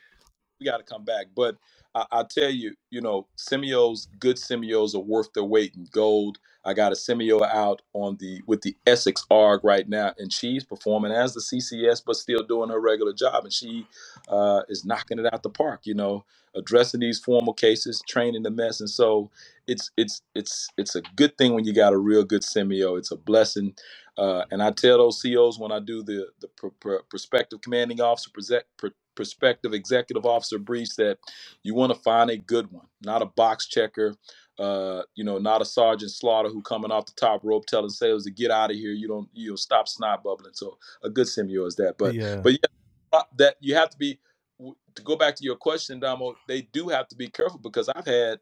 [0.59, 1.27] we got to come back.
[1.35, 1.57] But
[1.95, 6.37] I, I tell you, you know, CMEOs, good CMEOs are worth their weight in gold.
[6.65, 10.63] I got a CMEO out on the with the Essex ARG right now, and she's
[10.63, 13.87] performing as the CCS, but still doing her regular job, and she
[14.27, 15.81] uh, is knocking it out the park.
[15.85, 16.25] You know,
[16.55, 19.29] addressing these formal cases, training the mess, and so
[19.67, 22.97] it's it's it's it's a good thing when you got a real good CMEO.
[22.97, 23.75] It's a blessing,
[24.17, 28.01] uh, and I tell those COs when I do the the pr- pr- prospective commanding
[28.01, 28.65] officer present.
[29.15, 31.17] Pr- prospective executive officer briefs that
[31.63, 34.15] you want to find a good one, not a box checker,
[34.59, 38.23] uh, you know, not a Sergeant Slaughter who coming off the top rope telling sales
[38.23, 38.91] to get out of here.
[38.91, 40.53] You don't, you know, stop snot bubbling.
[40.53, 41.95] So a good CMEO is that.
[41.97, 42.37] But yeah.
[42.37, 42.59] but yeah,
[43.11, 44.19] uh, that you have to be
[44.59, 46.35] to go back to your question, Damo.
[46.47, 48.39] They do have to be careful because I've had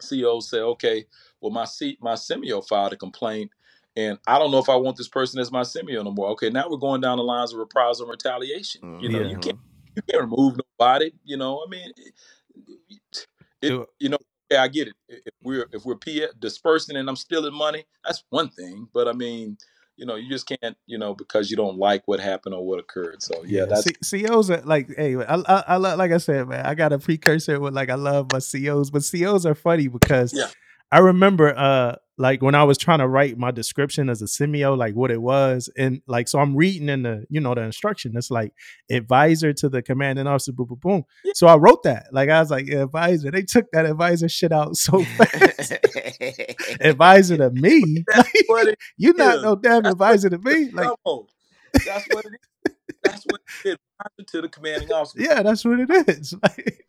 [0.00, 1.04] CEOs say, okay,
[1.40, 3.50] well my seat my CMEO filed a complaint.
[3.96, 6.28] And I don't know if I want this person as my CMEO no more.
[6.30, 9.00] Okay, now we're going down the lines of reprisal and retaliation.
[9.00, 9.58] You know, you can't
[9.98, 11.12] you can't remove nobody.
[11.24, 13.22] You know, I mean, it,
[13.62, 14.18] it you know,
[14.50, 14.94] yeah, I get it.
[15.08, 18.88] If we're if we're P- dispersing and I'm stealing money, that's one thing.
[18.94, 19.58] But I mean,
[19.96, 22.78] you know, you just can't, you know, because you don't like what happened or what
[22.78, 23.22] occurred.
[23.22, 26.48] So yeah, that's C- COs are like, hey, I, I, I love, like I said,
[26.48, 29.88] man, I got a precursor with like I love my COs, but COs are funny
[29.88, 30.48] because Yeah.
[30.90, 34.76] I remember, uh, like when I was trying to write my description as a CMEO,
[34.76, 38.12] like what it was, and like so I'm reading in the, you know, the instruction.
[38.16, 38.52] It's like
[38.90, 41.04] advisor to the commanding officer, boom, boom, boom.
[41.24, 41.32] Yeah.
[41.36, 43.30] So I wrote that, like I was like yeah, advisor.
[43.30, 45.72] They took that advisor shit out so fast.
[46.80, 49.42] advisor to me, that's what it you not is.
[49.42, 50.90] no damn That's advisor to me, like.
[51.84, 52.74] That's what it is.
[53.04, 54.26] That's what it is.
[54.28, 55.20] To the commanding officer.
[55.20, 56.34] Yeah, that's what it is.
[56.42, 56.84] Like,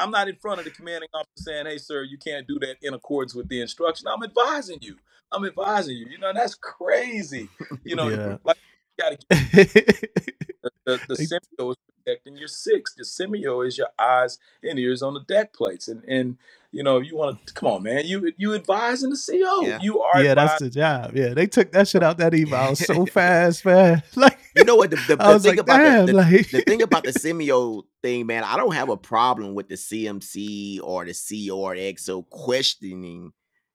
[0.00, 2.76] I'm not in front of the commanding officer saying, "Hey, sir, you can't do that
[2.82, 4.96] in accordance with the instruction." I'm advising you.
[5.32, 6.06] I'm advising you.
[6.06, 7.48] You know, that's crazy.
[7.84, 8.36] You know, Yeah.
[8.44, 8.56] like
[9.00, 12.94] got to the, the, the They- is protecting your six.
[12.94, 16.36] The CMEO is your eyes and ears on the deck plates, and and
[16.72, 18.06] you know you want to come on, man.
[18.06, 19.66] You you advising the CO.
[19.66, 19.78] Yeah.
[19.80, 21.12] You are yeah, that's the job.
[21.14, 24.02] Yeah, they took that shit out that email so fast, man.
[24.16, 24.90] Like, You know what?
[24.90, 27.84] The, the, the thing like, about damn, the, the, like, the thing about the CMEO
[28.02, 31.92] thing, man, I don't have a problem with the CMC or the CO or the
[31.94, 33.32] XO questioning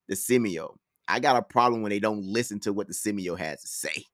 [0.08, 0.76] the CMEO.
[1.08, 4.06] I got a problem when they don't listen to what the CMEO has to say.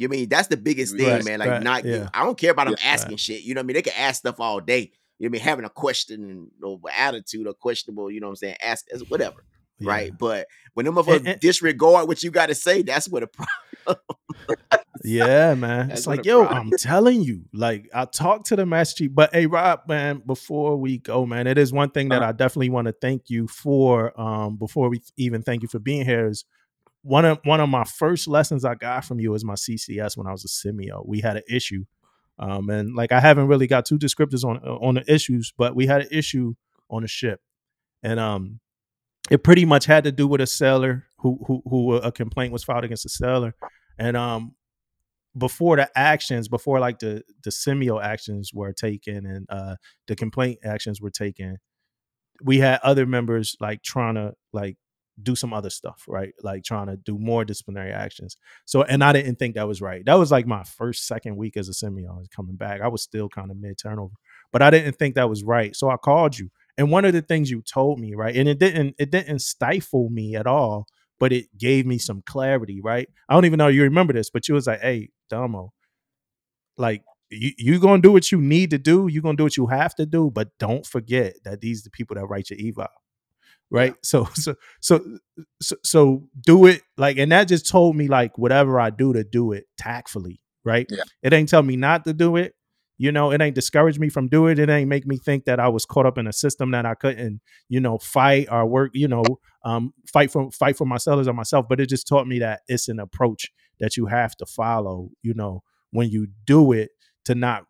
[0.00, 1.38] You mean that's the biggest thing, Right, man?
[1.40, 2.08] Like right, not yeah.
[2.14, 3.42] I don't care about them Yeah, asking shit.
[3.42, 3.74] You know what I mean?
[3.74, 4.90] They can ask stuff all day.
[5.18, 5.40] You know what I mean?
[5.42, 8.56] Having a question and or attitude or questionable, you know what I'm saying?
[8.62, 9.44] Ask whatever.
[9.78, 9.88] yeah.
[9.90, 10.12] Right.
[10.18, 13.26] But when them motherfuckers And- and- disregard what you got to say, that's what a
[13.26, 13.56] problem.
[15.02, 15.88] Yeah, man.
[15.88, 16.68] That's It's like, yo, problem.
[16.72, 17.44] I'm telling you.
[17.54, 21.46] Like, I talked to the master chief, but hey, Rob, man, before we go, man,
[21.46, 22.28] it is one thing that Uh-huh.
[22.28, 24.18] I definitely want to thank you for.
[24.20, 26.44] Um, before we even thank you for being here is
[27.02, 30.26] one of one of my first lessons I got from you is my CCS when
[30.26, 31.06] I was a CMEO.
[31.06, 31.84] We had an issue.
[32.38, 35.86] Um, and like I haven't really got two descriptors on on the issues, but we
[35.86, 36.54] had an issue
[36.90, 37.40] on the ship.
[38.02, 38.60] And um
[39.30, 42.64] it pretty much had to do with a sailor who who who a complaint was
[42.64, 43.54] filed against a sailor.
[43.98, 44.54] And um
[45.36, 50.60] before the actions, before like the the CMEO actions were taken and uh the complaint
[50.64, 51.58] actions were taken,
[52.42, 54.76] we had other members like trying to like
[55.22, 56.32] do some other stuff, right?
[56.42, 58.36] Like trying to do more disciplinary actions.
[58.64, 60.04] So, and I didn't think that was right.
[60.04, 62.80] That was like my first, second week as a was coming back.
[62.80, 64.14] I was still kind of mid turnover,
[64.52, 65.74] but I didn't think that was right.
[65.74, 68.58] So I called you, and one of the things you told me, right, and it
[68.58, 70.86] didn't, it didn't stifle me at all,
[71.18, 73.08] but it gave me some clarity, right?
[73.28, 75.72] I don't even know you remember this, but you was like, "Hey, Damo,
[76.76, 79.06] like." You you gonna do what you need to do.
[79.06, 81.90] you're gonna do what you have to do, but don't forget that these are the
[81.90, 82.88] people that write your eval
[83.70, 83.94] right?
[84.02, 85.00] So so so
[85.60, 89.24] so so do it like and that just told me like whatever i do to
[89.24, 90.86] do it tactfully right?
[90.90, 91.04] Yeah.
[91.22, 92.54] it ain't tell me not to do it
[92.98, 93.32] you know?
[93.32, 94.58] It ain't discourage me from doing it.
[94.58, 96.94] It ain't make me think that i was caught up in a system that i
[96.94, 99.24] couldn't you know fight or work you know
[99.64, 102.60] um fight for fight for my sellers or myself but it just taught me that
[102.68, 106.90] it's an approach that you have to follow you know when you do it
[107.24, 107.64] to not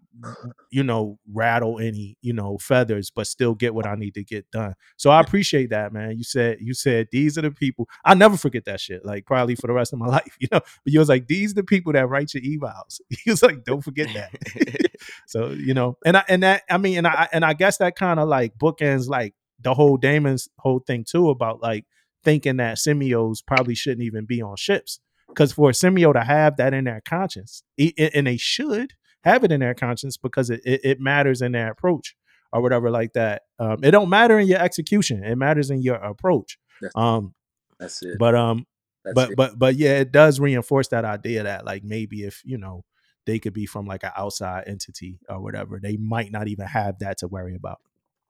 [0.73, 4.45] you know rattle any you know feathers but still get what i need to get
[4.51, 6.19] done so I appreciate that, man.
[6.19, 7.89] You said you said these are the people.
[8.05, 9.03] I'll never forget that shit.
[9.03, 10.61] Like probably for the rest of my life, you know.
[10.61, 13.01] But you was like, these are the people that write your evals.
[13.25, 14.91] He was like, don't forget that.
[15.27, 17.97] so you know, and I and that I mean, and I and I guess that
[17.97, 21.87] kind of like bookends like the whole Damon's whole thing too about like
[22.23, 26.57] thinking that CMEOs probably shouldn't even be on ships because for a CMEO to have
[26.59, 28.93] that in their conscience, and they should,
[29.25, 32.15] have it in their conscience because it, it, it matters in their approach
[32.53, 33.43] or whatever like that.
[33.59, 36.59] Um, it don't matter in your execution; it matters in your approach.
[36.81, 37.35] That's, Um,
[37.79, 38.19] that's it.
[38.19, 38.67] but um,
[39.05, 39.37] That's but it.
[39.37, 42.85] but but yeah, it does reinforce that idea that like maybe if you know
[43.27, 46.99] they could be from like an outside entity or whatever, they might not even have
[47.01, 47.79] that to worry about.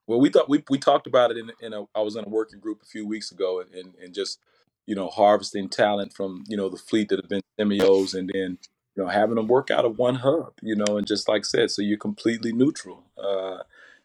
[0.07, 2.29] Well, we thought we, we talked about it in in a I was in a
[2.29, 4.39] working group a few weeks ago and, and, and just
[4.87, 8.59] you know harvesting talent from you know the fleet that have been CMEOs and then
[8.97, 11.45] you know having them work out of one hub you know and just like I
[11.45, 13.59] said so you're completely neutral uh,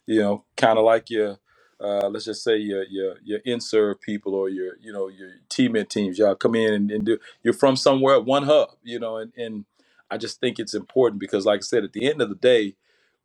[0.06, 1.38] you know kind of like your
[1.78, 5.88] uh, let's just say your your your INSURV people or your you know your teammate
[5.88, 9.16] teams y'all come in and, and do you're from somewhere at one hub you know
[9.18, 9.64] and and
[10.10, 12.76] I just think it's important because like I said at the end of the day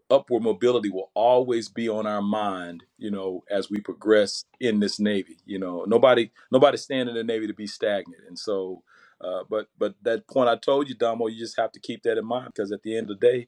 [0.09, 4.99] upward mobility will always be on our mind you know as we progress in this
[4.99, 8.83] navy you know nobody nobody's staying in the navy to be stagnant and so
[9.23, 12.17] uh, but but that point i told you damo you just have to keep that
[12.17, 13.47] in mind because at the end of the day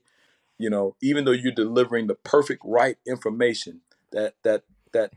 [0.58, 5.12] you know even though you're delivering the perfect right information that that that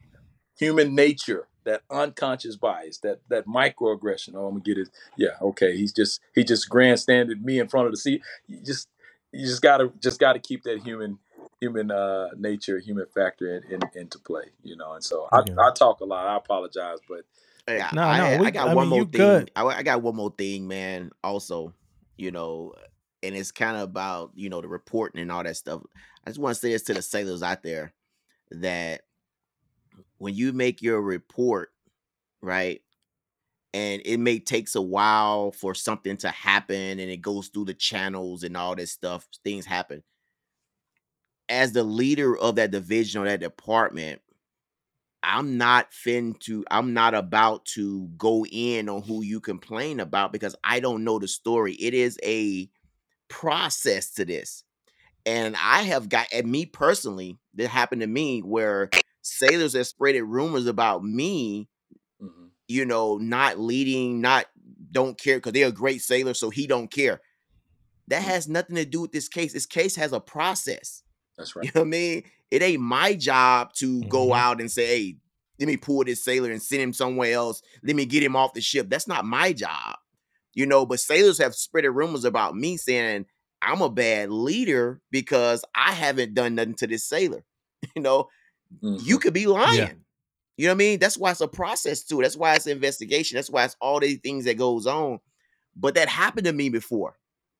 [0.59, 5.77] human nature that unconscious bias that that microaggression oh i'm gonna get it yeah okay
[5.77, 8.89] he's just he just grandstanded me in front of the seat you just
[9.33, 11.19] you just gotta just gotta keep that human
[11.61, 15.55] human uh nature human factor in, in, into play you know and so I, Yeah.
[15.59, 17.25] I talk a lot i apologize but
[17.69, 19.11] I, No, I, no, we- I got I one mean, more thing.
[19.21, 19.51] good.
[19.57, 21.11] I, I got one more thing, man.
[21.25, 21.75] Also,
[22.17, 22.75] you know,
[23.23, 25.83] and it's kind of about you know the reporting and all that stuff.
[26.25, 27.93] I just want to say this to the sailors out there
[28.51, 29.03] that
[30.19, 31.71] when you make your report,
[32.41, 32.81] right,
[33.75, 37.75] and it may takes a while for something to happen, and it goes through the
[37.75, 40.03] channels and all this stuff, things happen.
[41.49, 44.21] As the leader of that division or that department,
[45.27, 50.33] I'm not fin to I'm not about to go in on who you complain about
[50.33, 51.75] because I don't know the story.
[51.75, 52.71] It is a
[53.29, 54.65] process to this.
[55.27, 60.25] And I have got and me personally, that happened to me where sailors have spreaded
[60.27, 61.69] rumors about me,
[62.23, 64.47] mhm, you know, not leading, not
[64.93, 67.21] don't care because they're a great sailor, so he don't care.
[68.09, 68.27] That Mm.
[68.27, 69.53] has nothing to do with this case.
[69.53, 71.03] This case has a process.
[71.37, 71.67] That's right.
[71.67, 72.25] You know what I mean?
[72.51, 74.35] It ain't my job to go Mhm.
[74.35, 75.17] out and say, hey,
[75.59, 77.63] let me pull this sailor and send him somewhere else.
[77.83, 78.89] Let me get him off the ship.
[78.91, 79.97] That's not my job.
[80.55, 83.27] You know, but sailors have spread rumors about me saying
[83.63, 87.45] I'm a bad leader because I haven't done nothing to this sailor.
[87.95, 88.29] You know,
[88.97, 90.05] you Mhm, could be lying.
[90.57, 90.99] You know what I mean?
[90.99, 92.25] That's why it's a process to it.
[92.25, 93.37] That's why it's an investigation.
[93.37, 95.21] That's why it's all these things that goes on.
[95.77, 97.19] But that happened to me before.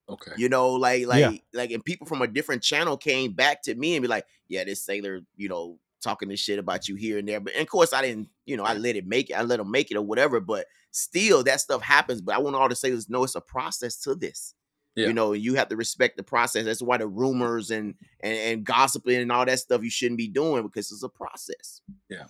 [0.09, 1.39] Okay You know, like like Yeah.
[1.53, 4.65] like and people from a different channel came back to me and be like, "Yeah,
[4.65, 7.69] this sailor, you know, talking this shit about you here and there." But and of
[7.69, 9.35] course, I didn't, you know, I let it make it.
[9.35, 10.41] I let them make it or whatever.
[10.41, 12.21] But still, that stuff happens.
[12.21, 14.55] But I want all the sailors to know it's a process to this.
[14.95, 15.09] Yeah.
[15.09, 16.65] You know, you have to respect the process.
[16.65, 20.29] That's why the rumors and and and gossiping and all that stuff you shouldn't be
[20.29, 21.83] doing because it's a process.
[22.09, 22.27] Yeah,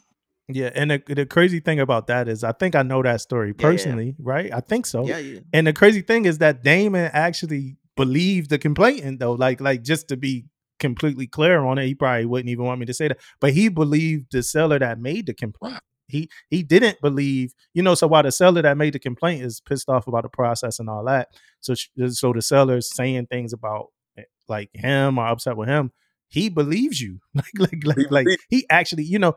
[0.49, 3.55] and the, the crazy thing about that is, I think I know that story Yeah,
[3.59, 3.73] yeah, yeah.
[3.73, 4.53] personally, right?
[4.53, 5.07] I think so.
[5.07, 5.41] Yeah, yeah.
[5.53, 9.33] And the crazy thing is that Damon actually believed the complainant, though.
[9.33, 10.47] Like, like just to be
[10.79, 13.69] completely clear on it, he probably wouldn't even want me to say that, but he
[13.69, 15.81] believed the seller that made the complaint.
[16.09, 17.97] He he didn't believe, you know.
[17.97, 20.89] So while the seller that made the complaint is pissed off about the process and
[20.89, 25.57] all that, so sh- so the seller's saying things about eh, like him or upset
[25.57, 25.91] with him,
[26.29, 27.19] he believes you.
[27.35, 29.35] Like like like like he actually, you know,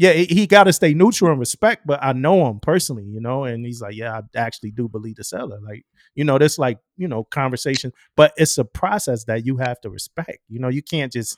[0.00, 3.44] yeah, he, got to stay neutral and respect, but I know him personally, you know,
[3.44, 5.58] and he's like, yeah, I actually do believe the seller.
[5.60, 9.78] Like, you know, this like, you know, conversation, but it's a process that you have
[9.82, 10.38] to respect.
[10.48, 11.36] You know, you can't just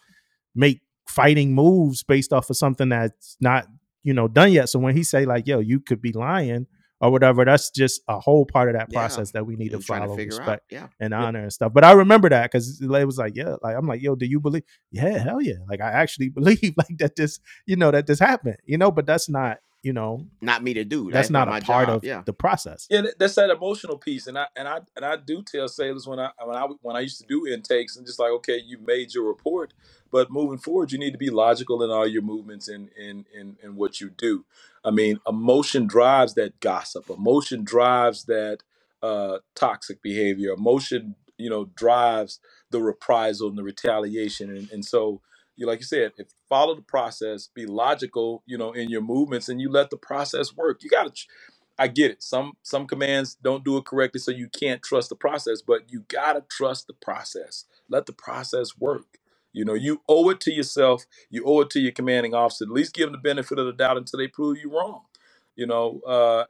[0.55, 3.67] make fighting moves based off of something that's not,
[4.05, 4.69] you know, done yet.
[4.69, 6.69] So when he say like, yo, you could be lying
[7.03, 9.01] or whatever, that's just a whole part of that Yeah.
[9.01, 10.61] process that we need to trying to follow, respect out.
[10.71, 10.87] Yeah.
[11.01, 11.23] and Yeah.
[11.25, 11.73] honor and stuff.
[11.75, 14.41] But I remember that because it was like, yeah, like I'm like, yo, do you
[14.41, 14.63] believe?
[14.93, 15.55] Yeah, hell yeah.
[15.69, 19.05] Like I actually believe like that this, you know, that this happened, you know, but
[19.05, 21.11] that's not, you know, Not me to do.
[21.11, 21.97] that's, not, my a part job.
[21.97, 22.23] of yeah.
[22.25, 22.87] the process.
[22.89, 26.21] Yeah, that's that emotional piece, and I and I and I do tell sailors when
[26.21, 29.13] I when I when I used to do intakes, and just like, okay, you made
[29.13, 29.75] your report,
[30.11, 33.57] but moving forward, you need to be logical in all your movements and in in
[33.63, 34.45] in what you do.
[34.85, 37.11] I mean, emotion drives that gossip.
[37.11, 38.59] Emotion drives that
[39.03, 40.53] uh, toxic behavior.
[40.53, 42.39] Emotion, you know, drives
[42.71, 45.21] the reprisal and the retaliation, and, and so
[45.57, 49.49] you like you said, if follow the process, be logical, you know, in your movements,
[49.49, 50.83] and you let the process work.
[50.83, 51.23] You got to.
[51.79, 52.23] I get it.
[52.23, 55.63] Some some commands don't do it correctly, so you can't trust the process.
[55.63, 57.65] But you gotta trust the process.
[57.89, 59.19] Let the process work.
[59.53, 61.05] You know, you owe it to yourself.
[61.31, 62.65] You owe it to your commanding officer.
[62.65, 65.03] At least give them the benefit of the doubt until they prove you wrong.
[65.57, 66.45] You know, uh,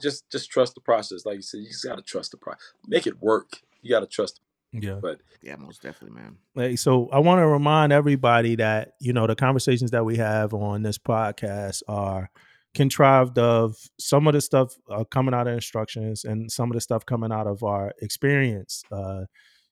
[0.00, 1.24] just just trust the process.
[1.24, 2.72] Like you said, you just gotta trust the process.
[2.86, 3.60] Make it work.
[3.82, 4.40] You gotta trust.
[4.72, 4.98] Yeah.
[5.00, 6.36] But Yeah, most definitely, man.
[6.54, 10.52] Hey, so I want to remind everybody that you know the conversations that we have
[10.52, 12.30] on this podcast are
[12.74, 16.80] contrived of some of the stuff uh, coming out of instructions and some of the
[16.80, 18.82] stuff coming out of our experience.
[18.92, 19.24] Uh,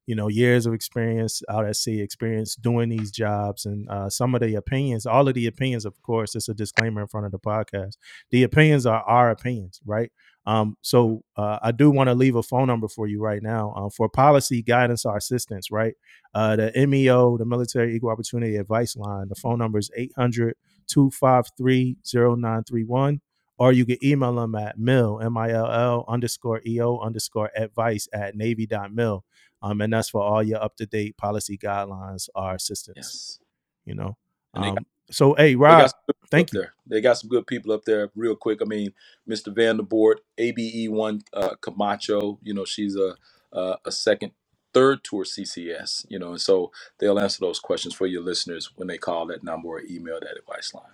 [0.07, 4.35] you know, years of experience out at sea, experience doing these jobs, and uh, some
[4.37, 5.05] of the opinions.
[5.05, 7.97] All of the opinions, of course, it's a disclaimer in front of the podcast.
[8.31, 10.13] The opinions are our opinions, right?
[10.47, 13.73] Um, so uh, I do want to leave a phone number for you right now
[13.77, 15.95] uh, for policy guidance or assistance, right?
[16.35, 20.55] Uh, the MEO, the Military Equal Opportunity Advice Line, the phone number is 800
[20.87, 23.21] 253 0931.
[23.59, 29.25] Or you can email them at mill, M-I-L-L underscore EO underscore advice at navy.mil.
[29.63, 33.39] Um, and that's for all your up to date policy guidelines or assistance, yes,
[33.87, 34.17] you know.
[34.53, 34.77] Um,
[35.11, 35.91] so, hey, Rob,
[36.31, 36.61] got some good people thank you.
[36.61, 36.75] there.
[36.87, 38.11] They got some good people up there.
[38.15, 38.93] Real quick, I mean,
[39.29, 39.55] Mr.
[39.55, 42.39] Vanderboort, ABE one uh, Camacho.
[42.43, 43.15] You know, she's a
[43.53, 44.33] uh, a second,
[44.75, 46.07] third tour CCS.
[46.09, 49.43] You know, and so they'll answer those questions for your listeners when they call that
[49.45, 50.85] number or email that advice line.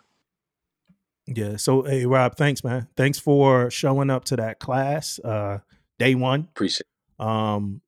[1.26, 1.56] Yeah.
[1.56, 2.88] So, hey, Rob, thanks, man.
[2.96, 5.58] Thanks for showing up to that class, uh,
[5.98, 6.48] day one.
[6.50, 6.86] Appreciate.
[7.18, 7.80] Um,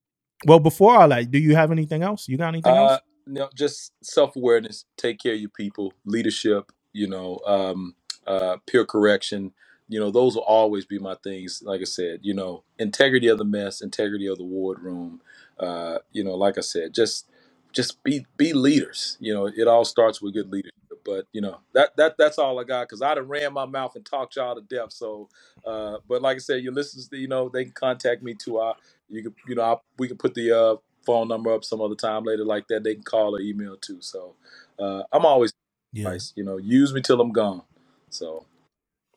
[0.46, 2.28] well, before all that, do you have anything else?
[2.28, 3.00] You got anything Uh, else?
[3.26, 4.84] no, just self awareness.
[4.96, 5.92] Take care of your people.
[6.04, 6.70] Leadership.
[6.94, 9.52] You know, um, uh, peer correction.
[9.88, 11.62] You know, those will always be my things.
[11.64, 15.20] Like I said, you know, integrity of the mess, integrity of the wardroom.
[15.60, 17.28] Uh, you know, like I said, just
[17.72, 19.18] just be be leaders.
[19.20, 20.72] You know, it all starts with good leadership.
[21.04, 23.94] But you know, that that that's all I got because I done ran my mouth
[23.96, 24.92] and talked y'all to death.
[24.92, 25.28] So,
[25.66, 28.60] uh, but like I said, your listeners, you know, they can contact me too.
[28.60, 28.74] I
[29.08, 31.94] you can you know I, we can put the uh, phone number up some other
[31.94, 32.84] time later like that.
[32.84, 33.98] They can call or email too.
[34.00, 34.34] So
[34.78, 35.52] uh, I'm always
[35.94, 36.10] Yeah.
[36.10, 36.32] nice.
[36.36, 37.62] You know, use me till I'm gone.
[38.10, 38.44] So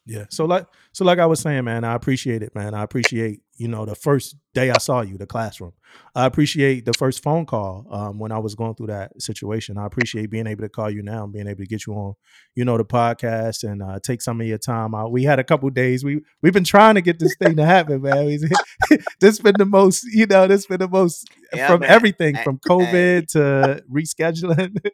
[0.05, 0.25] Yeah.
[0.29, 2.73] So like so like I was saying, man, I appreciate it, man.
[2.73, 5.73] I appreciate, you know, the first day I saw you, the classroom.
[6.15, 9.77] I appreciate the first phone call um, when I was going through that situation.
[9.77, 12.13] I appreciate being able to call you now and being able to get you on,
[12.55, 15.11] you know, the podcast and uh, take some of your time out.
[15.11, 16.03] We had a couple days.
[16.03, 18.25] We we've been trying to get this thing to happen, man.
[18.25, 21.89] We- this been the most, you know, this been the most Yeah, from man.
[21.89, 24.77] everything I- from I- COVID to rescheduling.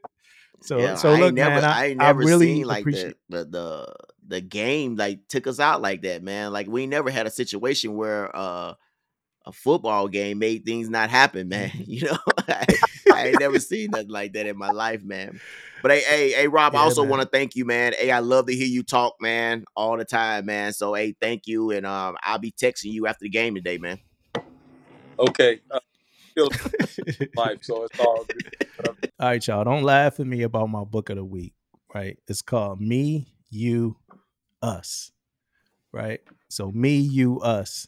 [0.64, 2.82] so Yeah, so I look, never, man, I, I, ain't I never really seen like
[2.82, 3.16] appreciate.
[3.30, 3.96] the, the the
[4.28, 6.52] the game like took us out like that, man.
[6.54, 8.74] Like we never had a situation where uh
[9.46, 11.72] a football game made things not happen, man.
[11.86, 12.18] You know,
[12.48, 12.66] I,
[13.12, 15.42] I ain't never seen nothing like that in my life, man.
[15.82, 17.94] But hey, hey, hey, Rob, I also want to thank you, man.
[18.00, 20.72] Hey, I love to hear you talk, man, all the time, man.
[20.72, 24.00] So hey, thank you, and um, I'll be texting you after the game today, man.
[25.20, 25.80] okay, uh,
[26.34, 26.50] still
[27.36, 27.60] life.
[27.62, 28.68] So it's all good.
[29.20, 29.64] All right, y'all.
[29.64, 31.54] Don't laugh at me about my book of the week,
[31.94, 32.18] right?
[32.28, 33.98] It's called Me, You,
[34.62, 35.12] Us,
[35.92, 36.20] right?
[36.50, 37.88] So, Me, You, Us,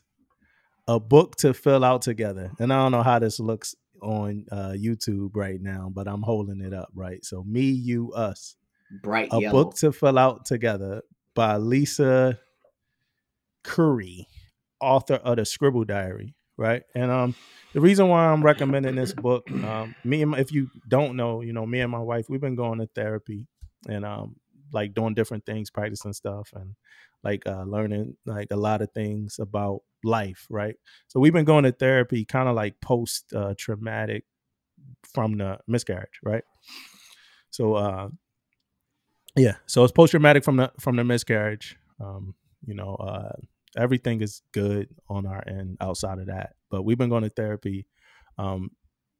[0.87, 2.51] a book to fill out together.
[2.59, 6.61] And I don't know how this looks on uh, YouTube right now, but I'm holding
[6.61, 7.23] it up, right?
[7.25, 8.55] So, Me, You, Us,
[9.01, 9.63] Bright a yellow.
[9.63, 11.01] book to fill out together
[11.33, 12.39] by Lisa
[13.63, 14.27] Currie,
[14.79, 16.83] author of the Scribble Diary, right?
[16.95, 17.35] And um,
[17.73, 21.41] the reason why I'm recommending this book, um, me and my, if you don't know,
[21.41, 23.47] you know, me and my wife, we've been going to therapy
[23.87, 24.35] and um,
[24.71, 26.75] like doing different things, practicing stuff, and
[27.23, 30.75] like uh, learning like a lot of things about life, right?
[31.07, 34.25] So we've been going to therapy, kind of like post uh, traumatic
[35.13, 36.43] from the miscarriage, right?
[37.49, 38.09] So uh,
[39.35, 41.77] yeah, so it's post traumatic from the from the miscarriage.
[41.99, 42.35] Um,
[42.65, 43.33] you know, uh,
[43.77, 47.87] everything is good on our end outside of that, but we've been going to therapy
[48.37, 48.71] um,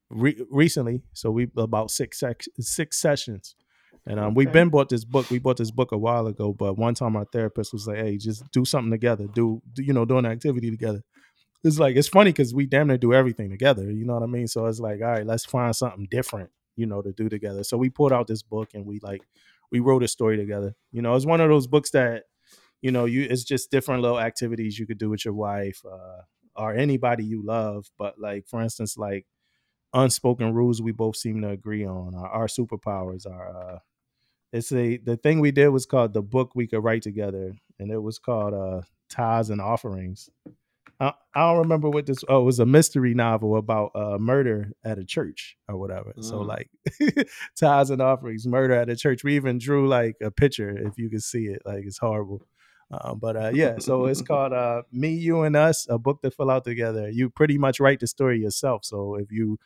[0.10, 1.04] re- recently.
[1.14, 3.56] So we about six sex- six sessions,
[4.06, 5.30] and um, we've been bought this book.
[5.30, 8.18] We bought this book a while ago, but one time our therapist was like, "Hey,
[8.18, 9.28] just do something together.
[9.34, 11.02] Do, do you know, do an activity together."
[11.64, 13.90] It's like it's funny because we damn near do everything together.
[13.90, 14.48] You know what I mean?
[14.48, 17.64] So it's like, all right, let's find something different, you know, to do together.
[17.64, 19.24] So we pulled out this book and we like
[19.72, 20.76] we wrote a story together.
[20.92, 22.24] You know, it's one of those books that,
[22.82, 26.22] you know, you it's just different little activities you could do with your wife uh,
[26.56, 27.88] or anybody you love.
[27.98, 29.26] But like for instance, like
[29.94, 32.16] unspoken rules we both seem to agree on.
[32.16, 33.50] Our, our superpowers are.
[33.76, 33.80] Uh,
[34.54, 37.92] it's a the thing we did was called the book we could write together, and
[37.92, 40.30] it was called uh, Ties and Offerings.
[41.00, 42.24] I, I don't remember what this.
[42.30, 46.14] Oh, it was a mystery novel about uh, murder at a church or whatever.
[46.22, 46.48] So Mm.
[46.48, 46.70] like
[47.60, 49.24] ties and offerings, murder at a church.
[49.24, 51.62] We even drew like a picture if you could see it.
[51.66, 52.44] Like it's horrible.
[52.92, 56.32] Uh, but uh, yeah, so it's called uh, "Me, You, and Us," a book to
[56.32, 57.10] fill out together.
[57.10, 58.86] You pretty much write the story yourself.
[58.86, 59.58] So if you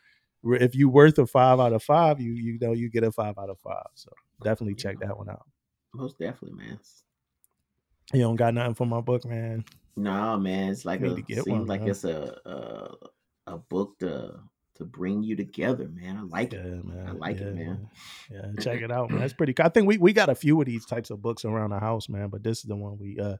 [0.44, 3.36] if you worth a five out of five, you you know you get a five
[3.38, 3.86] out of five.
[3.94, 4.10] So
[4.42, 5.46] definitely check that one out.
[5.92, 6.78] Most definitely, man.
[8.12, 9.64] You don't got nothing for my book, man.
[9.96, 11.90] No, man, it's like a seems one, like man.
[11.90, 14.40] it's a, a a book to
[14.80, 16.16] to bring you together, man.
[16.16, 16.84] I like Yeah, it.
[16.84, 17.06] man.
[17.08, 17.88] I like yeah, it, man.
[18.30, 19.20] Yeah, check it out, man.
[19.20, 19.64] That's pretty cool.
[19.66, 22.08] I think we, we got a few of these types of books around the house,
[22.08, 23.36] man, but this is the one we uh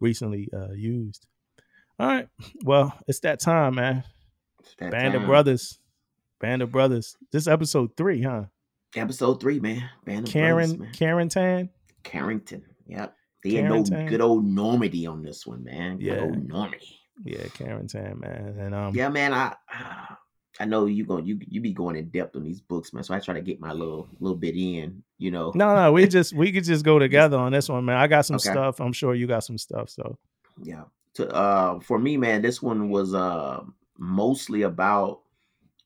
[0.00, 1.26] recently uh used.
[1.98, 2.28] All right.
[2.64, 4.04] Well, it's that time, man.
[4.60, 5.26] It's that Band of.
[5.26, 5.78] Brothers.
[6.40, 7.16] Band of Brothers.
[7.30, 8.44] This episode three, huh?
[8.96, 9.88] Episode three, man.
[10.04, 10.92] Band of Karen Brothers, man.
[10.92, 11.68] Carentan.
[12.02, 12.62] Carrington.
[12.86, 13.14] Yep.
[13.44, 15.98] They had no good old Normandy on this one, man.
[15.98, 16.20] Good Yeah.
[16.20, 16.98] old Normandy.
[17.24, 18.56] Yeah, Carentan, man.
[18.58, 19.32] And um Yeah, man.
[19.32, 19.54] I
[20.60, 23.02] I know you going you you be going in depth on these books, man.
[23.02, 25.52] So I try to get my little little bit in, you know.
[25.54, 27.96] no, no, we just we could just go together on this one, man.
[27.96, 28.50] I got some Okay.
[28.50, 28.80] stuff.
[28.80, 29.88] I'm sure you got some stuff.
[29.90, 30.18] So
[30.62, 30.84] Yeah.
[31.14, 33.62] To uh for me, man, this one was uh
[33.98, 35.20] mostly about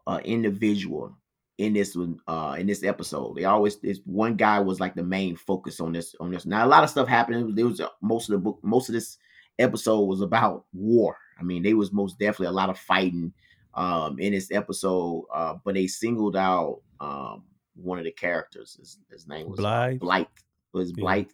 [0.07, 1.17] uh individual
[1.59, 3.37] in this one uh in this episode.
[3.37, 6.45] They always this one guy was like the main focus on this on this.
[6.45, 7.57] Now a lot of stuff happened.
[7.57, 9.19] There was uh, most of the book most of this
[9.59, 11.17] episode was about war.
[11.39, 13.33] I mean, they was most definitely a lot of fighting
[13.77, 18.77] um in this episode, uh but they singled out um one of the characters.
[18.81, 20.01] His, his name was uh, Blithe?
[20.01, 20.29] Blight.
[20.73, 21.03] Was Yeah.
[21.03, 21.33] Blight.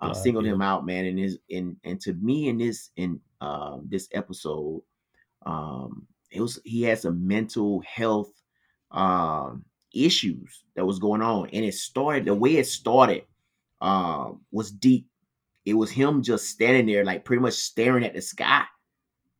[0.00, 0.52] Uh, Blithe, singled yeah.
[0.52, 4.82] him out, man, and his in and to me in this in um this episode,
[5.46, 8.32] um it was he had some mental health
[8.90, 9.64] um
[9.94, 13.24] issues that was going on, and it started the way it started
[13.80, 15.06] um was deep.
[15.64, 18.64] It was him just standing there, like pretty much staring at the sky,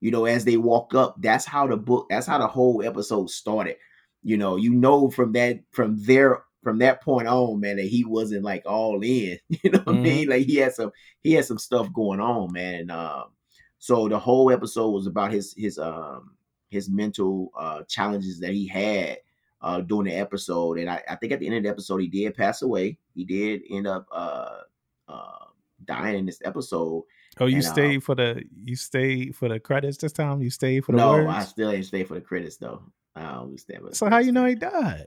[0.04, 1.16] you know, as they walk up.
[1.18, 3.76] That's how the book, that's how the whole episode started.
[4.22, 8.04] You know, you know from that from there from that point on, man, that he
[8.04, 9.38] wasn't like all in.
[9.62, 10.28] You know what I mean?
[10.28, 10.92] Like he had some
[11.22, 12.74] he had some stuff going on, man.
[12.80, 13.30] And um,
[13.78, 16.36] so the whole episode was about his his um
[16.68, 19.16] his mental uh challenges that he had
[19.62, 20.80] uh during the episode.
[20.80, 22.98] And I, I think at the end of the episode he did pass away.
[23.14, 24.58] He did end up uh
[25.08, 25.46] uh
[25.82, 27.04] dying in this episode.
[27.40, 30.40] Oh, you And, uh, stayed for the you stayed for the credits this time?
[30.42, 31.28] You stayed for the no, words?
[31.36, 32.82] I still ain't stay for the credits though.
[33.16, 35.06] I always stay for the so how you know he died?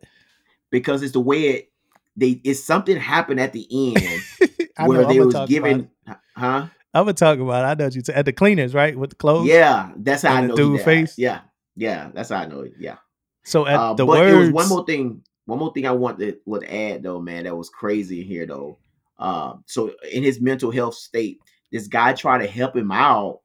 [0.72, 1.72] because it's the way it
[2.16, 4.20] they it's something happened at the end
[4.78, 5.90] I know, where I'ma they was about given
[6.36, 7.68] huh I'm gonna talk about it.
[7.68, 8.98] I know you said at the cleaners, right?
[8.98, 9.48] With the clothes.
[9.48, 11.18] yeah that's how I know dude face?
[11.18, 11.42] yeah
[11.76, 12.96] yeah that's how I know it yeah
[13.44, 15.92] So at uh, the but words, it was one more thing one more thing I
[15.92, 18.80] want to would add though man that was crazy here though
[19.20, 21.40] um so in his mental health state
[21.72, 23.42] this guy tried to help him out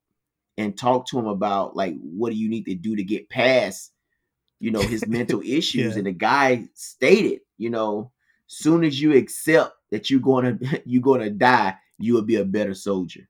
[0.59, 3.93] and talk to him about like what do you need to do to get past
[4.61, 5.99] you know his mental issues Yeah.
[5.99, 8.11] and the guy stated you know
[8.47, 12.75] soon as you accept that you're gonna you're gonna die you will be a better
[12.75, 13.29] soldier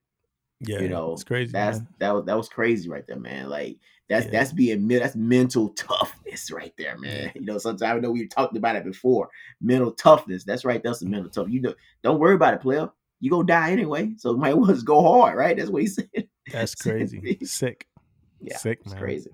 [0.61, 1.51] yeah, you know it's crazy.
[1.53, 1.89] that's man.
[1.99, 4.33] that was that was crazy right there man like that's Yeah.
[4.33, 8.57] that's being that's mental toughness right there man you know sometimes i know we talked
[8.57, 9.29] about it before
[9.61, 12.91] mental toughness that's right that's the mental tough you know don't worry about it player
[13.23, 16.11] you gonna die anyway so might well just go hard right that's what he said
[16.53, 17.39] That's crazy.
[17.45, 17.87] Sick.
[18.41, 19.01] yeah Sick, it's man.
[19.03, 19.31] crazy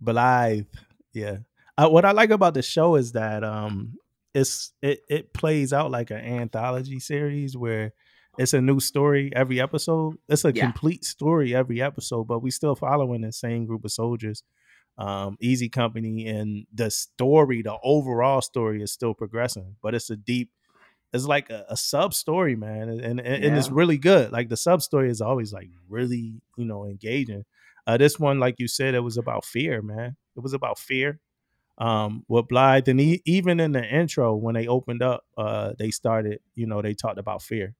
[0.00, 0.66] Blithe.
[1.12, 1.38] Yeah.
[1.78, 3.94] Uh, what I like about the show is that um
[4.34, 7.92] it's it it plays out like an anthology series where
[8.36, 10.16] it's a new story every episode.
[10.28, 10.64] It's a Yeah.
[10.64, 14.42] complete story every episode, but we still following the same group of soldiers.
[14.98, 20.16] Um, Easy Company and the story, the overall story is still progressing, but it's a
[20.16, 20.50] deep,
[21.14, 24.32] it's like a, a sub story, man, and and, and it's really good.
[24.32, 27.44] Like the sub story is always like really, you know, engaging.
[27.86, 30.16] Uh, this one, like you said, it was about fear, man.
[30.36, 31.20] It was about fear.
[31.76, 35.90] Um, with Blithe, and he, even in the intro when they opened up, uh, they
[35.90, 37.74] started, you know, they talked about fear.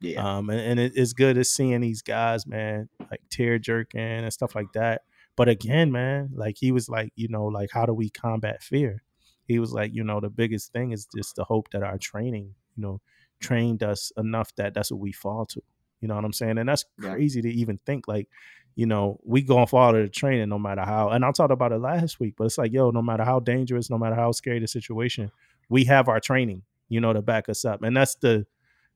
[0.00, 4.00] yeah Um, and, and it, it's good to seeing these guys, man, like tear jerking
[4.00, 5.02] and stuff like that.
[5.36, 9.02] But again, man, like he was like, you know, like how do we combat fear?
[9.46, 12.54] He was like, you know, the biggest thing is just the hope that our training,
[12.76, 13.00] you know,
[13.40, 15.62] trained us enough that that's what we fall to.
[16.00, 16.58] You know what I'm saying?
[16.58, 17.16] And that's Yeah.
[17.16, 18.28] crazy to even think like,
[18.74, 21.10] you know, we gonna fall to the training no matter how.
[21.10, 23.90] And I talked about it last week, but it's like, yo, no matter how dangerous,
[23.90, 25.30] no matter how scary the situation,
[25.68, 27.82] we have our training, you know, to back us up.
[27.82, 28.46] And that's the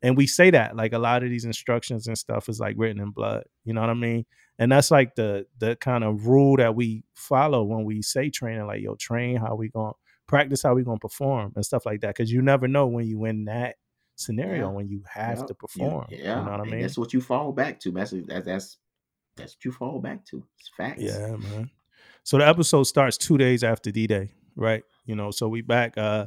[0.03, 3.03] and we say that like a lot of these instructions and stuff is like written
[3.03, 3.45] in blood.
[3.65, 4.25] You know what I mean?
[4.59, 8.67] And that's like the the kind of rule that we follow when we say training,
[8.67, 9.93] like yo, train how we gonna
[10.31, 12.17] practice how we gonna perform and stuff like that.
[12.17, 13.77] Cause you never know when you in that
[14.17, 14.75] scenario Yeah.
[14.77, 15.47] when you have Yep.
[15.49, 16.07] to perform.
[16.11, 16.83] yeah You know what I and mean?
[16.83, 18.79] that's what you fall back to that's that's that's
[19.37, 21.71] that's what you fall back to it's facts Yeah, man.
[22.23, 24.83] So the episode starts two days after D Day, right?
[25.07, 25.97] You know, so we back.
[25.99, 26.27] uh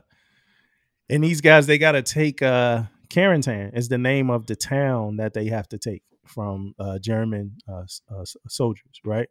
[1.09, 5.17] And these guys, they got to take uh Carentan is the name of the town
[5.17, 9.29] that they have to take from uh German uh, uh soldiers, right?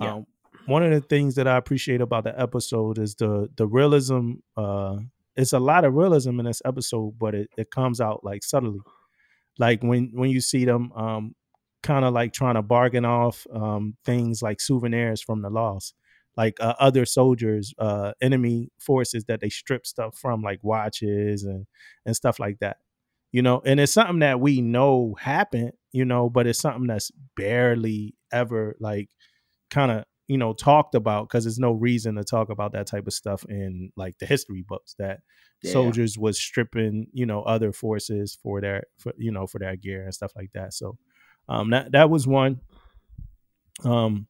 [0.00, 0.14] Yeah.
[0.14, 0.26] Um,
[0.66, 4.34] one of the things that I appreciate about the episode is the the realism.
[4.56, 4.98] Uh,
[5.36, 8.80] it's a lot of realism in this episode, but it, it comes out like subtly,
[9.58, 11.34] like when when you see them um
[11.82, 15.94] kind of like trying to bargain off um things like souvenirs from the loss
[16.36, 21.66] like uh, other soldiers, uh, enemy forces that they strip stuff from, like watches and
[22.06, 22.78] and stuff like that.
[23.32, 25.72] You know, and it's something that we know happened.
[25.92, 29.10] You know, but it's something that's barely ever like
[29.70, 33.06] kind of you know talked about because there's no reason to talk about that type
[33.06, 35.18] of stuff in like the history books that
[35.62, 35.72] Yeah.
[35.72, 40.04] soldiers was stripping you know other forces for their for you know for their gear
[40.04, 40.96] and stuff like that so
[41.48, 42.60] um that that was one.
[43.84, 44.26] Um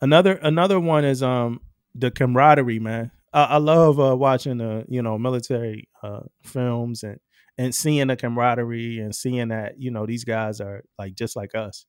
[0.00, 1.60] another another one is um
[1.94, 3.10] the camaraderie man.
[3.32, 7.18] I, I love uh, watching the you know military uh films and
[7.58, 11.54] and seeing the camaraderie and seeing that you know these guys are like just like
[11.54, 11.86] us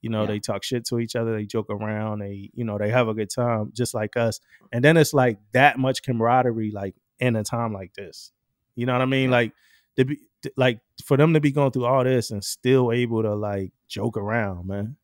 [0.00, 0.26] you know Yeah.
[0.28, 3.14] they talk shit to each other they joke around they you know they have a
[3.14, 4.40] good time just like us
[4.72, 8.32] and then it's like that much camaraderie like in a time like this
[8.76, 9.36] you know what i mean Yeah.
[9.36, 9.52] like
[9.96, 10.18] to be
[10.56, 14.16] like for them to be going through all this and still able to like joke
[14.16, 14.96] around man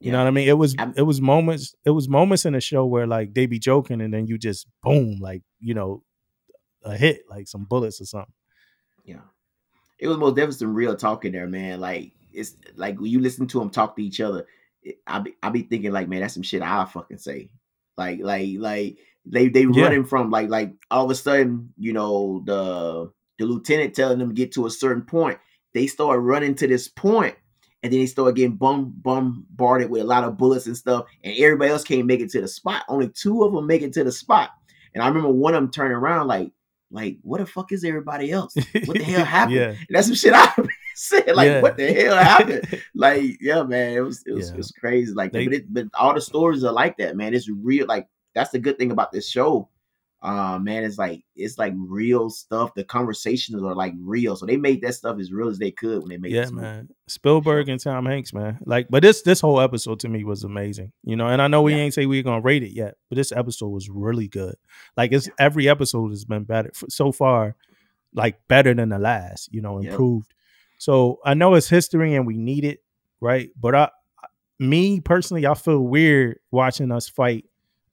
[0.00, 2.52] you know what i mean it was I'm- it was moments it was moments in
[2.54, 6.02] the show where like they be joking and then you just boom like you know
[6.84, 8.32] a hit like some bullets or something
[9.04, 9.20] Yeah.
[9.98, 11.80] It was most definitely some real talk in there, man.
[11.80, 14.46] Like it's like when you listen to them talk to each other,
[14.82, 17.50] it, I be I be thinking like, man, that's some shit I fucking say.
[17.96, 19.82] Like like like they they Yeah.
[19.84, 24.28] running from like like all of a sudden, you know, the the lieutenant telling them
[24.28, 25.38] to get to a certain point.
[25.74, 27.34] They start running to this point,
[27.82, 31.06] and then they start getting bum bombarded with a lot of bullets and stuff.
[31.24, 32.84] And everybody else can't make it to the spot.
[32.88, 34.50] Only two of them make it to the spot.
[34.94, 36.50] And I remember one of them turning around like,
[36.90, 38.54] like, what the fuck is everybody else?
[38.86, 39.56] What the hell happened?
[39.56, 40.50] yeah that's some shit I
[41.00, 41.34] said.
[41.34, 41.62] Like, Yeah.
[41.62, 42.82] what the hell happened?
[42.94, 44.54] like, yeah, man, it was it was Yeah.
[44.54, 45.12] it was crazy.
[45.12, 47.34] Like, They- but, it, but all the stories are like that, man.
[47.34, 47.86] It's real.
[47.86, 49.68] Like, that's the good thing about this show.
[50.22, 52.72] Uh, man, it's like it's like real stuff.
[52.74, 56.00] The conversations are like real, so they made that stuff as real as they could
[56.00, 56.36] when they made it.
[56.36, 56.88] yeah, man.
[57.06, 58.58] Spielberg and Tom Hanks, man.
[58.64, 60.90] Like, but this this whole episode to me was amazing.
[61.04, 61.80] You know, and I know we Yeah.
[61.80, 64.56] ain't say we are gonna rate it yet, but this episode was really good.
[64.96, 67.54] Like, it's every episode has been better so far,
[68.14, 69.50] like better than the last.
[69.52, 70.32] You know, improved.
[70.78, 72.80] So I know it's history and we need it,
[73.20, 73.50] right?
[73.60, 73.90] But I,
[74.58, 77.44] me personally, I feel weird watching us fight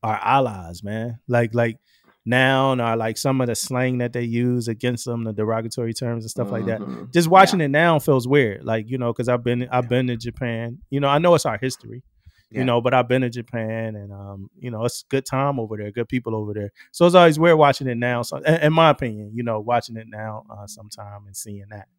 [0.02, 1.20] our allies, man.
[1.28, 1.78] Like, like
[2.26, 6.24] now, or like some of the slang that they use against them, the derogatory terms
[6.24, 7.12] and stuff like that Mhm.
[7.12, 10.16] just watching it now feels weird like you know because i've been i've been to
[10.16, 12.02] japan you know i know it's our history
[12.50, 12.60] Yeah.
[12.60, 15.76] you know but i've been to japan and um you know it's good time over
[15.76, 18.74] there good people over there so it's always weird watching it now so in, in
[18.74, 21.90] my opinion you know watching it now uh sometime and seeing that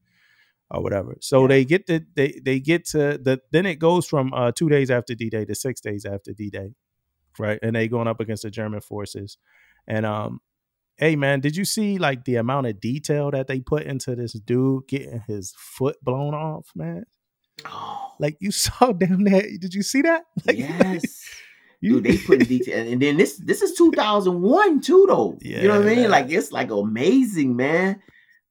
[0.70, 1.48] or whatever so Yeah.
[1.48, 4.90] they get to they they get to the then it goes from uh two days
[4.90, 6.70] after d-day to six days after d-day
[7.38, 9.36] right and they going up against the german forces
[9.86, 10.40] and um
[10.96, 14.32] hey man did you see like the amount of detail that they put into this
[14.32, 17.04] dude getting his foot blown off man
[17.66, 21.24] Oh, like you saw damn that did you see that like, yes.
[21.80, 25.38] you, Dude, they put in detail, and then this this is 2001 too, though.
[25.40, 26.10] Yeah, you know what I mean?
[26.10, 28.00] Like it's like amazing, man.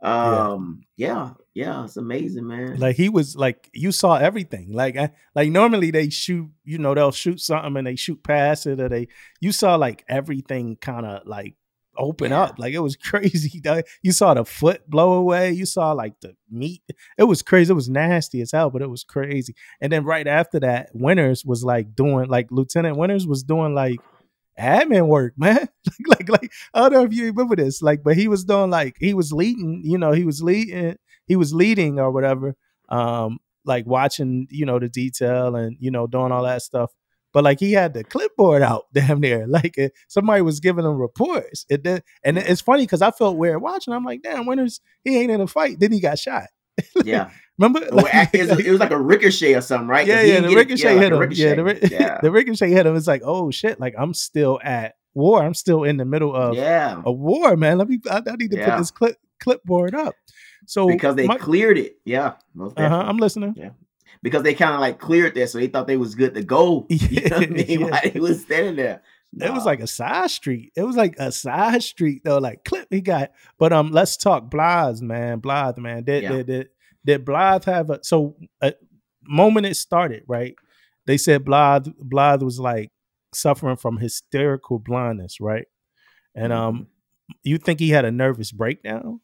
[0.02, 2.78] Um, yeah, yeah, it's amazing, man.
[2.80, 4.72] like he was like you saw everything.
[4.74, 8.66] Like I, like normally they shoot you know they'll shoot something and they shoot past
[8.66, 9.08] it or they
[9.40, 11.56] you saw like everything kind of like
[11.96, 12.42] open Yeah.
[12.44, 12.58] up.
[12.58, 13.62] Like it was crazy
[14.02, 15.52] you saw the foot blow away.
[15.52, 16.82] You saw like the meat.
[17.20, 17.72] It was crazy.
[17.72, 19.54] It was nasty as hell but it was crazy.
[19.80, 24.00] And then right after that winters was like doing like lieutenant winters was doing like
[24.60, 25.68] admin work man.
[26.08, 27.82] Like like i don't know if you remember this.
[27.84, 31.36] Like but he was doing like he was leading you know he was leading he
[31.36, 32.56] was leading or whatever
[32.90, 36.92] um like watching you know the detail and you know doing all that stuff
[37.32, 40.98] but like he had the clipboard out damn near like uh, somebody was giving him
[40.98, 44.82] reports it did, and it's funny because i felt weird watching i'm like damn winters
[45.04, 46.48] he ain't in a fight then he got shot
[47.06, 50.08] yeah, remember act- it, was, it was like a ricochet or something, right?
[50.08, 51.38] yeah, yeah, the get it- ricochet like hit.
[51.38, 51.88] Yeah, the, ricochet.
[51.88, 52.96] ri- yeah, the ricochet hit him.
[52.96, 55.44] It's like, oh shit, like I'm still at war.
[55.44, 57.02] I'm still in the middle of yeah.
[57.06, 57.78] a war, man.
[57.78, 58.00] Let me.
[58.10, 60.16] I, I need to put this clip clipboard up.
[60.66, 61.98] So because they my- cleared it.
[62.06, 62.84] Yeah, uh-huh.
[62.86, 63.56] I'm listening.
[64.22, 66.86] because they kind of like cleared that, so they thought they was good to go.
[66.90, 67.80] You know what I mean?
[68.14, 68.20] Yeah.
[68.20, 69.02] Was standing there.
[69.40, 70.72] It was like a side street.
[70.76, 72.38] It was like a side street though.
[72.38, 73.32] Like clip he got.
[73.58, 75.40] But um, let's talk Blithe, man.
[75.40, 76.04] Blithe, man.
[76.04, 76.32] Did Yeah.
[76.34, 76.70] did, did
[77.06, 78.74] did Blithe have a so a
[79.24, 80.54] moment it started right?
[81.08, 82.92] They said Blithe Blithe was like
[83.34, 85.66] suffering from hysterical blindness, right?
[86.36, 86.62] And Mm-hmm.
[86.62, 86.88] um,
[87.42, 89.20] you think he had a nervous breakdown?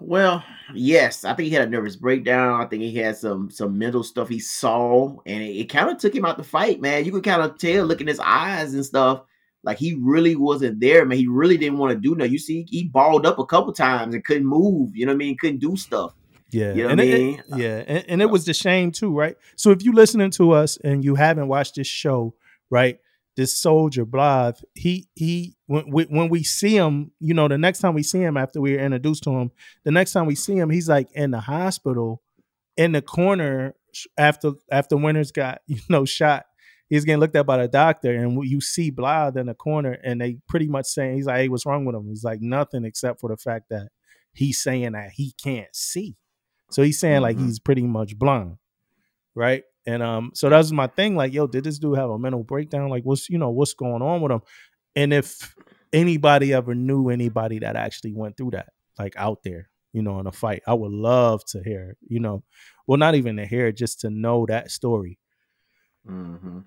[0.00, 2.60] Well, yes, I think he had a nervous breakdown.
[2.60, 5.98] I think he had some some mental stuff he saw, and it, it kind of
[5.98, 7.04] took him out the fight, man.
[7.04, 9.22] You could kind of tell, look in his eyes and stuff,
[9.62, 11.18] like he really wasn't there, man.
[11.18, 12.32] He really didn't want to do nothing.
[12.32, 14.94] You see, he balled up a couple times and couldn't move.
[14.96, 15.36] You know what I mean?
[15.38, 16.12] Couldn't do stuff.
[16.50, 17.38] Yeah, You know and what I mean?
[17.38, 19.36] it- yeah, and, and it uh was the shame too, right?
[19.56, 22.34] So if you're listening to us and you haven't watched this show,
[22.70, 22.98] right,
[23.36, 27.80] this soldier Blithe, he he when we, when we see him, you know, the next
[27.80, 29.50] time we see him after we are introduced to him,
[29.84, 32.22] the next time we see him, he's like in the hospital,
[32.76, 33.74] in the corner
[34.18, 36.46] after after Winters got you know shot.
[36.90, 40.20] He's getting looked at by the doctor, and you see Blithe in the corner, and
[40.20, 43.20] they pretty much saying he's like, "Hey, what's wrong with him?" He's like, "Nothing except
[43.20, 43.88] for the fact that
[44.32, 46.14] he's saying that he can't see."
[46.70, 47.46] So he's saying like Mhm.
[47.46, 48.58] he's pretty much blind,
[49.34, 49.62] right?
[49.86, 51.14] And um, so that was my thing.
[51.16, 52.88] Like, yo, did this dude have a mental breakdown?
[52.88, 54.40] Like, what's you know what's going on with him?
[54.96, 55.54] And if
[55.92, 60.26] anybody ever knew anybody that actually went through that, like out there, you know, in
[60.26, 61.96] a fight, I would love to hear.
[62.06, 62.42] You know,
[62.86, 65.18] well, not even to hear, just to know that story.
[66.06, 66.60] hmm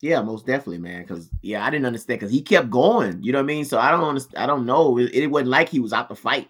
[0.00, 1.02] Yeah, most definitely, man.
[1.02, 3.22] Because yeah, I didn't understand because he kept going.
[3.22, 3.64] You know what I mean?
[3.64, 4.38] So I don't understand.
[4.42, 4.98] I don't know.
[4.98, 6.48] It, it wasn't like he was out to fight.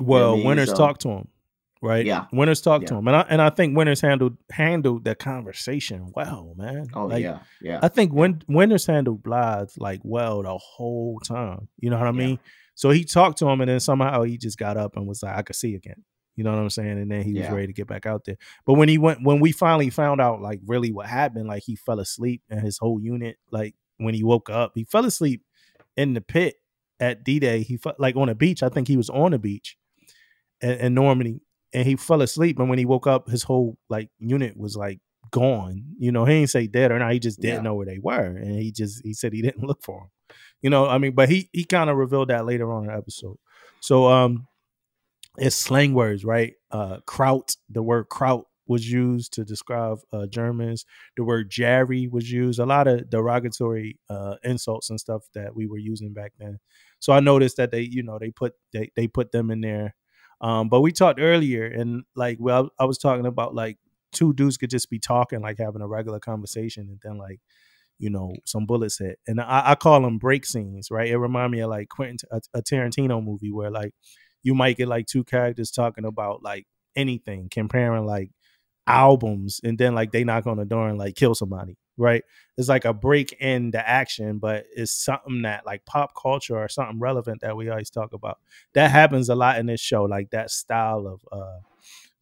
[0.00, 0.46] Well, mean?
[0.46, 1.28] Winters So- talked to him,
[1.82, 2.04] right?
[2.04, 2.26] Yeah.
[2.32, 6.54] Winters talked to him, and I and I think Winters handled handled the conversation well,
[6.56, 6.86] man.
[6.94, 7.80] Oh Like, yeah, yeah.
[7.82, 11.68] I think Win- Winters handled Blithe like well the whole time.
[11.78, 12.26] You know what I Yeah.
[12.26, 12.38] mean?
[12.74, 15.36] So he talked to him, and then somehow he just got up and was like,
[15.36, 16.04] "I could see again."
[16.36, 16.98] You know what I'm saying?
[16.98, 17.52] And then he was Yeah.
[17.52, 18.36] ready to get back out there.
[18.64, 21.76] But when he went, when we finally found out like really what happened, like he
[21.76, 25.42] fell asleep and his whole unit, like when he woke up, he fell asleep
[25.98, 26.54] in the pit
[26.98, 27.62] at D Day.
[27.62, 28.62] He like on a beach.
[28.62, 29.76] I think he was on the beach
[30.62, 31.40] in, in Normandy,
[31.72, 32.58] and he fell asleep.
[32.58, 35.00] And when he woke up, his whole like unit was like
[35.30, 35.84] gone.
[35.98, 37.12] You know, he didn't say dead or not.
[37.12, 37.62] He just didn't Yeah.
[37.62, 40.36] know where they were, and he just he said he didn't look for them.
[40.62, 42.96] You know, I mean, but he he kind of revealed that later on in the
[42.96, 43.36] episode.
[43.80, 44.46] So um,
[45.38, 46.54] it's slang words, right?
[46.70, 47.56] Uh, kraut.
[47.68, 50.84] The word kraut was used to describe uh, Germans.
[51.16, 52.60] The word Jerry was used.
[52.60, 56.60] A lot of derogatory uh, insults and stuff that we were using back then.
[57.00, 59.94] So I noticed that they, you know, they put they they put them in there.
[60.40, 63.78] Um, but we talked earlier, and like, well, I was talking about like
[64.12, 67.40] two dudes could just be talking, like having a regular conversation, and then like,
[67.98, 71.08] you know, some bullets hit, and I, I call them break scenes, right?
[71.10, 73.92] It remind me of like Quentin, a, a Tarantino movie where like
[74.42, 78.30] you might get like two characters talking about like anything, comparing like
[78.86, 82.24] albums, and then like they knock on the door and like kill somebody, right?
[82.56, 86.68] It's like a break in the action, but it's something that like pop culture or
[86.68, 88.38] something relevant that we always talk about.
[88.74, 91.58] That happens a lot in this show, like that style of uh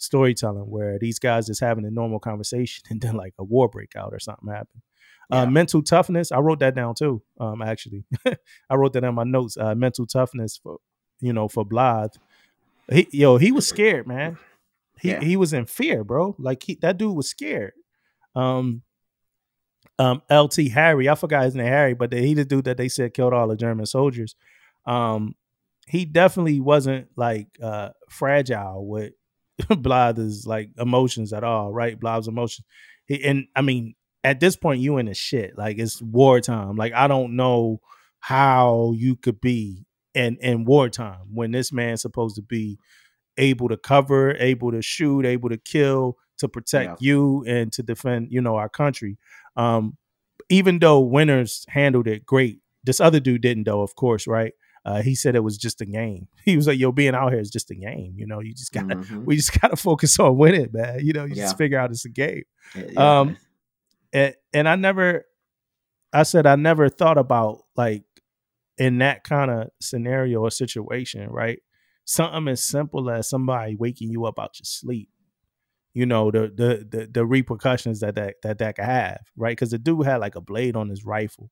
[0.00, 3.97] storytelling where these guys just having a normal conversation and then like a war break
[3.97, 4.82] out or something happen.
[5.31, 6.32] Uh, mental toughness.
[6.32, 7.20] I wrote that down too.
[7.39, 8.05] Um, actually,
[8.70, 9.58] I wrote that in my notes.
[9.58, 10.78] Uh, mental toughness for
[11.20, 12.12] you know for Blithe.
[12.90, 14.39] He, yo, he was scared, man.
[15.00, 15.20] He Yeah.
[15.20, 16.34] he was in fear, bro.
[16.39, 17.73] Like he, that dude was scared.
[18.34, 18.82] Um,
[19.98, 23.14] um, LT Harry, I forgot his name, Harry, but he the dude that they said
[23.14, 24.36] killed all the German soldiers.
[24.86, 25.34] Um,
[25.86, 29.12] he definitely wasn't like uh fragile with
[29.68, 31.98] Blithe's like emotions at all, right?
[31.98, 32.66] Blithe's emotions.
[33.06, 35.56] He, and I mean, at this point, you in the shit.
[35.58, 36.76] Like it's wartime.
[36.76, 37.80] Like I don't know
[38.20, 42.78] how you could be in in wartime when this man's supposed to be
[43.36, 48.28] able to cover, able to shoot, able to kill, to protect you and to defend,
[48.31, 49.18] you know, our country.
[49.57, 49.97] Um,
[50.49, 54.52] even though Winters handled it great, this other dude didn't, though, of course, right?
[54.84, 56.28] Uh, he said it was just a game.
[56.44, 58.15] He was like, "Yo, being out here is just a game.
[58.17, 59.25] You know, you just gotta, Mhm.
[59.26, 61.00] we just gotta focus on winning, man.
[61.05, 61.44] You know, you Yeah.
[61.44, 62.44] just figure out it's a game."
[62.75, 63.20] Yeah.
[63.20, 63.36] um,
[64.12, 65.26] and, and I never,
[66.12, 68.05] I said I never thought about like
[68.78, 71.58] in that kind of scenario or situation, right?
[72.07, 75.10] Something as simple as somebody waking you up out your sleep.
[75.94, 79.52] You know the the the, the repercussions that that that that could have, right?
[79.52, 81.50] Because the dude had like a blade on his rifle.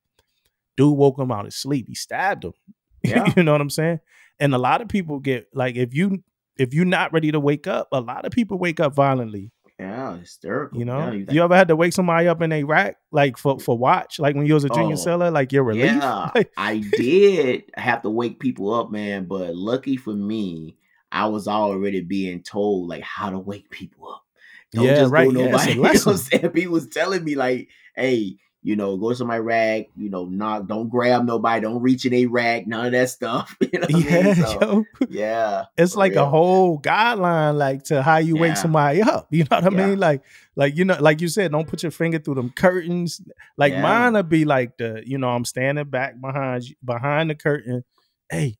[0.76, 1.86] Dude woke him out of sleep.
[1.88, 2.52] He stabbed him.
[3.04, 3.32] Yeah.
[3.36, 4.00] you know what I'm saying?
[4.40, 6.22] And a lot of people get like if you
[6.56, 9.52] if you're not ready to wake up, a lot of people wake up violently.
[9.78, 10.78] yeah, hysterical.
[10.78, 13.36] You know, Yeah, you, think- ever had to wake somebody up in a rack like
[13.38, 13.62] for mm.
[13.62, 15.84] for watch, like when you was a junior Oh, sailor, like your relief?
[15.92, 19.26] Yeah, Like, I did have to wake people up, man.
[19.26, 20.76] But lucky for me,
[21.12, 24.24] I was already being told like how to wake people up.
[24.72, 25.72] Yeah, right, go yeah, nobody.
[25.74, 26.52] you know what I'm lesson.
[26.54, 26.70] saying?
[26.70, 30.88] Was telling me like, hey, you know, go to my rack, you know, not don't
[30.88, 33.56] grab nobody, don't reach in a rack, none of that stuff.
[33.72, 34.24] You know what I mean?
[34.24, 35.64] yeah, So, yo, yeah.
[35.76, 39.28] it's like a whole guideline, like to how you wake somebody up.
[39.30, 39.86] You know what I Yeah.
[39.86, 40.00] mean?
[40.00, 40.22] Like,
[40.56, 43.20] like you know, like you said, don't put your finger through them curtains.
[43.56, 43.82] Like Yeah.
[43.82, 47.84] mine would be like the, you know, I'm standing back behind you, behind the curtain.
[48.28, 48.56] Hey,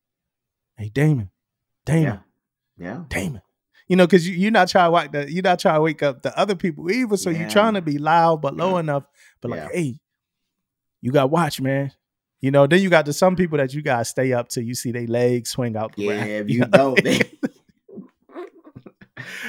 [0.76, 1.30] hey, Damon,
[1.84, 2.20] Damon,
[2.78, 2.86] Yeah.
[2.86, 3.02] Yeah.
[3.08, 3.42] Damon.
[3.88, 6.02] You know, because you, you're not trying to wake the, you're not trying to wake
[6.02, 7.16] up the other people either.
[7.16, 8.80] So you're trying to be loud but low Yeah.
[8.80, 9.04] enough.
[9.40, 9.64] But Yeah.
[9.64, 10.00] like, hey,
[11.00, 11.92] you got watch, man.
[12.40, 14.74] You know, then you got to some people that you gotta stay up till you
[14.74, 16.96] see their legs swing out the Yeah, rack, if you you know?
[16.96, 17.02] don't,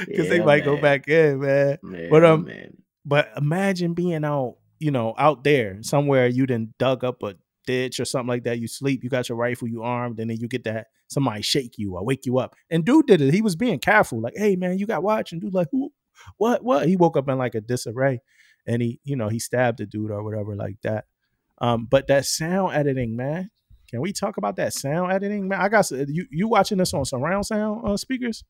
[0.05, 1.77] because they Yeah, might go back in, man.
[1.83, 2.77] Yeah, But, um, man.
[3.05, 7.33] But imagine being out you know, out there somewhere you didn't dug up a
[7.67, 8.59] ditch or something like that.
[8.59, 11.77] You sleep, you got your rifle, you armed, and then you get that somebody shake
[11.77, 12.55] you or wake you up.
[12.71, 13.33] And dude did it.
[13.33, 15.31] He was being careful, like, hey man, you got watch.
[15.31, 15.91] And dude like, who
[16.37, 16.87] what what?
[16.87, 18.21] He woke up in like a disarray
[18.65, 21.05] and he, you know, he stabbed the dude or whatever like that.
[21.59, 23.49] Um, but that sound editing, man.
[23.89, 25.61] Can we talk about that sound editing, man?
[25.61, 26.25] I got you.
[26.29, 28.43] You watching this on surround sound uh, speakers?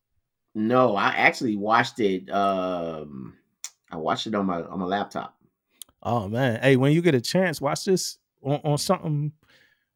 [0.56, 2.30] No, I actually watched it.
[2.32, 3.36] Um,
[3.92, 5.36] I watched it on my on my laptop.
[6.02, 9.32] Oh man, hey, when you get a chance, watch this on, on something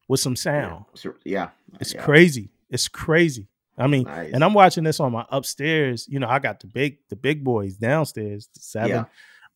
[0.08, 0.84] with some sound.
[1.02, 1.48] Yeah, yeah.
[1.80, 2.02] it's yeah.
[2.02, 2.50] crazy.
[2.70, 3.48] It's crazy.
[3.78, 4.32] I mean, Nice.
[4.32, 6.06] and I'm watching this on my upstairs.
[6.08, 8.90] You know, I got the big the big boys downstairs, seven.
[8.90, 9.04] Yeah.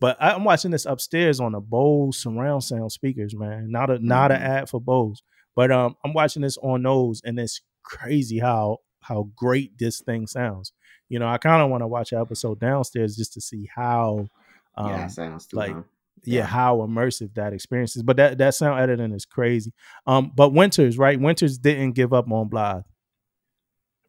[0.01, 3.71] But I- I'm watching this upstairs on the Bose surround sound speakers, man.
[3.71, 5.23] Not a not an ad for Bose,
[5.55, 10.27] but um, I'm watching this on those, and it's crazy how how great this thing
[10.27, 10.73] sounds.
[11.09, 14.27] You know, I kind of want to watch an episode downstairs just to see how,
[14.75, 15.57] um, yeah, sounds too.
[15.57, 15.83] like, huh?
[16.27, 16.47] Yeah, Yeah.
[16.47, 18.03] how immersive that experience is.
[18.03, 19.73] But that that sound editing is crazy.
[20.07, 21.19] Um, but Winters, right?
[21.21, 22.83] Winters didn't give up on Blithe,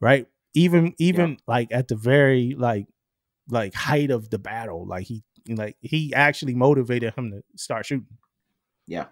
[0.02, 0.28] right?
[0.54, 2.88] Even even like at the very like
[3.50, 8.08] like height of the battle, like he like he actually motivated him to start shooting.
[8.88, 9.06] yeah.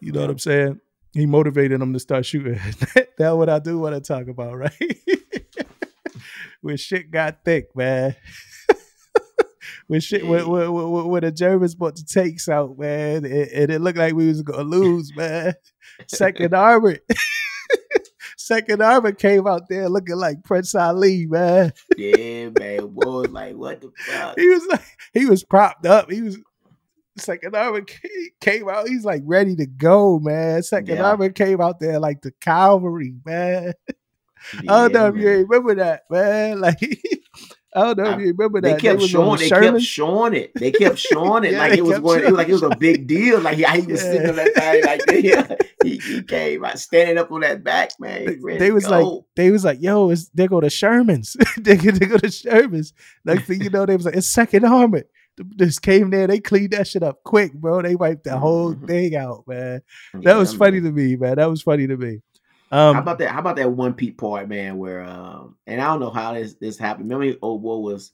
[0.00, 0.80] You know what I'm saying?
[1.14, 2.60] He motivated him to start shooting.
[3.16, 4.72] That's what I do want to talk about, right?
[6.60, 8.14] when shit got thick, man.
[9.88, 13.70] When shit when, when, when, when the Germans brought the tanks out, man, and, and
[13.70, 15.54] it looked like we was gonna lose, man.
[16.08, 17.00] Second Armored.
[18.38, 21.72] Second Armored came out there looking like Prince Ali, man.
[21.96, 22.86] Yeah, man.
[22.88, 24.38] Boy, like what the fuck?
[24.38, 24.82] He was like
[25.12, 26.10] he was propped up.
[26.10, 26.38] He was
[27.18, 28.88] Second Armored ca- came out.
[28.88, 30.62] He's like ready to go, man.
[30.62, 31.10] Second Yeah.
[31.10, 33.72] Armored came out there like the cavalry, man.
[34.68, 36.60] I don't know Yeah, if you remember that, man.
[36.60, 36.78] Like
[37.76, 38.74] I don't know if you remember that.
[38.76, 39.38] They kept on showing.
[39.38, 40.52] the They kept showing it.
[40.58, 42.20] They kept showing it Yeah, like they it was going.
[42.20, 43.40] It was like it was a big deal.
[43.40, 44.10] Like how he was Yeah.
[44.12, 44.84] sitting on that thing.
[44.84, 48.24] Like yeah, he, he came out standing up on that back, man.
[48.24, 49.06] They, they was like,
[49.36, 51.36] they was like, yo, it's, they go to Sherman's.
[51.58, 52.94] they, go- they go to Sherman's.
[53.24, 55.04] Like you know, they was like, it's second armored.
[55.56, 57.82] Just came there, they cleaned that shit up quick, bro.
[57.82, 58.86] They wiped the whole Mhm.
[58.86, 59.82] thing out, man.
[60.14, 61.36] That Yeah, was funny to me, man.
[61.36, 62.20] That was funny to me.
[62.70, 63.30] Um, how about that?
[63.30, 64.76] How about that one peak part, man?
[64.78, 67.10] Where um, and I don't know how this this happened.
[67.10, 68.12] Remember, old boy was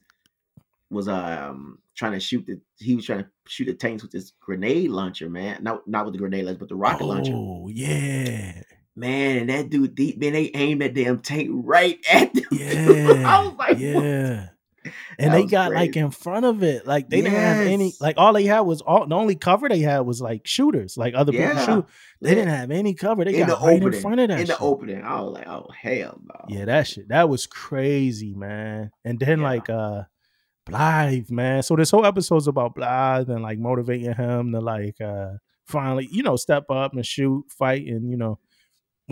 [0.91, 4.33] was um trying to shoot the he was trying to shoot the tanks with this
[4.41, 5.63] grenade launcher, man.
[5.63, 8.61] Not not with the grenade launcher, but the rocket launcher, Oh yeah,
[8.95, 9.39] man.
[9.39, 12.45] And that dude, deep man, they aimed that damn tank right at them.
[12.51, 14.52] yeah, I was like, what?
[14.85, 14.91] Yeah.
[15.19, 17.95] That And they got like in front of it, like they didn't have any.
[18.01, 21.15] Like all they had was all the only cover they had was like shooters, like
[21.15, 21.87] other people shoot.
[22.21, 23.25] They didn't have any cover.
[23.25, 23.95] They in got the right opening.
[23.95, 24.41] in front of that.
[24.41, 24.63] in the shit.
[24.63, 25.03] opening.
[25.03, 26.45] I was like, oh hell no.
[26.49, 27.09] Yeah, that shit.
[27.09, 28.91] That was crazy, man.
[29.05, 29.47] And then Yeah.
[29.47, 30.03] like uh
[30.65, 31.63] Blithe, man.
[31.63, 35.33] So this whole episode's about Blithe and like motivating him to like uh
[35.67, 38.39] finally, you know, step up and shoot, fight, and you know,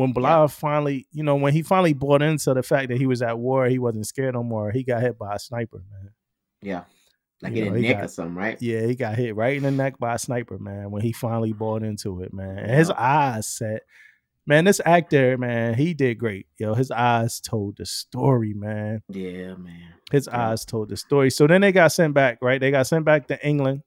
[0.01, 0.47] when Blithe Yeah.
[0.49, 3.67] finally, you know, when he finally bought into the fact that he was at war,
[3.67, 4.71] he wasn't scared no more.
[4.71, 6.11] He got hit by a sniper, man.
[6.63, 6.85] Yeah.
[7.43, 8.61] Like You in know, the he neck got- or something, right?
[8.61, 11.53] Yeah, he got hit right in the neck by a sniper, man, when he finally
[11.53, 12.59] bought into it, man.
[12.59, 12.95] And his Yeah.
[12.99, 13.83] eyes set.
[14.47, 16.47] Man, this actor, man, he did great.
[16.59, 19.03] Yo, his eyes told the story, man.
[19.09, 19.95] Yeah, man.
[20.11, 20.51] His Yeah.
[20.51, 21.31] eyes told the story.
[21.31, 22.61] So then they got sent back, right?
[22.61, 23.83] They got sent back to England,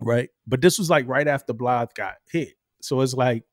[0.00, 0.28] right?
[0.46, 2.54] But this was like right after Blithe got hit.
[2.82, 3.44] So it's like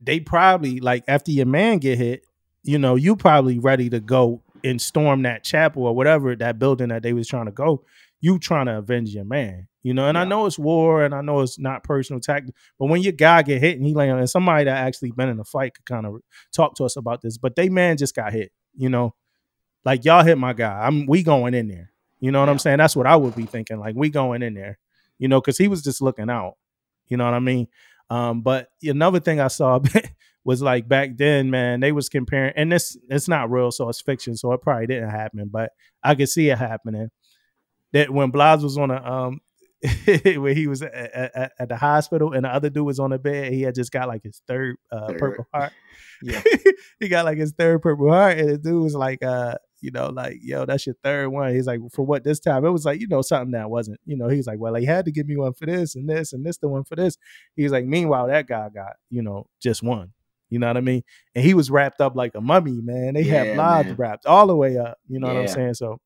[0.00, 2.24] they probably like after your man get hit,
[2.62, 6.88] you know, you probably ready to go and storm that chapel or whatever that building
[6.88, 7.84] that they was trying to go.
[8.20, 10.08] You trying to avenge your man, you know.
[10.08, 13.12] And I know it's war, and I know it's not personal tactic, but when your
[13.12, 15.84] guy get hit and he land, and somebody that actually been in a fight could
[15.84, 17.36] kind of talk to us about this.
[17.36, 19.14] But they man just got hit, you know.
[19.84, 20.86] Like y'all hit my guy.
[20.86, 21.90] I'm we going in there.
[22.18, 22.78] You know what I'm saying?
[22.78, 23.78] That's what I would be thinking.
[23.78, 24.78] Like we going in there,
[25.18, 26.54] you know, because he was just looking out.
[27.08, 27.68] You know what I mean?
[28.10, 29.80] Um, but another thing I saw
[30.44, 34.00] was like back then, man, they was comparing, and this it's not real, so it's
[34.00, 37.10] fiction, so it probably didn't happen, but I could see it happening.
[37.92, 39.40] That when Blas was on a um
[40.06, 43.18] where he was at, at, at the hospital and the other dude was on the
[43.18, 45.18] bed, he had just got like his third uh Third.
[45.18, 45.72] purple heart.
[46.22, 46.42] Yeah.
[47.00, 50.08] he got like his third purple heart, and the dude was like, uh, you know,
[50.08, 51.54] like, yo, that's your third one.
[51.54, 52.64] He's like, for what this time?
[52.64, 54.86] It was like, you know, something that wasn't, you know, he was like, well, he
[54.86, 57.18] had to give me one for this and this and this the one for this.
[57.56, 60.12] He's like, meanwhile, that guy got, you know, just one.
[60.50, 61.02] You know what I mean?
[61.34, 63.14] And he was wrapped up like a mummy, man.
[63.14, 63.96] They had Yeah, lives man.
[63.96, 64.98] wrapped all the way up.
[65.08, 65.74] You know what I'm saying?
[65.74, 66.00] So,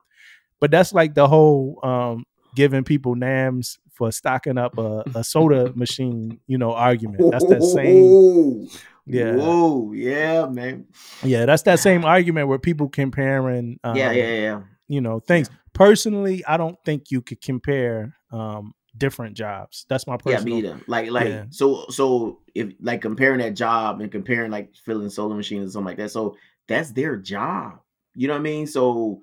[0.61, 2.25] but that's like the whole um
[2.55, 7.27] giving people NAMs for stocking up a, a soda machine, you know, argument.
[7.31, 8.17] That's that same.
[9.09, 9.35] yeah.
[9.35, 9.93] Whoa.
[9.93, 10.87] Yeah, man.
[11.23, 14.62] Yeah, that's that same argument where people comparing, um, yeah, yeah, yeah.
[14.87, 15.51] you know, things.
[15.73, 19.87] Personally, I don't think you could compare um, different jobs.
[19.89, 20.45] That's my Yeah, personal.
[20.45, 20.81] me either.
[20.87, 21.45] Like, like, Yeah.
[21.51, 25.87] so, so if like comparing that job and comparing like filling solar machines or something
[25.87, 27.78] like that, so that's their job.
[28.15, 28.67] You know what I mean?
[28.67, 29.23] So,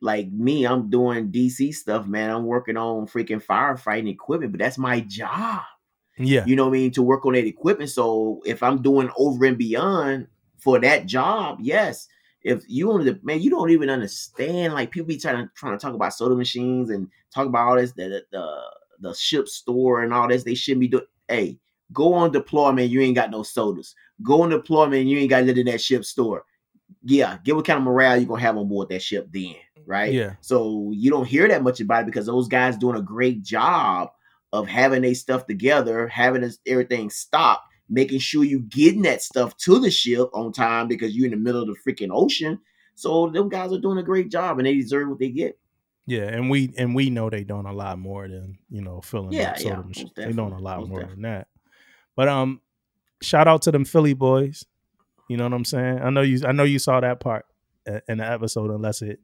[0.00, 2.30] like me, I'm doing DC stuff, man.
[2.30, 5.62] I'm working on freaking firefighting equipment, but that's my job.
[6.18, 6.90] Yeah, You know what I mean?
[6.92, 7.90] To work on that equipment.
[7.90, 10.26] So if I'm doing over and beyond
[10.58, 12.08] for that job, yes.
[12.42, 14.72] If you only man, you don't even understand.
[14.72, 17.76] Like people be trying to trying to talk about soda machines and talk about all
[17.76, 18.60] this, the the the,
[19.08, 20.44] the ship store and all this.
[20.44, 21.04] They shouldn't be doing.
[21.26, 21.58] Hey,
[21.92, 22.90] go on deployment.
[22.90, 23.94] You ain't got no sodas.
[24.22, 25.06] Go on deployment.
[25.06, 26.44] You ain't got nothing in that ship store.
[27.04, 30.12] Yeah, get what kind of morale you gonna have on board that ship then, right?
[30.12, 33.42] yeah, So you don't hear that much about it because those guys doing a great
[33.42, 34.10] job
[34.52, 39.78] of having their stuff together, having everything stopped, making sure you getting that stuff to
[39.78, 42.58] the ship on time because you're in the middle of the freaking ocean.
[42.94, 45.58] So them guys are doing a great job and they deserve what they get.
[46.06, 46.24] yeah.
[46.24, 49.50] And we and we know they doing a lot more than you know filling Yeah,
[49.50, 51.14] up soda yeah, They doing a lot more definitely.
[51.14, 51.48] than that.
[52.16, 52.60] But um,
[53.22, 54.64] shout out to them Philly boys.
[55.28, 56.00] You know what I'm saying?
[56.00, 56.40] I know you.
[56.46, 57.44] I know you saw that part
[57.88, 59.20] uh, in the episode, unless it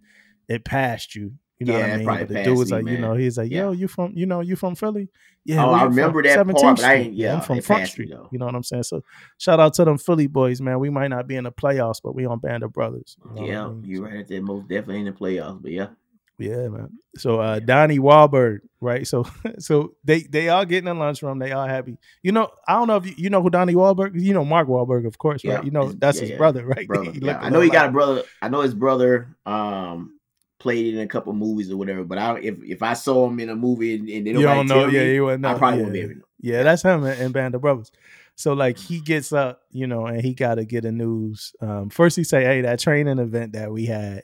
[0.49, 1.33] it passed you.
[1.61, 2.07] You know Yeah, what I mean?
[2.07, 3.79] But the dude was me, like, you know, he's like, yo, Yeah.
[3.79, 5.09] you from, you know, you from Philly?
[5.45, 7.07] Yeah, Oh, I remember that 17th part, but I Street.
[7.07, 8.11] ain't- yeah, I'm from Front me, Street.
[8.11, 8.29] though.
[8.33, 8.83] You know what I'm saying?
[8.85, 9.03] So
[9.39, 10.81] shout out to them Philly boys, man.
[10.81, 13.17] We might not be in the playoffs, but we on Band of Brothers.
[13.25, 13.85] You know what I Yeah, mean?
[13.85, 14.43] you're right at that.
[14.43, 15.89] Most definitely in the playoffs, but yeah.
[16.37, 16.89] Yeah, man.
[17.17, 19.07] So uh Donnie Wahlberg, right?
[19.07, 19.25] So
[19.61, 21.97] so they they all getting in the lunchroom, they all happy.
[22.25, 24.21] You know, I don't know if you, you know who Donnie Wahlberg.
[24.21, 25.65] You know Mark Wahlberg, of course, Yeah, right?
[25.65, 26.89] You know that's yeah, his yeah, brother, right?
[26.89, 27.13] brother.
[27.15, 27.39] Yeah.
[27.41, 28.23] I know he got like- a brother.
[28.43, 30.14] I know his brother um
[30.65, 32.03] played in a couple movies or whatever.
[32.05, 34.87] But I if if I saw him in a movie and, and You don't know,
[34.87, 35.51] yeah, me, you wouldn't know.
[35.51, 35.83] I probably yeah.
[35.85, 36.21] won't be able to.
[36.41, 37.93] Yeah, that's him and, in Band of Brothers.
[38.35, 41.53] So like he gets up, you know, and he got to get a news.
[41.61, 44.23] Um, first he say, "Hey, that training event that we had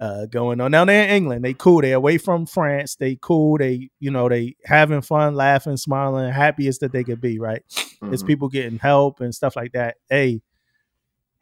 [0.00, 0.70] uh, going on.
[0.70, 1.44] Now they're in England.
[1.44, 1.82] They cool.
[1.82, 2.94] They away from France.
[2.94, 3.58] They cool.
[3.58, 7.38] They you know they having fun, laughing, smiling, happiest that they could be.
[7.40, 7.62] Right?
[8.04, 8.26] It's Mhm.
[8.26, 9.96] people getting help and stuff like that.
[10.08, 10.42] Hey,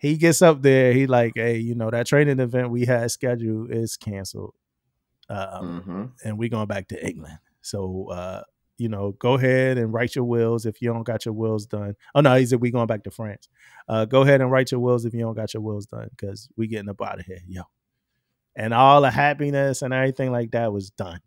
[0.00, 0.92] he gets up there.
[0.92, 4.54] He like, hey, you know that training event we had scheduled is canceled.
[5.28, 6.12] Um, Mhm.
[6.24, 7.38] and we going back to England.
[7.62, 8.42] So uh,
[8.78, 11.94] you know, go ahead and write your wills if you don't got your wills done.
[12.14, 13.48] Oh no, he said we going back to France.
[13.88, 16.48] Uh, go ahead and write your wills if you don't got your wills done because
[16.56, 17.62] we getting up out of here, yo.
[18.56, 21.20] And all the happiness and everything like that was done.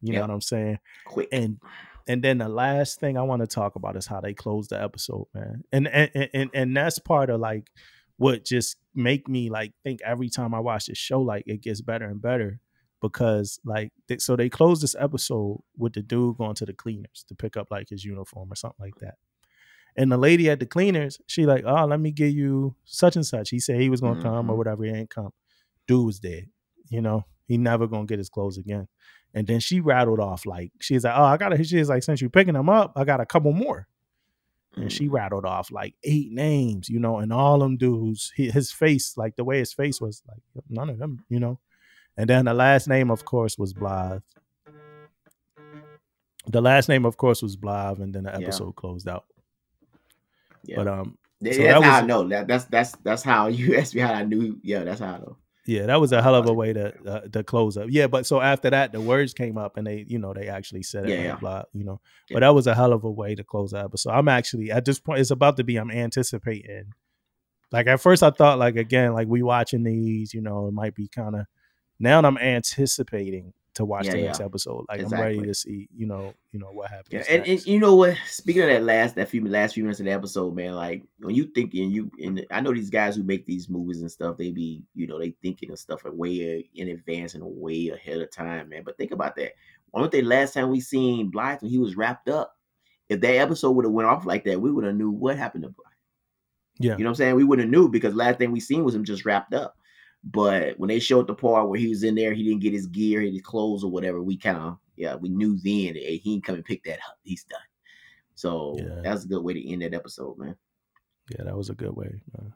[0.00, 0.78] You know what I'm saying?
[1.06, 1.28] Quick.
[1.32, 1.58] And
[2.06, 4.80] and then the last thing I want to talk about is how they closed the
[4.80, 5.64] episode, man.
[5.72, 7.68] And and and, and that's part of like
[8.18, 11.80] what just make me like think every time I watch this show, like it gets
[11.80, 12.60] better and better
[13.00, 17.24] because like they, so they closed this episode with the dude going to the cleaners
[17.28, 19.14] to pick up like his uniform or something like that.
[19.96, 23.26] And the lady at the cleaners, she like, oh, let me give you such and
[23.26, 23.50] such.
[23.50, 24.58] He said he was gonna come or Mhm.
[24.58, 24.84] whatever.
[24.84, 25.30] He ain't come.
[25.86, 26.46] Dude was dead.
[26.90, 28.88] You know, he never gonna get his clothes again.
[29.34, 32.20] And then she rattled off like she's like, oh, I got to She's like, since
[32.20, 33.86] you're picking them up, I got a couple more.
[34.76, 35.12] And she Mhm.
[35.12, 39.42] rattled off like eight names, you know, and all them dudes, his face, like the
[39.44, 40.38] way his face was, like
[40.68, 41.58] none of them, you know.
[42.16, 44.22] And then the last name, of course, was Blithe.
[46.46, 48.38] The last name, of course, was Blithe, and then the Yeah.
[48.38, 49.24] episode closed out.
[50.64, 50.76] Yeah.
[50.76, 52.28] But um, so that's that how I know.
[52.28, 54.58] That that's that's that's how you asked me how I knew.
[54.62, 55.36] Yeah, that's how I know.
[55.68, 57.88] Yeah, that was a hell of a way to uh, to close up.
[57.90, 60.82] Yeah, but so after that, the words came up, and they, you know, they actually
[60.82, 62.00] said it, Yeah, blah, you know.
[62.30, 62.36] Yeah.
[62.36, 64.12] But that was a hell of a way to close the episode.
[64.12, 65.76] I'm actually at this point, it's about to be.
[65.76, 66.94] I'm anticipating.
[67.70, 70.94] Like at first, I thought like again, like we watching these, you know, it might
[70.94, 71.44] be kind of.
[72.00, 74.46] Now I'm anticipating to watch Yeah, the next yeah.
[74.46, 74.84] episode.
[74.88, 77.12] Like I'm ready to see, you know, you know what happens.
[77.12, 78.16] Yeah, and, and you know what?
[78.26, 81.34] Speaking of that last that few last few minutes of the episode, man, like when
[81.34, 84.50] you thinking you and I know these guys who make these movies and stuff, they
[84.50, 88.68] be you know they thinking of stuff way in advance and way ahead of time,
[88.68, 88.82] man.
[88.84, 89.52] But think about that.
[89.94, 92.54] Don't they last time we seen Blithe when he was wrapped up?
[93.08, 95.62] If that episode would have went off like that, we would have knew what happened
[95.64, 95.92] to Blithe.
[96.78, 97.34] yeah, You know what I'm saying?
[97.36, 99.77] We would have knew because last thing we seen was him just wrapped up.
[100.30, 102.86] But when they showed the part where he was in there, he didn't get his
[102.86, 104.22] gear, his clothes or whatever.
[104.22, 106.98] We kind of yeah, we knew then that hey, he ain't come and pick that
[107.08, 107.18] up.
[107.22, 107.60] He's done.
[108.34, 109.00] So Yeah.
[109.02, 110.56] that's a good way to end that episode, man.
[111.30, 112.20] yeah, that was a good way.
[112.36, 112.52] Man.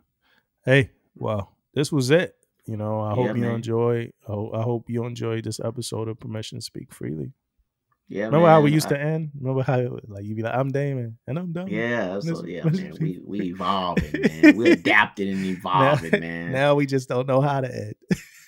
[0.64, 2.36] Hey, well, this was it.
[2.66, 3.54] You know, I Yeah, hope you man.
[3.56, 4.10] enjoy.
[4.28, 7.32] I, ho- I hope you enjoyed this episode of Permission to Speak Freely.
[8.08, 9.30] Yeah, Remember how we used I- to end?
[9.40, 11.68] Remember how like you'd be like, "I'm Damon," and I'm done.
[11.68, 12.94] Yeah, so yeah, man.
[13.00, 14.56] We we evolving, man.
[14.56, 16.52] We adapting and evolving, man.
[16.52, 17.94] Now we just don't know how to end.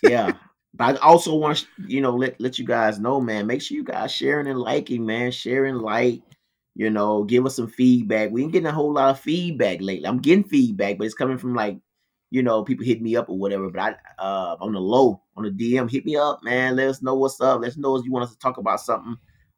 [0.02, 0.32] yeah.
[0.76, 3.46] But I also want you know, let let you guys know, man.
[3.46, 5.30] Make sure you guys sharing and liking, man.
[5.30, 6.20] Sharing, like,
[6.74, 8.32] you know, give us some feedback.
[8.32, 10.04] We ain't getting a whole lot of feedback lately.
[10.08, 11.78] I'm getting feedback, but it's coming from like,
[12.30, 13.70] you know, people hit me up or whatever.
[13.70, 16.74] But I, uh, on the low, on the DM, hit me up, man.
[16.74, 17.60] Let us know what's up.
[17.60, 19.16] Let us know if you want us to talk about something.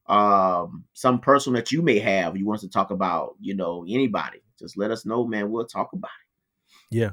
[0.09, 3.85] Um, some person that you may have, you want us to talk about, you know,
[3.89, 5.51] anybody, just let us know, man.
[5.51, 6.97] We'll talk about it.
[6.97, 7.10] Yeah.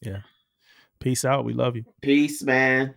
[0.00, 0.20] Yeah.
[1.00, 1.44] Peace out.
[1.44, 1.84] We love you.
[2.02, 2.94] Peace, man.